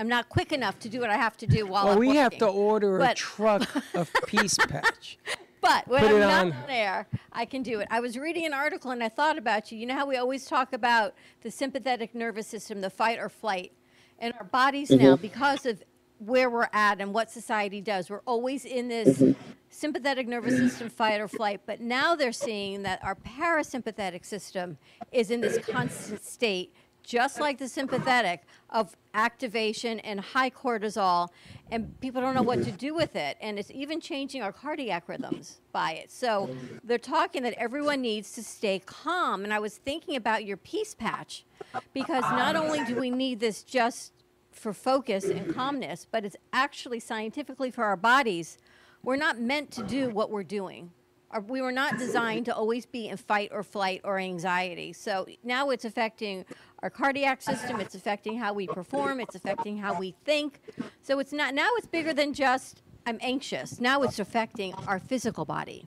I'm 0.00 0.08
not 0.08 0.28
quick 0.28 0.50
enough 0.52 0.78
to 0.80 0.88
do 0.88 1.00
what 1.00 1.10
I 1.10 1.16
have 1.16 1.36
to 1.38 1.46
do 1.46 1.66
while 1.66 1.84
well, 1.84 1.92
I'm 1.94 1.98
we 2.00 2.16
have 2.16 2.36
to 2.38 2.46
order 2.46 2.98
a 2.98 3.14
truck 3.14 3.68
of 3.94 4.10
peace 4.26 4.56
patch. 4.56 5.18
But 5.60 5.86
when 5.88 6.00
Put 6.02 6.10
I'm 6.12 6.20
not 6.20 6.46
on. 6.46 6.52
on 6.52 6.70
air, 6.70 7.06
I 7.32 7.44
can 7.44 7.62
do 7.62 7.80
it. 7.80 7.88
I 7.90 8.00
was 8.00 8.18
reading 8.18 8.44
an 8.44 8.52
article 8.52 8.90
and 8.90 9.02
I 9.02 9.08
thought 9.08 9.38
about 9.38 9.70
you. 9.72 9.78
You 9.78 9.86
know 9.86 9.94
how 9.94 10.04
we 10.06 10.16
always 10.16 10.46
talk 10.46 10.72
about 10.72 11.14
the 11.42 11.50
sympathetic 11.50 12.14
nervous 12.14 12.46
system, 12.46 12.80
the 12.80 12.90
fight 12.90 13.18
or 13.18 13.28
flight, 13.28 13.72
and 14.18 14.34
our 14.34 14.44
bodies 14.44 14.90
now 14.90 15.16
Mhm. 15.16 15.22
because 15.22 15.64
of 15.64 15.82
where 16.26 16.48
we're 16.50 16.68
at 16.72 17.00
and 17.00 17.12
what 17.12 17.30
society 17.30 17.80
does. 17.80 18.10
We're 18.10 18.22
always 18.26 18.64
in 18.64 18.88
this 18.88 19.18
Mhm. 19.18 19.36
sympathetic 19.70 20.28
nervous 20.28 20.56
system 20.58 20.88
fight 20.88 21.20
or 21.20 21.28
flight. 21.28 21.62
But 21.66 21.80
now 21.80 22.14
they're 22.14 22.32
seeing 22.32 22.82
that 22.82 23.02
our 23.04 23.16
parasympathetic 23.16 24.24
system 24.24 24.78
is 25.12 25.30
in 25.30 25.40
this 25.40 25.58
constant 25.58 26.22
state, 26.22 26.72
just 27.02 27.40
like 27.40 27.58
the 27.58 27.68
sympathetic, 27.68 28.42
of 28.70 28.96
activation 29.14 30.00
and 30.00 30.20
high 30.20 30.50
cortisol. 30.50 31.28
And 31.70 31.98
people 32.00 32.20
don't 32.20 32.34
know 32.34 32.42
what 32.42 32.62
to 32.62 32.72
do 32.72 32.94
with 32.94 33.16
it. 33.16 33.36
And 33.40 33.58
it's 33.58 33.70
even 33.70 34.00
changing 34.00 34.42
our 34.42 34.52
cardiac 34.52 35.08
rhythms 35.08 35.60
by 35.72 35.92
it. 35.92 36.10
So 36.10 36.50
they're 36.84 36.98
talking 36.98 37.42
that 37.42 37.54
everyone 37.54 38.00
needs 38.00 38.32
to 38.32 38.42
stay 38.42 38.78
calm. 38.78 39.44
And 39.44 39.52
I 39.52 39.58
was 39.58 39.76
thinking 39.76 40.14
about 40.14 40.44
your 40.44 40.56
peace 40.56 40.94
patch 40.94 41.44
because 41.92 42.22
not 42.30 42.54
only 42.56 42.84
do 42.84 42.96
we 42.96 43.10
need 43.10 43.40
this 43.40 43.62
just 43.62 44.12
for 44.54 44.72
focus 44.72 45.24
and 45.24 45.54
calmness, 45.54 46.06
but 46.10 46.24
it's 46.24 46.36
actually 46.52 47.00
scientifically 47.00 47.70
for 47.70 47.84
our 47.84 47.96
bodies. 47.96 48.58
We're 49.02 49.16
not 49.16 49.38
meant 49.38 49.70
to 49.72 49.82
do 49.82 50.10
what 50.10 50.30
we're 50.30 50.44
doing. 50.44 50.90
Our- 51.30 51.40
We 51.40 51.60
were 51.60 51.72
not 51.72 51.98
designed 51.98 52.46
to 52.46 52.54
always 52.54 52.86
be 52.86 53.08
in 53.08 53.16
fight 53.16 53.50
or 53.52 53.62
flight 53.62 54.00
or 54.04 54.18
anxiety. 54.18 54.92
So 54.92 55.26
now 55.42 55.70
it's 55.70 55.84
affecting 55.84 56.44
our 56.82 56.90
cardiac 56.90 57.42
system, 57.42 57.80
it's 57.80 57.94
affecting 57.94 58.38
how 58.38 58.52
we 58.52 58.66
perform, 58.66 59.20
it's 59.20 59.34
affecting 59.34 59.78
how 59.78 59.98
we 59.98 60.14
think. 60.24 60.60
So 61.02 61.18
it's 61.18 61.32
not, 61.32 61.54
now 61.54 61.68
it's 61.76 61.86
bigger 61.86 62.12
than 62.14 62.32
just, 62.34 62.82
I'm 63.06 63.18
anxious. 63.20 63.80
Now 63.80 64.02
it's 64.02 64.18
affecting 64.18 64.74
our 64.86 64.98
physical 64.98 65.44
body. 65.44 65.86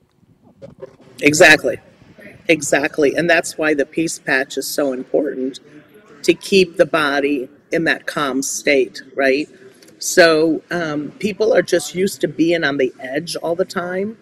Exactly. 1.22 1.78
Exactly. 2.50 3.16
And 3.16 3.30
that's 3.30 3.58
why 3.58 3.74
the 3.74 3.86
peace 3.86 4.20
patch 4.20 4.58
is 4.58 4.68
so 4.68 4.94
important 4.94 5.60
to 6.24 6.34
keep 6.34 6.78
the 6.78 6.86
body 6.86 7.50
in 7.72 7.84
that 7.86 8.06
calm 8.06 8.42
state, 8.42 9.02
right? 9.16 9.50
So 10.00 10.62
um, 10.72 11.12
people 11.20 11.54
are 11.54 11.62
just 11.62 11.96
used 11.96 12.22
to 12.22 12.28
being 12.28 12.64
on 12.64 12.78
the 12.78 12.94
edge 13.00 13.36
all 13.38 13.56
the 13.56 13.66
time. 13.66 14.18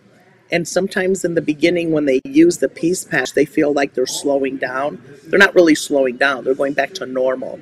And 0.51 0.67
sometimes 0.67 1.25
in 1.25 1.33
the 1.33 1.41
beginning, 1.41 1.91
when 1.91 2.05
they 2.05 2.21
use 2.23 2.59
the 2.59 2.69
peace 2.69 3.03
patch, 3.03 3.33
they 3.33 3.45
feel 3.45 3.73
like 3.73 3.93
they're 3.93 4.05
slowing 4.05 4.57
down. 4.57 5.01
They're 5.25 5.39
not 5.39 5.55
really 5.55 5.75
slowing 5.75 6.17
down, 6.17 6.43
they're 6.43 6.53
going 6.53 6.73
back 6.73 6.93
to 6.95 7.05
normal. 7.05 7.59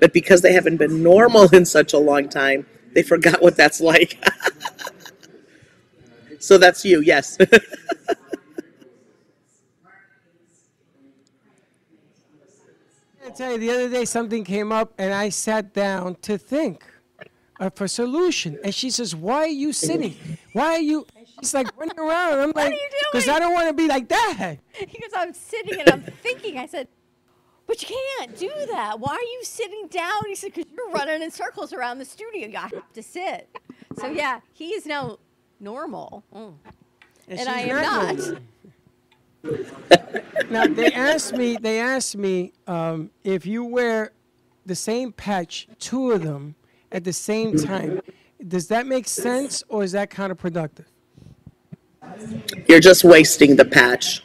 But 0.00 0.12
because 0.12 0.42
they 0.42 0.52
haven't 0.52 0.76
been 0.76 1.02
normal 1.02 1.48
in 1.54 1.64
such 1.64 1.92
a 1.92 1.98
long 1.98 2.28
time, 2.28 2.66
they 2.94 3.02
forgot 3.02 3.42
what 3.42 3.56
that's 3.56 3.80
like. 3.92 4.22
so 6.38 6.58
that's 6.58 6.84
you, 6.84 7.00
yes. 7.00 7.38
tell 13.36 13.52
you, 13.52 13.58
the 13.58 13.70
other 13.70 13.88
day 13.88 14.04
something 14.04 14.44
came 14.44 14.72
up, 14.72 14.92
and 14.98 15.12
I 15.12 15.28
sat 15.28 15.72
down 15.72 16.16
to 16.22 16.38
think 16.38 16.84
of 17.60 17.80
a 17.80 17.88
solution. 17.88 18.58
And 18.64 18.74
she 18.74 18.90
says, 18.90 19.14
"Why 19.14 19.44
are 19.44 19.46
you 19.46 19.72
sitting? 19.72 20.16
Why 20.52 20.74
are 20.74 20.80
you?" 20.80 21.06
and 21.16 21.26
She's 21.40 21.54
like 21.54 21.68
running 21.78 21.98
around. 21.98 22.38
I'm 22.38 22.52
like, 22.54 22.74
"Because 23.12 23.28
I 23.28 23.38
don't 23.38 23.52
want 23.52 23.68
to 23.68 23.74
be 23.74 23.88
like 23.88 24.08
that." 24.08 24.58
Because 24.78 25.12
I'm 25.14 25.32
sitting 25.34 25.80
and 25.80 25.90
I'm 25.90 26.02
thinking, 26.22 26.58
I 26.58 26.66
said, 26.66 26.88
but 27.66 27.82
you 27.82 27.96
can't 28.18 28.36
do 28.38 28.50
that. 28.70 29.00
Why 29.00 29.14
are 29.14 29.20
you 29.20 29.40
sitting 29.42 29.88
down? 29.88 30.22
He 30.26 30.34
said, 30.34 30.54
because 30.54 30.70
you're 30.72 30.90
running 30.90 31.20
in 31.22 31.30
circles 31.30 31.72
around 31.72 31.98
the 31.98 32.04
studio. 32.04 32.46
You 32.46 32.56
have 32.58 32.92
to 32.92 33.02
sit. 33.02 33.48
So, 33.98 34.06
yeah, 34.06 34.40
he 34.52 34.68
is 34.68 34.86
now 34.86 35.18
normal. 35.58 36.22
Mm. 36.34 36.54
And, 37.28 37.38
she's 37.38 37.48
I 37.48 37.60
am 37.60 37.82
not 37.82 38.16
not. 38.16 38.38
Now 40.50 40.66
they 40.66 40.92
asked 40.92 41.34
me. 41.34 41.56
They 41.56 41.80
asked 41.80 42.16
me 42.16 42.52
um, 42.66 43.10
if 43.24 43.46
you 43.46 43.64
wear 43.64 44.12
the 44.64 44.74
same 44.74 45.12
patch, 45.12 45.68
two 45.78 46.12
of 46.12 46.22
them 46.22 46.54
at 46.92 47.04
the 47.04 47.12
same 47.12 47.56
time. 47.56 48.00
Does 48.46 48.68
that 48.68 48.86
make 48.86 49.08
sense, 49.08 49.62
or 49.68 49.82
is 49.82 49.92
that 49.92 50.10
counterproductive? 50.10 50.86
You're 52.68 52.80
just 52.80 53.04
wasting 53.04 53.56
the 53.56 53.64
patch. 53.64 54.22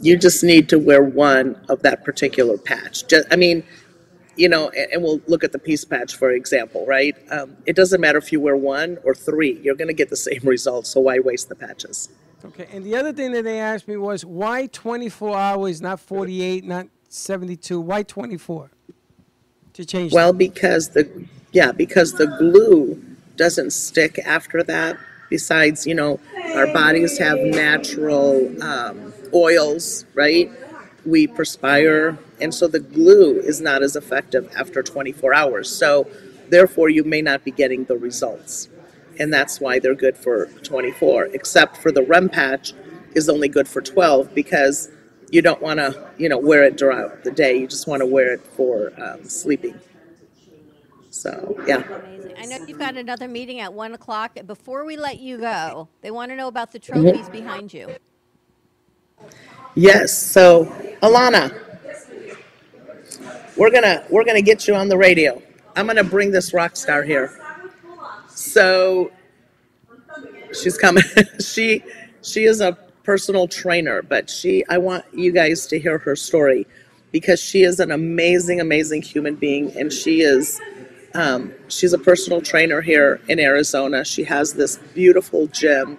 You 0.00 0.16
just 0.16 0.42
need 0.44 0.68
to 0.70 0.78
wear 0.78 1.02
one 1.02 1.60
of 1.68 1.82
that 1.82 2.04
particular 2.04 2.56
patch. 2.56 3.06
Just, 3.08 3.26
I 3.30 3.36
mean, 3.36 3.64
you 4.36 4.48
know, 4.48 4.70
and, 4.70 5.02
we'll 5.02 5.20
look 5.26 5.42
at 5.42 5.52
the 5.52 5.58
peace 5.58 5.84
patch 5.84 6.14
for 6.14 6.30
example, 6.30 6.86
right? 6.86 7.16
Um, 7.30 7.56
it 7.66 7.74
doesn't 7.74 8.00
matter 8.00 8.18
if 8.18 8.32
you 8.32 8.40
wear 8.40 8.56
one 8.56 8.98
or 9.04 9.14
three; 9.14 9.60
you're 9.62 9.74
going 9.74 9.88
to 9.88 9.94
get 9.94 10.08
the 10.08 10.16
same 10.16 10.40
results. 10.44 10.90
So 10.90 11.00
why 11.00 11.18
waste 11.18 11.48
the 11.48 11.56
patches? 11.56 12.08
Okay. 12.44 12.68
And 12.72 12.84
the 12.84 12.94
other 12.96 13.12
thing 13.12 13.32
that 13.32 13.44
they 13.44 13.58
asked 13.60 13.88
me 13.88 13.96
was 13.96 14.24
why 14.24 14.66
24 14.66 15.36
hours, 15.36 15.80
not 15.82 16.00
48, 16.00 16.64
not 16.64 16.86
72? 17.08 17.80
Why 17.80 18.02
24? 18.02 18.70
To 19.74 19.84
change. 19.84 20.12
Well, 20.12 20.32
because 20.32 20.90
the 20.90 21.26
yeah, 21.52 21.72
because 21.72 22.12
the 22.12 22.26
glue 22.26 23.02
doesn't 23.36 23.70
stick 23.70 24.18
after 24.24 24.62
that. 24.64 24.98
Besides, 25.30 25.86
you 25.86 25.94
know, 25.94 26.20
our 26.54 26.66
bodies 26.72 27.18
have 27.18 27.38
natural 27.38 28.62
um, 28.62 29.12
oils, 29.34 30.04
right? 30.14 30.50
We 31.04 31.26
perspire, 31.26 32.18
and 32.40 32.54
so 32.54 32.66
the 32.66 32.80
glue 32.80 33.38
is 33.38 33.60
not 33.60 33.82
as 33.82 33.94
effective 33.94 34.50
after 34.56 34.82
24 34.82 35.34
hours. 35.34 35.70
So, 35.70 36.08
therefore, 36.48 36.88
you 36.88 37.04
may 37.04 37.22
not 37.22 37.44
be 37.44 37.50
getting 37.50 37.84
the 37.84 37.96
results, 37.96 38.68
and 39.18 39.32
that's 39.32 39.60
why 39.60 39.78
they're 39.78 39.94
good 39.94 40.16
for 40.16 40.46
24. 40.62 41.26
Except 41.34 41.76
for 41.78 41.92
the 41.92 42.02
REM 42.02 42.28
patch 42.28 42.72
is 43.14 43.28
only 43.28 43.48
good 43.48 43.68
for 43.68 43.80
12 43.82 44.34
because 44.34 44.90
you 45.30 45.42
don't 45.42 45.62
want 45.62 45.78
to, 45.80 46.10
you 46.18 46.28
know, 46.28 46.38
wear 46.38 46.64
it 46.64 46.78
throughout 46.78 47.24
the 47.24 47.30
day. 47.30 47.58
You 47.58 47.66
just 47.66 47.86
want 47.88 48.00
to 48.00 48.06
wear 48.06 48.34
it 48.34 48.40
for 48.42 48.92
um, 49.02 49.24
sleeping. 49.24 49.78
So 51.10 51.56
yeah. 51.66 51.82
Amazing. 51.88 52.34
I 52.38 52.46
know 52.46 52.58
you've 52.66 52.78
got 52.78 52.96
another 52.96 53.28
meeting 53.28 53.60
at 53.60 53.72
one 53.72 53.94
o'clock. 53.94 54.38
Before 54.46 54.84
we 54.84 54.96
let 54.96 55.18
you 55.20 55.38
go, 55.38 55.88
they 56.02 56.10
want 56.10 56.30
to 56.32 56.36
know 56.36 56.48
about 56.48 56.72
the 56.72 56.80
Mm-hmm. 56.94 57.10
trophies 57.10 57.28
behind 57.28 57.72
you. 57.74 57.96
Yes. 59.74 60.12
So, 60.16 60.66
Alana, 61.02 61.52
we're 63.56 63.70
gonna 63.70 64.04
we're 64.10 64.24
gonna 64.24 64.42
get 64.42 64.68
you 64.68 64.74
on 64.74 64.88
the 64.88 64.98
radio. 64.98 65.42
I'm 65.76 65.86
gonna 65.86 66.04
bring 66.04 66.30
this 66.32 66.54
rock 66.54 66.76
star 66.76 67.02
here. 67.02 67.38
So, 68.38 69.10
she's 70.52 70.78
coming. 70.78 71.02
she 71.40 71.82
she 72.22 72.44
is 72.44 72.60
a 72.60 72.78
personal 73.02 73.48
trainer, 73.48 74.02
but 74.02 74.30
she 74.30 74.64
I 74.68 74.78
want 74.78 75.04
you 75.12 75.32
guys 75.32 75.66
to 75.68 75.78
hear 75.78 75.98
her 75.98 76.14
story 76.14 76.66
because 77.10 77.40
she 77.40 77.62
is 77.62 77.80
an 77.80 77.90
amazing, 77.90 78.60
amazing 78.60 79.02
human 79.02 79.34
being, 79.34 79.76
and 79.76 79.92
she 79.92 80.20
is. 80.20 80.60
Um, 81.14 81.52
she's 81.68 81.94
a 81.94 81.98
personal 81.98 82.42
trainer 82.42 82.80
here 82.82 83.20
in 83.28 83.40
Arizona. 83.40 84.04
She 84.04 84.22
has 84.24 84.52
this 84.52 84.76
beautiful 84.94 85.46
gym, 85.48 85.98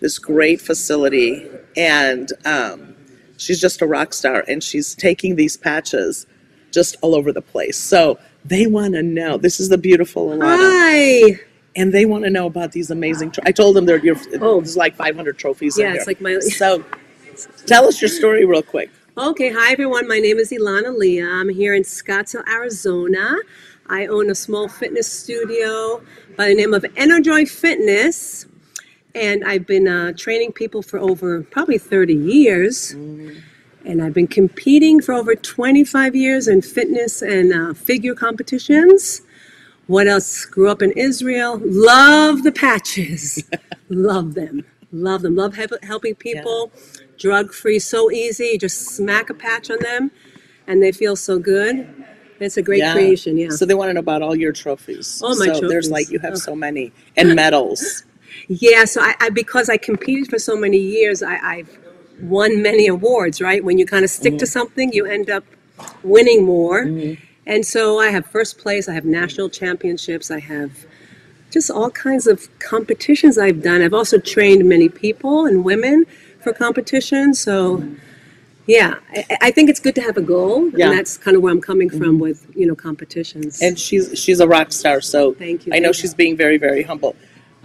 this 0.00 0.18
great 0.18 0.60
facility, 0.60 1.48
and 1.76 2.30
um, 2.44 2.96
she's 3.38 3.60
just 3.60 3.80
a 3.80 3.86
rock 3.86 4.12
star 4.12 4.44
and 4.48 4.62
she's 4.62 4.94
taking 4.94 5.36
these 5.36 5.56
patches 5.56 6.26
just 6.72 6.96
all 7.00 7.14
over 7.14 7.32
the 7.32 7.40
place 7.40 7.78
so 7.78 8.18
they 8.44 8.66
want 8.66 8.94
to 8.94 9.02
know 9.02 9.38
this 9.38 9.58
is 9.58 9.68
the 9.68 9.78
beautiful 9.78 10.28
Alana. 10.30 10.58
Hi. 10.58 11.40
And 11.78 11.92
they 11.92 12.04
want 12.04 12.24
to 12.24 12.30
know 12.30 12.46
about 12.46 12.72
these 12.72 12.90
amazing 12.90 13.30
tro- 13.30 13.44
i 13.46 13.52
told 13.52 13.74
them 13.76 13.86
there 13.86 14.00
oh. 14.40 14.60
there's 14.60 14.76
like 14.76 14.94
500 14.96 15.38
trophies 15.38 15.78
Yeah, 15.78 15.94
it's 15.94 16.06
like 16.06 16.20
my- 16.20 16.38
so 16.62 16.84
tell 17.66 17.86
us 17.86 18.02
your 18.02 18.08
story 18.10 18.44
real 18.44 18.62
quick 18.62 18.90
Okay, 19.18 19.52
hi 19.52 19.72
everyone. 19.72 20.06
My 20.06 20.20
name 20.20 20.38
is 20.38 20.52
Ilana 20.52 20.96
Leah. 20.96 21.28
I'm 21.28 21.48
here 21.48 21.74
in 21.74 21.82
Scottsdale, 21.82 22.46
Arizona. 22.46 23.36
I 23.88 24.06
own 24.06 24.30
a 24.30 24.34
small 24.36 24.68
fitness 24.68 25.10
studio 25.10 26.00
by 26.36 26.46
the 26.46 26.54
name 26.54 26.72
of 26.72 26.84
Enerjoy 26.84 27.50
Fitness. 27.50 28.46
And 29.16 29.42
I've 29.42 29.66
been 29.66 29.88
uh, 29.88 30.12
training 30.12 30.52
people 30.52 30.82
for 30.82 31.00
over 31.00 31.42
probably 31.42 31.78
30 31.78 32.14
years. 32.14 32.92
And 32.92 34.00
I've 34.00 34.14
been 34.14 34.28
competing 34.28 35.02
for 35.02 35.14
over 35.14 35.34
25 35.34 36.14
years 36.14 36.46
in 36.46 36.62
fitness 36.62 37.20
and 37.20 37.52
uh, 37.52 37.74
figure 37.74 38.14
competitions. 38.14 39.22
What 39.88 40.06
else? 40.06 40.44
Grew 40.44 40.70
up 40.70 40.80
in 40.82 40.92
Israel. 40.92 41.60
Love 41.64 42.44
the 42.44 42.52
patches. 42.52 43.42
Love 43.88 44.34
them. 44.34 44.64
Love 44.92 45.22
them. 45.22 45.34
Love 45.34 45.56
help- 45.56 45.82
helping 45.82 46.14
people. 46.14 46.70
Drug 47.18 47.52
free, 47.52 47.78
so 47.78 48.10
easy. 48.10 48.44
You 48.52 48.58
just 48.58 48.90
smack 48.96 49.28
a 49.30 49.34
patch 49.34 49.70
on 49.70 49.78
them 49.80 50.10
and 50.66 50.82
they 50.82 50.92
feel 50.92 51.16
so 51.16 51.38
good. 51.38 51.88
It's 52.38 52.56
a 52.56 52.62
great 52.62 52.78
Yeah. 52.78 52.92
creation, 52.92 53.36
yeah. 53.36 53.48
so 53.50 53.66
they 53.66 53.74
want 53.74 53.88
to 53.88 53.94
know 53.94 54.00
about 54.00 54.22
all 54.22 54.36
your 54.36 54.52
trophies 54.52 55.20
All 55.20 55.36
my 55.36 55.46
so 55.46 55.52
there's 55.66 55.88
trophies. 55.88 55.90
like 55.90 56.10
you 56.10 56.20
have 56.20 56.34
Oh. 56.34 56.36
so 56.36 56.54
many 56.54 56.92
and 57.16 57.34
medals 57.34 58.04
Yeah, 58.48 58.84
so 58.84 59.00
I, 59.00 59.14
I 59.20 59.30
because 59.30 59.68
I 59.68 59.76
competed 59.76 60.28
for 60.30 60.38
so 60.38 60.56
many 60.56 60.78
years, 60.78 61.22
I, 61.22 61.36
I've 61.38 61.78
won 62.20 62.62
many 62.62 62.86
awards. 62.86 63.40
Right, 63.40 63.64
when 63.64 63.78
you 63.78 63.86
kind 63.86 64.04
of 64.04 64.10
stick 64.10 64.34
to 64.38 64.44
mm-hmm. 64.44 64.58
something, 64.58 64.92
you 64.92 65.06
end 65.06 65.28
up 65.30 65.44
winning 66.04 66.44
more. 66.44 66.84
Mm-hmm. 66.84 67.24
And 67.48 67.66
so 67.66 67.98
I 67.98 68.10
have 68.10 68.26
first 68.26 68.58
place. 68.58 68.88
I 68.88 68.94
have 68.94 69.04
national 69.04 69.48
championships. 69.48 70.30
I 70.30 70.38
have 70.38 70.70
just 71.50 71.70
all 71.70 71.90
kinds 71.90 72.26
of 72.28 72.46
competitions 72.60 73.38
I've 73.38 73.62
done. 73.62 73.82
I've 73.82 73.94
also 73.94 74.18
trained 74.18 74.68
many 74.68 74.88
people 74.88 75.46
and 75.46 75.64
women 75.64 76.04
for 76.40 76.52
competition. 76.52 77.34
So. 77.34 77.82
Yeah, 78.68 78.96
I, 79.16 79.24
I 79.40 79.50
think 79.50 79.70
it's 79.70 79.80
good 79.80 79.94
to 79.94 80.02
have 80.02 80.18
a 80.18 80.20
goal, 80.20 80.68
Yeah. 80.76 80.90
and 80.90 80.98
that's 80.98 81.16
kind 81.16 81.34
of 81.38 81.42
where 81.42 81.50
I'm 81.50 81.60
coming 81.60 81.88
from 81.88 82.18
with 82.18 82.46
you 82.54 82.66
know 82.66 82.74
competitions. 82.74 83.62
and 83.62 83.78
she's 83.78 84.18
she's 84.22 84.40
a 84.40 84.46
rock 84.46 84.72
star 84.72 85.00
so 85.00 85.32
Thank 85.32 85.64
you, 85.66 85.72
i 85.72 85.78
know 85.78 85.86
thank 85.86 85.94
she's 85.96 86.12
being 86.12 86.36
very 86.36 86.58
very 86.58 86.82
humble 86.82 87.16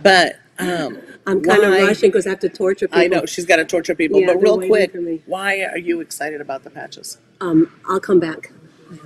but 0.02 0.38
um 0.60 0.98
I'm 1.28 1.42
kind 1.44 1.62
of 1.62 1.72
rushing 1.74 2.10
because 2.10 2.26
I 2.26 2.30
have 2.30 2.40
to 2.40 2.50
torture 2.50 2.88
people. 2.88 3.02
I 3.02 3.08
know 3.08 3.26
she's 3.26 3.46
got 3.46 3.58
to 3.58 3.66
torture 3.66 3.96
people, 3.96 4.22
Yeah, 4.22 4.28
but 4.28 4.42
real 4.42 4.60
quick, 4.66 4.96
why 5.26 5.64
are 5.64 5.78
you 5.78 6.00
excited 6.00 6.40
about 6.40 6.64
the 6.64 6.70
patches? 6.70 7.18
Um, 7.42 7.70
I'll 7.90 8.00
come 8.00 8.22
back. 8.22 8.53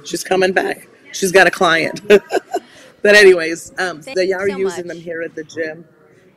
She's 0.06 0.24
coming 0.24 0.54
back. 0.54 0.88
She's 1.12 1.32
got 1.32 1.48
a 1.48 1.52
client. 1.52 2.02
but 2.08 3.16
anyways, 3.16 3.72
um, 3.80 4.02
Thank 4.02 4.18
they 4.18 4.32
are 4.32 4.50
so 4.50 4.58
using 4.58 4.88
much. 4.88 4.96
them 4.96 5.04
here 5.04 5.22
at 5.22 5.36
the 5.36 5.44
gym. 5.44 5.86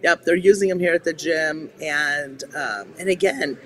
Yep, 0.03 0.25
they're 0.25 0.35
using 0.35 0.69
them 0.69 0.79
here 0.79 0.95
at 0.95 1.05
the 1.05 1.13
gym, 1.13 1.71
and 1.83 2.43
um, 2.55 2.95
and 2.99 3.09
again, 3.09 3.59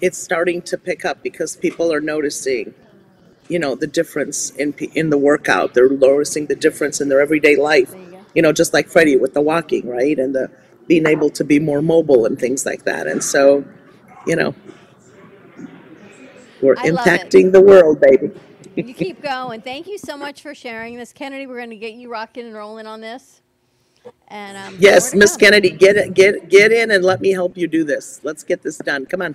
it's 0.00 0.16
starting 0.16 0.62
to 0.62 0.78
pick 0.78 1.04
up 1.04 1.22
because 1.22 1.56
people 1.56 1.92
are 1.92 2.00
noticing, 2.00 2.72
you 3.48 3.58
know, 3.58 3.74
the 3.74 3.86
difference 3.86 4.50
in 4.50 4.72
pe- 4.72 4.90
in 4.94 5.10
the 5.10 5.18
workout. 5.18 5.74
They're 5.74 5.90
noticing 5.90 6.46
the 6.46 6.56
difference 6.56 7.00
in 7.00 7.08
their 7.08 7.20
everyday 7.20 7.56
life. 7.56 7.94
You 8.34 8.40
know, 8.40 8.52
just 8.52 8.72
like 8.72 8.88
Freddie 8.88 9.16
with 9.16 9.34
the 9.34 9.42
walking, 9.42 9.86
right, 9.86 10.18
and 10.18 10.34
the 10.34 10.50
being 10.86 11.06
able 11.06 11.30
to 11.30 11.44
be 11.44 11.58
more 11.60 11.82
mobile 11.82 12.26
and 12.26 12.38
things 12.38 12.64
like 12.66 12.84
that. 12.84 13.06
And 13.06 13.22
so, 13.22 13.64
you 14.26 14.36
know, 14.36 14.54
we're 16.62 16.74
I 16.78 16.88
love 16.88 17.06
it. 17.06 17.30
impacting 17.30 17.52
the 17.52 17.60
world, 17.60 18.00
baby. 18.00 18.30
You 18.76 18.94
keep 18.94 19.22
going. 19.22 19.60
Thank 19.62 19.86
you 19.86 19.98
so 19.98 20.16
much 20.16 20.42
for 20.42 20.54
sharing 20.54 20.96
this, 20.96 21.12
Kennedy. 21.12 21.46
We're 21.46 21.58
going 21.58 21.70
to 21.70 21.76
get 21.76 21.94
you 21.94 22.10
rocking 22.10 22.46
and 22.46 22.54
rolling 22.54 22.86
on 22.86 23.00
this. 23.00 23.42
And 24.28 24.56
um, 24.56 24.76
Yes, 24.80 25.14
Miss. 25.14 25.36
Kennedy, 25.36 25.70
get 25.70 25.96
it, 25.96 26.14
get 26.14 26.48
get 26.48 26.72
in 26.72 26.90
and 26.90 27.04
let 27.04 27.20
me 27.20 27.30
help 27.32 27.56
you 27.56 27.68
do 27.68 27.84
this. 27.84 28.20
Let's 28.24 28.42
get 28.42 28.62
this 28.62 28.78
done. 28.78 29.06
Come 29.06 29.22
on, 29.22 29.34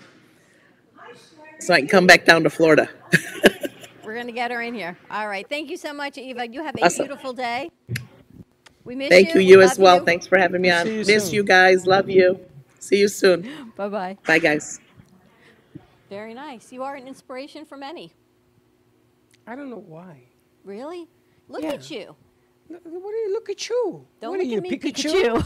so 1.59 1.73
I 1.73 1.79
can 1.79 1.87
come 1.87 2.07
back 2.07 2.25
down 2.25 2.43
to 2.43 2.49
Florida. 2.49 2.89
We're 4.03 4.15
going 4.15 4.27
to 4.27 4.33
get 4.33 4.51
her 4.51 4.61
in 4.61 4.73
here. 4.73 4.97
All 5.11 5.27
right. 5.27 5.47
Thank 5.47 5.69
you 5.69 5.77
so 5.77 5.93
much, 5.93 6.17
Eva. 6.17 6.47
You 6.47 6.63
have 6.63 6.75
a 6.77 6.85
Awesome. 6.85 7.05
beautiful 7.07 7.33
day. 7.33 7.69
We 8.85 8.95
miss 8.95 9.09
you. 9.09 9.09
Thank 9.09 9.35
you, 9.35 9.41
you. 9.41 9.47
you 9.51 9.57
We 9.59 9.63
as 9.65 9.77
well. 9.79 9.99
you. 9.99 10.05
Thanks 10.05 10.27
for 10.27 10.37
having 10.39 10.61
me 10.61 10.71
on. 10.71 10.87
You 10.87 11.03
Miss 11.05 11.25
soon. 11.25 11.33
you 11.35 11.43
guys. 11.43 11.85
Love 11.85 12.09
you. 12.09 12.39
See 12.79 12.97
you 12.99 13.07
soon. 13.09 13.71
Bye 13.75 13.89
bye. 13.89 14.17
Bye, 14.25 14.39
guys. 14.39 14.79
Very 16.09 16.33
nice. 16.33 16.71
You 16.71 16.83
are 16.83 16.95
an 16.95 17.07
inspiration 17.07 17.65
for 17.65 17.77
many. 17.77 18.13
I 19.47 19.55
don't 19.55 19.69
know 19.69 19.83
why. 19.87 20.23
Really? 20.65 21.07
Look 21.47 21.63
Yeah. 21.63 21.69
at 21.73 21.89
you. 21.89 22.15
Look, 22.69 22.81
what 22.83 23.11
do 23.11 23.17
you 23.17 23.31
look 23.31 23.49
at 23.49 23.69
you? 23.69 24.05
Don't 24.19 24.31
what 24.31 24.39
look 24.39 24.45
are 24.45 24.49
you, 24.49 24.57
at 24.57 24.63
me, 24.63 24.77
Pikachu? 24.77 25.41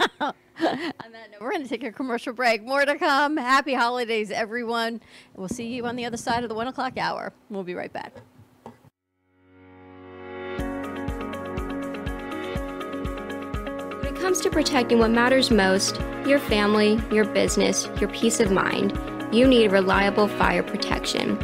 Pikachu. 0.00 0.34
On 0.60 1.12
that 1.12 1.30
note, 1.30 1.40
we're 1.40 1.52
going 1.52 1.62
to 1.62 1.68
take 1.68 1.84
a 1.84 1.92
commercial 1.92 2.32
break. 2.32 2.64
More 2.64 2.84
to 2.84 2.96
come. 2.96 3.36
Happy 3.36 3.74
holidays, 3.74 4.32
everyone. 4.32 5.00
We'll 5.36 5.48
see 5.48 5.68
you 5.68 5.86
on 5.86 5.94
the 5.96 6.04
other 6.04 6.16
side 6.16 6.42
of 6.42 6.48
the 6.48 6.54
one 6.54 6.66
o'clock 6.66 6.98
hour. 6.98 7.32
We'll 7.48 7.64
be 7.64 7.74
right 7.74 7.92
back. 7.92 8.12
When 14.02 14.14
it 14.14 14.16
comes 14.16 14.40
to 14.40 14.50
protecting 14.50 14.98
what 14.98 15.10
matters 15.12 15.50
most 15.50 16.00
your 16.26 16.38
family, 16.38 17.00
your 17.12 17.24
business, 17.24 17.88
your 18.00 18.08
peace 18.10 18.40
of 18.40 18.50
mind 18.50 18.98
you 19.34 19.48
need 19.48 19.72
reliable 19.72 20.28
fire 20.28 20.62
protection. 20.62 21.36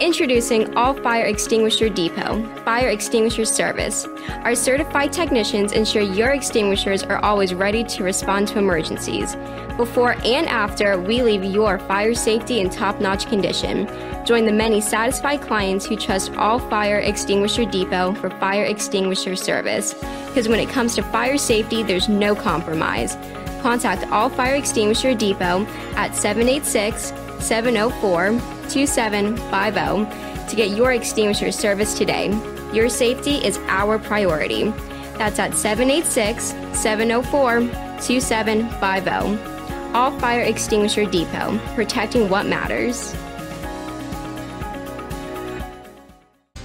Introducing 0.00 0.74
All 0.78 0.94
Fire 0.94 1.26
Extinguisher 1.26 1.90
Depot, 1.90 2.42
Fire 2.64 2.88
Extinguisher 2.88 3.44
Service. 3.44 4.06
Our 4.44 4.54
certified 4.54 5.12
technicians 5.12 5.72
ensure 5.72 6.00
your 6.00 6.30
extinguishers 6.30 7.02
are 7.02 7.22
always 7.22 7.52
ready 7.52 7.84
to 7.84 8.02
respond 8.02 8.48
to 8.48 8.58
emergencies. 8.58 9.36
Before 9.76 10.16
and 10.24 10.48
after, 10.48 10.98
we 10.98 11.22
leave 11.22 11.44
your 11.44 11.78
fire 11.80 12.14
safety 12.14 12.60
in 12.60 12.70
top 12.70 12.98
notch 12.98 13.26
condition. 13.26 13.86
Join 14.24 14.46
the 14.46 14.52
many 14.52 14.80
satisfied 14.80 15.42
clients 15.42 15.84
who 15.84 15.96
trust 15.96 16.32
All 16.32 16.58
Fire 16.58 17.00
Extinguisher 17.00 17.66
Depot 17.66 18.14
for 18.14 18.30
fire 18.30 18.64
extinguisher 18.64 19.36
service. 19.36 19.92
Because 20.28 20.48
when 20.48 20.60
it 20.60 20.70
comes 20.70 20.94
to 20.94 21.02
fire 21.02 21.36
safety, 21.36 21.82
there's 21.82 22.08
no 22.08 22.34
compromise. 22.34 23.16
Contact 23.60 24.10
All 24.10 24.30
Fire 24.30 24.54
Extinguisher 24.54 25.14
Depot 25.14 25.66
at 25.94 26.16
786 26.16 27.12
704 27.44 28.59
2750 28.70 30.48
to 30.48 30.56
get 30.56 30.76
your 30.76 30.92
extinguisher 30.92 31.52
service 31.52 31.94
today. 31.96 32.28
Your 32.72 32.88
safety 32.88 33.36
is 33.36 33.58
our 33.68 33.98
priority. 33.98 34.64
That's 35.18 35.38
at 35.38 35.54
786 35.54 36.54
704 36.78 37.60
2750. 38.00 39.60
All 39.92 40.16
Fire 40.18 40.42
Extinguisher 40.42 41.04
Depot, 41.04 41.58
protecting 41.74 42.28
what 42.28 42.46
matters. 42.46 43.12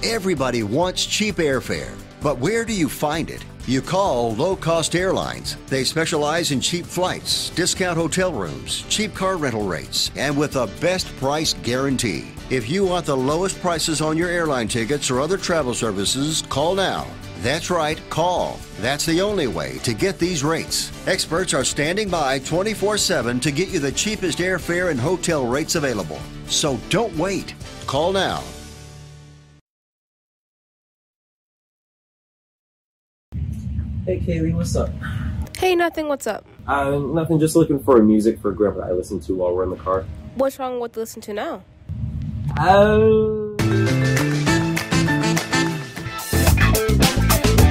Everybody 0.02 0.62
wants 0.62 1.04
cheap 1.04 1.36
airfare, 1.36 1.92
but 2.20 2.38
where 2.38 2.64
do 2.64 2.72
you 2.72 2.88
find 2.88 3.28
it? 3.28 3.44
You 3.68 3.82
call 3.82 4.32
Low 4.36 4.54
Cost 4.54 4.94
Airlines. 4.94 5.56
They 5.66 5.82
specialize 5.82 6.52
in 6.52 6.60
cheap 6.60 6.86
flights, 6.86 7.50
discount 7.50 7.98
hotel 7.98 8.32
rooms, 8.32 8.84
cheap 8.88 9.12
car 9.12 9.36
rental 9.36 9.66
rates, 9.66 10.12
and 10.14 10.36
with 10.38 10.54
a 10.54 10.68
best 10.80 11.08
price 11.16 11.52
guarantee. 11.52 12.28
If 12.48 12.70
you 12.70 12.84
want 12.84 13.06
the 13.06 13.16
lowest 13.16 13.60
prices 13.60 14.00
on 14.00 14.16
your 14.16 14.28
airline 14.28 14.68
tickets 14.68 15.10
or 15.10 15.20
other 15.20 15.36
travel 15.36 15.74
services, 15.74 16.44
call 16.48 16.76
now 16.76 17.08
That's 17.40 17.68
right, 17.68 18.00
call. 18.08 18.60
That's 18.80 19.04
the 19.04 19.20
only 19.20 19.48
way 19.48 19.78
to 19.78 19.92
get 19.94 20.20
these 20.20 20.44
rates. 20.44 20.92
Experts 21.08 21.52
are 21.52 21.64
standing 21.64 22.08
by 22.08 22.38
24 22.38 22.98
7 22.98 23.40
to 23.40 23.50
get 23.50 23.70
you 23.70 23.80
the 23.80 23.90
cheapest 23.90 24.38
airfare 24.38 24.92
and 24.92 25.00
hotel 25.00 25.44
rates 25.44 25.74
available. 25.74 26.20
So 26.46 26.78
don't 26.88 27.16
wait. 27.16 27.52
Call 27.88 28.12
now. 28.12 28.44
Hey 34.06 34.20
Kaylee, 34.20 34.54
what's 34.54 34.76
up? 34.76 34.88
Hey, 35.58 35.74
nothing. 35.74 36.06
What's 36.08 36.26
up? 36.26 36.46
Uh, 36.66 36.90
nothing. 36.98 37.40
Just 37.40 37.56
looking 37.56 37.80
for 37.82 37.96
a 37.98 38.02
music 38.04 38.38
for 38.40 38.52
Grandpa 38.52 38.82
that 38.82 38.90
I 38.90 38.92
listen 38.92 39.18
to 39.20 39.34
while 39.34 39.52
we're 39.54 39.64
in 39.64 39.70
the 39.70 39.76
car. 39.76 40.04
What's 40.36 40.58
wrong 40.58 40.78
with 40.80 40.96
listen 40.96 41.20
to 41.22 41.32
now? 41.32 41.64
Uh, 42.58 43.56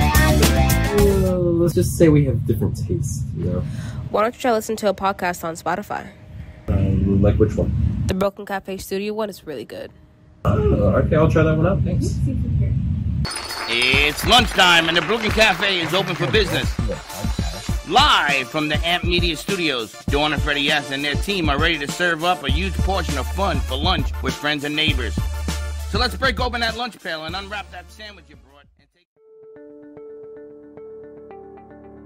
uh, 0.08 1.38
let's 1.38 1.74
just 1.74 1.98
say 1.98 2.10
we 2.10 2.26
have 2.26 2.46
different 2.46 2.76
tastes. 2.86 3.24
You 3.38 3.46
know, 3.46 3.60
Why 4.10 4.24
don't 4.24 4.36
you 4.36 4.42
try 4.42 4.52
listen 4.52 4.76
to 4.78 4.90
a 4.90 4.94
podcast 4.94 5.44
on 5.44 5.56
Spotify? 5.56 6.08
um, 6.68 7.22
like 7.22 7.38
which 7.38 7.56
one? 7.56 7.72
The 8.08 8.14
Brooklyn 8.14 8.46
Cafe 8.46 8.78
Studio 8.78 9.14
one 9.14 9.30
is 9.30 9.46
really 9.46 9.66
good. 9.66 9.92
Uh, 10.44 10.50
okay, 11.06 11.16
I'll 11.16 11.30
try 11.32 11.44
that 11.44 11.56
one 11.58 11.66
out. 11.68 11.82
Thanks. 11.82 12.16
It's 13.78 14.26
lunchtime 14.26 14.88
and 14.88 14.96
the 14.96 15.02
Brooklyn 15.02 15.32
Cafe 15.32 15.82
is 15.82 15.94
open 15.94 16.16
for 16.16 16.32
business. 16.32 16.74
Live 17.90 18.48
from 18.48 18.70
the 18.70 18.78
Amp 18.88 19.04
Media 19.04 19.36
Studios, 19.36 19.92
Dawn 20.06 20.32
and 20.32 20.42
Freddie 20.42 20.72
S. 20.72 20.92
and 20.92 21.04
their 21.04 21.16
team 21.16 21.50
are 21.50 21.60
ready 21.60 21.78
to 21.80 21.92
serve 21.92 22.24
up 22.24 22.42
a 22.46 22.50
huge 22.50 22.74
portion 22.76 23.18
of 23.18 23.28
fun 23.34 23.60
for 23.60 23.76
lunch 23.76 24.14
with 24.24 24.34
friends 24.34 24.64
and 24.64 24.74
neighbors. 24.74 25.14
So 25.90 26.00
let's 26.00 26.16
break 26.16 26.40
open 26.40 26.62
that 26.62 26.78
lunch 26.78 26.98
pail 27.04 27.26
and 27.26 27.36
unwrap 27.36 27.70
that 27.72 27.92
sandwich 27.92 28.24
you 28.30 28.38
brought. 28.38 28.64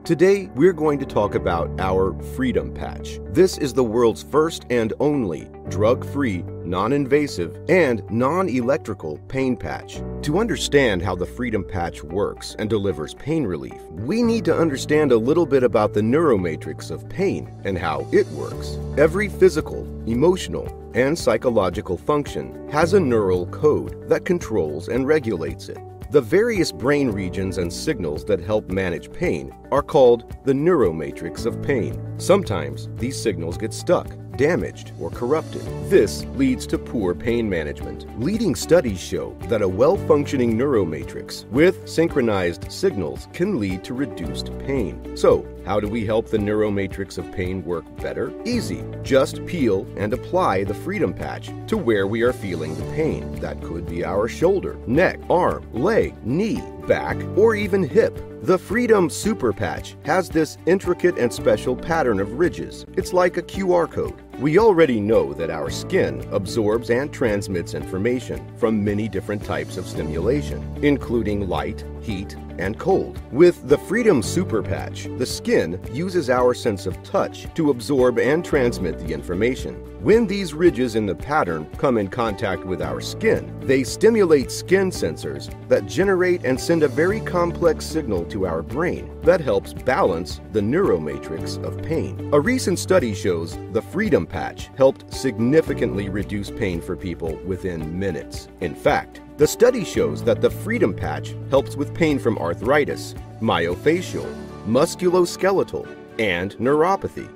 Today, 0.05 0.49
we're 0.55 0.73
going 0.73 0.97
to 0.97 1.05
talk 1.05 1.35
about 1.35 1.69
our 1.79 2.19
Freedom 2.33 2.73
Patch. 2.73 3.19
This 3.25 3.59
is 3.59 3.73
the 3.73 3.83
world's 3.83 4.23
first 4.23 4.65
and 4.71 4.91
only 4.99 5.47
drug 5.67 6.03
free, 6.03 6.43
non 6.69 6.93
invasive, 6.93 7.59
and 7.67 8.09
non 8.11 8.47
electrical 8.47 9.17
pain 9.27 9.57
patch. 9.57 10.01
To 10.21 10.37
understand 10.37 11.01
how 11.01 11.15
the 11.15 11.25
Freedom 11.25 11.63
Patch 11.63 12.03
works 12.03 12.55
and 12.59 12.69
delivers 12.69 13.15
pain 13.15 13.43
relief, 13.43 13.81
we 13.91 14.21
need 14.21 14.45
to 14.45 14.55
understand 14.55 15.11
a 15.11 15.17
little 15.17 15.45
bit 15.45 15.63
about 15.63 15.93
the 15.93 16.01
neuromatrix 16.01 16.91
of 16.91 17.09
pain 17.09 17.51
and 17.65 17.77
how 17.77 18.07
it 18.11 18.27
works. 18.27 18.77
Every 18.97 19.27
physical, 19.27 19.81
emotional, 20.07 20.67
and 20.93 21.17
psychological 21.17 21.97
function 21.97 22.69
has 22.69 22.93
a 22.93 22.99
neural 22.99 23.47
code 23.47 24.07
that 24.07 24.25
controls 24.25 24.87
and 24.87 25.07
regulates 25.07 25.69
it. 25.69 25.79
The 26.11 26.21
various 26.21 26.71
brain 26.71 27.11
regions 27.11 27.59
and 27.59 27.71
signals 27.71 28.25
that 28.25 28.39
help 28.39 28.71
manage 28.71 29.11
pain 29.13 29.53
are 29.71 29.83
called 29.83 30.35
the 30.43 30.53
neuromatrix 30.53 31.45
of 31.45 31.61
pain. 31.61 32.01
Sometimes 32.17 32.89
these 32.95 33.21
signals 33.21 33.57
get 33.57 33.73
stuck, 33.73 34.07
damaged, 34.39 34.93
or 35.01 35.09
corrupted. 35.09 35.61
This 35.89 36.23
leads 36.35 36.65
to 36.67 36.77
poor 36.77 37.13
pain 37.13 37.49
management. 37.49 38.07
Leading 38.21 38.55
studies 38.55 38.99
show 38.99 39.35
that 39.49 39.61
a 39.61 39.67
well 39.67 39.97
functioning 40.07 40.57
neuromatrix 40.57 41.45
with 41.49 41.87
synchronized 41.87 42.71
signals 42.71 43.27
can 43.33 43.59
lead 43.59 43.83
to 43.83 43.93
reduced 43.93 44.57
pain. 44.59 45.17
So, 45.17 45.45
how 45.69 45.79
do 45.79 45.87
we 45.87 46.03
help 46.03 46.27
the 46.27 46.37
neuromatrix 46.39 47.19
of 47.19 47.31
pain 47.31 47.63
work 47.63 47.85
better? 47.97 48.33
Easy. 48.43 48.83
Just 49.03 49.45
peel 49.45 49.85
and 49.97 50.11
apply 50.11 50.63
the 50.63 50.73
Freedom 50.73 51.13
Patch 51.13 51.51
to 51.67 51.77
where 51.77 52.07
we 52.07 52.23
are 52.23 52.33
feeling 52.33 52.73
the 52.73 52.91
pain. 52.95 53.35
That 53.35 53.61
could 53.61 53.87
be 53.87 54.03
our 54.03 54.27
shoulder, 54.27 54.79
neck, 54.87 55.19
arm, 55.29 55.71
leg, 55.71 56.15
knee, 56.25 56.63
back, 56.87 57.17
or 57.37 57.53
even 57.53 57.87
hip. 57.87 58.19
The 58.41 58.57
Freedom 58.57 59.11
Super 59.11 59.53
Patch 59.53 59.95
has 60.05 60.27
this 60.27 60.57
intricate 60.65 61.19
and 61.19 61.31
special 61.31 61.75
pattern 61.75 62.19
of 62.19 62.39
ridges. 62.39 62.87
It's 62.97 63.13
like 63.13 63.37
a 63.37 63.43
QR 63.43 63.91
code. 63.91 64.19
We 64.39 64.57
already 64.57 65.01
know 65.01 65.33
that 65.33 65.49
our 65.49 65.69
skin 65.69 66.25
absorbs 66.31 66.89
and 66.89 67.13
transmits 67.13 67.73
information 67.73 68.39
from 68.57 68.83
many 68.83 69.09
different 69.09 69.43
types 69.43 69.75
of 69.75 69.85
stimulation, 69.85 70.63
including 70.81 71.47
light, 71.47 71.83
heat, 72.09 72.35
and 72.57 72.77
cold. 72.79 73.19
With 73.31 73.67
the 73.69 73.77
Freedom 73.77 74.21
Super 74.21 74.61
Patch, 74.63 75.07
the 75.17 75.25
skin 75.25 75.79
uses 75.91 76.29
our 76.29 76.53
sense 76.53 76.85
of 76.85 77.01
touch 77.03 77.47
to 77.53 77.69
absorb 77.69 78.17
and 78.17 78.43
transmit 78.43 78.97
the 78.99 79.13
information. 79.13 79.75
When 80.03 80.25
these 80.25 80.53
ridges 80.53 80.95
in 80.95 81.05
the 81.05 81.15
pattern 81.15 81.69
come 81.77 81.97
in 81.97 82.07
contact 82.07 82.65
with 82.65 82.81
our 82.81 83.01
skin, 83.01 83.53
they 83.59 83.83
stimulate 83.83 84.49
skin 84.49 84.89
sensors 84.89 85.53
that 85.67 85.85
generate 85.85 86.45
and 86.45 86.59
send 86.59 86.83
a 86.83 86.87
very 86.87 87.19
complex 87.21 87.85
signal 87.85 88.25
to 88.25 88.47
our 88.47 88.61
brain 88.61 89.09
that 89.21 89.41
helps 89.41 89.73
balance 89.73 90.41
the 90.51 90.61
neuromatrix 90.61 91.63
of 91.63 91.81
pain. 91.83 92.29
A 92.33 92.39
recent 92.39 92.79
study 92.79 93.13
shows 93.13 93.57
the 93.71 93.81
Freedom 93.81 94.25
Patch 94.25 94.69
helped 94.77 95.13
significantly 95.13 96.09
reduce 96.09 96.49
pain 96.49 96.81
for 96.81 96.95
people 96.95 97.35
within 97.45 97.99
minutes. 97.99 98.47
In 98.61 98.73
fact, 98.73 99.21
the 99.39 99.47
study 99.47 99.85
shows 99.85 100.21
that 100.21 100.41
the 100.41 100.49
Freedom 100.49 100.93
Patch 100.93 101.33
helps 101.49 101.77
with 101.77 101.95
pain 101.95 102.19
from 102.19 102.37
arthritis, 102.37 103.15
myofascial, 103.41 104.29
musculoskeletal, 104.67 105.87
and 106.19 106.57
neuropathy. 106.57 107.31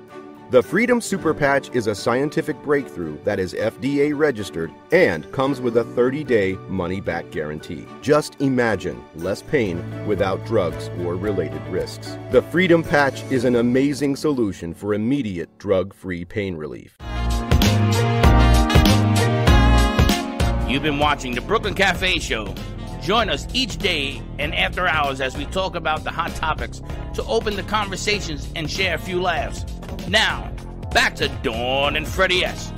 The 0.50 0.62
Freedom 0.62 1.00
Super 1.00 1.32
Patch 1.32 1.74
is 1.74 1.86
a 1.86 1.94
scientific 1.94 2.62
breakthrough 2.62 3.16
that 3.24 3.40
is 3.40 3.54
FDA 3.54 4.14
registered 4.14 4.70
and 4.92 5.32
comes 5.32 5.62
with 5.62 5.78
a 5.78 5.84
30 5.84 6.24
day 6.24 6.52
money 6.68 7.00
back 7.00 7.30
guarantee. 7.30 7.86
Just 8.02 8.38
imagine 8.42 9.02
less 9.14 9.40
pain 9.40 9.82
without 10.06 10.44
drugs 10.44 10.90
or 11.00 11.16
related 11.16 11.66
risks. 11.68 12.18
The 12.30 12.42
Freedom 12.42 12.84
Patch 12.84 13.22
is 13.32 13.46
an 13.46 13.56
amazing 13.56 14.16
solution 14.16 14.74
for 14.74 14.92
immediate 14.92 15.56
drug 15.56 15.94
free 15.94 16.26
pain 16.26 16.54
relief. 16.54 16.98
You've 20.74 20.82
been 20.82 20.98
watching 20.98 21.36
the 21.36 21.40
Brooklyn 21.40 21.74
Cafe 21.74 22.18
Show. 22.18 22.52
Join 23.00 23.30
us 23.30 23.46
each 23.54 23.76
day 23.76 24.20
and 24.40 24.52
after 24.52 24.88
hours 24.88 25.20
as 25.20 25.36
we 25.36 25.44
talk 25.44 25.76
about 25.76 26.02
the 26.02 26.10
hot 26.10 26.34
topics 26.34 26.82
to 27.14 27.22
open 27.26 27.54
the 27.54 27.62
conversations 27.62 28.48
and 28.56 28.68
share 28.68 28.96
a 28.96 28.98
few 28.98 29.22
laughs. 29.22 29.64
Now, 30.08 30.50
back 30.92 31.14
to 31.14 31.28
Dawn 31.44 31.94
and 31.94 32.08
Freddie 32.08 32.44
S. 32.44 32.72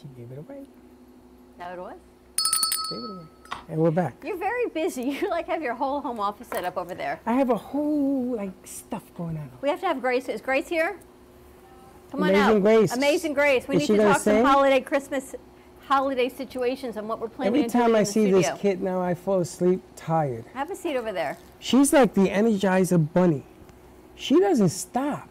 She 0.00 0.06
gave 0.16 0.30
it 0.30 0.38
away. 0.38 0.62
That 1.58 1.76
it 1.76 1.80
was? 1.80 1.96
Gave 2.90 2.98
it 3.00 3.10
away. 3.10 3.26
And 3.70 3.80
we're 3.80 3.90
back. 3.90 4.22
You're 4.24 4.38
very 4.38 4.68
busy. 4.68 5.02
You 5.20 5.28
like 5.30 5.48
have 5.48 5.62
your 5.62 5.74
whole 5.74 6.00
home 6.00 6.20
office 6.20 6.46
set 6.46 6.64
up 6.64 6.76
over 6.76 6.94
there. 6.94 7.18
I 7.26 7.32
have 7.32 7.50
a 7.50 7.56
whole 7.56 8.36
like 8.36 8.52
stuff 8.62 9.02
going 9.16 9.36
on. 9.36 9.50
We 9.62 9.68
have 9.68 9.80
to 9.80 9.86
have 9.88 10.00
Grace. 10.00 10.28
Is 10.28 10.40
Grace 10.40 10.68
here? 10.68 11.00
Come 12.10 12.22
on 12.22 12.30
Amazing 12.30 12.56
out. 12.56 12.62
Grace. 12.62 12.92
Amazing 12.92 13.32
Grace. 13.34 13.68
We 13.68 13.76
Is 13.76 13.88
need 13.88 13.96
to 13.98 14.02
talk 14.02 14.20
some 14.20 14.44
holiday 14.44 14.80
Christmas 14.80 15.34
holiday 15.86 16.28
situations 16.28 16.96
and 16.98 17.08
what 17.08 17.18
we're 17.18 17.28
planning 17.28 17.64
Every 17.64 17.70
time 17.70 17.94
I 17.94 18.02
see 18.02 18.26
studio. 18.26 18.40
this 18.40 18.60
kid 18.60 18.82
now, 18.82 19.00
I 19.00 19.14
fall 19.14 19.40
asleep 19.40 19.80
tired. 19.96 20.44
Have 20.52 20.70
a 20.70 20.76
seat 20.76 20.96
over 20.96 21.12
there. 21.12 21.38
She's 21.60 21.92
like 21.94 22.12
the 22.14 22.28
Energizer 22.28 23.06
Bunny. 23.14 23.44
She 24.14 24.38
doesn't 24.38 24.68
stop. 24.68 25.28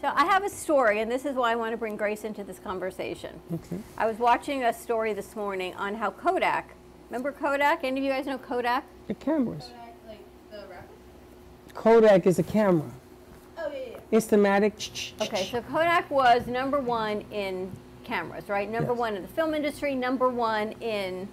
So 0.00 0.10
I 0.14 0.24
have 0.24 0.44
a 0.44 0.50
story, 0.50 1.00
and 1.00 1.10
this 1.10 1.24
is 1.24 1.34
why 1.34 1.52
I 1.52 1.56
want 1.56 1.72
to 1.72 1.76
bring 1.76 1.96
Grace 1.96 2.24
into 2.24 2.44
this 2.44 2.58
conversation. 2.58 3.40
Okay. 3.52 3.78
I 3.98 4.06
was 4.06 4.18
watching 4.18 4.64
a 4.64 4.72
story 4.72 5.12
this 5.12 5.34
morning 5.36 5.74
on 5.74 5.94
how 5.94 6.10
Kodak. 6.10 6.74
Remember 7.10 7.32
Kodak? 7.32 7.84
Any 7.84 8.00
of 8.00 8.04
you 8.04 8.10
guys 8.10 8.26
know 8.26 8.38
Kodak? 8.38 8.84
The 9.06 9.14
cameras. 9.14 9.70
Like 10.06 10.24
the. 10.50 10.64
Kodak 11.74 12.26
is 12.26 12.38
a 12.38 12.42
camera. 12.42 12.90
Yeah, 14.14 14.58
yeah. 15.18 15.24
Okay, 15.26 15.44
so 15.50 15.60
Kodak 15.62 16.10
was 16.10 16.46
number 16.46 16.80
one 16.80 17.24
in 17.32 17.70
cameras, 18.04 18.48
right? 18.48 18.70
Number 18.70 18.92
Yes. 18.92 18.98
one 18.98 19.16
in 19.16 19.22
the 19.22 19.28
film 19.28 19.54
industry, 19.54 19.94
number 19.94 20.28
one 20.28 20.72
in 20.80 21.28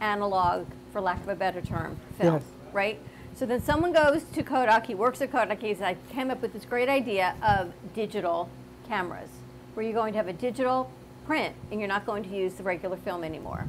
analog, 0.00 0.66
for 0.92 1.00
lack 1.00 1.20
of 1.22 1.28
a 1.28 1.34
better 1.34 1.60
term, 1.60 1.96
film, 2.18 2.34
Yes. 2.34 2.42
right? 2.72 2.98
So 3.34 3.46
then 3.46 3.60
someone 3.62 3.92
goes 3.92 4.24
to 4.24 4.42
Kodak, 4.42 4.86
he 4.86 4.94
works 4.94 5.20
at 5.22 5.30
Kodak, 5.32 5.60
he 5.62 5.72
says, 5.74 5.82
I 5.82 5.96
came 6.12 6.30
up 6.30 6.42
with 6.42 6.52
this 6.52 6.64
great 6.64 6.88
idea 6.88 7.34
of 7.42 7.72
digital 7.94 8.48
cameras, 8.88 9.30
where 9.74 9.84
you're 9.84 9.94
going 9.94 10.12
to 10.12 10.16
have 10.18 10.28
a 10.28 10.32
digital 10.32 10.90
print 11.26 11.54
and 11.70 11.80
you're 11.80 11.88
not 11.88 12.04
going 12.06 12.22
to 12.24 12.30
use 12.30 12.54
the 12.54 12.62
regular 12.62 12.96
film 12.96 13.24
anymore. 13.24 13.66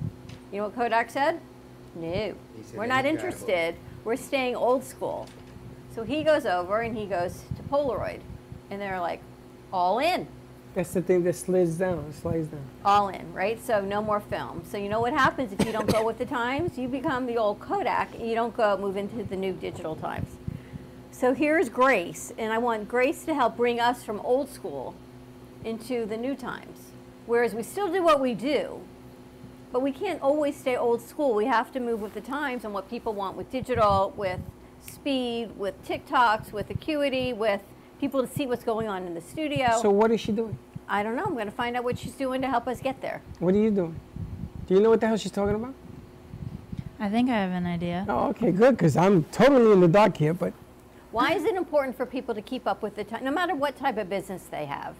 You 0.51 0.57
know 0.59 0.63
what 0.65 0.75
Kodak 0.75 1.09
said? 1.09 1.39
No, 1.95 2.09
said 2.09 2.35
we're 2.75 2.85
not 2.85 3.05
incredible. 3.05 3.09
interested. 3.09 3.75
We're 4.03 4.15
staying 4.17 4.55
old 4.55 4.83
school. 4.83 5.27
So 5.93 6.03
he 6.03 6.23
goes 6.23 6.45
over 6.45 6.81
and 6.81 6.97
he 6.97 7.05
goes 7.05 7.43
to 7.55 7.63
Polaroid, 7.63 8.21
and 8.71 8.81
they're 8.81 8.99
like, 8.99 9.21
all 9.71 9.99
in, 9.99 10.27
That's 10.73 10.93
the 10.93 11.01
thing 11.01 11.23
that 11.25 11.35
slides 11.35 11.75
down, 11.77 12.11
slides 12.13 12.47
down. 12.47 12.63
all 12.83 13.09
in, 13.09 13.31
right? 13.33 13.63
So 13.63 13.81
no 13.81 14.01
more 14.01 14.19
film. 14.21 14.63
So 14.69 14.77
you 14.77 14.89
know 14.89 15.01
what 15.01 15.13
happens 15.13 15.51
if 15.53 15.65
you 15.65 15.71
don't 15.71 15.91
go 15.91 16.03
with 16.05 16.17
the 16.17 16.25
times? 16.25 16.77
You 16.77 16.87
become 16.87 17.25
the 17.27 17.37
old 17.37 17.59
Kodak, 17.59 18.15
and 18.15 18.27
you 18.27 18.33
don't 18.35 18.55
go 18.55 18.77
move 18.77 18.97
into 18.97 19.23
the 19.23 19.35
new 19.35 19.53
digital 19.53 19.95
times. 19.95 20.29
So 21.11 21.33
here's 21.33 21.69
Grace, 21.69 22.33
and 22.37 22.51
I 22.53 22.57
want 22.57 22.87
Grace 22.87 23.23
to 23.25 23.33
help 23.35 23.57
bring 23.57 23.79
us 23.79 24.03
from 24.03 24.19
old 24.21 24.49
school 24.49 24.95
into 25.63 26.05
the 26.05 26.17
new 26.17 26.35
times. 26.35 26.91
Whereas 27.27 27.53
we 27.53 27.63
still 27.63 27.91
do 27.91 28.01
what 28.01 28.19
we 28.19 28.33
do, 28.33 28.81
But 29.71 29.81
we 29.81 29.93
can't 29.93 30.21
always 30.21 30.57
stay 30.57 30.75
old 30.75 31.01
school. 31.01 31.33
We 31.33 31.45
have 31.45 31.71
to 31.71 31.79
move 31.79 32.01
with 32.01 32.13
the 32.13 32.19
times 32.21 32.65
and 32.65 32.73
what 32.73 32.89
people 32.89 33.13
want 33.13 33.37
with 33.37 33.49
digital, 33.51 34.13
with 34.17 34.41
speed, 34.85 35.51
with 35.57 35.75
TikToks, 35.87 36.51
with 36.51 36.69
acuity, 36.69 37.31
with 37.31 37.61
people 38.01 38.25
to 38.25 38.33
see 38.33 38.47
what's 38.47 38.63
going 38.63 38.87
on 38.89 39.05
in 39.05 39.13
the 39.13 39.21
studio. 39.21 39.79
So 39.79 39.91
what 39.91 40.11
is 40.11 40.19
she 40.19 40.31
doing? 40.31 40.57
I 40.89 41.03
don't 41.03 41.15
know. 41.15 41.23
I'm 41.23 41.33
going 41.33 41.45
to 41.45 41.51
find 41.51 41.77
out 41.77 41.83
what 41.85 41.97
she's 41.99 42.13
doing 42.13 42.41
to 42.41 42.47
help 42.47 42.67
us 42.67 42.81
get 42.81 42.99
there. 43.01 43.21
What 43.39 43.53
are 43.53 43.59
you 43.59 43.71
doing? 43.71 43.97
Do 44.67 44.73
you 44.73 44.81
know 44.81 44.89
what 44.89 44.99
the 44.99 45.07
hell 45.07 45.17
she's 45.17 45.31
talking 45.31 45.55
about? 45.55 45.73
I 46.99 47.09
think 47.09 47.29
I 47.29 47.33
have 47.33 47.51
an 47.51 47.65
idea. 47.65 48.05
Oh, 48.09 48.29
okay, 48.29 48.51
good, 48.51 48.75
because 48.77 48.97
I'm 48.97 49.23
totally 49.25 49.71
in 49.71 49.79
the 49.79 49.87
dark 49.87 50.17
here, 50.17 50.33
but 50.33 50.53
Why 51.11 51.33
is 51.33 51.43
it 51.43 51.55
important 51.55 51.97
for 51.97 52.05
people 52.05 52.33
to 52.33 52.41
keep 52.41 52.65
up 52.65 52.81
with 52.81 52.95
the 52.95 53.03
time, 53.03 53.23
no 53.23 53.31
matter 53.31 53.53
what 53.53 53.75
type 53.77 53.97
of 53.97 54.09
business 54.09 54.43
they 54.49 54.65
have? 54.65 54.95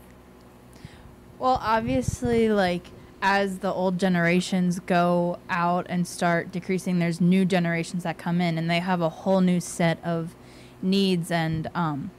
Well, 1.40 1.60
obviously, 1.62 2.50
like 2.50 2.88
as 3.22 3.60
the 3.60 3.72
old 3.72 3.98
generations 3.98 4.80
go 4.80 5.40
out 5.50 5.86
and 5.90 6.06
start 6.06 6.52
decreasing, 6.52 7.00
there's 7.00 7.22
new 7.22 7.46
generations 7.46 8.04
that 8.04 8.18
come 8.18 8.42
in, 8.42 8.58
and 8.58 8.70
they 8.70 8.80
have 8.80 9.00
a 9.02 9.10
whole 9.10 9.42
new 9.42 9.60
set 9.60 10.04
of 10.04 10.36
needs 10.82 11.32
and 11.32 11.70
um, 11.74 12.12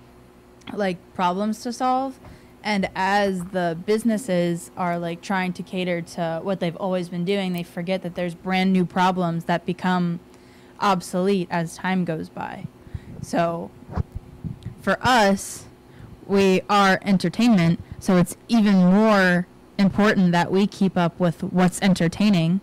like 0.72 0.98
problems 1.14 1.62
to 1.62 1.72
solve. 1.72 2.18
And 2.64 2.88
as 2.94 3.44
the 3.46 3.76
businesses 3.86 4.70
are 4.76 4.98
like 4.98 5.20
trying 5.20 5.52
to 5.54 5.62
cater 5.62 6.00
to 6.02 6.40
what 6.42 6.60
they've 6.60 6.76
always 6.76 7.08
been 7.08 7.24
doing, 7.24 7.52
they 7.52 7.64
forget 7.64 8.02
that 8.02 8.14
there's 8.14 8.34
brand 8.34 8.72
new 8.72 8.84
problems 8.84 9.44
that 9.44 9.66
become 9.66 10.20
obsolete 10.80 11.48
as 11.50 11.76
time 11.76 12.04
goes 12.04 12.28
by. 12.28 12.66
So 13.20 13.70
for 14.80 14.98
us, 15.00 15.66
we 16.26 16.62
are 16.68 17.00
entertainment, 17.02 17.80
so 17.98 18.16
it's 18.16 18.36
even 18.48 18.76
more 18.76 19.46
important 19.78 20.32
that 20.32 20.50
we 20.52 20.66
keep 20.66 20.96
up 20.96 21.18
with 21.18 21.42
what's 21.42 21.80
entertaining 21.82 22.60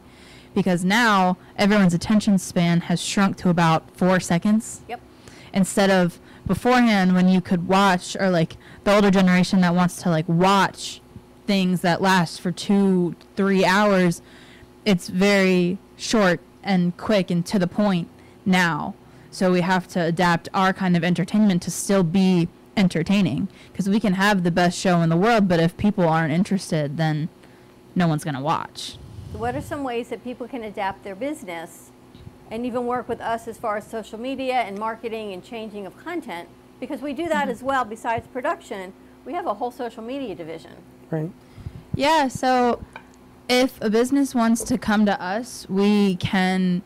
because 0.53 0.83
now 0.83 1.37
everyone's 1.57 1.93
attention 1.93 2.37
span 2.37 2.81
has 2.81 3.01
shrunk 3.01 3.37
to 3.37 3.49
about 3.49 3.89
four 3.95 4.19
seconds. 4.19 4.81
Yep. 4.87 5.01
Instead 5.53 5.89
of 5.89 6.19
beforehand 6.49 7.13
when 7.13 7.29
you 7.29 7.39
could 7.39 7.67
watch 7.67 8.17
or 8.19 8.31
like 8.31 8.57
the 8.83 8.93
older 8.93 9.11
generation 9.11 9.61
that 9.61 9.75
wants 9.75 10.01
to 10.01 10.09
like 10.09 10.27
watch 10.27 10.99
things 11.45 11.81
that 11.81 12.01
last 12.01 12.41
for 12.41 12.51
two, 12.51 13.15
three 13.35 13.63
hours, 13.63 14.23
it's 14.83 15.09
very 15.09 15.77
short 15.95 16.41
and 16.63 16.97
quick 16.97 17.29
and 17.29 17.45
to 17.45 17.59
the 17.59 17.67
point 17.67 18.07
now. 18.47 18.95
So 19.29 19.51
we 19.51 19.61
have 19.61 19.87
to 19.89 20.01
adapt 20.01 20.49
our 20.51 20.73
kind 20.73 20.97
of 20.97 21.03
entertainment 21.03 21.61
to 21.61 21.71
still 21.71 22.01
be 22.01 22.49
entertaining 22.75 23.47
because 23.71 23.87
we 23.87 23.99
can 23.99 24.13
have 24.13 24.43
the 24.43 24.49
best 24.49 24.77
show 24.77 25.01
in 25.01 25.09
the 25.09 25.17
world, 25.17 25.47
but 25.47 25.59
if 25.59 25.77
people 25.77 26.09
aren't 26.09 26.33
interested, 26.33 26.97
then 26.97 27.29
no 27.93 28.07
one's 28.07 28.23
going 28.23 28.35
to 28.35 28.41
watch. 28.41 28.97
What 29.33 29.55
are 29.55 29.61
some 29.61 29.83
ways 29.83 30.09
that 30.09 30.23
people 30.23 30.47
can 30.47 30.63
adapt 30.63 31.03
their 31.03 31.15
business 31.15 31.91
and 32.51 32.65
even 32.65 32.85
work 32.85 33.07
with 33.07 33.21
us 33.21 33.47
as 33.47 33.57
far 33.57 33.77
as 33.77 33.85
social 33.85 34.19
media 34.19 34.55
and 34.55 34.77
marketing 34.77 35.33
and 35.33 35.43
changing 35.43 35.85
of 35.85 35.97
content? 35.97 36.49
Because 36.79 37.01
we 37.01 37.13
do 37.13 37.27
that 37.27 37.49
as 37.49 37.61
well, 37.61 37.85
besides 37.85 38.27
production, 38.27 38.93
we 39.25 39.33
have 39.33 39.45
a 39.45 39.53
whole 39.53 39.71
social 39.71 40.03
media 40.03 40.33
division. 40.33 40.71
right? 41.11 41.31
Yeah, 41.95 42.29
so 42.29 42.83
if 43.49 43.81
a 43.81 43.89
business 43.89 44.33
wants 44.33 44.63
to 44.63 44.77
come 44.77 45.05
to 45.05 45.21
us, 45.21 45.67
we 45.69 46.15
can 46.15 46.81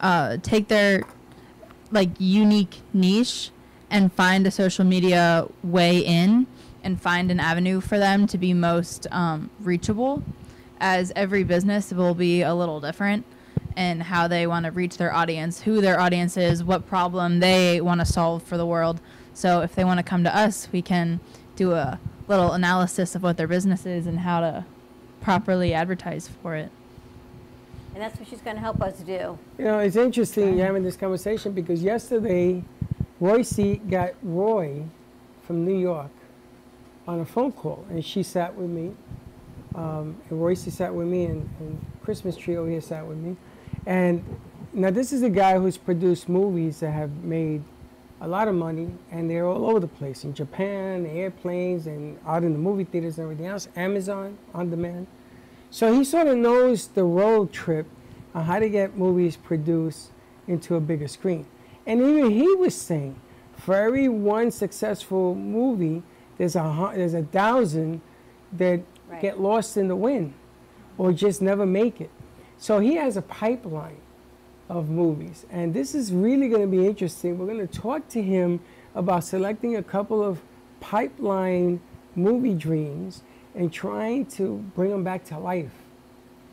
uh, 0.00 0.38
take 0.42 0.68
their 0.68 1.04
like 1.90 2.08
unique 2.18 2.80
niche 2.92 3.50
and 3.90 4.12
find 4.12 4.46
a 4.46 4.50
social 4.50 4.84
media 4.84 5.46
way 5.62 5.98
in 5.98 6.46
and 6.82 7.00
find 7.00 7.30
an 7.30 7.38
avenue 7.38 7.80
for 7.80 7.98
them 7.98 8.26
to 8.26 8.38
be 8.38 8.52
most 8.54 9.06
um, 9.10 9.50
reachable. 9.60 10.22
As 10.80 11.12
every 11.14 11.44
business 11.44 11.92
will 11.92 12.14
be 12.14 12.42
a 12.42 12.54
little 12.54 12.80
different 12.80 13.24
in 13.76 14.00
how 14.00 14.28
they 14.28 14.46
want 14.46 14.66
to 14.66 14.72
reach 14.72 14.96
their 14.96 15.12
audience, 15.12 15.62
who 15.62 15.80
their 15.80 15.98
audience 16.00 16.36
is, 16.36 16.62
what 16.62 16.86
problem 16.86 17.40
they 17.40 17.80
want 17.80 18.00
to 18.00 18.06
solve 18.06 18.42
for 18.42 18.56
the 18.56 18.66
world. 18.66 19.00
So 19.34 19.60
if 19.60 19.74
they 19.74 19.84
want 19.84 19.98
to 19.98 20.02
come 20.02 20.24
to 20.24 20.36
us, 20.36 20.68
we 20.72 20.82
can 20.82 21.20
do 21.56 21.72
a 21.72 21.98
little 22.28 22.52
analysis 22.52 23.14
of 23.14 23.22
what 23.22 23.36
their 23.36 23.46
business 23.46 23.86
is 23.86 24.06
and 24.06 24.20
how 24.20 24.40
to 24.40 24.64
properly 25.20 25.72
advertise 25.72 26.28
for 26.28 26.56
it. 26.56 26.70
And 27.94 28.02
that's 28.02 28.18
what 28.18 28.28
she's 28.28 28.40
going 28.40 28.56
to 28.56 28.62
help 28.62 28.80
us 28.80 28.98
do. 29.00 29.38
You 29.58 29.64
know, 29.64 29.78
it's 29.78 29.96
interesting 29.96 30.56
you're 30.56 30.66
having 30.66 30.82
this 30.82 30.96
conversation 30.96 31.52
because 31.52 31.82
yesterday, 31.82 32.64
Royce 33.20 33.78
got 33.90 34.14
Roy 34.22 34.82
from 35.46 35.64
New 35.64 35.78
York 35.78 36.10
on 37.06 37.20
a 37.20 37.24
phone 37.24 37.52
call, 37.52 37.84
and 37.90 38.04
she 38.04 38.22
sat 38.22 38.54
with 38.54 38.70
me, 38.70 38.92
um, 39.74 40.16
and 40.30 40.40
Royce 40.40 40.72
sat 40.72 40.94
with 40.94 41.06
me, 41.06 41.26
and, 41.26 41.48
and 41.60 41.84
Christmas 42.02 42.36
Tree 42.36 42.56
over 42.56 42.70
here 42.70 42.80
sat 42.80 43.06
with 43.06 43.18
me. 43.18 43.36
And 43.86 44.24
now 44.72 44.90
this 44.90 45.12
is 45.12 45.22
a 45.22 45.30
guy 45.30 45.58
who's 45.58 45.76
produced 45.76 46.28
movies 46.28 46.80
that 46.80 46.92
have 46.92 47.10
made 47.24 47.62
a 48.20 48.28
lot 48.28 48.46
of 48.46 48.54
money, 48.54 48.88
and 49.10 49.28
they're 49.28 49.46
all 49.46 49.68
over 49.68 49.80
the 49.80 49.88
place 49.88 50.22
in 50.22 50.32
Japan, 50.32 51.06
airplanes, 51.06 51.88
and 51.88 52.18
out 52.24 52.44
in 52.44 52.52
the 52.52 52.58
movie 52.58 52.84
theaters 52.84 53.18
and 53.18 53.24
everything 53.24 53.46
else. 53.46 53.66
Amazon 53.74 54.38
on 54.54 54.70
demand. 54.70 55.08
So 55.70 55.92
he 55.92 56.04
sort 56.04 56.28
of 56.28 56.36
knows 56.36 56.86
the 56.88 57.02
road 57.02 57.52
trip 57.52 57.86
on 58.34 58.44
how 58.44 58.60
to 58.60 58.68
get 58.68 58.96
movies 58.96 59.36
produced 59.36 60.10
into 60.46 60.76
a 60.76 60.80
bigger 60.80 61.08
screen. 61.08 61.46
And 61.86 62.00
even 62.00 62.30
he 62.30 62.54
was 62.54 62.74
saying, 62.74 63.16
for 63.56 63.74
every 63.74 64.08
one 64.08 64.50
successful 64.50 65.34
movie, 65.34 66.02
there's 66.38 66.56
a 66.56 66.92
there's 66.94 67.14
a 67.14 67.22
thousand 67.22 68.00
that 68.52 68.80
get 69.20 69.40
lost 69.40 69.76
in 69.76 69.88
the 69.88 69.96
wind, 69.96 70.34
or 70.98 71.12
just 71.12 71.42
never 71.42 71.66
make 71.66 72.00
it. 72.00 72.10
So 72.62 72.78
he 72.78 72.94
has 72.94 73.16
a 73.16 73.22
pipeline 73.22 74.00
of 74.68 74.88
movies, 74.88 75.44
and 75.50 75.74
this 75.74 75.96
is 75.96 76.12
really 76.12 76.48
going 76.48 76.62
to 76.62 76.68
be 76.68 76.86
interesting. 76.86 77.36
We're 77.36 77.52
going 77.52 77.66
to 77.66 77.80
talk 77.80 78.06
to 78.10 78.22
him 78.22 78.60
about 78.94 79.24
selecting 79.24 79.74
a 79.74 79.82
couple 79.82 80.22
of 80.22 80.40
pipeline 80.78 81.80
movie 82.14 82.54
dreams 82.54 83.24
and 83.56 83.72
trying 83.72 84.26
to 84.36 84.58
bring 84.76 84.90
them 84.90 85.02
back 85.02 85.24
to 85.24 85.38
life 85.40 85.72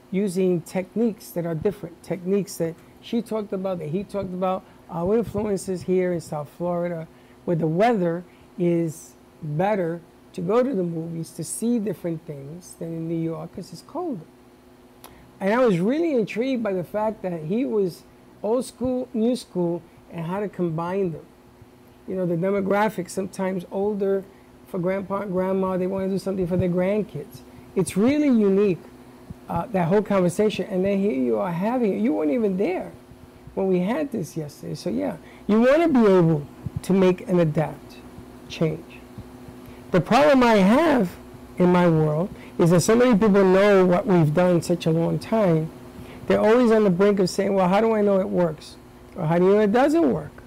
using 0.10 0.62
techniques 0.62 1.30
that 1.30 1.46
are 1.46 1.54
different, 1.54 2.02
techniques 2.02 2.58
that 2.58 2.74
she 3.02 3.22
talked 3.22 3.54
about, 3.54 3.78
that 3.78 3.90
he 3.90 4.04
talked 4.04 4.34
about, 4.34 4.66
our 4.90 5.16
influences 5.16 5.84
here 5.84 6.12
in 6.12 6.22
South 6.22 6.50
Florida, 6.58 7.08
where 7.46 7.56
the 7.56 7.68
weather 7.68 8.24
is 8.58 9.12
better 9.44 10.02
to 10.34 10.42
go 10.42 10.64
to 10.64 10.74
the 10.74 10.82
movies 10.82 11.30
to 11.30 11.44
see 11.44 11.78
different 11.78 12.26
things 12.26 12.74
than 12.80 12.88
in 12.88 13.08
New 13.08 13.24
York 13.24 13.52
because 13.52 13.72
it's 13.72 13.84
colder. 13.84 14.26
And 15.40 15.54
I 15.54 15.66
was 15.66 15.80
really 15.80 16.14
intrigued 16.14 16.64
by 16.64 16.74
the 16.74 16.84
fact 16.84 17.22
that 17.22 17.44
he 17.44 17.66
was 17.66 18.04
old 18.44 18.66
school, 18.66 19.08
new 19.14 19.36
school, 19.36 19.82
and 20.12 20.26
how 20.26 20.40
to 20.40 20.50
combine 20.50 21.12
them. 21.12 21.26
You 22.08 22.16
know, 22.16 22.26
the 22.26 22.36
demographics, 22.36 23.12
sometimes 23.12 23.66
older 23.72 24.24
for 24.68 24.80
grandpa 24.80 25.22
and 25.22 25.32
grandma, 25.32 25.78
they 25.78 25.88
want 25.88 26.08
to 26.08 26.10
do 26.10 26.20
something 26.20 26.48
for 26.48 26.58
their 26.58 26.70
grandkids. 26.70 27.40
It's 27.76 27.96
really 27.96 28.28
unique, 28.28 28.80
uh, 29.48 29.68
that 29.68 29.88
whole 29.88 30.02
conversation. 30.02 30.66
And 30.70 30.84
then 30.84 30.98
here 31.00 31.14
you 31.14 31.38
are 31.38 31.52
having 31.52 31.94
it. 31.94 32.02
You 32.02 32.14
weren't 32.14 32.32
even 32.32 32.58
there 32.58 32.92
when 33.56 33.68
we 33.68 33.80
had 33.80 34.12
this 34.12 34.36
yesterday. 34.36 34.76
So, 34.76 34.90
yeah, 34.90 35.18
you 35.48 35.62
want 35.62 35.84
to 35.84 35.90
be 35.90 36.00
able 36.00 36.46
to 36.84 36.94
make 36.94 37.28
and 37.28 37.40
adapt, 37.40 37.98
change. 38.48 39.00
The 39.92 40.02
problem 40.02 40.44
I 40.44 40.56
have 40.56 41.16
in 41.58 41.72
my 41.72 41.88
world 41.88 42.30
is 42.60 42.72
that 42.72 42.82
so 42.82 42.96
many 42.96 43.14
people 43.14 43.44
know 43.44 43.86
what 43.86 44.06
we've 44.06 44.34
done 44.34 44.62
such 44.62 44.86
a 44.86 44.92
long 44.92 45.18
time. 45.18 45.72
They're 46.28 46.42
always 46.42 46.72
on 46.72 46.84
the 46.84 46.90
brink 46.90 47.20
of 47.20 47.30
saying, 47.30 47.54
well, 47.54 47.70
how 47.70 47.82
do 47.82 47.94
I 47.94 48.02
know 48.02 48.20
it 48.20 48.30
works? 48.30 48.76
Or 49.16 49.26
how 49.26 49.40
do 49.40 49.46
you 49.46 49.54
know 49.54 49.62
it 49.62 49.72
doesn't 49.72 50.14
work? 50.14 50.44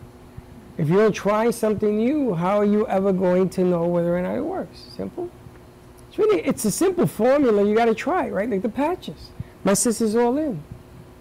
If 0.77 0.89
you 0.89 0.97
don't 0.97 1.13
try 1.13 1.51
something 1.51 1.97
new, 1.97 2.35
how 2.35 2.59
are 2.59 2.65
you 2.65 2.87
ever 2.87 3.13
going 3.13 3.49
to 3.51 3.65
know 3.65 3.87
whether 3.87 4.17
or 4.17 4.21
not 4.21 4.37
it 4.37 4.45
works? 4.45 4.87
Simple. 4.95 5.31
It's 6.09 6.19
really, 6.19 6.43
it's 6.43 6.65
a 6.67 6.71
simple 6.71 7.07
formula. 7.07 7.67
You 7.67 7.75
got 7.75 7.87
to 7.87 7.95
try, 7.95 8.29
right? 8.29 8.49
Like 8.49 8.63
the 8.63 8.69
patches. 8.69 9.31
My 9.65 9.75
sister's 9.75 10.15
all 10.15 10.37
in. 10.37 10.63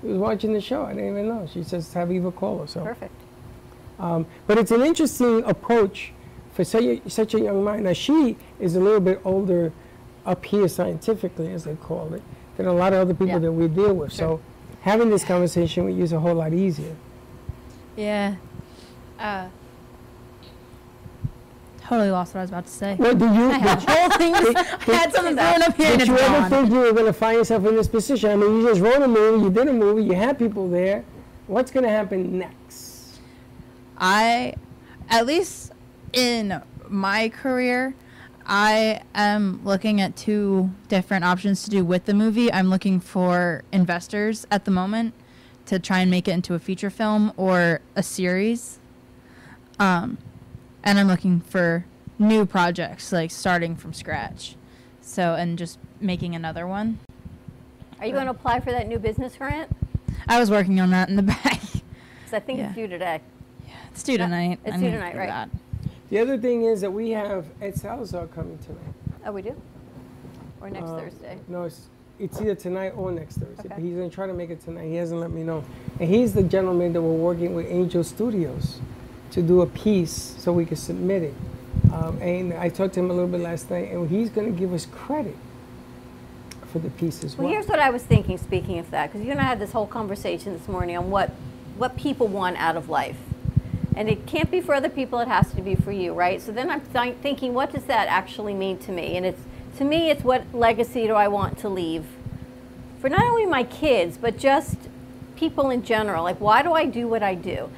She 0.01 0.07
was 0.07 0.17
watching 0.17 0.51
the 0.51 0.61
show. 0.61 0.83
I 0.83 0.93
didn't 0.93 1.09
even 1.09 1.27
know. 1.29 1.47
She 1.51 1.63
says, 1.63 1.91
have 1.93 2.11
Eva 2.11 2.31
call 2.31 2.59
her. 2.59 2.67
So. 2.67 2.83
Perfect. 2.83 3.15
Um, 3.97 4.25
but 4.45 4.57
it's 4.57 4.71
an 4.71 4.81
interesting 4.81 5.43
approach 5.45 6.11
for 6.53 6.65
such 6.65 6.83
a, 6.83 7.09
such 7.09 7.33
a 7.33 7.39
young 7.39 7.63
mind. 7.63 7.85
Now, 7.85 7.93
she 7.93 8.35
is 8.59 8.75
a 8.75 8.79
little 8.79 8.99
bit 8.99 9.21
older 9.23 9.71
up 10.26 10.45
here 10.45 10.67
scientifically, 10.67 11.51
as 11.53 11.63
they 11.63 11.76
call 11.76 12.13
it, 12.13 12.22
than 12.57 12.67
a 12.67 12.74
lot 12.74 12.93
of 12.93 12.99
other 12.99 13.13
people 13.13 13.39
that 13.39 13.51
we 13.51 13.67
deal 13.67 13.93
with. 13.93 14.13
So 14.13 14.39
having 14.82 15.09
this 15.09 15.24
conversation 15.24 15.86
with 15.86 15.95
you 15.97 16.03
is 16.03 16.13
a 16.13 16.19
whole 16.19 16.36
lot 16.36 16.53
easier. 16.53 16.95
Yeah. 17.95 18.36
Uh, 19.19 19.47
totally 21.88 22.09
lost 22.11 22.34
what 22.34 22.39
I 22.39 22.43
was 22.43 22.49
about 22.51 22.65
to 22.65 22.72
say. 22.72 22.95
What 22.95 23.17
did 23.17 23.34
you? 23.36 23.49
I 23.51 23.57
had 23.57 23.84
whole 23.88 24.09
thing. 24.17 24.34
did- 24.34 24.55
I 24.57 24.93
had 24.95 25.13
something 25.13 25.36
thrown 25.36 25.61
up 25.63 25.76
here 25.76 25.97
Did 25.97 26.07
you 26.07 26.17
ever 26.17 26.39
gone. 26.41 26.49
think 26.49 26.72
you 26.72 26.80
were 26.80 26.93
going 26.93 27.05
to 27.05 27.13
find 27.13 27.38
yourself 27.38 27.65
in 27.65 27.76
this 27.76 27.88
position? 27.88 28.30
I 28.32 28.36
mean, 28.36 28.57
you 28.61 28.67
just 28.67 28.82
wrote 28.82 29.01
a 29.01 29.07
movie, 29.07 29.43
you 29.43 29.49
did 29.51 29.67
a 29.67 29.74
movie, 29.74 30.03
you 30.03 30.13
had 30.13 30.38
people 30.39 30.69
there. 30.69 31.03
What's 31.47 31.72
going 31.72 31.84
to 31.84 31.89
happen 31.89 32.38
next? 32.39 33.19
I, 33.97 34.53
at 35.09 35.26
least 35.26 35.74
in 36.13 36.61
my 36.88 37.30
career, 37.30 37.93
I 38.53 38.99
am 39.15 39.61
looking 39.63 40.01
at 40.01 40.17
two 40.17 40.71
different 40.89 41.23
options 41.23 41.63
to 41.63 41.69
do 41.69 41.85
with 41.85 42.03
the 42.03 42.13
movie. 42.13 42.51
I'm 42.51 42.69
looking 42.69 42.99
for 42.99 43.63
investors 43.71 44.45
at 44.51 44.65
the 44.65 44.71
moment 44.71 45.13
to 45.67 45.79
try 45.79 45.99
and 45.99 46.11
make 46.11 46.27
it 46.27 46.31
into 46.31 46.53
a 46.53 46.59
feature 46.59 46.89
film 46.89 47.31
or 47.37 47.79
a 47.95 48.03
series. 48.03 48.77
Um, 49.79 50.17
and 50.83 50.99
I'm 50.99 51.07
looking 51.07 51.39
for 51.39 51.85
new 52.19 52.45
projects, 52.45 53.13
like 53.13 53.31
starting 53.31 53.77
from 53.77 53.93
scratch. 53.93 54.57
So, 54.99 55.35
and 55.35 55.57
just 55.57 55.79
making 56.01 56.35
another 56.35 56.67
one. 56.67 56.99
Are 58.01 58.05
you 58.05 58.11
going 58.11 58.25
to 58.25 58.31
apply 58.31 58.59
for 58.59 58.71
that 58.71 58.85
new 58.85 58.99
business 58.99 59.33
grant? 59.37 59.71
I 60.27 60.41
was 60.41 60.51
working 60.51 60.81
on 60.81 60.89
that 60.91 61.07
in 61.07 61.15
the 61.15 61.23
back. 61.23 61.61
Because 61.61 62.33
I 62.33 62.39
think 62.41 62.59
Yeah. 62.59 62.65
it's 62.65 62.75
due 62.75 62.87
today. 62.89 63.21
Yeah, 63.65 63.73
It's 63.93 64.03
due 64.03 64.17
tonight. 64.17 64.59
It's 64.65 64.73
I'm 64.75 64.81
due 64.81 64.91
tonight, 64.91 65.15
right? 65.15 65.29
that. 65.29 65.49
The 66.12 66.20
other 66.20 66.38
thing 66.38 66.64
is 66.66 66.82
that 66.82 66.91
we 66.91 67.12
have 67.12 67.45
Ed 67.62 67.78
Salazar 67.78 68.28
coming 68.28 68.57
tonight. 68.59 68.93
Oh, 69.26 69.32
we 69.32 69.41
do? 69.41 69.55
Or 70.59 70.70
next 70.70 70.89
Uh, 70.89 70.99
Thursday? 70.99 71.39
No, 71.47 71.64
it's, 71.64 71.88
it's 72.20 72.41
either 72.41 72.53
tonight 72.53 72.93
or 72.97 73.14
next 73.14 73.38
Thursday. 73.38 73.64
But 73.64 73.72
Okay. 73.78 73.82
he's 73.82 73.95
gonna 73.95 74.09
try 74.09 74.28
to 74.28 74.34
make 74.34 74.49
it 74.49 74.59
tonight. 74.62 74.88
He 74.89 74.95
hasn't 74.95 75.22
let 75.22 75.32
me 75.32 75.41
know. 75.43 75.64
And 76.01 76.09
he's 76.09 76.34
the 76.34 76.43
gentleman 76.43 76.91
that 76.91 77.01
we're 77.01 77.14
working 77.14 77.55
with 77.55 77.66
Angel 77.72 78.03
Studios 78.03 78.82
to 79.32 79.41
do 79.41 79.62
a 79.62 79.66
piece 79.66 80.12
so 80.38 80.51
we 80.51 80.66
can 80.66 80.76
submit 80.76 81.24
it. 81.24 81.34
Um, 81.93 82.18
and 82.22 82.53
I 82.55 82.68
talked 82.68 82.95
to 82.95 82.99
him 82.99 83.09
a 83.09 83.14
little 83.14 83.30
bit 83.30 83.39
last 83.39 83.72
night, 83.72 83.89
and 83.93 84.09
he's 84.09 84.30
gonna 84.30 84.51
give 84.51 84.74
us 84.74 84.86
credit 84.88 85.38
for 86.68 86.80
the 86.80 86.89
piece 86.89 87.24
as 87.24 87.38
well. 87.38 87.45
Well, 87.47 87.53
here's 87.53 87.70
what 87.70 87.80
I 87.80 87.89
was 87.89 88.03
thinking, 88.03 88.38
speaking 88.38 88.80
of 88.80 88.91
that, 88.91 89.07
because 89.14 89.26
you 89.26 89.32
and 89.32 89.39
I 89.39 89.45
had 89.45 89.59
this 89.59 89.72
whole 89.72 89.88
conversation 89.88 90.51
this 90.51 90.68
morning 90.68 90.97
on 90.97 91.09
what, 91.09 91.30
what 91.78 91.95
people 91.95 92.28
want 92.28 92.57
out 92.57 92.76
of 92.76 92.89
life. 92.89 93.16
And 93.95 94.09
it 94.09 94.25
can't 94.25 94.49
be 94.49 94.61
for 94.61 94.73
other 94.73 94.89
people, 94.89 95.19
it 95.19 95.27
has 95.27 95.51
to 95.53 95.61
be 95.61 95.75
for 95.75 95.91
you, 95.91 96.13
right? 96.13 96.41
So 96.41 96.51
then 96.51 96.69
I'm 96.69 96.81
th- 96.81 97.15
thinking, 97.21 97.53
what 97.53 97.73
does 97.73 97.83
that 97.85 98.07
actually 98.07 98.53
mean 98.53 98.77
to 98.79 98.91
me? 98.91 99.17
And 99.17 99.25
it's, 99.25 99.41
to 99.77 99.83
me, 99.83 100.09
it's 100.09 100.23
what 100.23 100.43
legacy 100.53 101.07
do 101.07 101.13
I 101.13 101.27
want 101.27 101.57
to 101.59 101.69
leave 101.69 102.05
for 103.01 103.09
not 103.09 103.23
only 103.23 103.45
my 103.45 103.63
kids, 103.63 104.17
but 104.17 104.37
just 104.37 104.77
people 105.35 105.71
in 105.71 105.83
general. 105.83 106.23
Like, 106.23 106.39
why 106.39 106.61
do 106.61 106.71
I 106.73 106.85
do 106.85 107.07
what 107.07 107.23
I 107.23 107.33
do? 107.33 107.69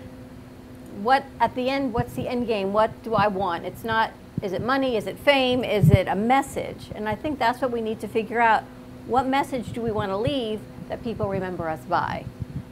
What, 1.01 1.23
at 1.39 1.55
the 1.55 1.69
end, 1.69 1.93
what's 1.93 2.13
the 2.13 2.27
end 2.27 2.45
game? 2.45 2.73
What 2.73 3.01
do 3.03 3.15
I 3.15 3.27
want? 3.27 3.65
It's 3.65 3.83
not, 3.83 4.11
is 4.41 4.51
it 4.51 4.61
money? 4.61 4.97
Is 4.97 5.07
it 5.07 5.17
fame? 5.17 5.63
Is 5.63 5.89
it 5.89 6.07
a 6.07 6.15
message? 6.15 6.89
And 6.93 7.07
I 7.07 7.15
think 7.15 7.39
that's 7.39 7.61
what 7.61 7.71
we 7.71 7.81
need 7.81 8.01
to 8.01 8.07
figure 8.07 8.41
out. 8.41 8.63
What 9.07 9.25
message 9.25 9.71
do 9.71 9.81
we 9.81 9.91
want 9.91 10.11
to 10.11 10.17
leave 10.17 10.59
that 10.89 11.03
people 11.03 11.29
remember 11.29 11.69
us 11.69 11.79
by? 11.85 12.25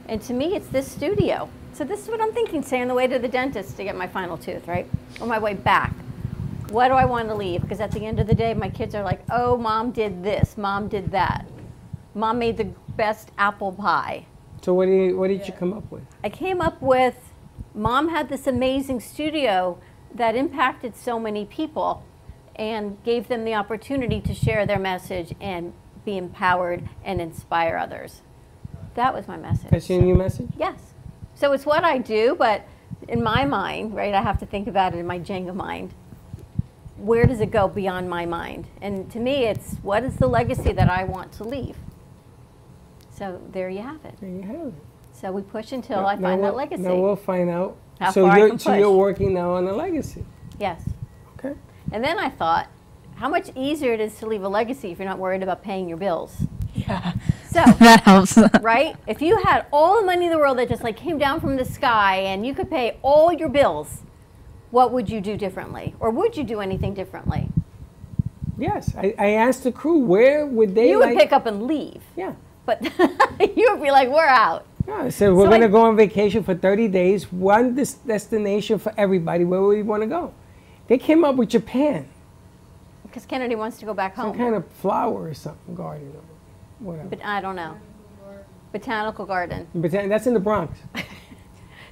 And 0.06 0.20
to 0.22 0.34
me, 0.34 0.54
it's 0.54 0.68
this 0.68 0.92
studio. 0.92 1.48
So 1.74 1.84
this 1.84 2.02
is 2.02 2.08
what 2.08 2.20
I'm 2.20 2.32
thinking, 2.32 2.62
say 2.62 2.82
on 2.82 2.88
the 2.88 2.94
way 2.94 3.06
to 3.06 3.18
the 3.18 3.28
dentist 3.28 3.76
to 3.78 3.84
get 3.84 3.96
my 3.96 4.06
final 4.06 4.36
tooth, 4.36 4.68
right? 4.68 4.86
On 5.20 5.28
my 5.28 5.38
way 5.38 5.54
back. 5.54 5.94
What 6.68 6.88
do 6.88 6.94
I 6.94 7.06
want 7.06 7.28
to 7.28 7.34
leave? 7.34 7.62
Because 7.62 7.80
at 7.80 7.92
the 7.92 8.04
end 8.04 8.20
of 8.20 8.26
the 8.26 8.34
day, 8.34 8.52
my 8.52 8.68
kids 8.68 8.94
are 8.94 9.02
like, 9.02 9.22
oh, 9.30 9.56
mom 9.56 9.90
did 9.90 10.22
this, 10.22 10.56
mom 10.58 10.88
did 10.88 11.10
that. 11.12 11.46
Mom 12.14 12.38
made 12.38 12.58
the 12.58 12.64
best 12.96 13.30
apple 13.38 13.72
pie. 13.72 14.26
So 14.60 14.74
what, 14.74 14.86
do 14.86 14.92
you, 14.92 15.16
what 15.16 15.28
did 15.28 15.46
you 15.46 15.52
come 15.54 15.72
up 15.72 15.90
with? 15.90 16.02
I 16.22 16.28
came 16.28 16.60
up 16.60 16.80
with 16.82 17.16
mom 17.74 18.08
had 18.08 18.28
this 18.28 18.46
amazing 18.46 19.00
studio 19.00 19.78
that 20.14 20.36
impacted 20.36 20.94
so 20.94 21.18
many 21.18 21.46
people 21.46 22.04
and 22.54 23.02
gave 23.02 23.28
them 23.28 23.44
the 23.44 23.54
opportunity 23.54 24.20
to 24.20 24.34
share 24.34 24.66
their 24.66 24.78
message 24.78 25.34
and 25.40 25.72
be 26.04 26.18
empowered 26.18 26.88
and 27.02 27.20
inspire 27.20 27.78
others. 27.78 28.20
That 28.94 29.14
was 29.14 29.26
my 29.26 29.38
message. 29.38 29.70
That's 29.70 29.88
your 29.88 30.02
new 30.02 30.14
message? 30.14 30.50
Yes. 30.56 30.91
So 31.42 31.50
it's 31.50 31.66
what 31.66 31.82
I 31.82 31.98
do, 31.98 32.36
but 32.38 32.62
in 33.08 33.20
my 33.20 33.44
mind, 33.44 33.96
right, 33.96 34.14
I 34.14 34.22
have 34.22 34.38
to 34.38 34.46
think 34.46 34.68
about 34.68 34.94
it 34.94 34.98
in 34.98 35.06
my 35.08 35.18
Jenga 35.18 35.52
mind. 35.52 35.92
Where 36.96 37.26
does 37.26 37.40
it 37.40 37.50
go 37.50 37.66
beyond 37.66 38.08
my 38.08 38.24
mind? 38.24 38.68
And 38.80 39.10
to 39.10 39.18
me, 39.18 39.46
it's 39.46 39.74
what 39.82 40.04
is 40.04 40.14
the 40.18 40.28
legacy 40.28 40.70
that 40.70 40.88
I 40.88 41.02
want 41.02 41.32
to 41.32 41.42
leave? 41.42 41.76
So 43.10 43.42
there 43.50 43.68
you 43.68 43.82
have 43.82 44.04
it. 44.04 44.14
There 44.20 44.30
you 44.30 44.42
have 44.42 44.68
it. 44.68 44.74
So 45.14 45.32
we 45.32 45.42
push 45.42 45.72
until 45.72 46.02
Now- 46.02 46.06
I 46.06 46.12
find 46.12 46.44
that 46.44 46.54
we'll- 46.54 46.54
legacy. 46.54 46.82
Now 46.84 46.94
we'll 46.94 47.16
find 47.16 47.50
out. 47.50 47.76
How 47.98 48.12
so 48.12 48.24
far 48.24 48.36
I 48.36 48.38
you're, 48.38 48.48
can 48.50 48.58
so 48.60 48.74
you're 48.74 48.96
working 48.96 49.34
now 49.34 49.50
on 49.54 49.64
the 49.64 49.72
legacy. 49.72 50.24
Yes. 50.60 50.88
Okay. 51.40 51.58
And 51.90 52.04
then 52.04 52.20
I 52.20 52.30
thought, 52.30 52.68
how 53.16 53.28
much 53.28 53.50
easier 53.56 53.92
it 53.92 54.00
is 54.00 54.16
to 54.20 54.26
leave 54.26 54.44
a 54.44 54.48
legacy 54.48 54.92
if 54.92 54.98
you're 55.00 55.08
not 55.08 55.18
worried 55.18 55.42
about 55.42 55.64
paying 55.64 55.88
your 55.88 55.98
bills. 55.98 56.46
Yeah. 56.74 57.12
So 57.50 57.62
That 57.78 58.02
helps. 58.04 58.38
right? 58.62 58.96
If 59.06 59.20
you 59.22 59.36
had 59.42 59.66
all 59.72 60.00
the 60.00 60.06
money 60.06 60.26
in 60.26 60.32
the 60.32 60.38
world 60.38 60.58
that 60.58 60.68
just 60.68 60.82
like 60.82 60.96
came 60.96 61.18
down 61.18 61.40
from 61.40 61.56
the 61.56 61.64
sky 61.64 62.16
and 62.16 62.46
you 62.46 62.54
could 62.54 62.70
pay 62.70 62.98
all 63.02 63.32
your 63.32 63.48
bills, 63.48 64.02
what 64.70 64.92
would 64.92 65.08
you 65.10 65.20
do 65.20 65.36
differently? 65.36 65.94
Or 66.00 66.10
would 66.10 66.36
you 66.36 66.44
do 66.44 66.60
anything 66.60 66.94
differently? 66.94 67.48
Yes, 68.58 68.94
I, 68.96 69.14
I 69.18 69.30
asked 69.32 69.64
the 69.64 69.72
crew 69.72 69.98
where 69.98 70.46
would 70.46 70.74
they 70.74 70.90
you 70.90 70.98
would 70.98 71.08
like. 71.10 71.18
pick 71.18 71.32
up 71.32 71.46
and 71.46 71.64
leave. 71.64 72.02
Yeah. 72.16 72.34
But 72.64 72.82
you 73.56 73.68
would 73.70 73.82
be 73.82 73.90
like, 73.90 74.08
we're 74.08 74.24
out. 74.26 74.64
Yeah, 74.86 75.02
I 75.02 75.08
said 75.10 75.32
we're 75.32 75.44
So 75.44 75.48
going 75.48 75.60
to 75.62 75.66
I- 75.66 75.70
go 75.70 75.82
on 75.82 75.96
vacation 75.96 76.42
for 76.42 76.54
30 76.54 76.88
days, 76.88 77.30
one 77.32 77.74
des- 77.74 77.96
destination 78.06 78.78
for 78.78 78.92
everybody. 78.96 79.44
Where 79.44 79.60
would 79.60 79.76
we 79.76 79.82
want 79.82 80.02
to 80.02 80.06
go? 80.08 80.32
They 80.88 80.98
came 80.98 81.24
up 81.24 81.36
with 81.36 81.48
Japan, 81.48 82.08
Because 83.04 83.24
Kennedy 83.26 83.54
wants 83.54 83.78
to 83.78 83.84
go 83.86 83.94
back 83.94 84.14
home. 84.16 84.30
some 84.30 84.38
kind 84.38 84.54
of 84.54 84.66
flower 84.72 85.24
or 85.28 85.34
something, 85.34 85.74
garden 85.74 86.08
or 86.14 86.20
whatever. 86.82 87.08
But 87.08 87.24
I 87.24 87.40
don't 87.40 87.56
know. 87.56 87.76
Botanical 88.72 89.26
garden. 89.26 89.68
That- 89.74 90.08
that's 90.08 90.26
in 90.26 90.34
the 90.34 90.40
Bronx. 90.40 90.78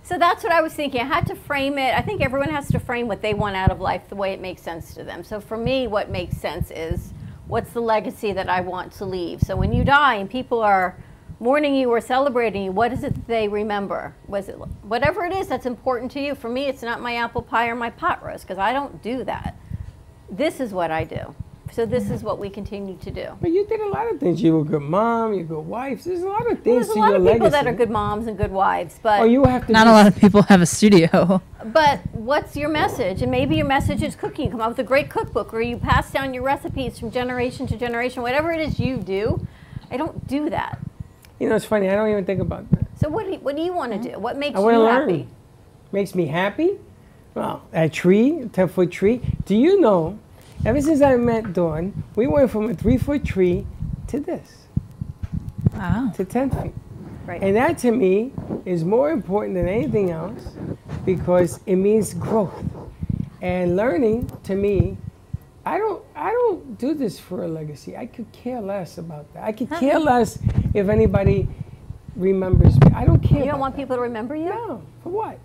So 0.03 0.18
that's 0.18 0.43
what 0.43 0.53
I 0.53 0.61
was 0.61 0.72
thinking. 0.72 1.03
I 1.03 1.05
had 1.05 1.26
to 1.26 1.36
frame 1.36 1.78
it. 1.78 1.95
I 1.95 2.01
think 2.01 2.20
everyone 2.20 2.51
has 2.51 2.68
to 2.72 2.80
frame 2.80 3.07
what 3.07 3.22
they 3.22 3.32
want 3.32 3.55
out 3.55 3.70
of 3.70 3.80
life 3.80 4.09
the 4.09 4.16
way 4.16 4.32
it 4.32 4.41
makes 4.41 4.61
sense 4.61 4.93
to 4.95 5.05
them. 5.05 5.22
So 5.22 5.41
for 5.41 5.57
me, 5.57 5.86
what 5.86 6.11
makes 6.11 6.36
sense 6.36 6.72
is 6.72 7.12
what's 7.47 7.70
the 7.72 7.80
legacy 7.80 8.32
that 8.32 8.49
I 8.49 8.61
want 8.61 8.93
to 8.95 9.05
leave. 9.05 9.41
So 9.43 9.55
when 9.55 9.72
you 9.72 9.84
die 9.84 10.16
and 10.16 10.28
people 10.28 10.62
are 10.62 10.97
mourning 11.38 11.76
you 11.76 11.91
or 11.91 12.01
celebrating 12.01 12.64
you, 12.64 12.72
what 12.72 12.93
is 12.93 13.05
it 13.05 13.14
that 13.14 13.26
they 13.28 13.47
remember? 13.47 14.14
Was 14.26 14.49
it 14.49 14.57
whatever 14.82 15.24
it 15.24 15.32
is 15.32 15.47
that's 15.49 15.66
important 15.66 16.11
to 16.12 16.20
you? 16.20 16.34
For 16.34 16.49
me, 16.49 16.66
it's 16.66 16.82
not 16.82 17.01
my 17.01 17.16
apple 17.16 17.43
pie 17.43 17.68
or 17.68 17.76
my 17.76 17.91
pot 17.91 18.24
roast 18.24 18.45
because 18.45 18.59
I 18.59 18.72
don't 18.72 19.03
do 19.03 19.22
that. 19.24 19.57
This 20.28 20.61
is 20.61 20.72
what 20.72 20.91
I 20.91 21.05
do. 21.05 21.34
So 21.73 21.87
this 21.87 22.05
is 22.05 22.18
mm-hmm. 22.18 22.27
what 22.27 22.39
we 22.39 22.51
continue 22.51 22.97
to 22.97 23.11
do. 23.11 23.39
But 23.41 23.51
you 23.51 23.66
did 23.66 23.81
a 23.81 23.89
lot 23.89 24.11
of 24.11 24.18
things. 24.18 24.43
You 24.43 24.55
were 24.55 24.62
a 24.62 24.64
good 24.64 24.83
mom, 24.83 25.35
you're 25.35 25.43
a 25.43 25.47
good 25.47 25.66
wife. 25.66 26.05
There's 26.05 26.23
a 26.23 26.29
lot 26.29 26.51
of 26.51 26.61
things 26.62 26.87
There's 26.87 26.91
a 26.91 26.93
to 26.95 26.99
lot 26.99 27.09
your 27.09 27.16
of 27.16 27.23
people 27.23 27.47
legacy. 27.47 27.51
that 27.51 27.66
are 27.66 27.73
good 27.73 27.91
moms 27.91 28.27
and 28.27 28.37
good 28.37 28.51
wives, 28.51 28.99
but 29.03 29.21
Oh, 29.21 29.25
you 29.25 29.45
have 29.45 29.66
to 29.66 29.73
Not 29.73 29.87
a 29.87 29.93
lot 29.93 30.07
of 30.07 30.16
people 30.16 30.43
have 30.43 30.61
a 30.61 30.66
studio. 30.66 31.43
But 31.62 32.01
what's 32.12 32.57
your 32.57 32.71
message? 32.71 33.21
And 33.21 33.31
maybe 33.31 33.55
your 33.55 33.66
message 33.66 34.03
is 34.03 34.16
cooking. 34.16 34.47
You 34.47 34.51
come 34.53 34.62
up 34.62 34.71
with 34.71 34.79
a 34.79 34.83
great 34.83 35.11
cookbook, 35.11 35.53
or 35.53 35.61
you 35.61 35.77
pass 35.77 36.11
down 36.11 36.33
your 36.33 36.43
recipes 36.43 36.99
from 36.99 37.11
generation 37.11 37.66
to 37.66 37.77
generation. 37.77 38.23
Whatever 38.23 38.51
it 38.51 38.61
is 38.61 38.81
you 38.81 38.97
do, 38.97 39.47
I 39.91 39.99
don't 39.99 40.27
do 40.27 40.49
that. 40.49 40.79
You 41.39 41.51
know, 41.51 41.57
it's 41.57 41.66
funny. 41.66 41.91
I 41.91 41.95
don't 41.95 42.09
even 42.09 42.25
think 42.25 42.41
about 42.41 42.71
that. 42.71 42.87
So 42.99 43.11
what 43.11 43.27
do 43.27 43.33
you, 43.33 43.39
what 43.41 43.57
do 43.57 43.62
you 43.62 43.75
want 43.75 43.93
to 43.93 43.99
mm-hmm. 43.99 44.14
do? 44.14 44.18
What 44.18 44.39
makes 44.39 44.57
I 44.57 44.61
want 44.61 44.75
you 44.75 44.81
to 44.81 44.85
learn. 44.85 45.09
happy? 45.11 45.29
Makes 45.93 46.14
me 46.14 46.27
happy. 46.27 46.79
Well, 47.35 47.62
a 47.73 47.89
tree, 47.89 48.41
a 48.41 48.47
10 48.47 48.68
foot 48.68 48.91
tree. 48.91 49.21
Do 49.45 49.55
you 49.55 49.81
know, 49.81 50.18
ever 50.64 50.80
since 50.80 51.00
I 51.02 51.16
met 51.16 51.52
Dawn, 51.52 52.04
we 52.16 52.26
went 52.26 52.50
from 52.50 52.70
a 52.70 52.74
three 52.74 52.98
foot 52.98 53.24
tree 53.24 53.66
to 54.08 54.20
this. 54.20 54.66
Wow. 55.74 56.12
To 56.16 56.24
10 56.24 56.50
feet. 56.50 56.74
Right. 57.26 57.42
And 57.42 57.56
that 57.56 57.78
to 57.78 57.92
me 57.92 58.32
is 58.64 58.84
more 58.84 59.11
important 59.11 59.54
than 59.54 59.68
anything 59.68 60.11
else 60.11 60.56
because 61.04 61.61
it 61.66 61.76
means 61.76 62.12
growth. 62.14 62.64
And 63.40 63.76
learning 63.76 64.30
to 64.44 64.54
me, 64.54 64.98
I 65.64 65.78
don't 65.78 66.02
I 66.16 66.30
don't 66.30 66.78
do 66.78 66.94
this 66.94 67.18
for 67.18 67.44
a 67.44 67.48
legacy. 67.48 67.96
I 67.96 68.06
could 68.06 68.30
care 68.32 68.61
less 68.61 68.98
about 68.98 69.32
that. 69.34 69.44
I 69.44 69.52
could 69.52 69.70
care 69.70 69.98
less 69.98 70.38
if 70.74 70.88
anybody 70.88 71.48
remembers 72.16 72.74
me. 72.80 72.90
I 72.94 73.04
don't 73.04 73.20
care. 73.22 73.38
You 73.38 73.50
don't 73.50 73.61
want 73.61 73.76
people 73.76 73.96
to 73.96 74.02
remember 74.02 74.34
you? 74.34 74.46
No. 74.46 74.82
For 75.02 75.11
what? 75.11 75.38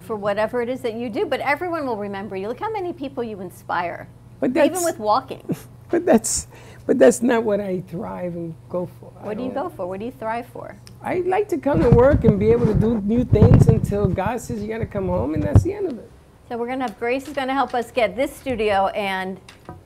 For 0.00 0.16
whatever 0.16 0.60
it 0.60 0.68
is 0.68 0.82
that 0.82 0.94
you 0.94 1.08
do. 1.08 1.24
But 1.26 1.40
everyone 1.40 1.86
will 1.86 1.96
remember 1.96 2.36
you. 2.36 2.48
Look 2.48 2.60
how 2.60 2.70
many 2.70 2.92
people 2.92 3.24
you 3.24 3.40
inspire. 3.40 4.08
But 4.52 4.64
Even 4.64 4.84
with 4.84 4.98
walking. 4.98 5.44
But 5.90 6.06
that's 6.06 6.48
but 6.86 6.98
that's 6.98 7.22
not 7.22 7.44
what 7.44 7.60
I 7.60 7.80
thrive 7.82 8.34
and 8.34 8.54
go 8.68 8.86
for. 8.98 9.10
What 9.20 9.38
do 9.38 9.44
you 9.44 9.50
go 9.50 9.68
for? 9.68 9.86
What 9.86 10.00
do 10.00 10.06
you 10.06 10.10
thrive 10.10 10.46
for? 10.46 10.76
I 11.02 11.20
like 11.20 11.48
to 11.50 11.58
come 11.58 11.80
to 11.80 11.88
work 11.88 12.24
and 12.24 12.38
be 12.38 12.50
able 12.50 12.66
to 12.66 12.74
do 12.74 13.00
new 13.02 13.24
things 13.24 13.68
until 13.68 14.06
God 14.08 14.40
says 14.40 14.60
you 14.60 14.68
got 14.68 14.78
to 14.78 14.86
come 14.86 15.08
home, 15.08 15.34
and 15.34 15.42
that's 15.42 15.62
the 15.62 15.72
end 15.72 15.86
of 15.92 15.98
it. 15.98 16.10
So 16.48 16.58
we're 16.58 16.66
going 16.66 16.80
to 16.80 16.86
have 16.86 16.98
Grace 16.98 17.28
is 17.28 17.34
going 17.34 17.48
to 17.48 17.54
help 17.54 17.74
us 17.74 17.90
get 17.90 18.16
this 18.16 18.34
studio 18.34 18.88
and 18.88 19.40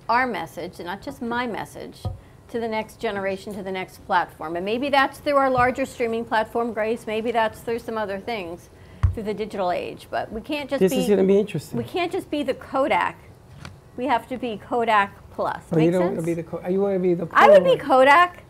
our 0.09 0.27
message, 0.27 0.79
and 0.79 0.87
not 0.87 1.03
just 1.03 1.21
my 1.21 1.47
message, 1.47 2.03
to 2.49 2.59
the 2.59 2.69
next 2.69 3.01
generation, 3.01 3.53
to 3.55 3.63
the 3.63 3.73
next 3.73 4.05
platform. 4.07 4.57
And 4.57 4.65
maybe 4.65 4.89
that's 4.89 5.19
through 5.19 5.37
our 5.37 5.51
larger 5.51 5.85
streaming 5.85 6.25
platform, 6.25 6.73
Grace. 6.73 7.07
Maybe 7.07 7.31
that's 7.33 7.61
through 7.61 7.81
some 7.81 7.99
other 7.99 8.19
things, 8.19 8.71
through 9.15 9.25
the 9.25 9.35
digital 9.35 9.71
age. 9.71 10.09
But 10.11 10.33
we 10.33 10.41
can't 10.41 10.71
just 10.71 10.81
This 10.81 10.93
be. 10.93 11.01
is 11.01 11.07
to 11.07 11.23
be 11.23 11.39
interesting. 11.39 11.77
We 11.77 11.85
can't 11.85 12.11
just 12.11 12.31
be 12.31 12.43
the 12.43 12.55
Kodak. 12.55 13.28
We 13.99 14.07
have 14.07 14.29
to 14.29 14.39
be 14.39 14.57
Kodak 14.57 15.13
plus. 15.33 15.61
Oh, 15.73 15.77
you 15.77 15.87
Make 15.87 15.93
don't 15.93 16.01
sense? 16.03 16.17
want 16.17 16.21
to 16.21 16.27
be 16.27 16.35
the. 16.35 16.43
Co- 16.45 16.69
you 16.69 16.81
want 16.81 16.95
to 16.95 17.01
be 17.01 17.15
the. 17.15 17.29
I 17.33 17.49
would 17.51 17.65
be 17.65 17.77
Kodak, 17.77 18.45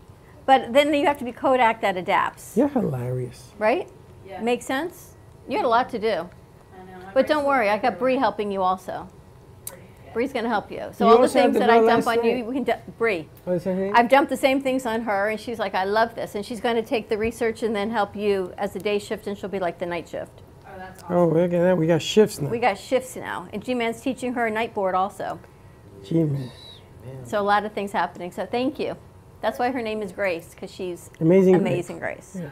but 0.45 0.75
then 0.75 0.93
you 0.93 1.07
have 1.07 1.19
to 1.19 1.25
be 1.25 1.33
Kodak 1.33 1.81
that 1.81 1.97
adapts. 1.97 2.55
You're 2.55 2.69
hilarious. 2.69 3.53
Right? 3.59 3.89
Yeah. 4.27 4.43
Make 4.43 4.63
sense? 4.63 5.15
You 5.49 5.57
had 5.57 5.65
a 5.65 5.69
lot 5.69 5.89
to 5.89 5.99
do. 5.99 6.29
But 7.15 7.27
don't 7.27 7.47
worry, 7.47 7.71
I 7.71 7.79
got 7.79 7.99
Bree 7.99 8.17
helping 8.17 8.53
you 8.53 8.61
also. 8.63 9.09
Bree's 10.13 10.33
going 10.33 10.45
to 10.45 10.51
help 10.51 10.71
you. 10.71 10.91
So 10.93 11.07
You 11.07 11.17
all 11.17 11.23
the 11.23 11.29
things 11.29 11.57
that 11.59 11.71
I 11.71 11.79
girl 11.79 11.87
dump 11.87 12.07
last 12.07 12.19
on 12.19 12.25
you, 12.25 12.45
we 12.45 12.55
can 12.55 12.65
dump. 12.65 12.83
Bree. 12.99 13.29
What's 13.45 13.65
her 13.65 13.75
name? 13.75 13.93
I've 13.95 14.11
dumped 14.11 14.29
the 14.31 14.37
same 14.37 14.61
things 14.61 14.85
on 14.85 15.03
her, 15.03 15.29
and 15.31 15.41
she's 15.41 15.59
like, 15.59 15.75
I 15.75 15.85
love 15.85 16.15
this. 16.15 16.35
And 16.35 16.45
she's 16.45 16.61
going 16.61 16.77
to 16.77 16.83
take 16.83 17.09
the 17.09 17.17
research 17.17 17.63
and 17.63 17.75
then 17.75 17.91
help 17.91 18.15
you 18.15 18.53
as 18.59 18.73
the 18.75 18.79
day 18.81 18.99
shift, 18.99 19.27
and 19.27 19.37
she'll 19.39 19.49
be 19.49 19.59
like 19.59 19.79
the 19.79 19.87
night 19.87 20.09
shift. 20.09 20.43
Oh, 21.11 21.27
look 21.27 21.53
at 21.53 21.61
that. 21.63 21.77
We 21.77 21.87
got 21.87 22.03
shifts 22.03 22.41
now. 22.41 22.49
We 22.49 22.59
got 22.59 22.79
shifts 22.79 23.17
now. 23.17 23.49
And 23.53 23.65
G 23.65 23.75
Man's 23.75 24.01
teaching 24.01 24.35
her 24.35 24.47
a 24.47 24.51
night 24.51 24.75
board 24.75 24.95
also. 24.95 25.39
Gee, 26.05 26.25
man. 26.25 26.51
So 27.25 27.41
a 27.41 27.43
lot 27.43 27.65
of 27.65 27.73
things 27.73 27.93
happening. 27.93 28.31
So 28.33 28.47
thank 28.47 28.79
you. 28.79 28.97
That's 29.41 29.59
why 29.59 29.71
her 29.71 29.81
name 29.83 30.03
is 30.03 30.13
Grace, 30.13 30.51
because 30.55 30.71
she's 30.71 31.11
Amazing 31.21 31.59
Grace. 31.59 31.63
amazing 31.63 31.99
Grace. 31.99 32.37
Yeah. 32.41 32.51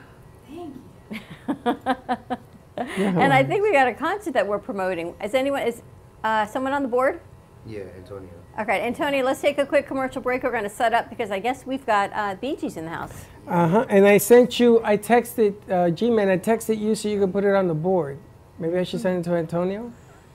and 2.86 3.32
I 3.32 3.42
think 3.44 3.62
we 3.62 3.72
got 3.72 3.88
a 3.88 3.94
concert 3.94 4.34
that 4.34 4.46
we're 4.46 4.58
promoting. 4.58 5.14
Is 5.22 5.34
anyone 5.34 5.62
is 5.62 5.82
uh, 6.24 6.46
someone 6.46 6.72
on 6.72 6.82
the 6.82 6.88
board? 6.88 7.20
Yeah, 7.66 7.80
Antonio. 7.96 8.30
Okay, 8.58 8.86
Antonio, 8.86 9.22
let's 9.22 9.42
take 9.42 9.58
a 9.58 9.66
quick 9.66 9.86
commercial 9.86 10.22
break. 10.22 10.42
We're 10.42 10.50
going 10.50 10.62
to 10.62 10.70
set 10.70 10.94
up 10.94 11.10
because 11.10 11.30
I 11.30 11.38
guess 11.38 11.66
we've 11.66 11.84
got 11.84 12.10
uh, 12.14 12.36
Bee 12.40 12.56
Gees 12.56 12.78
in 12.78 12.86
the 12.86 12.90
house. 12.90 13.26
Uh 13.46 13.68
huh. 13.68 13.86
And 13.90 14.06
I 14.06 14.16
sent 14.16 14.58
you. 14.58 14.80
I 14.82 14.96
texted 14.96 15.54
uh, 15.70 15.90
G-Man. 15.90 16.30
I 16.30 16.38
texted 16.38 16.78
you 16.78 16.94
so 16.94 17.08
you 17.08 17.20
can 17.20 17.30
put 17.30 17.44
it 17.44 17.54
on 17.54 17.68
the 17.68 17.74
board. 17.74 18.18
Maybe 18.58 18.78
I 18.78 18.84
should 18.84 19.00
send 19.02 19.18
it 19.20 19.28
to 19.28 19.36
Antonio. 19.36 19.92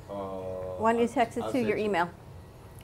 Why 0.07 0.93
don't 0.93 1.01
you 1.01 1.07
text 1.07 1.37
it 1.37 1.43
I'll 1.43 1.51
to 1.51 1.59
your 1.59 1.77
you. 1.77 1.85
email? 1.85 2.09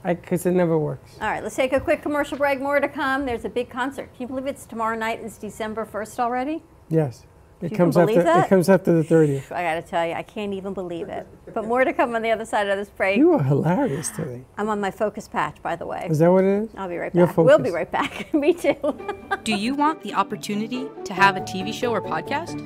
I 0.04 0.14
because 0.14 0.46
it 0.46 0.52
never 0.52 0.78
works. 0.78 1.16
All 1.20 1.28
right, 1.28 1.42
let's 1.42 1.56
take 1.56 1.72
a 1.72 1.80
quick 1.80 2.02
commercial 2.02 2.38
break. 2.38 2.60
More 2.60 2.78
to 2.80 2.88
come. 2.88 3.24
There's 3.26 3.44
a 3.44 3.48
big 3.48 3.70
concert. 3.70 4.12
Can 4.14 4.22
you 4.22 4.26
believe 4.28 4.46
it's 4.46 4.66
tomorrow 4.66 4.96
night? 4.96 5.20
It's 5.22 5.38
December 5.38 5.84
1st 5.84 6.18
already? 6.20 6.62
Yes. 6.88 7.26
It 7.60 7.74
comes 7.74 7.96
after. 7.96 8.22
that? 8.22 8.46
It 8.46 8.48
comes 8.48 8.68
after 8.68 8.92
the 8.92 9.02
thirtieth. 9.02 9.50
I 9.50 9.62
got 9.62 9.74
to 9.74 9.82
tell 9.82 10.06
you, 10.06 10.12
I 10.12 10.22
can't 10.22 10.52
even 10.54 10.74
believe 10.74 11.08
it. 11.08 11.26
But 11.54 11.64
more 11.64 11.82
to 11.82 11.92
come 11.92 12.14
on 12.14 12.22
the 12.22 12.30
other 12.30 12.44
side 12.44 12.68
of 12.68 12.78
this 12.78 12.90
break. 12.90 13.16
You 13.16 13.32
are 13.32 13.42
hilarious 13.42 14.10
today. 14.10 14.44
I'm 14.56 14.68
on 14.68 14.80
my 14.80 14.90
focus 14.92 15.26
patch, 15.26 15.60
by 15.62 15.74
the 15.74 15.86
way. 15.86 16.06
Is 16.08 16.18
that 16.20 16.30
what 16.30 16.44
it 16.44 16.62
is? 16.64 16.68
I'll 16.76 16.88
be 16.88 16.98
right 16.98 17.12
Your 17.12 17.26
back. 17.26 17.36
We'll 17.36 17.58
be 17.58 17.70
right 17.70 17.90
back. 17.90 18.32
Me 18.34 18.52
too. 18.52 18.76
Do 19.44 19.54
you 19.54 19.74
want 19.74 20.02
the 20.02 20.14
opportunity 20.14 20.88
to 21.04 21.14
have 21.14 21.36
a 21.36 21.40
TV 21.40 21.72
show 21.72 21.90
or 21.90 22.02
podcast? 22.02 22.60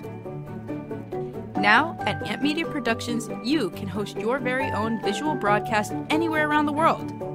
Now, 1.56 1.96
at 2.00 2.26
Amp 2.26 2.42
Media 2.42 2.66
Productions, 2.66 3.30
you 3.44 3.70
can 3.70 3.86
host 3.86 4.18
your 4.18 4.40
very 4.40 4.68
own 4.72 5.00
visual 5.00 5.36
broadcast 5.36 5.92
anywhere 6.10 6.48
around 6.48 6.66
the 6.66 6.72
world. 6.72 7.31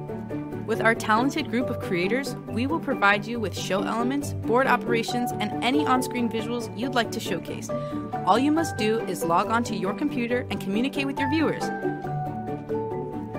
With 0.68 0.82
our 0.82 0.94
talented 0.94 1.50
group 1.50 1.70
of 1.70 1.80
creators, 1.80 2.34
we 2.46 2.66
will 2.66 2.78
provide 2.78 3.26
you 3.26 3.40
with 3.40 3.58
show 3.58 3.84
elements, 3.84 4.34
board 4.34 4.66
operations, 4.66 5.32
and 5.32 5.64
any 5.64 5.86
on 5.86 6.02
screen 6.02 6.28
visuals 6.28 6.68
you'd 6.78 6.94
like 6.94 7.10
to 7.12 7.20
showcase. 7.20 7.70
All 8.26 8.38
you 8.38 8.52
must 8.52 8.76
do 8.76 9.00
is 9.06 9.24
log 9.24 9.46
onto 9.46 9.72
your 9.72 9.94
computer 9.94 10.46
and 10.50 10.60
communicate 10.60 11.06
with 11.06 11.18
your 11.18 11.30
viewers. 11.30 11.62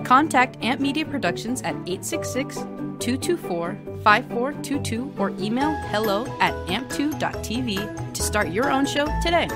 Contact 0.07 0.57
Amp 0.63 0.81
Media 0.81 1.05
Productions 1.05 1.61
at 1.61 1.75
866 1.85 2.55
224 2.97 3.77
5422 4.03 5.13
or 5.19 5.29
email 5.39 5.71
hello 5.91 6.25
at 6.39 6.55
amp2.tv 6.65 8.11
to 8.11 8.23
start 8.23 8.49
your 8.49 8.71
own 8.71 8.87
show 8.87 9.05
today. 9.21 9.47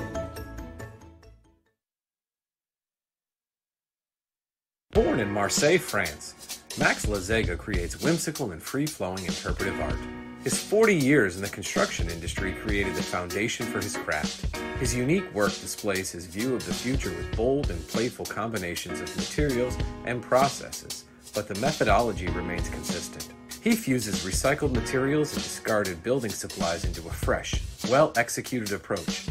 Born 4.91 5.19
in 5.19 5.32
Marseille, 5.32 5.80
France, 5.80 6.61
Max 6.80 7.05
Lazega 7.05 7.55
creates 7.55 8.01
whimsical 8.01 8.51
and 8.51 8.61
free 8.61 8.88
flowing 8.88 9.24
interpretive 9.26 9.80
art. 9.80 9.99
His 10.43 10.61
40 10.61 10.95
years 10.95 11.36
in 11.36 11.43
the 11.43 11.49
construction 11.49 12.09
industry 12.09 12.53
created 12.53 12.95
the 12.95 13.03
foundation 13.03 13.67
for 13.67 13.80
his 13.80 13.95
craft. 13.95 14.55
His 14.80 14.95
unique 14.95 15.32
work 15.36 15.51
displays 15.51 16.09
his 16.09 16.26
view 16.26 16.55
of 16.55 16.65
the 16.65 16.74
future 16.74 17.11
with 17.11 17.38
bold 17.38 17.69
and 17.69 17.88
playful 17.89 18.26
combinations 18.26 19.01
of 19.01 19.15
materials 19.15 19.78
and 20.05 20.19
processes, 20.19 21.05
but 21.36 21.47
the 21.47 21.55
methodology 21.59 22.26
remains 22.28 22.67
consistent. 22.69 23.30
He 23.61 23.76
fuses 23.76 24.26
recycled 24.26 24.74
materials 24.74 25.32
and 25.34 25.43
discarded 25.43 26.01
building 26.01 26.32
supplies 26.32 26.86
into 26.86 27.07
a 27.07 27.11
fresh, 27.11 27.61
well 27.88 28.11
executed 28.17 28.71
approach. 28.71 29.28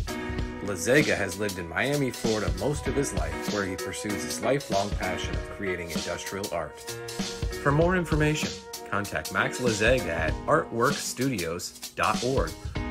Lazega 0.62 1.16
has 1.16 1.38
lived 1.38 1.58
in 1.58 1.68
Miami, 1.68 2.10
Florida 2.10 2.50
most 2.58 2.86
of 2.86 2.94
his 2.94 3.12
life, 3.14 3.52
where 3.52 3.66
he 3.66 3.76
pursues 3.76 4.22
his 4.22 4.40
lifelong 4.42 4.88
passion 4.90 5.34
of 5.34 5.50
creating 5.56 5.90
industrial 5.90 6.46
art. 6.52 6.78
For 7.62 7.72
more 7.72 7.96
information, 7.96 8.50
contact 8.90 9.32
Max 9.32 9.58
Lazega 9.58 10.08
at 10.08 10.32
artworkstudios.org 10.46 12.50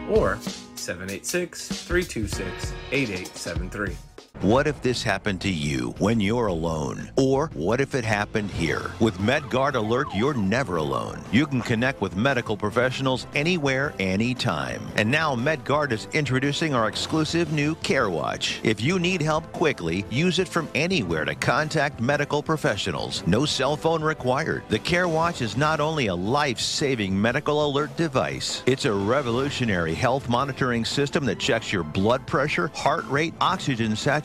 or 0.09 0.37
786 0.75 1.67
326 1.67 2.73
8873. 2.91 3.95
What 4.41 4.65
if 4.65 4.81
this 4.81 5.03
happened 5.03 5.39
to 5.41 5.51
you 5.51 5.93
when 5.99 6.19
you're 6.19 6.47
alone? 6.47 7.11
Or 7.15 7.51
what 7.53 7.79
if 7.79 7.93
it 7.93 8.03
happened 8.03 8.49
here? 8.49 8.89
With 8.99 9.19
MedGuard 9.19 9.75
Alert, 9.75 10.07
you're 10.15 10.33
never 10.33 10.77
alone. 10.77 11.21
You 11.31 11.45
can 11.45 11.61
connect 11.61 12.01
with 12.01 12.15
medical 12.15 12.57
professionals 12.57 13.27
anywhere, 13.35 13.93
anytime. 13.99 14.81
And 14.95 15.11
now 15.11 15.35
MedGuard 15.35 15.91
is 15.91 16.07
introducing 16.13 16.73
our 16.73 16.87
exclusive 16.87 17.53
new 17.53 17.75
Care 17.75 18.09
Watch. 18.09 18.59
If 18.63 18.81
you 18.81 18.97
need 18.97 19.21
help 19.21 19.51
quickly, 19.51 20.05
use 20.09 20.39
it 20.39 20.47
from 20.47 20.67
anywhere 20.73 21.23
to 21.23 21.35
contact 21.35 22.01
medical 22.01 22.41
professionals. 22.41 23.21
No 23.27 23.45
cell 23.45 23.77
phone 23.77 24.03
required. 24.03 24.63
The 24.69 24.79
Care 24.79 25.07
Watch 25.07 25.43
is 25.43 25.55
not 25.55 25.79
only 25.79 26.07
a 26.07 26.15
life-saving 26.15 27.21
medical 27.21 27.63
alert 27.67 27.95
device, 27.95 28.63
it's 28.65 28.85
a 28.85 28.91
revolutionary 28.91 29.93
health 29.93 30.29
monitoring 30.29 30.83
system 30.83 31.25
that 31.25 31.37
checks 31.37 31.71
your 31.71 31.83
blood 31.83 32.25
pressure, 32.25 32.71
heart 32.73 33.07
rate, 33.07 33.35
oxygen 33.39 33.95
saturation, 33.95 34.20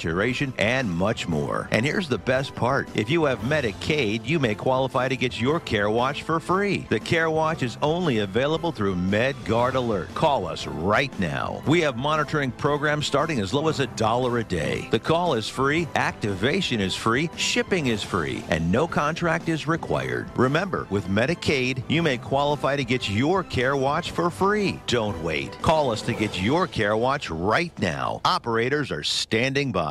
and 0.58 0.90
much 0.90 1.28
more. 1.28 1.68
And 1.70 1.84
here's 1.84 2.08
the 2.08 2.18
best 2.18 2.54
part. 2.54 2.88
If 2.94 3.10
you 3.10 3.24
have 3.24 3.38
Medicaid, 3.40 4.26
you 4.26 4.38
may 4.38 4.54
qualify 4.54 5.08
to 5.08 5.16
get 5.16 5.40
your 5.40 5.60
Care 5.60 5.90
Watch 5.90 6.22
for 6.22 6.40
free. 6.40 6.86
The 6.88 7.00
Care 7.00 7.30
Watch 7.30 7.62
is 7.62 7.78
only 7.82 8.18
available 8.18 8.72
through 8.72 8.96
MedGuard 8.96 9.74
Alert. 9.74 10.14
Call 10.14 10.46
us 10.46 10.66
right 10.66 11.16
now. 11.18 11.62
We 11.66 11.80
have 11.80 11.96
monitoring 11.96 12.52
programs 12.52 13.06
starting 13.06 13.40
as 13.40 13.54
low 13.54 13.68
as 13.68 13.80
a 13.80 13.86
dollar 13.88 14.38
a 14.38 14.44
day. 14.44 14.88
The 14.90 14.98
call 14.98 15.34
is 15.34 15.48
free, 15.48 15.88
activation 15.94 16.80
is 16.80 16.94
free, 16.94 17.30
shipping 17.36 17.86
is 17.86 18.02
free, 18.02 18.44
and 18.48 18.70
no 18.70 18.86
contract 18.86 19.48
is 19.48 19.66
required. 19.66 20.28
Remember, 20.36 20.86
with 20.90 21.06
Medicaid, 21.08 21.82
you 21.88 22.02
may 22.02 22.18
qualify 22.18 22.76
to 22.76 22.84
get 22.84 23.08
your 23.08 23.42
Care 23.42 23.76
Watch 23.76 24.10
for 24.10 24.30
free. 24.30 24.80
Don't 24.86 25.22
wait. 25.22 25.52
Call 25.62 25.90
us 25.90 26.02
to 26.02 26.12
get 26.12 26.40
your 26.40 26.66
Care 26.66 26.96
Watch 26.96 27.30
right 27.30 27.76
now. 27.78 28.20
Operators 28.24 28.90
are 28.90 29.02
standing 29.02 29.72
by. 29.72 29.85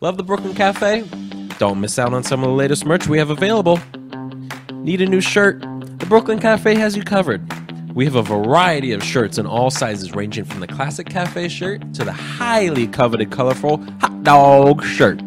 Love 0.00 0.16
the 0.16 0.22
Brooklyn 0.22 0.54
Cafe? 0.54 1.04
Don't 1.58 1.80
miss 1.80 1.98
out 1.98 2.12
on 2.12 2.22
some 2.24 2.42
of 2.42 2.48
the 2.48 2.54
latest 2.54 2.84
merch 2.84 3.06
we 3.06 3.18
have 3.18 3.30
available. 3.30 3.78
Need 4.72 5.00
a 5.00 5.06
new 5.06 5.20
shirt? 5.20 5.60
The 5.98 6.06
Brooklyn 6.06 6.38
Cafe 6.38 6.74
has 6.74 6.96
you 6.96 7.02
covered. 7.02 7.42
We 7.94 8.04
have 8.04 8.16
a 8.16 8.22
variety 8.22 8.92
of 8.92 9.04
shirts 9.04 9.38
in 9.38 9.46
all 9.46 9.70
sizes, 9.70 10.14
ranging 10.14 10.44
from 10.44 10.60
the 10.60 10.66
classic 10.66 11.06
cafe 11.06 11.48
shirt 11.48 11.94
to 11.94 12.04
the 12.04 12.12
highly 12.12 12.88
coveted 12.88 13.30
colorful 13.30 13.78
hot 14.00 14.24
dog 14.24 14.84
shirt. 14.84 15.22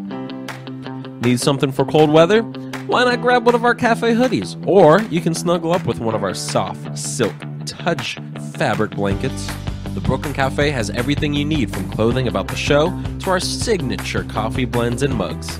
Need 1.22 1.40
something 1.40 1.72
for 1.72 1.86
cold 1.86 2.12
weather? 2.12 2.44
Why 2.88 3.06
not 3.06 3.22
grab 3.22 3.46
one 3.46 3.56
of 3.56 3.64
our 3.64 3.74
cafe 3.74 4.14
hoodies? 4.14 4.62
Or 4.68 5.02
you 5.04 5.22
can 5.22 5.34
snuggle 5.34 5.72
up 5.72 5.86
with 5.86 6.00
one 6.00 6.14
of 6.14 6.24
our 6.24 6.34
soft, 6.34 6.98
silk, 6.98 7.34
touch 7.66 8.18
fabric 8.58 8.92
blankets. 8.92 9.50
The 9.98 10.04
Brooklyn 10.04 10.36
Cafe 10.36 10.70
has 10.70 10.92
everything 10.92 11.34
you 11.34 11.44
need 11.44 11.74
from 11.74 11.90
clothing 11.90 12.28
about 12.28 12.48
the 12.48 12.56
show 12.56 12.92
to 13.22 13.32
our 13.32 13.40
signature 13.40 14.24
coffee 14.26 14.64
blends 14.64 15.02
and 15.02 15.12
mugs. 15.12 15.58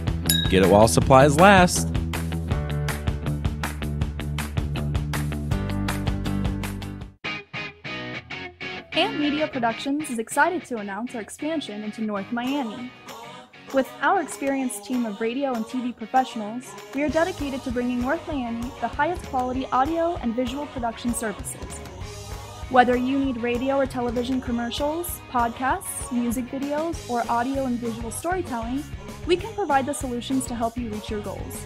Get 0.52 0.62
it 0.62 0.70
while 0.70 0.88
supplies 0.88 1.40
last. 1.40 1.88
Amp 8.94 9.20
Media 9.20 9.48
Productions 9.48 10.12
is 10.12 10.20
excited 10.20 10.64
to 10.66 10.78
announce 10.78 11.16
our 11.16 11.22
expansion 11.22 11.84
into 11.84 12.02
North 12.02 12.32
Miami. 12.32 12.92
With 13.74 13.90
our 14.02 14.22
experienced 14.22 14.86
team 14.86 15.08
of 15.08 15.20
radio 15.20 15.54
and 15.54 15.66
TV 15.66 15.98
professionals, 15.98 16.72
we 16.94 17.02
are 17.02 17.10
dedicated 17.10 17.64
to 17.64 17.72
bringing 17.72 18.02
North 18.02 18.26
Miami 18.28 18.70
the 18.82 18.88
highest 18.88 19.24
quality 19.26 19.66
audio 19.72 20.16
and 20.18 20.36
visual 20.36 20.68
production 20.68 21.12
services. 21.12 21.80
Whether 22.70 22.98
you 22.98 23.18
need 23.18 23.38
radio 23.38 23.78
or 23.78 23.86
television 23.86 24.42
commercials, 24.42 25.22
podcasts, 25.32 26.12
music 26.12 26.48
videos, 26.48 27.10
or 27.10 27.24
audio 27.32 27.64
and 27.64 27.80
visual 27.80 28.12
storytelling, 28.12 28.84
we 29.26 29.38
can 29.38 29.54
provide 29.54 29.86
the 29.86 29.94
solutions 29.94 30.46
to 30.48 30.56
help 30.56 30.78
you 30.78 30.90
reach 30.90 31.10
your 31.10 31.22
goals. 31.22 31.66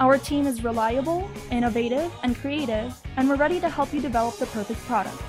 Our 0.00 0.18
team 0.18 0.48
is 0.48 0.64
reliable, 0.64 1.30
innovative, 1.52 2.12
and 2.24 2.34
creative, 2.34 2.92
and 3.16 3.28
we're 3.28 3.36
ready 3.36 3.60
to 3.60 3.68
help 3.68 3.94
you 3.94 4.00
develop 4.00 4.38
the 4.38 4.46
perfect 4.46 4.80
product. 4.80 5.22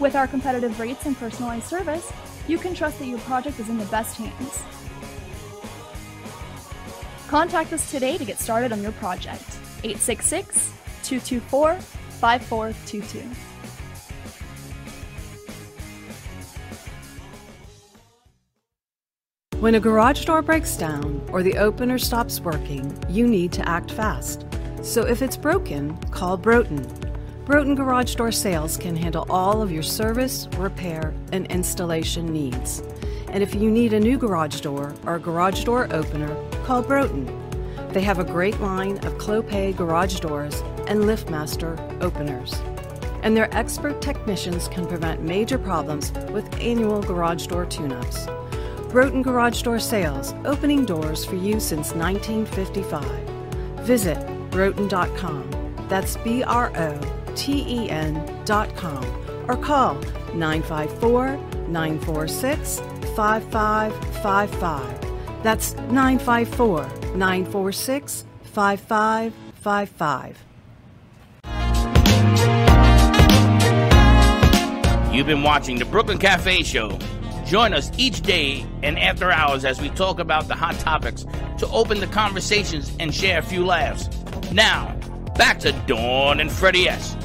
With 0.00 0.16
our 0.16 0.26
competitive 0.26 0.80
rates 0.80 1.04
and 1.04 1.14
personalized 1.14 1.66
service, 1.66 2.10
you 2.48 2.56
can 2.56 2.72
trust 2.74 2.98
that 3.00 3.06
your 3.06 3.18
project 3.20 3.60
is 3.60 3.68
in 3.68 3.76
the 3.76 3.84
best 3.86 4.16
hands. 4.16 4.62
Contact 7.28 7.70
us 7.74 7.90
today 7.90 8.16
to 8.16 8.24
get 8.24 8.38
started 8.38 8.72
on 8.72 8.82
your 8.82 8.92
project. 8.92 9.44
866 9.82 10.72
224 11.02 11.74
5422. 11.80 13.53
When 19.64 19.76
a 19.76 19.80
garage 19.80 20.26
door 20.26 20.42
breaks 20.42 20.76
down 20.76 21.26
or 21.32 21.42
the 21.42 21.56
opener 21.56 21.96
stops 21.96 22.38
working, 22.38 22.94
you 23.08 23.26
need 23.26 23.50
to 23.52 23.66
act 23.66 23.90
fast. 23.90 24.44
So 24.82 25.06
if 25.06 25.22
it's 25.22 25.38
broken, 25.38 25.96
call 26.10 26.36
Broten. 26.36 26.84
Broten 27.46 27.74
Garage 27.74 28.14
Door 28.14 28.32
Sales 28.32 28.76
can 28.76 28.94
handle 28.94 29.24
all 29.30 29.62
of 29.62 29.72
your 29.72 29.82
service, 29.82 30.50
repair, 30.58 31.14
and 31.32 31.46
installation 31.46 32.30
needs. 32.30 32.82
And 33.28 33.42
if 33.42 33.54
you 33.54 33.70
need 33.70 33.94
a 33.94 34.00
new 34.00 34.18
garage 34.18 34.60
door 34.60 34.94
or 35.06 35.14
a 35.14 35.18
garage 35.18 35.64
door 35.64 35.88
opener, 35.90 36.36
call 36.66 36.82
Broten. 36.82 37.26
They 37.94 38.02
have 38.02 38.18
a 38.18 38.24
great 38.24 38.60
line 38.60 38.98
of 38.98 39.14
Clopay 39.14 39.74
garage 39.74 40.20
doors 40.20 40.60
and 40.88 41.04
LiftMaster 41.04 42.02
openers. 42.02 42.60
And 43.22 43.34
their 43.34 43.48
expert 43.56 44.02
technicians 44.02 44.68
can 44.68 44.86
prevent 44.86 45.22
major 45.22 45.56
problems 45.56 46.12
with 46.32 46.54
annual 46.60 47.00
garage 47.00 47.46
door 47.46 47.64
tune-ups. 47.64 48.26
Broten 48.94 49.22
Garage 49.24 49.62
Door 49.62 49.80
Sales, 49.80 50.34
opening 50.44 50.84
doors 50.84 51.24
for 51.24 51.34
you 51.34 51.58
since 51.58 51.96
1955. 51.96 53.02
Visit 53.80 54.16
broten.com. 54.52 55.50
That's 55.88 56.16
B 56.18 56.44
R 56.44 56.70
O 56.76 57.00
T 57.34 57.64
E 57.66 57.90
N.com. 57.90 59.04
Or 59.48 59.56
call 59.56 59.94
954 60.32 61.36
946 61.66 62.78
5555. 63.16 65.42
That's 65.42 65.74
954 65.74 66.86
946 67.16 68.26
5555. 68.44 70.44
You've 75.12 75.26
been 75.26 75.42
watching 75.42 75.80
the 75.80 75.84
Brooklyn 75.84 76.18
Cafe 76.18 76.62
Show. 76.62 76.96
Join 77.54 77.72
us 77.72 77.88
each 77.96 78.22
day 78.22 78.66
and 78.82 78.98
after 78.98 79.30
hours 79.30 79.64
as 79.64 79.80
we 79.80 79.88
talk 79.90 80.18
about 80.18 80.48
the 80.48 80.56
hot 80.56 80.74
topics 80.80 81.24
to 81.58 81.68
open 81.68 82.00
the 82.00 82.08
conversations 82.08 82.90
and 82.98 83.14
share 83.14 83.38
a 83.38 83.42
few 83.42 83.64
laughs. 83.64 84.08
Now, 84.50 84.96
back 85.36 85.60
to 85.60 85.70
Dawn 85.86 86.40
and 86.40 86.50
Freddie 86.50 86.88
S. 86.88 87.16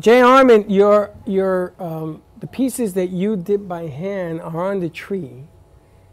Jay 0.00 0.20
Harmon, 0.20 0.70
your 0.70 1.10
your 1.26 1.74
um, 1.78 2.22
the 2.40 2.46
pieces 2.46 2.94
that 2.94 3.10
you 3.10 3.36
did 3.36 3.68
by 3.68 3.88
hand 3.88 4.40
are 4.40 4.70
on 4.70 4.80
the 4.80 4.88
tree. 4.88 5.44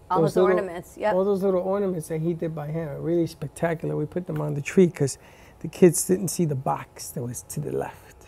All 0.09 0.21
those 0.21 0.35
little- 0.35 0.49
ornaments, 0.49 0.97
yep. 0.97 1.13
All 1.13 1.23
those 1.23 1.43
little 1.43 1.61
ornaments 1.61 2.09
that 2.09 2.19
he 2.19 2.33
did 2.33 2.53
by 2.53 2.67
hand 2.67 2.89
are 2.89 2.99
really 2.99 3.25
spectacular. 3.25 3.95
We 3.95 4.05
put 4.05 4.27
them 4.27 4.41
on 4.41 4.53
the 4.53 4.61
tree 4.61 4.87
because 4.87 5.17
the 5.61 5.67
kids 5.67 6.05
didn't 6.07 6.29
see 6.29 6.45
the 6.45 6.55
box 6.55 7.09
that 7.09 7.21
was 7.23 7.43
to 7.43 7.59
the 7.59 7.71
left, 7.71 8.25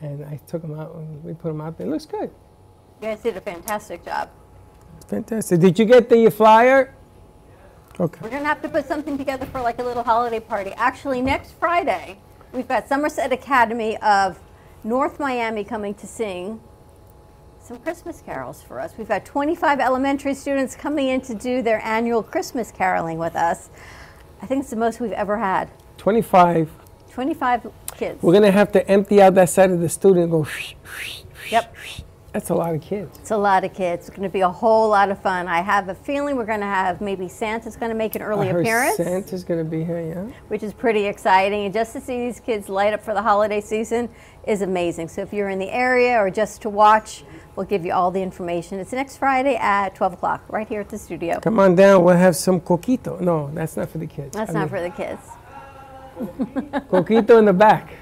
and 0.00 0.24
I 0.24 0.40
took 0.46 0.62
them 0.62 0.78
out 0.78 0.94
and 0.94 1.22
we 1.24 1.34
put 1.34 1.48
them 1.48 1.60
out 1.60 1.76
there. 1.76 1.86
It 1.86 1.90
looks 1.90 2.06
good. 2.06 2.30
You 3.00 3.08
guys 3.08 3.20
did 3.20 3.36
a 3.36 3.40
fantastic 3.40 4.04
job. 4.04 4.30
Fantastic. 5.08 5.60
Did 5.60 5.78
you 5.78 5.84
get 5.84 6.08
the 6.08 6.30
flyer? 6.30 6.94
Okay. 7.98 8.20
We're 8.22 8.30
gonna 8.30 8.44
have 8.44 8.62
to 8.62 8.68
put 8.68 8.86
something 8.86 9.18
together 9.18 9.46
for 9.46 9.60
like 9.60 9.80
a 9.80 9.82
little 9.82 10.04
holiday 10.04 10.38
party. 10.38 10.72
Actually, 10.76 11.20
next 11.20 11.52
Friday, 11.52 12.18
we've 12.52 12.68
got 12.68 12.88
Somerset 12.88 13.32
Academy 13.32 13.96
of 13.98 14.38
North 14.84 15.18
Miami 15.18 15.64
coming 15.64 15.94
to 15.94 16.06
sing 16.06 16.60
some 17.60 17.78
Christmas 17.78 18.22
carols 18.24 18.62
for 18.62 18.80
us. 18.80 18.94
We've 18.96 19.08
got 19.08 19.24
25 19.24 19.80
elementary 19.80 20.34
students 20.34 20.76
coming 20.76 21.08
in 21.08 21.20
to 21.22 21.34
do 21.34 21.60
their 21.60 21.84
annual 21.84 22.22
Christmas 22.22 22.70
caroling 22.70 23.18
with 23.18 23.34
us. 23.34 23.70
I 24.40 24.46
think 24.46 24.62
it's 24.62 24.70
the 24.70 24.76
most 24.76 25.00
we've 25.00 25.12
ever 25.12 25.36
had. 25.36 25.68
25. 25.98 26.70
25 27.10 27.66
kids. 27.96 28.22
We're 28.22 28.32
gonna 28.32 28.50
have 28.50 28.72
to 28.72 28.88
empty 28.88 29.20
out 29.20 29.34
that 29.34 29.50
side 29.50 29.70
of 29.70 29.80
the 29.80 29.88
studio 29.88 30.22
and 30.22 30.32
go. 30.32 30.46
Yep. 31.50 31.74
That's 32.32 32.50
a 32.50 32.54
lot 32.54 32.74
of 32.74 32.82
kids. 32.82 33.18
It's 33.18 33.30
a 33.30 33.36
lot 33.36 33.64
of 33.64 33.72
kids. 33.72 34.06
It's 34.06 34.10
going 34.16 34.28
to 34.28 34.32
be 34.32 34.42
a 34.42 34.50
whole 34.50 34.90
lot 34.90 35.10
of 35.10 35.20
fun. 35.20 35.48
I 35.48 35.62
have 35.62 35.88
a 35.88 35.94
feeling 35.94 36.36
we're 36.36 36.44
going 36.44 36.60
to 36.60 36.66
have 36.66 37.00
maybe 37.00 37.26
Santa's 37.26 37.74
going 37.74 37.90
to 37.90 37.96
make 37.96 38.14
an 38.16 38.22
early 38.22 38.48
I 38.48 38.52
heard 38.52 38.60
appearance. 38.60 38.96
Santa's 38.98 39.44
gonna 39.44 39.64
be 39.64 39.82
here. 39.82 39.98
Yeah. 40.00 40.24
which 40.48 40.62
is 40.62 40.72
pretty 40.74 41.06
exciting. 41.06 41.64
And 41.64 41.74
just 41.74 41.94
to 41.94 42.00
see 42.00 42.18
these 42.26 42.38
kids 42.38 42.68
light 42.68 42.92
up 42.92 43.02
for 43.02 43.14
the 43.14 43.22
holiday 43.22 43.60
season 43.60 44.10
is 44.46 44.62
amazing. 44.62 45.08
So 45.08 45.22
if 45.22 45.32
you're 45.32 45.48
in 45.48 45.58
the 45.58 45.70
area 45.70 46.16
or 46.18 46.30
just 46.30 46.60
to 46.62 46.68
watch, 46.68 47.24
we'll 47.56 47.66
give 47.66 47.84
you 47.84 47.92
all 47.92 48.10
the 48.10 48.22
information. 48.22 48.78
It's 48.78 48.92
next 48.92 49.16
Friday 49.16 49.56
at 49.56 49.94
12 49.94 50.12
o'clock, 50.12 50.44
right 50.48 50.68
here 50.68 50.82
at 50.82 50.90
the 50.90 50.98
studio. 50.98 51.40
Come 51.40 51.58
on 51.58 51.74
down. 51.74 52.04
We'll 52.04 52.16
have 52.16 52.36
some 52.36 52.60
coquito. 52.60 53.20
No, 53.20 53.50
that's 53.52 53.76
not 53.76 53.88
for 53.90 53.98
the 53.98 54.06
kids. 54.06 54.36
That's 54.36 54.50
I 54.50 54.52
not 54.52 54.60
mean, 54.60 54.68
for 54.68 54.80
the 54.82 54.90
kids. 54.90 55.20
Coquito 56.90 57.38
in 57.38 57.44
the 57.44 57.52
back. 57.52 57.92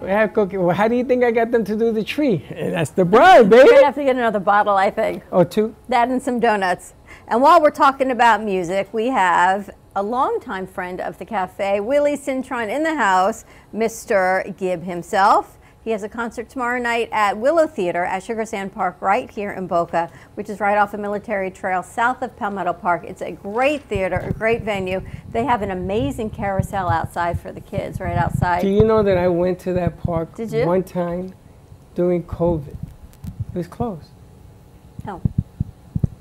We 0.00 0.08
have 0.08 0.32
coquito. 0.32 0.66
Well, 0.66 0.74
how 0.74 0.88
do 0.88 0.96
you 0.96 1.04
think 1.04 1.22
I 1.22 1.30
got 1.30 1.52
them 1.52 1.64
to 1.64 1.76
do 1.76 1.92
the 1.92 2.02
tree? 2.02 2.44
And 2.50 2.72
that's 2.74 2.90
the 2.90 3.04
bribe, 3.04 3.48
bride, 3.48 3.58
We're 3.58 3.64
baby. 3.64 3.70
gonna 3.74 3.86
have 3.86 3.94
to 3.94 4.04
get 4.04 4.16
another 4.16 4.40
bottle, 4.40 4.74
I 4.76 4.90
think. 4.90 5.22
Oh, 5.30 5.44
two. 5.44 5.76
That 5.88 6.08
and 6.08 6.20
some 6.20 6.40
donuts. 6.40 6.94
And 7.28 7.40
while 7.40 7.62
we're 7.62 7.70
talking 7.70 8.10
about 8.10 8.42
music, 8.42 8.92
we 8.92 9.06
have 9.08 9.70
a 9.94 10.02
longtime 10.02 10.66
friend 10.66 11.00
of 11.00 11.18
the 11.18 11.24
cafe, 11.24 11.78
Willie 11.78 12.16
Cintron, 12.16 12.68
in 12.74 12.82
the 12.82 12.96
house, 12.96 13.44
Mr. 13.72 14.56
Gibb 14.56 14.82
himself. 14.82 15.58
He 15.84 15.90
has 15.90 16.04
a 16.04 16.08
concert 16.08 16.48
tomorrow 16.48 16.80
night 16.80 17.08
at 17.10 17.36
Willow 17.38 17.66
Theater 17.66 18.04
at 18.04 18.22
Sugar 18.22 18.44
Sand 18.44 18.72
Park 18.72 18.98
right 19.00 19.28
here 19.28 19.50
in 19.50 19.66
Boca, 19.66 20.12
which 20.34 20.48
is 20.48 20.60
right 20.60 20.78
off 20.78 20.94
of 20.94 21.00
Military 21.00 21.50
Trail 21.50 21.82
south 21.82 22.22
of 22.22 22.36
Palmetto 22.36 22.72
Park. 22.72 23.02
It's 23.04 23.20
a 23.20 23.32
great 23.32 23.82
theater, 23.82 24.16
a 24.18 24.32
great 24.32 24.62
venue. 24.62 25.02
They 25.32 25.44
have 25.44 25.60
an 25.60 25.72
amazing 25.72 26.30
carousel 26.30 26.88
outside 26.88 27.40
for 27.40 27.50
the 27.50 27.60
kids, 27.60 27.98
right 27.98 28.16
outside. 28.16 28.62
Do 28.62 28.68
you 28.68 28.84
know 28.84 29.02
that 29.02 29.18
I 29.18 29.26
went 29.26 29.58
to 29.60 29.72
that 29.72 29.98
park 30.00 30.38
one 30.38 30.84
time 30.84 31.34
during 31.96 32.22
COVID? 32.22 32.76
It 33.52 33.58
was 33.58 33.66
closed. 33.66 34.10
No. 35.04 35.20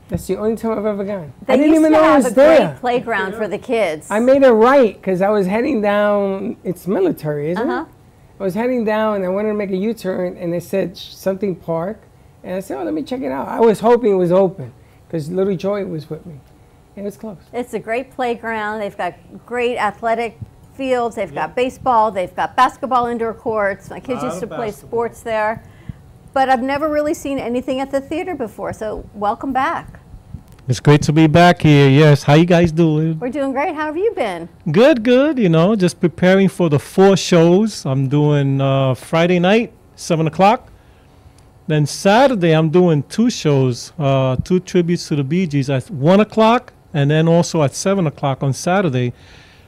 That's 0.09 0.26
the 0.26 0.38
only 0.38 0.55
time 0.55 0.72
I've 0.78 0.86
ever 0.88 1.03
gone. 1.03 1.34
They 1.45 1.53
I 1.53 1.57
didn't 1.57 1.74
used 1.74 1.80
even 1.82 1.91
to 1.91 1.97
know 1.99 2.03
it 2.03 2.07
have 2.07 2.24
was 2.24 2.32
a 2.32 2.36
there. 2.36 2.68
great 2.68 2.80
playground 2.80 3.36
for 3.36 3.47
the 3.47 3.59
kids. 3.59 4.09
I 4.09 4.20
made 4.20 4.43
a 4.43 4.51
right 4.51 4.95
because 4.95 5.22
I 5.22 5.30
was 5.30 5.45
heading 5.45 5.82
down. 5.82 6.57
It's 6.64 6.88
military, 6.88 7.51
isn't 7.51 7.64
it? 7.64 7.72
Uh-huh. 7.72 7.86
it? 7.88 8.01
I 8.42 8.44
was 8.44 8.56
heading 8.56 8.84
down 8.84 9.18
and 9.18 9.26
I 9.26 9.30
wanted 9.30 9.50
to 9.50 9.54
make 9.54 9.70
a 9.70 9.78
U-turn, 9.78 10.36
and 10.36 10.52
they 10.52 10.60
said 10.60 10.98
something 10.98 11.56
park, 11.56 12.02
and 12.44 12.56
I 12.56 12.60
said, 12.60 12.80
"Oh, 12.80 12.84
let 12.84 12.92
me 12.92 13.04
check 13.04 13.22
it 13.22 13.32
out." 13.32 13.48
I 13.48 13.60
was 13.60 13.82
hoping 13.82 14.14
it 14.14 14.16
was 14.16 14.32
open 14.32 14.74
because 15.08 15.30
Little 15.30 15.56
Joy 15.56 15.86
was 15.86 16.10
with 16.10 16.26
me. 16.26 16.39
It 16.96 17.04
was 17.04 17.18
closed. 17.18 17.42
It's 17.54 17.76
a 17.76 17.80
great 17.80 18.10
playground. 18.10 18.80
They've 18.80 18.98
got 18.98 19.14
great 19.46 19.78
athletic 19.78 20.39
fields. 20.74 21.18
They've 21.18 21.32
got 21.32 21.56
baseball. 21.56 22.10
They've 22.10 22.36
got 22.36 22.56
basketball 22.56 23.06
indoor 23.06 23.36
courts. 23.36 23.92
My 23.92 24.00
kids 24.00 24.24
used 24.24 24.39
to 24.39 24.46
of 24.46 24.50
play 24.50 24.70
basketball. 24.70 24.89
sports 24.89 25.22
there. 25.22 25.64
But 26.34 26.50
I've 26.50 26.64
never 26.64 26.89
really 26.89 27.14
seen 27.14 27.38
anything 27.38 27.80
at 27.80 27.92
the 27.92 28.02
theater 28.02 28.34
before. 28.34 28.74
So 28.74 29.08
welcome 29.14 29.54
back. 29.54 30.01
It's 30.72 30.80
great 30.80 31.01
to 31.01 31.11
be 31.11 31.28
back 31.28 31.63
here. 31.63 31.89
Yes, 31.89 32.24
how 32.24 32.36
you 32.36 32.45
guys 32.45 32.72
doing? 32.72 33.19
We're 33.19 33.28
doing 33.28 33.51
great. 33.51 33.76
How 33.76 33.88
have 33.88 33.97
you 33.97 34.13
been? 34.13 34.47
Good, 34.72 35.03
good. 35.03 35.38
You 35.38 35.49
know, 35.49 35.76
just 35.76 35.99
preparing 35.99 36.47
for 36.47 36.69
the 36.69 36.80
four 36.80 37.17
shows. 37.17 37.86
I'm 37.86 38.07
doing 38.07 38.61
uh, 38.61 38.93
Friday 38.93 39.38
night, 39.38 39.74
seven 39.97 40.27
o'clock. 40.27 40.72
Then 41.68 41.85
Saturday, 41.85 42.53
I'm 42.53 42.69
doing 42.69 43.03
two 43.03 43.30
shows, 43.30 43.91
uh, 43.99 44.38
two 44.38 44.61
tributes 44.61 45.10
to 45.10 45.18
the 45.18 45.26
Bee 45.26 45.45
Gees 45.45 45.69
at 45.69 45.91
one 45.91 46.22
o'clock, 46.22 46.72
and 46.93 47.11
then 47.11 47.27
also 47.27 47.64
at 47.64 47.76
seven 47.76 48.07
o'clock 48.07 48.41
on 48.41 48.53
Saturday. 48.53 49.11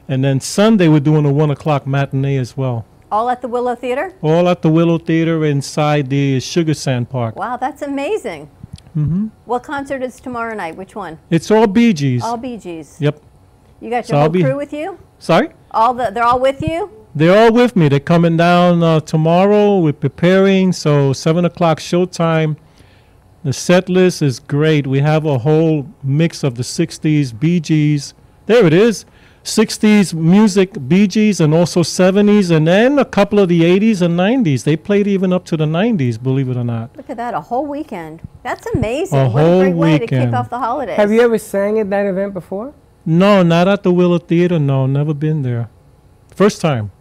And 0.07 0.23
then 0.23 0.39
Sunday, 0.39 0.87
we're 0.87 1.01
doing 1.01 1.25
a 1.25 1.33
one 1.33 1.51
o'clock 1.51 1.85
matinee 1.85 2.37
as 2.37 2.55
well. 2.55 2.85
All 3.11 3.29
at 3.29 3.41
the 3.41 3.49
Willow 3.49 3.75
Theater? 3.75 4.13
All 4.21 4.47
at 4.47 4.61
the 4.61 4.69
Willow 4.69 4.99
Theater 4.99 5.43
inside 5.43 6.09
the 6.09 6.39
Sugar 6.39 6.73
Sand 6.73 7.09
Park. 7.09 7.35
Wow, 7.35 7.57
that's 7.57 7.81
amazing. 7.81 8.49
Hmm 8.93 9.27
What 9.45 9.63
concert 9.63 10.01
is 10.03 10.19
tomorrow 10.19 10.55
night? 10.55 10.75
Which 10.75 10.95
one? 10.95 11.17
It's 11.29 11.49
all 11.51 11.67
Bee 11.67 11.93
Gees. 11.93 12.23
All 12.23 12.37
Bee 12.37 12.57
Gees. 12.57 12.97
Yep. 12.99 13.19
You 13.81 13.89
got 13.89 14.07
your 14.07 14.17
I'll 14.17 14.23
whole 14.23 14.29
be- 14.31 14.43
crew 14.43 14.55
with 14.55 14.71
you? 14.73 14.97
Sorry? 15.19 15.49
All 15.71 15.93
the 15.93 16.11
they're 16.11 16.23
all 16.23 16.39
with 16.39 16.61
you? 16.61 16.89
They're 17.15 17.37
all 17.37 17.51
with 17.53 17.75
me. 17.75 17.89
They're 17.89 17.99
coming 17.99 18.37
down 18.37 18.81
uh, 18.83 18.99
tomorrow. 18.99 19.79
We're 19.79 19.93
preparing. 19.93 20.71
So 20.73 21.13
seven 21.13 21.45
o'clock 21.45 21.79
showtime. 21.79 22.57
The 23.43 23.53
set 23.53 23.89
list 23.89 24.21
is 24.21 24.39
great. 24.39 24.87
We 24.87 24.99
have 24.99 25.25
a 25.25 25.39
whole 25.39 25.87
mix 26.01 26.43
of 26.43 26.55
the 26.55 26.63
'60s 26.63 27.37
Bee 27.37 27.59
Gees. 27.59 28.13
There 28.45 28.65
it 28.65 28.73
is. 28.73 29.05
60s 29.43 30.13
music 30.13 30.87
Bee 30.87 31.05
Gees 31.05 31.41
and 31.41 31.53
also 31.53 31.81
70s 31.81 32.49
and 32.49 32.65
then 32.65 32.97
a 32.97 33.03
couple 33.03 33.39
of 33.39 33.49
the 33.49 33.61
80s 33.61 34.01
and 34.01 34.17
90s. 34.17 34.63
They 34.63 34.77
played 34.77 35.05
even 35.05 35.33
up 35.33 35.43
to 35.45 35.57
the 35.57 35.65
90s, 35.65 36.21
believe 36.21 36.47
it 36.47 36.55
or 36.55 36.63
not. 36.63 36.95
Look 36.95 37.09
at 37.09 37.17
that, 37.17 37.33
a 37.33 37.41
whole 37.41 37.65
weekend. 37.65 38.21
That's 38.41 38.65
amazing. 38.67 39.19
A 39.19 39.27
what 39.27 39.43
a 39.43 39.45
whole 39.45 39.59
great 39.61 39.75
way 39.75 39.99
to 39.99 40.07
kick 40.07 40.33
off 40.33 40.49
the 40.49 40.59
holidays. 40.59 40.95
Have 40.95 41.11
you 41.11 41.21
ever 41.21 41.37
sang 41.37 41.77
at 41.79 41.89
that 41.89 42.05
event 42.05 42.33
before? 42.33 42.73
No, 43.05 43.43
not 43.43 43.67
at 43.67 43.83
the 43.83 43.91
Willow 43.91 44.17
Theater. 44.17 44.59
No, 44.59 44.85
never 44.85 45.13
been 45.13 45.41
there. 45.41 45.69
First 46.33 46.61
time. 46.61 46.91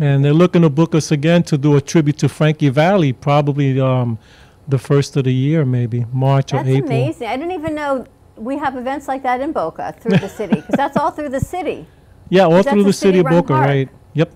And 0.00 0.24
they're 0.24 0.32
looking 0.32 0.62
to 0.62 0.70
book 0.70 0.94
us 0.96 1.12
again 1.12 1.44
to 1.44 1.58
do 1.58 1.76
a 1.76 1.80
tribute 1.80 2.18
to 2.18 2.28
Frankie 2.28 2.70
Valli, 2.70 3.12
probably 3.12 3.78
um, 3.78 4.18
the 4.66 4.78
first 4.78 5.16
of 5.16 5.24
the 5.24 5.32
year, 5.32 5.64
maybe 5.64 6.06
March 6.12 6.50
That's 6.50 6.66
or 6.66 6.70
April. 6.70 6.88
That's 6.88 6.90
amazing. 6.90 7.28
I 7.28 7.36
didn't 7.36 7.52
even 7.52 7.74
know 7.76 8.06
we 8.40 8.56
have 8.58 8.76
events 8.76 9.06
like 9.06 9.22
that 9.22 9.40
in 9.40 9.52
Boca 9.52 9.94
through 10.00 10.16
the 10.18 10.28
city 10.28 10.56
because 10.56 10.74
that's 10.76 10.96
all 10.96 11.10
through 11.10 11.28
the 11.30 11.40
city. 11.40 11.86
Yeah, 12.32 12.44
all 12.44 12.62
through 12.62 12.84
the 12.84 12.92
city 12.92 13.18
of 13.18 13.26
Boca, 13.26 13.54
park. 13.54 13.66
right? 13.66 13.88
Yep. 14.14 14.30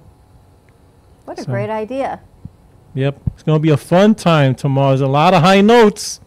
What 1.26 1.39
a 1.39 1.43
So- 1.43 1.51
great 1.52 1.70
idea. 1.70 2.20
Yep, 2.94 3.20
it's 3.35 3.43
gonna 3.44 3.60
be 3.60 3.70
a 3.70 3.76
fun 3.76 4.16
time 4.16 4.55
tomorrow. 4.56 4.89
There's 4.90 5.01
a 5.01 5.06
lot 5.06 5.32
of 5.32 5.43
high 5.43 5.60
notes. 5.60 6.20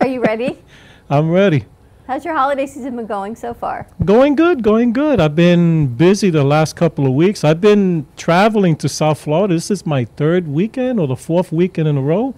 Are 0.00 0.08
you 0.08 0.20
ready? 0.20 0.58
I'm 1.10 1.30
ready. 1.30 1.66
How's 2.08 2.24
your 2.24 2.34
holiday 2.34 2.66
season 2.66 2.96
been 2.96 3.06
going 3.06 3.36
so 3.36 3.54
far? 3.54 3.86
Going 4.04 4.34
good, 4.34 4.64
going 4.64 4.92
good. 4.92 5.20
I've 5.20 5.36
been 5.36 5.86
busy 5.94 6.30
the 6.30 6.42
last 6.44 6.74
couple 6.74 7.06
of 7.06 7.12
weeks. 7.14 7.44
I've 7.44 7.60
been 7.60 8.04
traveling 8.16 8.74
to 8.82 8.88
South 8.88 9.20
Florida. 9.20 9.54
This 9.54 9.70
is 9.70 9.86
my 9.86 10.04
third 10.04 10.48
weekend 10.48 10.98
or 10.98 11.06
the 11.06 11.16
fourth 11.16 11.52
weekend 11.52 11.86
in 11.86 11.96
a 11.96 12.02
row. 12.02 12.34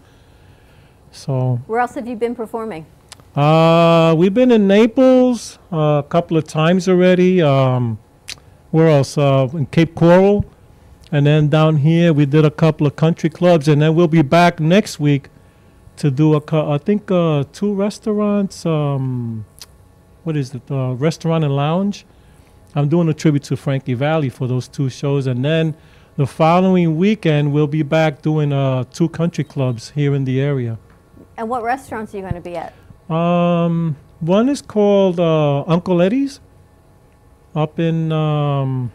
So 1.12 1.60
Where 1.66 1.81
else 1.81 1.94
have 1.94 2.06
you 2.06 2.16
been 2.16 2.35
performing? 2.35 2.85
Uh, 3.35 4.15
we've 4.16 4.32
been 4.32 4.52
in 4.52 4.69
Naples 4.69 5.59
uh, 5.73 6.02
a 6.05 6.06
couple 6.09 6.36
of 6.36 6.44
times 6.44 6.89
already. 6.89 7.43
Um, 7.43 7.98
where 8.70 8.89
else? 8.89 9.19
Uh, 9.19 9.48
in 9.52 9.66
Cape 9.66 9.97
Coral, 9.97 10.44
and 11.11 11.27
then 11.27 11.48
down 11.48 11.78
here 11.78 12.12
we 12.12 12.27
did 12.27 12.44
a 12.44 12.51
couple 12.51 12.86
of 12.86 12.94
country 12.94 13.28
clubs, 13.28 13.66
and 13.66 13.82
then 13.82 13.97
we'll 13.97 14.06
be 14.06 14.23
back 14.23 14.61
next 14.61 15.01
week 15.01 15.31
to 15.97 16.12
do 16.12 16.35
a, 16.35 16.43
I 16.52 16.78
think, 16.78 17.11
uh, 17.11 17.44
two 17.52 17.74
restaurants. 17.74 18.65
Um, 18.65 19.44
what 20.23 20.36
is 20.36 20.55
it? 20.55 20.62
Uh, 20.70 20.94
restaurant 20.94 21.43
and 21.43 21.55
lounge. 21.55 22.06
I'm 22.77 22.89
doing 22.89 23.09
a 23.09 23.15
tribute 23.15 23.43
to 23.44 23.56
Frankie 23.56 23.94
Valli 23.94 24.28
for 24.28 24.47
those 24.47 24.69
two 24.69 24.89
shows, 24.89 25.27
and 25.27 25.44
then 25.44 25.77
the 26.16 26.27
following 26.27 26.97
weekend 26.97 27.52
we'll 27.52 27.66
be 27.66 27.82
back 27.82 28.23
doing 28.23 28.52
uh, 28.52 28.85
two 28.85 29.09
country 29.09 29.43
clubs 29.43 29.90
here 29.90 30.15
in 30.15 30.24
the 30.24 30.40
area. 30.40 30.78
And 31.36 31.48
what 31.48 31.65
restaurants 31.65 32.15
are 32.15 32.19
you 32.19 32.23
going 32.23 32.35
to 32.35 32.40
be 32.40 32.56
at? 32.56 32.73
Um, 33.09 33.97
one 34.20 34.48
is 34.48 34.62
called 34.62 35.20
uh, 35.20 35.62
Uncle 35.64 36.01
Eddie's, 36.01 36.40
up 37.55 37.78
in 37.78 38.10
um, 38.12 38.93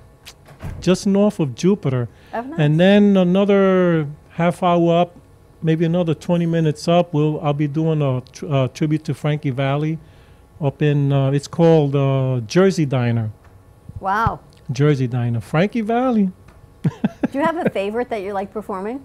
just 0.82 1.06
north 1.08 1.40
of 1.40 1.56
Jupiter, 1.56 2.10
Oh, 2.34 2.42
nice. 2.42 2.60
and 2.60 2.80
then 2.80 3.18
another 3.18 4.08
half 4.32 4.64
hour 4.64 5.02
up, 5.02 5.16
maybe 5.62 5.86
another 5.86 6.14
twenty 6.14 6.46
minutes 6.46 6.88
up. 6.88 7.14
We'll 7.14 7.40
I'll 7.42 7.54
be 7.54 7.68
doing 7.68 8.02
a 8.02 8.22
tr- 8.32 8.48
uh, 8.48 8.68
tribute 8.70 9.04
to 9.06 9.14
Frankie 9.14 9.52
Valli, 9.52 10.00
up 10.60 10.82
in 10.82 11.14
uh, 11.14 11.32
it's 11.32 11.48
called 11.48 11.96
uh, 11.96 12.42
Jersey 12.48 12.86
Diner. 12.86 13.32
Wow. 14.00 14.40
Jersey 14.72 15.08
Diner, 15.08 15.42
Frankie 15.42 15.82
Valli. 15.82 16.32
Do 16.84 16.90
you 17.38 17.42
have 17.44 17.58
a 17.58 17.70
favorite 17.70 18.10
that 18.10 18.22
you 18.22 18.34
like 18.34 18.52
performing? 18.52 19.04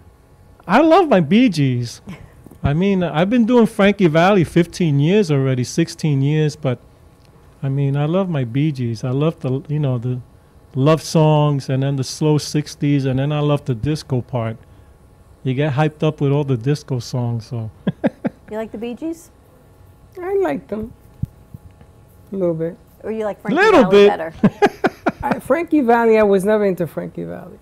I 0.66 0.80
love 0.80 1.08
my 1.08 1.20
Bee 1.20 1.48
Gees. 1.48 2.00
I 2.62 2.74
mean, 2.74 3.02
I've 3.02 3.30
been 3.30 3.46
doing 3.46 3.66
Frankie 3.66 4.06
Valli 4.06 4.44
15 4.44 5.00
years 5.00 5.30
already, 5.30 5.64
16 5.64 6.20
years, 6.20 6.56
but 6.56 6.78
I 7.62 7.68
mean, 7.68 7.96
I 7.96 8.04
love 8.04 8.28
my 8.28 8.44
Bee 8.44 8.72
Gees. 8.72 9.02
I 9.02 9.10
love 9.10 9.40
the, 9.40 9.62
you 9.68 9.78
know, 9.78 9.98
the 9.98 10.20
love 10.74 11.02
songs 11.02 11.68
and 11.68 11.82
then 11.82 11.96
the 11.96 12.04
slow 12.04 12.38
60s, 12.38 13.06
and 13.06 13.18
then 13.18 13.32
I 13.32 13.40
love 13.40 13.64
the 13.64 13.74
disco 13.74 14.20
part. 14.20 14.56
You 15.42 15.54
get 15.54 15.72
hyped 15.72 16.02
up 16.02 16.20
with 16.20 16.32
all 16.32 16.44
the 16.44 16.56
disco 16.56 16.98
songs, 16.98 17.46
so. 17.46 17.70
You 18.50 18.56
like 18.56 18.72
the 18.72 18.78
Bee 18.78 18.94
Gees? 18.94 19.30
I 20.20 20.34
like 20.34 20.66
them. 20.66 20.92
A 22.32 22.36
little 22.36 22.54
bit. 22.54 22.76
Or 23.04 23.12
you 23.12 23.24
like 23.24 23.40
Frankie 23.40 23.62
Little 23.62 23.82
Valli 23.84 23.90
bit. 23.90 24.08
better? 24.08 24.34
I, 25.22 25.38
Frankie 25.38 25.82
Valli, 25.82 26.18
I 26.18 26.24
was 26.24 26.44
never 26.44 26.64
into 26.64 26.86
Frankie 26.88 27.22
Valli. 27.22 27.58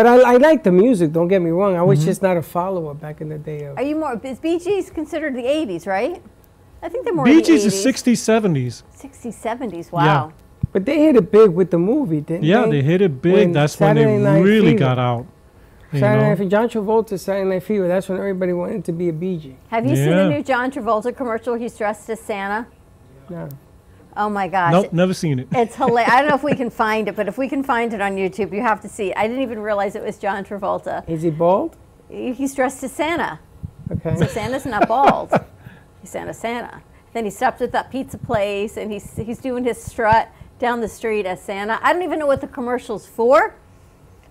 But 0.00 0.06
I, 0.06 0.32
I 0.32 0.36
like 0.38 0.62
the 0.64 0.72
music, 0.72 1.12
don't 1.12 1.28
get 1.28 1.42
me 1.42 1.50
wrong. 1.50 1.76
I 1.76 1.82
was 1.82 2.00
Mhm. 2.00 2.04
just 2.06 2.22
not 2.22 2.38
a 2.38 2.40
follower 2.40 2.94
back 2.94 3.20
in 3.20 3.28
the 3.28 3.36
day 3.36 3.64
of. 3.66 3.76
Are 3.76 3.82
you 3.82 3.96
more, 3.96 4.18
is 4.24 4.38
Bee 4.38 4.58
Gees 4.58 4.88
considered 4.88 5.34
the 5.34 5.42
80s, 5.46 5.86
right? 5.86 6.22
I 6.82 6.88
think 6.88 7.04
they're 7.04 7.12
more 7.12 7.26
Bee 7.26 7.34
the 7.34 7.42
Gees 7.42 7.66
is 7.66 7.74
60s, 7.74 8.18
70s. 8.18 8.82
60s, 8.96 9.34
70s, 9.36 9.92
wow. 9.92 10.04
Yeah. 10.06 10.30
But 10.72 10.86
they 10.86 11.00
hit 11.00 11.16
it 11.16 11.30
big 11.30 11.50
with 11.50 11.70
the 11.70 11.76
movie, 11.76 12.22
didn't 12.22 12.44
Yeah, 12.44 12.60
they? 12.62 12.64
Yeah, 12.64 12.70
they 12.72 12.82
hit 12.82 13.02
it 13.02 13.20
big. 13.20 13.34
When 13.34 13.52
That's 13.52 13.78
when 13.78 13.94
they 13.96 14.16
Night 14.16 14.40
really 14.42 14.68
Fever- 14.70 14.78
got 14.78 14.98
out. 14.98 15.26
you 15.92 15.98
Saturday 15.98 16.22
know? 16.22 16.28
Night 16.30 16.38
Fever, 16.38 16.48
John 16.50 16.68
Travolta, 16.70 17.18
Saturday 17.20 17.50
Night 17.50 17.62
Fever. 17.62 17.86
That's 17.86 18.08
when 18.08 18.16
everybody 18.16 18.54
wanted 18.54 18.86
to 18.86 18.92
be 18.92 19.10
a 19.10 19.12
Bee 19.12 19.36
Gee. 19.36 19.56
Have 19.68 19.84
you 19.84 19.96
seen 19.96 20.16
the 20.16 20.30
new 20.30 20.42
John 20.42 20.70
Travolta 20.70 21.14
commercial? 21.14 21.56
He's 21.56 21.76
dressed 21.76 22.08
as 22.08 22.20
Santa. 22.20 22.66
No. 23.28 23.48
Oh 24.20 24.28
my 24.28 24.48
gosh. 24.48 24.72
Nope, 24.72 24.92
never 24.92 25.14
seen 25.14 25.38
it. 25.38 25.48
It's 25.50 25.74
hilarious. 25.76 26.12
I 26.12 26.20
don't 26.20 26.28
know 26.28 26.36
if 26.36 26.42
we 26.42 26.54
can 26.54 26.68
find 26.84 27.08
it, 27.08 27.16
but 27.16 27.26
if 27.26 27.38
we 27.38 27.48
can 27.48 27.62
find 27.62 27.94
it 27.94 28.02
on 28.02 28.16
YouTube, 28.16 28.52
you 28.52 28.60
have 28.60 28.82
to 28.82 28.88
see 28.88 29.08
it. 29.08 29.16
I 29.16 29.26
didn't 29.26 29.42
even 29.42 29.60
realize 29.60 29.96
it 29.96 30.02
was 30.02 30.18
John 30.18 30.44
Travolta. 30.44 31.08
Is 31.08 31.22
he 31.22 31.30
bald? 31.30 31.78
He's 32.10 32.54
dressed 32.54 32.82
as 32.84 32.92
Santa. 32.92 33.40
Okay. 33.90 34.16
So 34.16 34.26
Santa's 34.26 34.66
not 34.66 34.86
bald. 34.86 35.32
he's 36.02 36.10
Santa 36.10 36.34
Santa. 36.34 36.82
Then 37.14 37.24
he 37.24 37.30
stops 37.30 37.62
at 37.62 37.72
that 37.72 37.90
pizza 37.90 38.18
place 38.18 38.76
and 38.76 38.92
he's 38.92 39.16
he's 39.16 39.38
doing 39.38 39.64
his 39.64 39.82
strut 39.82 40.30
down 40.58 40.82
the 40.82 40.88
street 40.88 41.24
as 41.24 41.40
Santa. 41.40 41.78
I 41.82 41.94
don't 41.94 42.02
even 42.02 42.18
know 42.18 42.26
what 42.26 42.42
the 42.42 42.46
commercial's 42.46 43.06
for, 43.06 43.54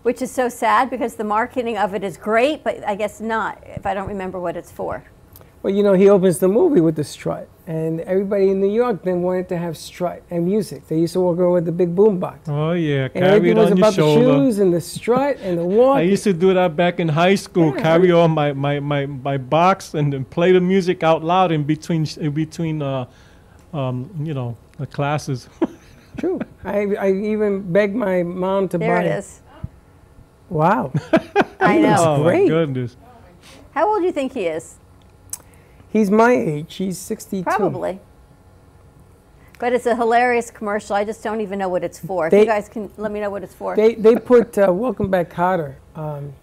which 0.03 0.21
is 0.21 0.29
so 0.29 0.49
sad 0.49 0.91
because 0.91 1.15
the 1.15 1.23
marketing 1.23 1.79
of 1.79 1.95
it 1.95 2.03
is 2.03 2.15
great, 2.15 2.63
but 2.63 2.87
I 2.87 2.93
guess 2.93 3.19
not 3.19 3.63
if 3.65 3.87
I 3.87 3.95
don't 3.95 4.07
remember 4.07 4.39
what 4.39 4.55
it's 4.55 4.71
for. 4.71 5.03
Well, 5.61 5.73
you 5.73 5.83
know, 5.83 5.93
he 5.93 6.07
opens 6.09 6.39
the 6.39 6.47
movie 6.47 6.79
with 6.79 6.95
the 6.95 7.03
strut, 7.03 7.49
and 7.67 7.99
everybody 8.01 8.49
in 8.49 8.61
New 8.61 8.71
York 8.71 9.03
then 9.03 9.21
wanted 9.23 9.49
to 9.49 9.57
have 9.57 9.75
strut 9.77 10.23
and 10.29 10.45
music. 10.45 10.87
They 10.87 10.99
used 10.99 11.11
to 11.13 11.19
walk 11.19 11.37
around 11.37 11.51
with 11.51 11.65
the 11.65 11.73
big 11.73 11.93
boombox. 11.93 12.47
Oh, 12.47 12.71
yeah, 12.71 13.03
And 13.03 13.13
carry 13.13 13.25
everything 13.35 13.57
it 13.57 13.59
was 13.59 13.71
on 13.71 13.77
your 13.77 13.87
about 13.87 13.95
the 13.97 14.13
shoes 14.13 14.59
and 14.59 14.73
the 14.73 14.79
strut 14.79 15.37
and 15.41 15.57
the 15.57 15.65
walk. 15.65 15.97
I 15.97 16.01
used 16.03 16.23
to 16.23 16.31
do 16.33 16.53
that 16.53 16.77
back 16.77 17.01
in 17.01 17.09
high 17.09 17.35
school. 17.35 17.75
Yeah. 17.75 17.81
Carry 17.81 18.09
on 18.09 18.31
my, 18.31 18.53
my, 18.53 18.79
my, 18.79 19.05
my 19.05 19.37
box 19.37 19.95
and 19.95 20.13
then 20.13 20.23
play 20.23 20.53
the 20.53 20.61
music 20.61 21.03
out 21.03 21.25
loud 21.25 21.51
in 21.51 21.63
between 21.65 22.07
in 22.17 22.31
between 22.31 22.81
uh, 22.81 23.05
um, 23.73 24.09
you 24.23 24.33
know 24.33 24.55
the 24.77 24.87
classes. 24.87 25.49
True. 26.17 26.39
I, 26.63 26.95
I 26.95 27.11
even 27.11 27.69
begged 27.71 27.95
my 27.95 28.23
mom 28.23 28.69
to 28.69 28.77
There 28.77 28.95
buy 28.95 29.03
it 29.03 29.17
is. 29.19 29.41
Wow. 30.49 30.91
I 31.59 31.73
He 31.75 31.81
looks 31.83 32.01
know. 32.01 32.15
oh 32.15 32.23
great. 32.23 32.43
my 32.43 32.47
goodness! 32.47 32.95
How 33.71 33.89
old 33.89 33.99
do 33.99 34.05
you 34.05 34.11
think 34.13 34.33
he 34.33 34.45
is? 34.47 34.77
He's 35.91 36.11
my 36.11 36.31
age. 36.33 36.75
He's 36.75 36.97
62. 36.97 37.43
Probably. 37.43 37.99
But 39.59 39.73
it's 39.73 39.85
a 39.85 39.95
hilarious 39.95 40.51
commercial. 40.51 40.95
I 40.95 41.03
just 41.03 41.21
don't 41.23 41.41
even 41.41 41.59
know 41.59 41.67
what 41.67 41.83
it's 41.83 41.99
for. 41.99 42.27
if 42.27 42.33
you 42.33 42.45
guys 42.45 42.69
can 42.69 42.89
let 42.97 43.11
me 43.11 43.19
know 43.19 43.29
what 43.29 43.43
it's 43.43 43.53
for. 43.53 43.75
They, 43.75 43.95
they 43.95 44.15
put 44.15 44.57
uh, 44.57 44.71
Welcome 44.71 45.09
Back 45.09 45.29
Kotter, 45.29 45.75
um, 45.95 46.33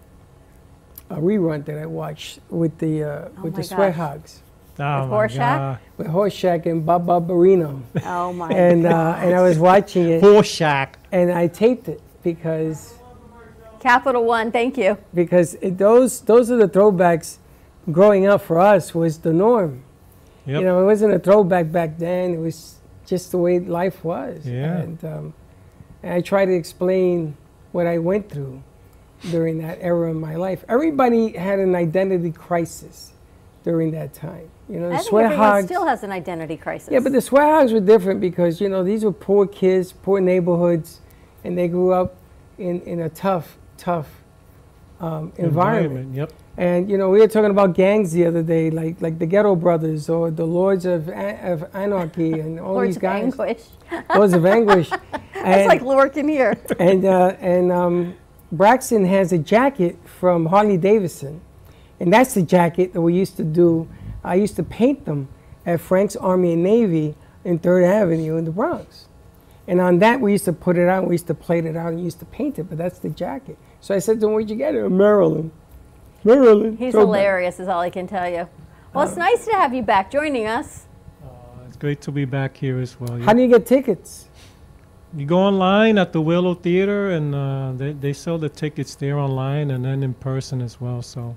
a 1.09 1.15
rerun 1.15 1.65
that 1.65 1.79
I 1.79 1.85
watched 1.87 2.39
with 2.49 2.77
the, 2.77 3.03
uh, 3.03 3.29
with 3.41 3.53
my 3.53 3.57
the 3.61 3.63
Sweat. 3.63 3.95
Hogs. 3.95 4.41
Oh 4.79 5.01
With 5.01 5.09
my 5.09 5.15
Horshack? 5.17 5.37
God. 5.57 5.79
With 5.97 6.07
Horshack 6.07 6.65
and 6.67 6.85
Barbarino. 6.85 7.81
oh 8.05 8.33
my 8.33 8.49
god. 8.49 8.57
and 8.57 8.85
uh, 8.85 9.15
and 9.17 9.33
I 9.33 9.41
was 9.41 9.57
watching 9.57 10.07
it. 10.07 10.21
Horshack. 10.21 10.89
And 11.11 11.31
I 11.31 11.47
taped 11.47 11.87
it 11.89 11.99
because 12.21 12.93
Capital 13.79 14.23
One, 14.23 14.51
thank 14.51 14.77
you. 14.77 14.99
because 15.15 15.55
it, 15.55 15.79
those 15.79 16.21
those 16.21 16.51
are 16.51 16.57
the 16.57 16.67
throwbacks. 16.69 17.37
Growing 17.91 18.27
up 18.27 18.41
for 18.41 18.59
us 18.59 18.93
was 18.93 19.19
the 19.19 19.33
norm. 19.33 19.83
Yep. 20.45 20.59
You 20.59 20.65
know, 20.65 20.81
it 20.81 20.85
wasn't 20.85 21.13
a 21.13 21.19
throwback 21.19 21.71
back 21.71 21.97
then. 21.97 22.33
It 22.33 22.37
was 22.37 22.75
just 23.05 23.31
the 23.31 23.37
way 23.37 23.59
life 23.59 24.03
was. 24.03 24.45
Yeah. 24.45 24.77
And, 24.77 25.03
um, 25.05 25.33
and 26.03 26.13
I 26.13 26.21
try 26.21 26.45
to 26.45 26.53
explain 26.53 27.35
what 27.71 27.87
I 27.87 27.97
went 27.97 28.29
through 28.29 28.61
during 29.29 29.57
that 29.59 29.79
era 29.81 30.09
in 30.11 30.19
my 30.19 30.35
life. 30.35 30.63
Everybody 30.69 31.33
had 31.33 31.59
an 31.59 31.75
identity 31.75 32.31
crisis 32.31 33.13
during 33.63 33.91
that 33.91 34.13
time. 34.13 34.49
You 34.69 34.79
know, 34.79 34.89
the 34.89 34.95
I 34.95 34.97
think 34.97 35.09
sweat 35.09 35.25
everyone 35.25 35.47
hogs. 35.47 35.65
still 35.65 35.85
has 35.85 36.03
an 36.03 36.11
identity 36.11 36.57
crisis. 36.57 36.89
Yeah, 36.91 36.99
but 36.99 37.11
the 37.11 37.21
sweat 37.21 37.43
hogs 37.43 37.73
were 37.73 37.79
different 37.79 38.21
because 38.21 38.61
you 38.61 38.69
know 38.69 38.83
these 38.83 39.03
were 39.03 39.11
poor 39.11 39.47
kids, 39.47 39.93
poor 39.93 40.19
neighborhoods, 40.19 41.01
and 41.43 41.57
they 41.57 41.67
grew 41.67 41.93
up 41.93 42.15
in, 42.57 42.81
in 42.81 42.99
a 42.99 43.09
tough, 43.09 43.57
tough 43.77 44.23
um, 44.99 45.31
environment. 45.37 46.15
Yep. 46.15 46.33
And 46.57 46.89
you 46.89 46.97
know, 46.97 47.09
we 47.09 47.19
were 47.19 47.27
talking 47.27 47.51
about 47.51 47.75
gangs 47.75 48.11
the 48.11 48.25
other 48.25 48.41
day, 48.41 48.69
like 48.71 48.99
like 49.01 49.19
the 49.19 49.25
Ghetto 49.27 49.55
Brothers 49.55 50.09
or 50.09 50.31
the 50.31 50.45
Lords 50.45 50.85
of 50.85 51.07
A- 51.09 51.51
of 51.51 51.65
Anarchy 51.75 52.33
and 52.39 52.59
all 52.59 52.73
Lords 52.73 52.89
these 52.89 52.95
of 52.97 53.01
guys. 53.03 53.23
Anguish. 53.23 53.61
Lords 54.15 54.33
of 54.33 54.45
Anguish. 54.45 54.89
It's 55.49 55.67
like 55.67 55.81
lurking 55.83 56.27
here. 56.27 56.57
and 56.79 57.05
uh, 57.05 57.35
and 57.39 57.71
um, 57.71 58.15
Braxton 58.51 59.05
has 59.05 59.31
a 59.31 59.37
jacket 59.37 59.97
from 60.03 60.47
Harley 60.47 60.77
Davidson, 60.77 61.39
and 62.01 62.11
that's 62.11 62.33
the 62.33 62.41
jacket 62.41 62.91
that 62.93 63.01
we 63.01 63.13
used 63.13 63.37
to 63.37 63.43
do. 63.43 63.87
I 64.23 64.35
used 64.35 64.55
to 64.57 64.63
paint 64.63 65.05
them 65.05 65.29
at 65.65 65.79
Frank's 65.79 66.15
Army 66.17 66.53
and 66.53 66.63
Navy 66.63 67.15
in 67.45 67.59
Third 67.59 67.83
Avenue 67.85 68.35
in 68.35 68.43
the 68.45 68.51
Bronx, 68.51 69.05
and 69.67 69.79
on 69.79 69.99
that 69.99 70.19
we 70.19 70.31
used 70.33 70.45
to 70.45 70.53
put 70.53 70.75
it 70.77 70.89
out. 70.89 71.05
We 71.07 71.13
used 71.13 71.27
to 71.27 71.35
plate 71.35 71.65
it 71.65 71.77
out 71.77 71.93
and 71.93 72.03
used 72.03 72.19
to 72.19 72.25
paint 72.25 72.57
it. 72.59 72.63
But 72.67 72.77
that's 72.79 72.99
the 72.99 73.09
jacket. 73.09 73.57
So 73.79 73.95
I 73.95 73.99
said 73.99 74.19
to 74.21 74.27
him, 74.27 74.33
"Where'd 74.33 74.49
you 74.49 74.55
get 74.55 74.75
it?" 74.75 74.89
Maryland. 74.89 75.51
Maryland. 76.23 76.77
He's 76.79 76.91
Throwback. 76.93 77.07
hilarious, 77.07 77.59
is 77.59 77.67
all 77.67 77.79
I 77.81 77.89
can 77.89 78.07
tell 78.07 78.27
you. 78.29 78.47
Well, 78.93 79.03
Um, 79.03 79.07
it's 79.07 79.17
nice 79.17 79.45
to 79.45 79.51
have 79.53 79.73
you 79.73 79.83
back 79.83 80.11
joining 80.11 80.47
us. 80.47 80.85
It's 81.67 81.77
great 81.77 82.01
to 82.01 82.11
be 82.11 82.25
back 82.25 82.57
here 82.57 82.79
as 82.79 82.99
well. 82.99 83.19
How 83.19 83.33
do 83.33 83.41
you 83.41 83.47
get 83.47 83.65
tickets? 83.65 84.29
You 85.15 85.25
go 85.25 85.37
online 85.37 85.97
at 85.97 86.11
the 86.11 86.21
Willow 86.21 86.53
Theater, 86.53 87.11
and 87.11 87.33
uh, 87.35 87.71
they 87.77 87.93
they 87.93 88.13
sell 88.13 88.37
the 88.37 88.49
tickets 88.49 88.95
there 88.95 89.17
online 89.19 89.71
and 89.71 89.85
then 89.85 90.03
in 90.03 90.13
person 90.15 90.61
as 90.61 90.81
well. 90.81 91.01
So 91.01 91.35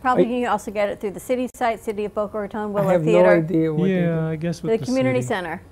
Probably 0.00 0.24
I- 0.24 0.28
you 0.28 0.40
can 0.44 0.52
also 0.52 0.70
get 0.70 0.88
it 0.90 1.00
through 1.00 1.12
the 1.12 1.20
city 1.20 1.48
site, 1.54 1.80
City 1.80 2.04
of 2.04 2.14
Boca 2.14 2.38
Raton, 2.38 2.60
I 2.60 2.66
Willow 2.66 2.88
have 2.88 3.02
Theater. 3.04 3.36
no 3.36 3.42
idea 3.44 3.72
what 3.74 3.88
yeah. 3.88 4.28
I 4.28 4.36
guess 4.36 4.62
with 4.62 4.72
The 4.72 4.78
the 4.78 4.84
community 4.84 5.22
city. 5.22 5.34
center. 5.34 5.62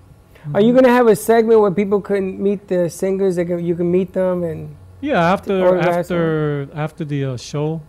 Are 0.55 0.61
you 0.61 0.73
going 0.73 0.85
to 0.85 0.90
have 0.90 1.07
a 1.09 1.16
segment 1.16 1.61
where 1.61 1.70
people 1.73 2.01
can 2.01 2.40
meet 2.43 2.66
the 2.69 2.89
singers? 2.89 3.36
They 3.36 3.44
can, 3.44 3.65
you 3.65 3.74
can 3.77 3.90
meet 3.90 4.12
them 4.12 4.43
and 4.44 4.74
Yeah, 5.01 5.32
after 5.32 5.78
after 5.78 6.68
after 6.74 7.05
the 7.05 7.24
uh, 7.24 7.36
show, 7.36 7.82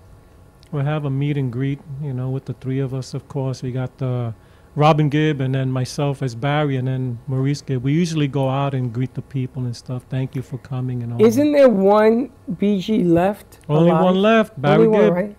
we'll 0.71 0.83
have 0.85 1.05
a 1.05 1.09
meet 1.09 1.37
and 1.37 1.51
greet. 1.51 1.79
You 2.01 2.13
know, 2.13 2.29
with 2.29 2.45
the 2.45 2.53
three 2.53 2.79
of 2.79 2.93
us, 2.93 3.13
of 3.13 3.27
course. 3.27 3.63
We 3.63 3.71
got 3.71 3.99
uh, 4.01 4.33
Robin 4.75 5.09
Gibb 5.09 5.39
and 5.41 5.55
then 5.55 5.71
myself 5.71 6.21
as 6.21 6.35
Barry, 6.35 6.75
and 6.75 6.87
then 6.87 7.19
Maurice 7.27 7.61
Gibb. 7.61 7.83
We 7.83 7.93
usually 7.93 8.27
go 8.27 8.49
out 8.49 8.73
and 8.73 8.91
greet 8.93 9.13
the 9.13 9.21
people 9.21 9.63
and 9.65 9.75
stuff. 9.75 10.03
Thank 10.09 10.35
you 10.35 10.41
for 10.41 10.57
coming 10.57 11.01
and 11.01 11.13
all. 11.13 11.25
Isn't 11.25 11.51
there 11.53 11.69
one 11.69 12.29
BG 12.51 13.05
left? 13.09 13.59
Only 13.69 13.89
alive? 13.91 14.03
one 14.03 14.15
left, 14.21 14.61
Barry 14.61 14.85
Only 14.85 14.87
one, 14.89 15.01
Gibb. 15.01 15.13
right? 15.13 15.35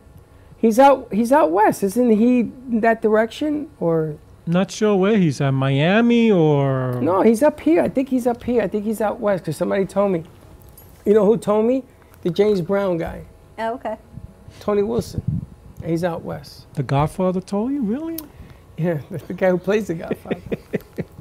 He's 0.57 0.79
out. 0.79 1.13
He's 1.13 1.31
out 1.33 1.53
west. 1.53 1.83
Isn't 1.83 2.11
he 2.11 2.41
in 2.41 2.81
that 2.81 3.03
direction 3.03 3.71
or? 3.79 4.17
Not 4.47 4.71
sure 4.71 4.97
where 4.97 5.19
he's 5.19 5.43
at, 5.43 5.51
Miami 5.51 6.31
or 6.31 6.99
No, 7.03 7.21
he's 7.21 7.43
up 7.43 7.61
here. 7.61 7.83
I 7.83 7.91
think 7.91 8.09
he's 8.09 8.27
up 8.27 8.43
here. 8.43 8.63
I 8.63 8.67
think 8.67 8.87
he's 8.87 9.03
out 9.03 9.21
west 9.21 9.45
because 9.45 9.59
somebody 9.59 9.85
told 9.85 10.11
me. 10.13 10.25
You 11.09 11.15
know 11.15 11.25
who 11.25 11.39
told 11.39 11.65
me? 11.65 11.85
The 12.21 12.29
James 12.29 12.61
Brown 12.61 12.99
guy, 12.99 13.25
Oh, 13.59 13.73
okay. 13.77 13.97
Tony 14.61 14.83
Wilson. 14.83 15.23
He's 15.83 16.05
out 16.05 16.23
west. 16.23 16.67
The 16.75 16.83
Godfather 16.83 17.41
told 17.41 17.73
you, 17.73 17.81
really? 17.81 18.19
Yeah, 18.77 19.01
that's 19.11 19.25
the 19.29 19.33
guy 19.33 19.49
who 19.49 19.57
plays 19.57 19.87
the 19.87 19.95
Godfather. 19.95 20.43
Yeah, 20.75 20.81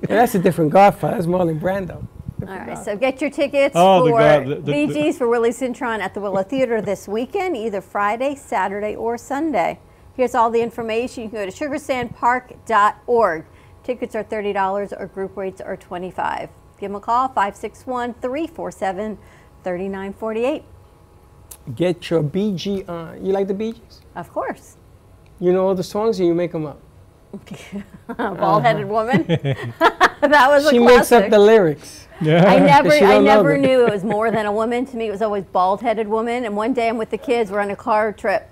that's 0.10 0.36
a 0.36 0.40
different 0.40 0.72
Godfather. 0.72 1.16
That's 1.16 1.26
Marlon 1.28 1.58
Brando. 1.62 2.06
All 2.42 2.48
right, 2.54 2.78
so 2.78 2.98
get 2.98 3.22
your 3.22 3.30
tickets 3.30 3.76
Oh, 3.78 4.04
the 4.04 4.12
for 4.12 4.20
God- 4.20 4.48
the- 4.48 4.56
the- 4.56 4.72
Bee 4.88 4.88
Gees 4.94 5.18
for 5.18 5.30
Willie 5.30 5.52
Cintron 5.52 6.00
at 6.00 6.14
the 6.14 6.20
Willow 6.20 6.44
Theater 6.44 6.82
this 6.82 7.08
weekend, 7.08 7.56
either 7.56 7.80
Friday, 7.80 8.36
Saturday, 8.36 8.94
or 8.94 9.18
Sunday. 9.18 9.80
Here's 10.18 10.36
all 10.36 10.50
the 10.52 10.62
information. 10.62 11.24
You 11.24 11.30
can 11.30 11.46
go 11.46 11.50
to 11.50 11.52
sugarsandpark.org. 11.70 13.46
Tickets 13.84 14.16
are 14.16 14.24
$30 14.26 15.00
or 15.00 15.06
group 15.08 15.38
rates 15.38 15.62
are 15.62 15.78
25 15.78 16.50
Give 16.78 16.90
them 16.92 16.96
a 16.98 17.00
call, 17.00 17.30
561 17.30 18.16
347 18.16 19.18
3948. 19.68 20.64
Get 21.76 22.10
your 22.10 22.24
BG 22.24 22.88
on. 22.88 23.08
Uh, 23.10 23.14
you 23.22 23.34
like 23.34 23.48
the 23.48 23.54
Bee 23.54 23.74
Gees? 23.74 24.02
Of 24.16 24.32
course. 24.32 24.78
You 25.42 25.52
know 25.52 25.68
all 25.68 25.76
the 25.76 25.84
songs, 25.84 26.20
and 26.20 26.28
you 26.28 26.34
make 26.34 26.54
them 26.54 26.66
up? 26.66 26.80
Bald 28.18 28.64
headed 28.64 28.88
woman. 28.88 29.26
that 29.28 30.48
was 30.48 30.70
she 30.70 30.78
a 30.78 30.80
makes 30.80 31.12
up 31.12 31.30
the 31.30 31.38
lyrics. 31.38 32.08
Yeah. 32.22 32.46
I 32.46 32.60
never, 32.60 32.92
I 32.92 33.20
never 33.20 33.52
them. 33.54 33.62
knew 33.62 33.86
it 33.86 33.92
was 33.92 34.06
more 34.06 34.32
than 34.32 34.46
a 34.46 34.52
woman. 34.52 34.86
To 34.86 34.98
me, 34.98 35.10
it 35.10 35.12
was 35.12 35.22
always 35.22 35.44
bald-headed 35.44 36.08
woman. 36.08 36.46
And 36.46 36.56
one 36.56 36.74
day, 36.74 36.88
I'm 36.88 36.98
with 36.98 37.10
the 37.10 37.18
kids. 37.18 37.52
We're 37.52 37.60
on 37.60 37.70
a 37.70 37.76
car 37.76 38.14
trip, 38.14 38.50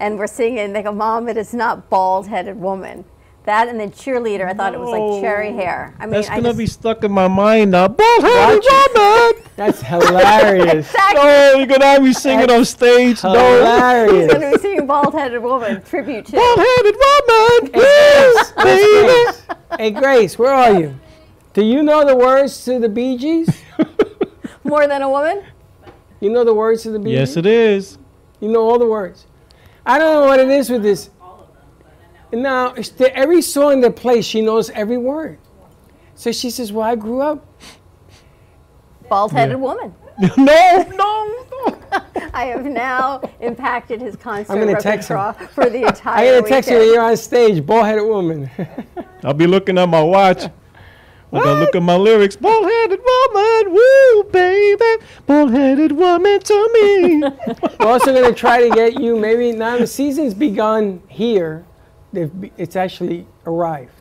and 0.00 0.18
we're 0.18 0.26
singing. 0.26 0.72
They 0.72 0.82
go, 0.82 0.92
"Mom, 0.92 1.28
it 1.28 1.36
is 1.36 1.54
not 1.54 1.88
bald-headed 1.88 2.56
woman." 2.56 3.04
That 3.44 3.68
and 3.68 3.78
then 3.78 3.92
cheerleader. 3.92 4.46
I 4.46 4.54
thought 4.54 4.74
it 4.74 4.80
was 4.80 4.90
like 4.90 5.22
cherry 5.22 5.52
hair. 5.52 5.94
I 6.00 6.06
mean, 6.06 6.14
That's 6.14 6.28
I 6.28 6.36
gonna 6.36 6.48
just, 6.48 6.58
be 6.58 6.66
stuck 6.66 7.04
in 7.04 7.12
my 7.12 7.28
mind 7.28 7.70
now. 7.70 7.86
Bald-headed 7.86 8.64
woman. 8.64 9.25
That's 9.56 9.80
hilarious. 9.80 10.94
No, 11.14 11.54
you're 11.56 11.66
gonna 11.66 11.84
have 11.86 12.02
me 12.02 12.12
singing 12.12 12.50
on 12.50 12.64
stage. 12.66 13.24
No. 13.24 14.06
He's 14.12 14.26
going 14.30 14.40
to 14.42 14.50
be 14.50 14.58
singing 14.60 14.86
bald-headed 14.86 15.42
woman 15.42 15.80
tribute 15.82 16.26
to. 16.26 16.32
Bald-headed 16.32 16.94
woman. 16.94 17.70
Yes, 17.74 18.52
Grace. 18.52 19.46
Hey, 19.78 19.90
Grace, 19.92 20.38
where 20.38 20.52
are 20.52 20.78
you? 20.78 21.00
Do 21.54 21.64
you 21.64 21.82
know 21.82 22.04
the 22.04 22.14
words 22.14 22.66
to 22.66 22.78
the 22.78 22.88
Bee 22.90 23.16
Gees? 23.16 23.48
More 24.64 24.86
than 24.86 25.00
a 25.00 25.08
woman? 25.08 25.42
You 26.20 26.28
know 26.28 26.44
the 26.44 26.52
words 26.52 26.82
to 26.82 26.90
the 26.90 26.98
Bee 26.98 27.12
Gees? 27.12 27.18
Yes, 27.18 27.36
it 27.38 27.46
is. 27.46 27.96
You 28.40 28.48
know 28.50 28.60
all 28.68 28.78
the 28.78 28.86
words. 28.86 29.26
I 29.86 29.98
don't 29.98 30.20
know 30.20 30.26
what 30.26 30.38
it 30.38 30.50
is 30.50 30.68
with 30.68 30.82
this. 30.82 31.08
Now, 32.30 32.74
it's 32.74 32.90
the, 32.90 33.16
every 33.16 33.40
song 33.40 33.80
they 33.80 33.90
play, 33.90 34.20
she 34.20 34.42
knows 34.42 34.68
every 34.70 34.98
word. 34.98 35.38
So 36.14 36.30
she 36.30 36.50
says, 36.50 36.72
Well, 36.72 36.86
I 36.86 36.94
grew 36.94 37.22
up. 37.22 37.45
Bald-headed 39.08 39.52
Yeah. 39.52 39.56
woman. 39.56 39.94
no, 40.38 40.86
no, 40.96 41.78
I 42.32 42.46
have 42.46 42.64
now 42.64 43.20
impacted 43.40 44.00
his 44.00 44.16
concert 44.16 44.52
I'm 44.52 44.60
going 44.60 44.74
to 44.74 44.80
text 44.80 45.10
repertoire 45.10 45.34
him. 45.34 45.48
for 45.54 45.68
the 45.68 45.86
entire 45.86 46.16
I'm 46.16 46.24
going 46.24 46.42
to 46.44 46.48
text 46.48 46.70
you 46.70 46.78
when 46.78 46.92
you're 46.92 47.02
on 47.02 47.16
stage, 47.18 47.64
bald 47.64 47.84
headed 47.84 48.04
woman. 48.04 48.50
I'll 49.22 49.34
be 49.34 49.46
looking 49.46 49.76
at 49.78 49.88
my 49.88 50.02
watch. 50.02 50.44
I 51.32 51.38
gotta 51.40 51.60
look 51.60 51.74
at 51.76 51.82
my 51.82 51.96
lyrics. 51.96 52.36
Bald-headed 52.36 53.00
woman, 53.04 53.74
woo, 53.74 54.24
baby. 54.32 55.04
Bald-headed 55.26 55.92
woman 55.92 56.40
to 56.40 56.70
me. 56.72 57.18
We're 57.78 57.86
also 57.86 58.14
going 58.14 58.32
to 58.32 58.38
try 58.38 58.66
to 58.66 58.74
get 58.74 58.98
you, 59.00 59.18
maybe 59.18 59.52
now 59.52 59.76
the 59.76 59.86
season's 59.86 60.32
begun 60.32 61.02
here. 61.08 61.66
Be, 62.14 62.52
it's 62.56 62.76
actually 62.76 63.26
arrived. 63.44 63.95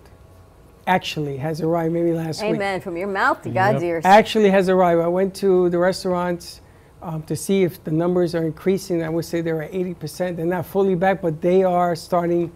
Actually 0.88 1.38
has 1.38 1.62
arrived 1.62 1.94
maybe 1.94 2.14
last 2.14 2.42
week. 2.42 2.56
Amen. 2.56 2.80
From 2.80 2.96
your 2.96 3.08
mouth 3.08 3.42
to 3.42 3.50
God's 3.50 3.82
ears. 3.84 4.06
Actually 4.06 4.50
has 4.52 4.70
arrived. 4.70 5.02
I 5.02 5.08
went 5.08 5.34
to 5.36 5.70
the 5.70 5.80
restaurants 5.80 6.62
um, 7.02 7.24
to 7.24 7.36
see 7.36 7.64
if 7.64 7.84
the 7.84 7.92
numbers 7.92 8.36
are 8.36 8.46
increasing. 8.46 9.04
I 9.04 9.10
would 9.10 9.26
say 9.26 9.42
they're 9.42 9.64
at 9.64 9.72
80%. 9.72 10.36
They're 10.36 10.46
not 10.46 10.66
fully 10.66 10.96
back, 10.96 11.22
but 11.22 11.42
they 11.42 11.64
are 11.64 11.96
starting 11.96 12.52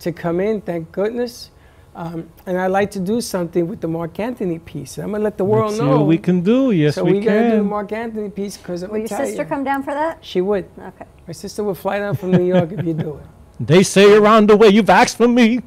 to 0.00 0.12
come 0.12 0.40
in, 0.40 0.60
thank 0.60 0.90
goodness. 0.92 1.50
Um, 1.94 2.30
and 2.46 2.56
I'd 2.56 2.68
like 2.68 2.92
to 2.92 3.00
do 3.00 3.20
something 3.20 3.66
with 3.66 3.80
the 3.80 3.88
Marc 3.88 4.20
Anthony 4.20 4.60
piece. 4.60 4.98
I'm 4.98 5.10
going 5.10 5.20
to 5.20 5.24
let 5.24 5.36
the 5.36 5.44
world 5.44 5.70
Let's 5.72 5.78
see 5.78 5.84
know. 5.84 5.98
what 5.98 6.06
we 6.06 6.16
can 6.16 6.42
do. 6.42 6.70
Yes, 6.70 6.94
so 6.94 7.02
we 7.02 7.14
we 7.14 7.20
got 7.20 7.34
to 7.34 7.50
do 7.50 7.56
the. 7.56 7.62
Marc 7.64 7.90
Anthony 7.90 8.30
piece 8.30 8.56
because 8.56 8.86
Will 8.86 8.98
your 8.98 9.08
sister 9.08 9.44
come 9.44 9.64
down 9.64 9.82
for 9.82 9.92
that? 9.94 10.24
She 10.24 10.40
would. 10.40 10.68
Okay. 10.78 11.06
My 11.26 11.32
sister 11.32 11.64
would 11.64 11.76
fly 11.76 11.98
down 11.98 12.14
from 12.14 12.30
New 12.30 12.44
York 12.44 12.70
if 12.70 12.86
you 12.86 12.94
do 12.94 13.16
it. 13.16 13.26
They 13.58 13.82
say 13.82 14.14
around 14.14 14.48
the 14.48 14.56
way 14.56 14.68
you've 14.68 14.90
asked 14.90 15.16
for 15.16 15.26
me. 15.26 15.60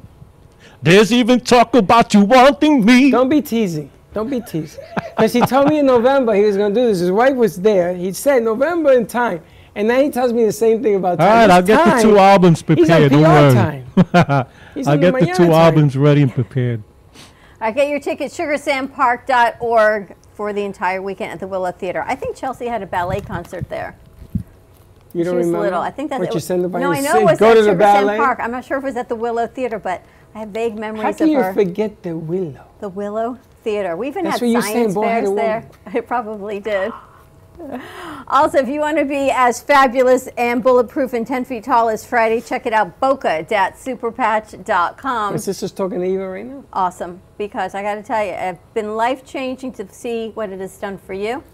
There's 0.82 1.12
even 1.12 1.40
talk 1.40 1.74
about 1.74 2.12
you 2.14 2.22
wanting 2.24 2.84
me. 2.84 3.10
Don't 3.10 3.28
be 3.28 3.40
teasing. 3.42 3.90
Don't 4.12 4.28
be 4.28 4.40
teasing. 4.40 4.82
Because 5.16 5.32
he 5.32 5.40
told 5.42 5.68
me 5.68 5.78
in 5.78 5.86
November 5.86 6.34
he 6.34 6.42
was 6.42 6.56
going 6.56 6.74
to 6.74 6.80
do 6.80 6.86
this. 6.86 6.98
His 6.98 7.10
wife 7.12 7.34
was 7.36 7.56
there. 7.60 7.94
He 7.94 8.12
said 8.12 8.42
November 8.42 8.92
in 8.92 9.06
time. 9.06 9.42
And 9.74 9.88
now 9.88 10.02
he 10.02 10.10
tells 10.10 10.32
me 10.34 10.44
the 10.44 10.52
same 10.52 10.82
thing 10.82 10.96
about 10.96 11.12
All 11.12 11.26
time. 11.26 11.48
right, 11.48 11.60
This 11.64 11.78
I'll 11.78 11.84
get 11.86 11.96
the 11.96 12.02
two 12.02 12.18
albums 12.18 12.60
He's 12.60 12.68
on 12.68 12.76
prepared. 12.76 13.12
Don't 13.12 13.22
PR 13.22 13.28
worry. 13.28 13.54
time. 13.54 14.46
He's 14.74 14.86
I'll 14.86 14.98
get 14.98 15.06
the 15.06 15.12
Miami 15.12 15.26
two 15.32 15.44
time. 15.44 15.52
albums 15.52 15.96
ready 15.96 16.22
and 16.22 16.32
prepared. 16.32 16.82
All 17.14 17.68
right, 17.68 17.74
get 17.74 17.88
your 17.88 18.00
tickets, 18.00 18.36
sugarsandpark.org 18.36 20.16
for 20.34 20.52
the 20.52 20.62
entire 20.64 21.00
weekend 21.00 21.30
at 21.32 21.40
the 21.40 21.46
Willow 21.46 21.72
Theater. 21.72 22.04
I 22.06 22.14
think 22.16 22.36
Chelsea 22.36 22.66
had 22.66 22.82
a 22.82 22.86
ballet 22.86 23.20
concert 23.20 23.68
there. 23.70 23.96
You 25.14 25.24
don't 25.24 25.34
she 25.34 25.36
was 25.38 25.46
remember? 25.46 25.60
little. 25.60 25.80
I 25.80 25.90
think 25.90 26.10
that's 26.10 26.18
what 26.20 26.28
it 26.28 26.32
you 26.32 26.36
was, 26.36 26.44
send 26.44 26.70
by 26.72 26.80
No, 26.80 26.90
I 26.92 27.00
know 27.00 27.16
it 27.18 27.24
was 27.24 27.38
Go 27.38 27.50
at 27.50 27.54
to 27.54 27.60
the 27.62 27.68
Sugar 27.68 27.78
ballet. 27.78 28.06
Sand 28.16 28.18
Park. 28.24 28.40
I'm 28.40 28.50
not 28.50 28.64
sure 28.64 28.78
if 28.78 28.82
it 28.84 28.86
was 28.86 28.96
at 28.96 29.08
the 29.08 29.14
Willow 29.14 29.46
Theater, 29.46 29.78
but 29.78 30.02
I 30.34 30.38
have 30.40 30.48
vague 30.48 30.74
memories 30.76 31.02
How 31.02 31.12
can 31.12 31.26
of 31.28 31.32
you 31.32 31.42
her. 31.42 31.52
forget 31.52 32.02
the 32.02 32.16
willow? 32.16 32.64
The 32.80 32.88
Willow 32.88 33.38
Theater. 33.62 33.94
We 33.96 34.08
even 34.08 34.24
That's 34.24 34.40
had 34.40 34.46
what 34.46 34.52
you 34.52 34.62
say, 34.62 34.72
science 34.72 34.94
bald-headed 34.94 35.36
fairs 35.36 35.36
there. 35.36 35.68
I 35.94 36.00
probably 36.00 36.58
did. 36.60 36.92
Also, 38.26 38.58
if 38.58 38.66
you 38.68 38.80
want 38.80 38.96
to 38.98 39.04
be 39.04 39.30
as 39.30 39.60
fabulous 39.60 40.26
and 40.38 40.62
bulletproof 40.62 41.12
and 41.12 41.26
10 41.26 41.44
feet 41.44 41.64
tall 41.64 41.88
as 41.90 42.02
Friday, 42.04 42.40
check 42.40 42.64
it 42.66 42.72
out, 42.72 42.98
boca.superpatch.com. 42.98 45.34
My 45.34 45.38
sister's 45.38 45.70
talking 45.70 46.00
to 46.00 46.06
Eva 46.06 46.26
right 46.28 46.46
now. 46.46 46.64
Awesome, 46.72 47.20
because 47.38 47.74
I 47.74 47.82
got 47.82 47.96
to 47.96 48.02
tell 48.02 48.24
you, 48.24 48.32
it's 48.32 48.58
been 48.74 48.96
life 48.96 49.22
changing 49.24 49.72
to 49.74 49.86
see 49.92 50.30
what 50.30 50.48
it 50.50 50.60
has 50.60 50.76
done 50.78 50.96
for 50.98 51.12
you, 51.12 51.44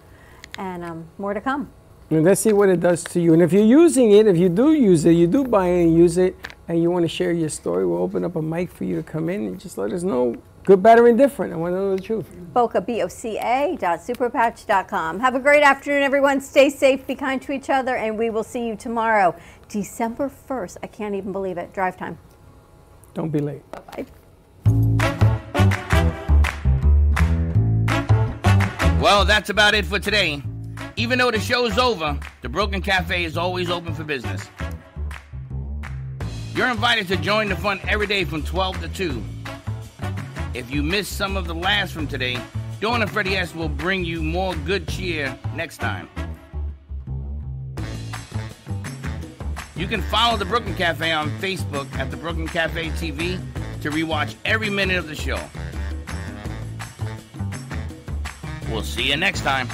and 0.57 0.85
um, 0.85 1.09
more 1.19 1.35
to 1.35 1.41
come. 1.41 1.69
And 2.11 2.25
let's 2.25 2.41
see 2.41 2.55
what 2.55 2.71
it 2.71 2.81
does 2.81 3.05
to 3.05 3.21
you. 3.21 3.35
And 3.35 3.43
if 3.43 3.53
you're 3.53 3.63
using 3.63 4.13
it, 4.13 4.27
if 4.27 4.39
you 4.39 4.49
do 4.49 4.73
use 4.73 5.05
it, 5.05 5.13
you 5.13 5.27
do 5.27 5.45
buy 5.45 5.67
it 5.67 5.83
and 5.85 5.95
use 5.95 6.17
it, 6.17 6.35
and 6.67 6.83
you 6.83 6.91
want 6.91 7.05
to 7.05 7.09
share 7.09 7.33
your 7.33 7.51
story, 7.51 7.87
we'll 7.87 8.03
open 8.03 8.25
up 8.25 8.35
a 8.37 8.43
mic 8.43 8.71
for 8.71 8.85
you 8.85 8.97
to 8.97 9.03
come 9.03 9.29
in 9.29 9.45
and 9.47 9.61
just 9.61 9.77
let 9.77 9.93
us 9.93 10.03
know, 10.03 10.35
good, 10.65 10.83
bad, 10.83 10.99
or 10.99 11.07
indifferent. 11.07 11.53
I 11.53 11.57
want 11.57 11.73
to 11.73 11.77
know 11.77 11.95
the 11.95 12.03
truth. 12.03 12.27
Boca, 12.55 12.81
B-O-C-A 12.81 13.77
dot 13.79 14.01
superpatch.com. 14.01 15.21
Have 15.21 15.35
a 15.35 15.39
great 15.39 15.63
afternoon, 15.63 16.03
everyone. 16.03 16.41
Stay 16.41 16.71
safe, 16.71 17.07
be 17.07 17.15
kind 17.15 17.43
to 17.43 17.53
each 17.53 17.69
other, 17.69 17.95
and 17.95 18.19
we 18.19 18.31
will 18.31 18.43
see 18.43 18.67
you 18.67 18.75
tomorrow, 18.75 19.35
December 19.69 20.31
1st. 20.49 20.79
I 20.83 20.87
can't 20.87 21.15
even 21.15 21.31
believe 21.31 21.59
it. 21.59 21.75
Drive 21.75 21.99
time. 21.99 22.19
Don't 23.13 23.31
be 23.31 23.41
late. 23.41 23.63
Bye-bye. 23.71 24.07
Well, 28.99 29.27
that's 29.27 29.51
about 29.51 29.75
it 29.75 29.85
for 29.85 29.99
today. 29.99 30.43
Even 30.99 31.21
though 31.21 31.31
the 31.31 31.39
show's 31.39 31.79
over, 31.79 32.19
the 32.43 32.49
Brooklyn 32.49 32.83
Cafe 32.83 33.23
is 33.23 33.37
always 33.37 33.71
open 33.71 33.95
for 33.95 34.03
business. 34.03 34.51
You're 36.57 36.69
invited 36.69 37.07
to 37.07 37.17
join 37.17 37.49
the 37.49 37.55
fun 37.55 37.79
every 37.87 38.09
day 38.09 38.25
from 38.25 38.43
12 38.43 38.81
to 38.81 38.89
2. 38.89 39.23
If 40.55 40.73
you 40.73 40.83
missed 40.83 41.13
some 41.13 41.37
of 41.37 41.47
the 41.47 41.55
laughs 41.55 41.93
from 41.93 42.09
today, 42.09 42.37
Dawn 42.81 43.01
and 43.01 43.09
Freddie 43.09 43.37
S 43.37 43.55
will 43.55 43.69
bring 43.69 44.05
you 44.05 44.21
more 44.25 44.57
good 44.57 44.89
cheer 44.89 45.39
next 45.55 45.77
time. 45.79 46.09
You 49.77 49.87
can 49.87 50.03
follow 50.03 50.37
the 50.37 50.47
Brooklyn 50.47 50.75
Cafe 50.75 51.13
on 51.13 51.31
Facebook 51.39 51.93
at 51.95 52.11
the 52.11 52.17
Brooklyn 52.17 52.49
Cafe 52.49 52.89
TV 52.91 53.41
to 53.83 53.91
rewatch 53.91 54.35
every 54.45 54.69
minute 54.69 54.97
of 54.97 55.07
the 55.07 55.15
show. 55.15 55.39
We'll 58.69 58.83
see 58.83 59.11
you 59.11 59.17
next 59.17 59.43
time. 59.43 59.69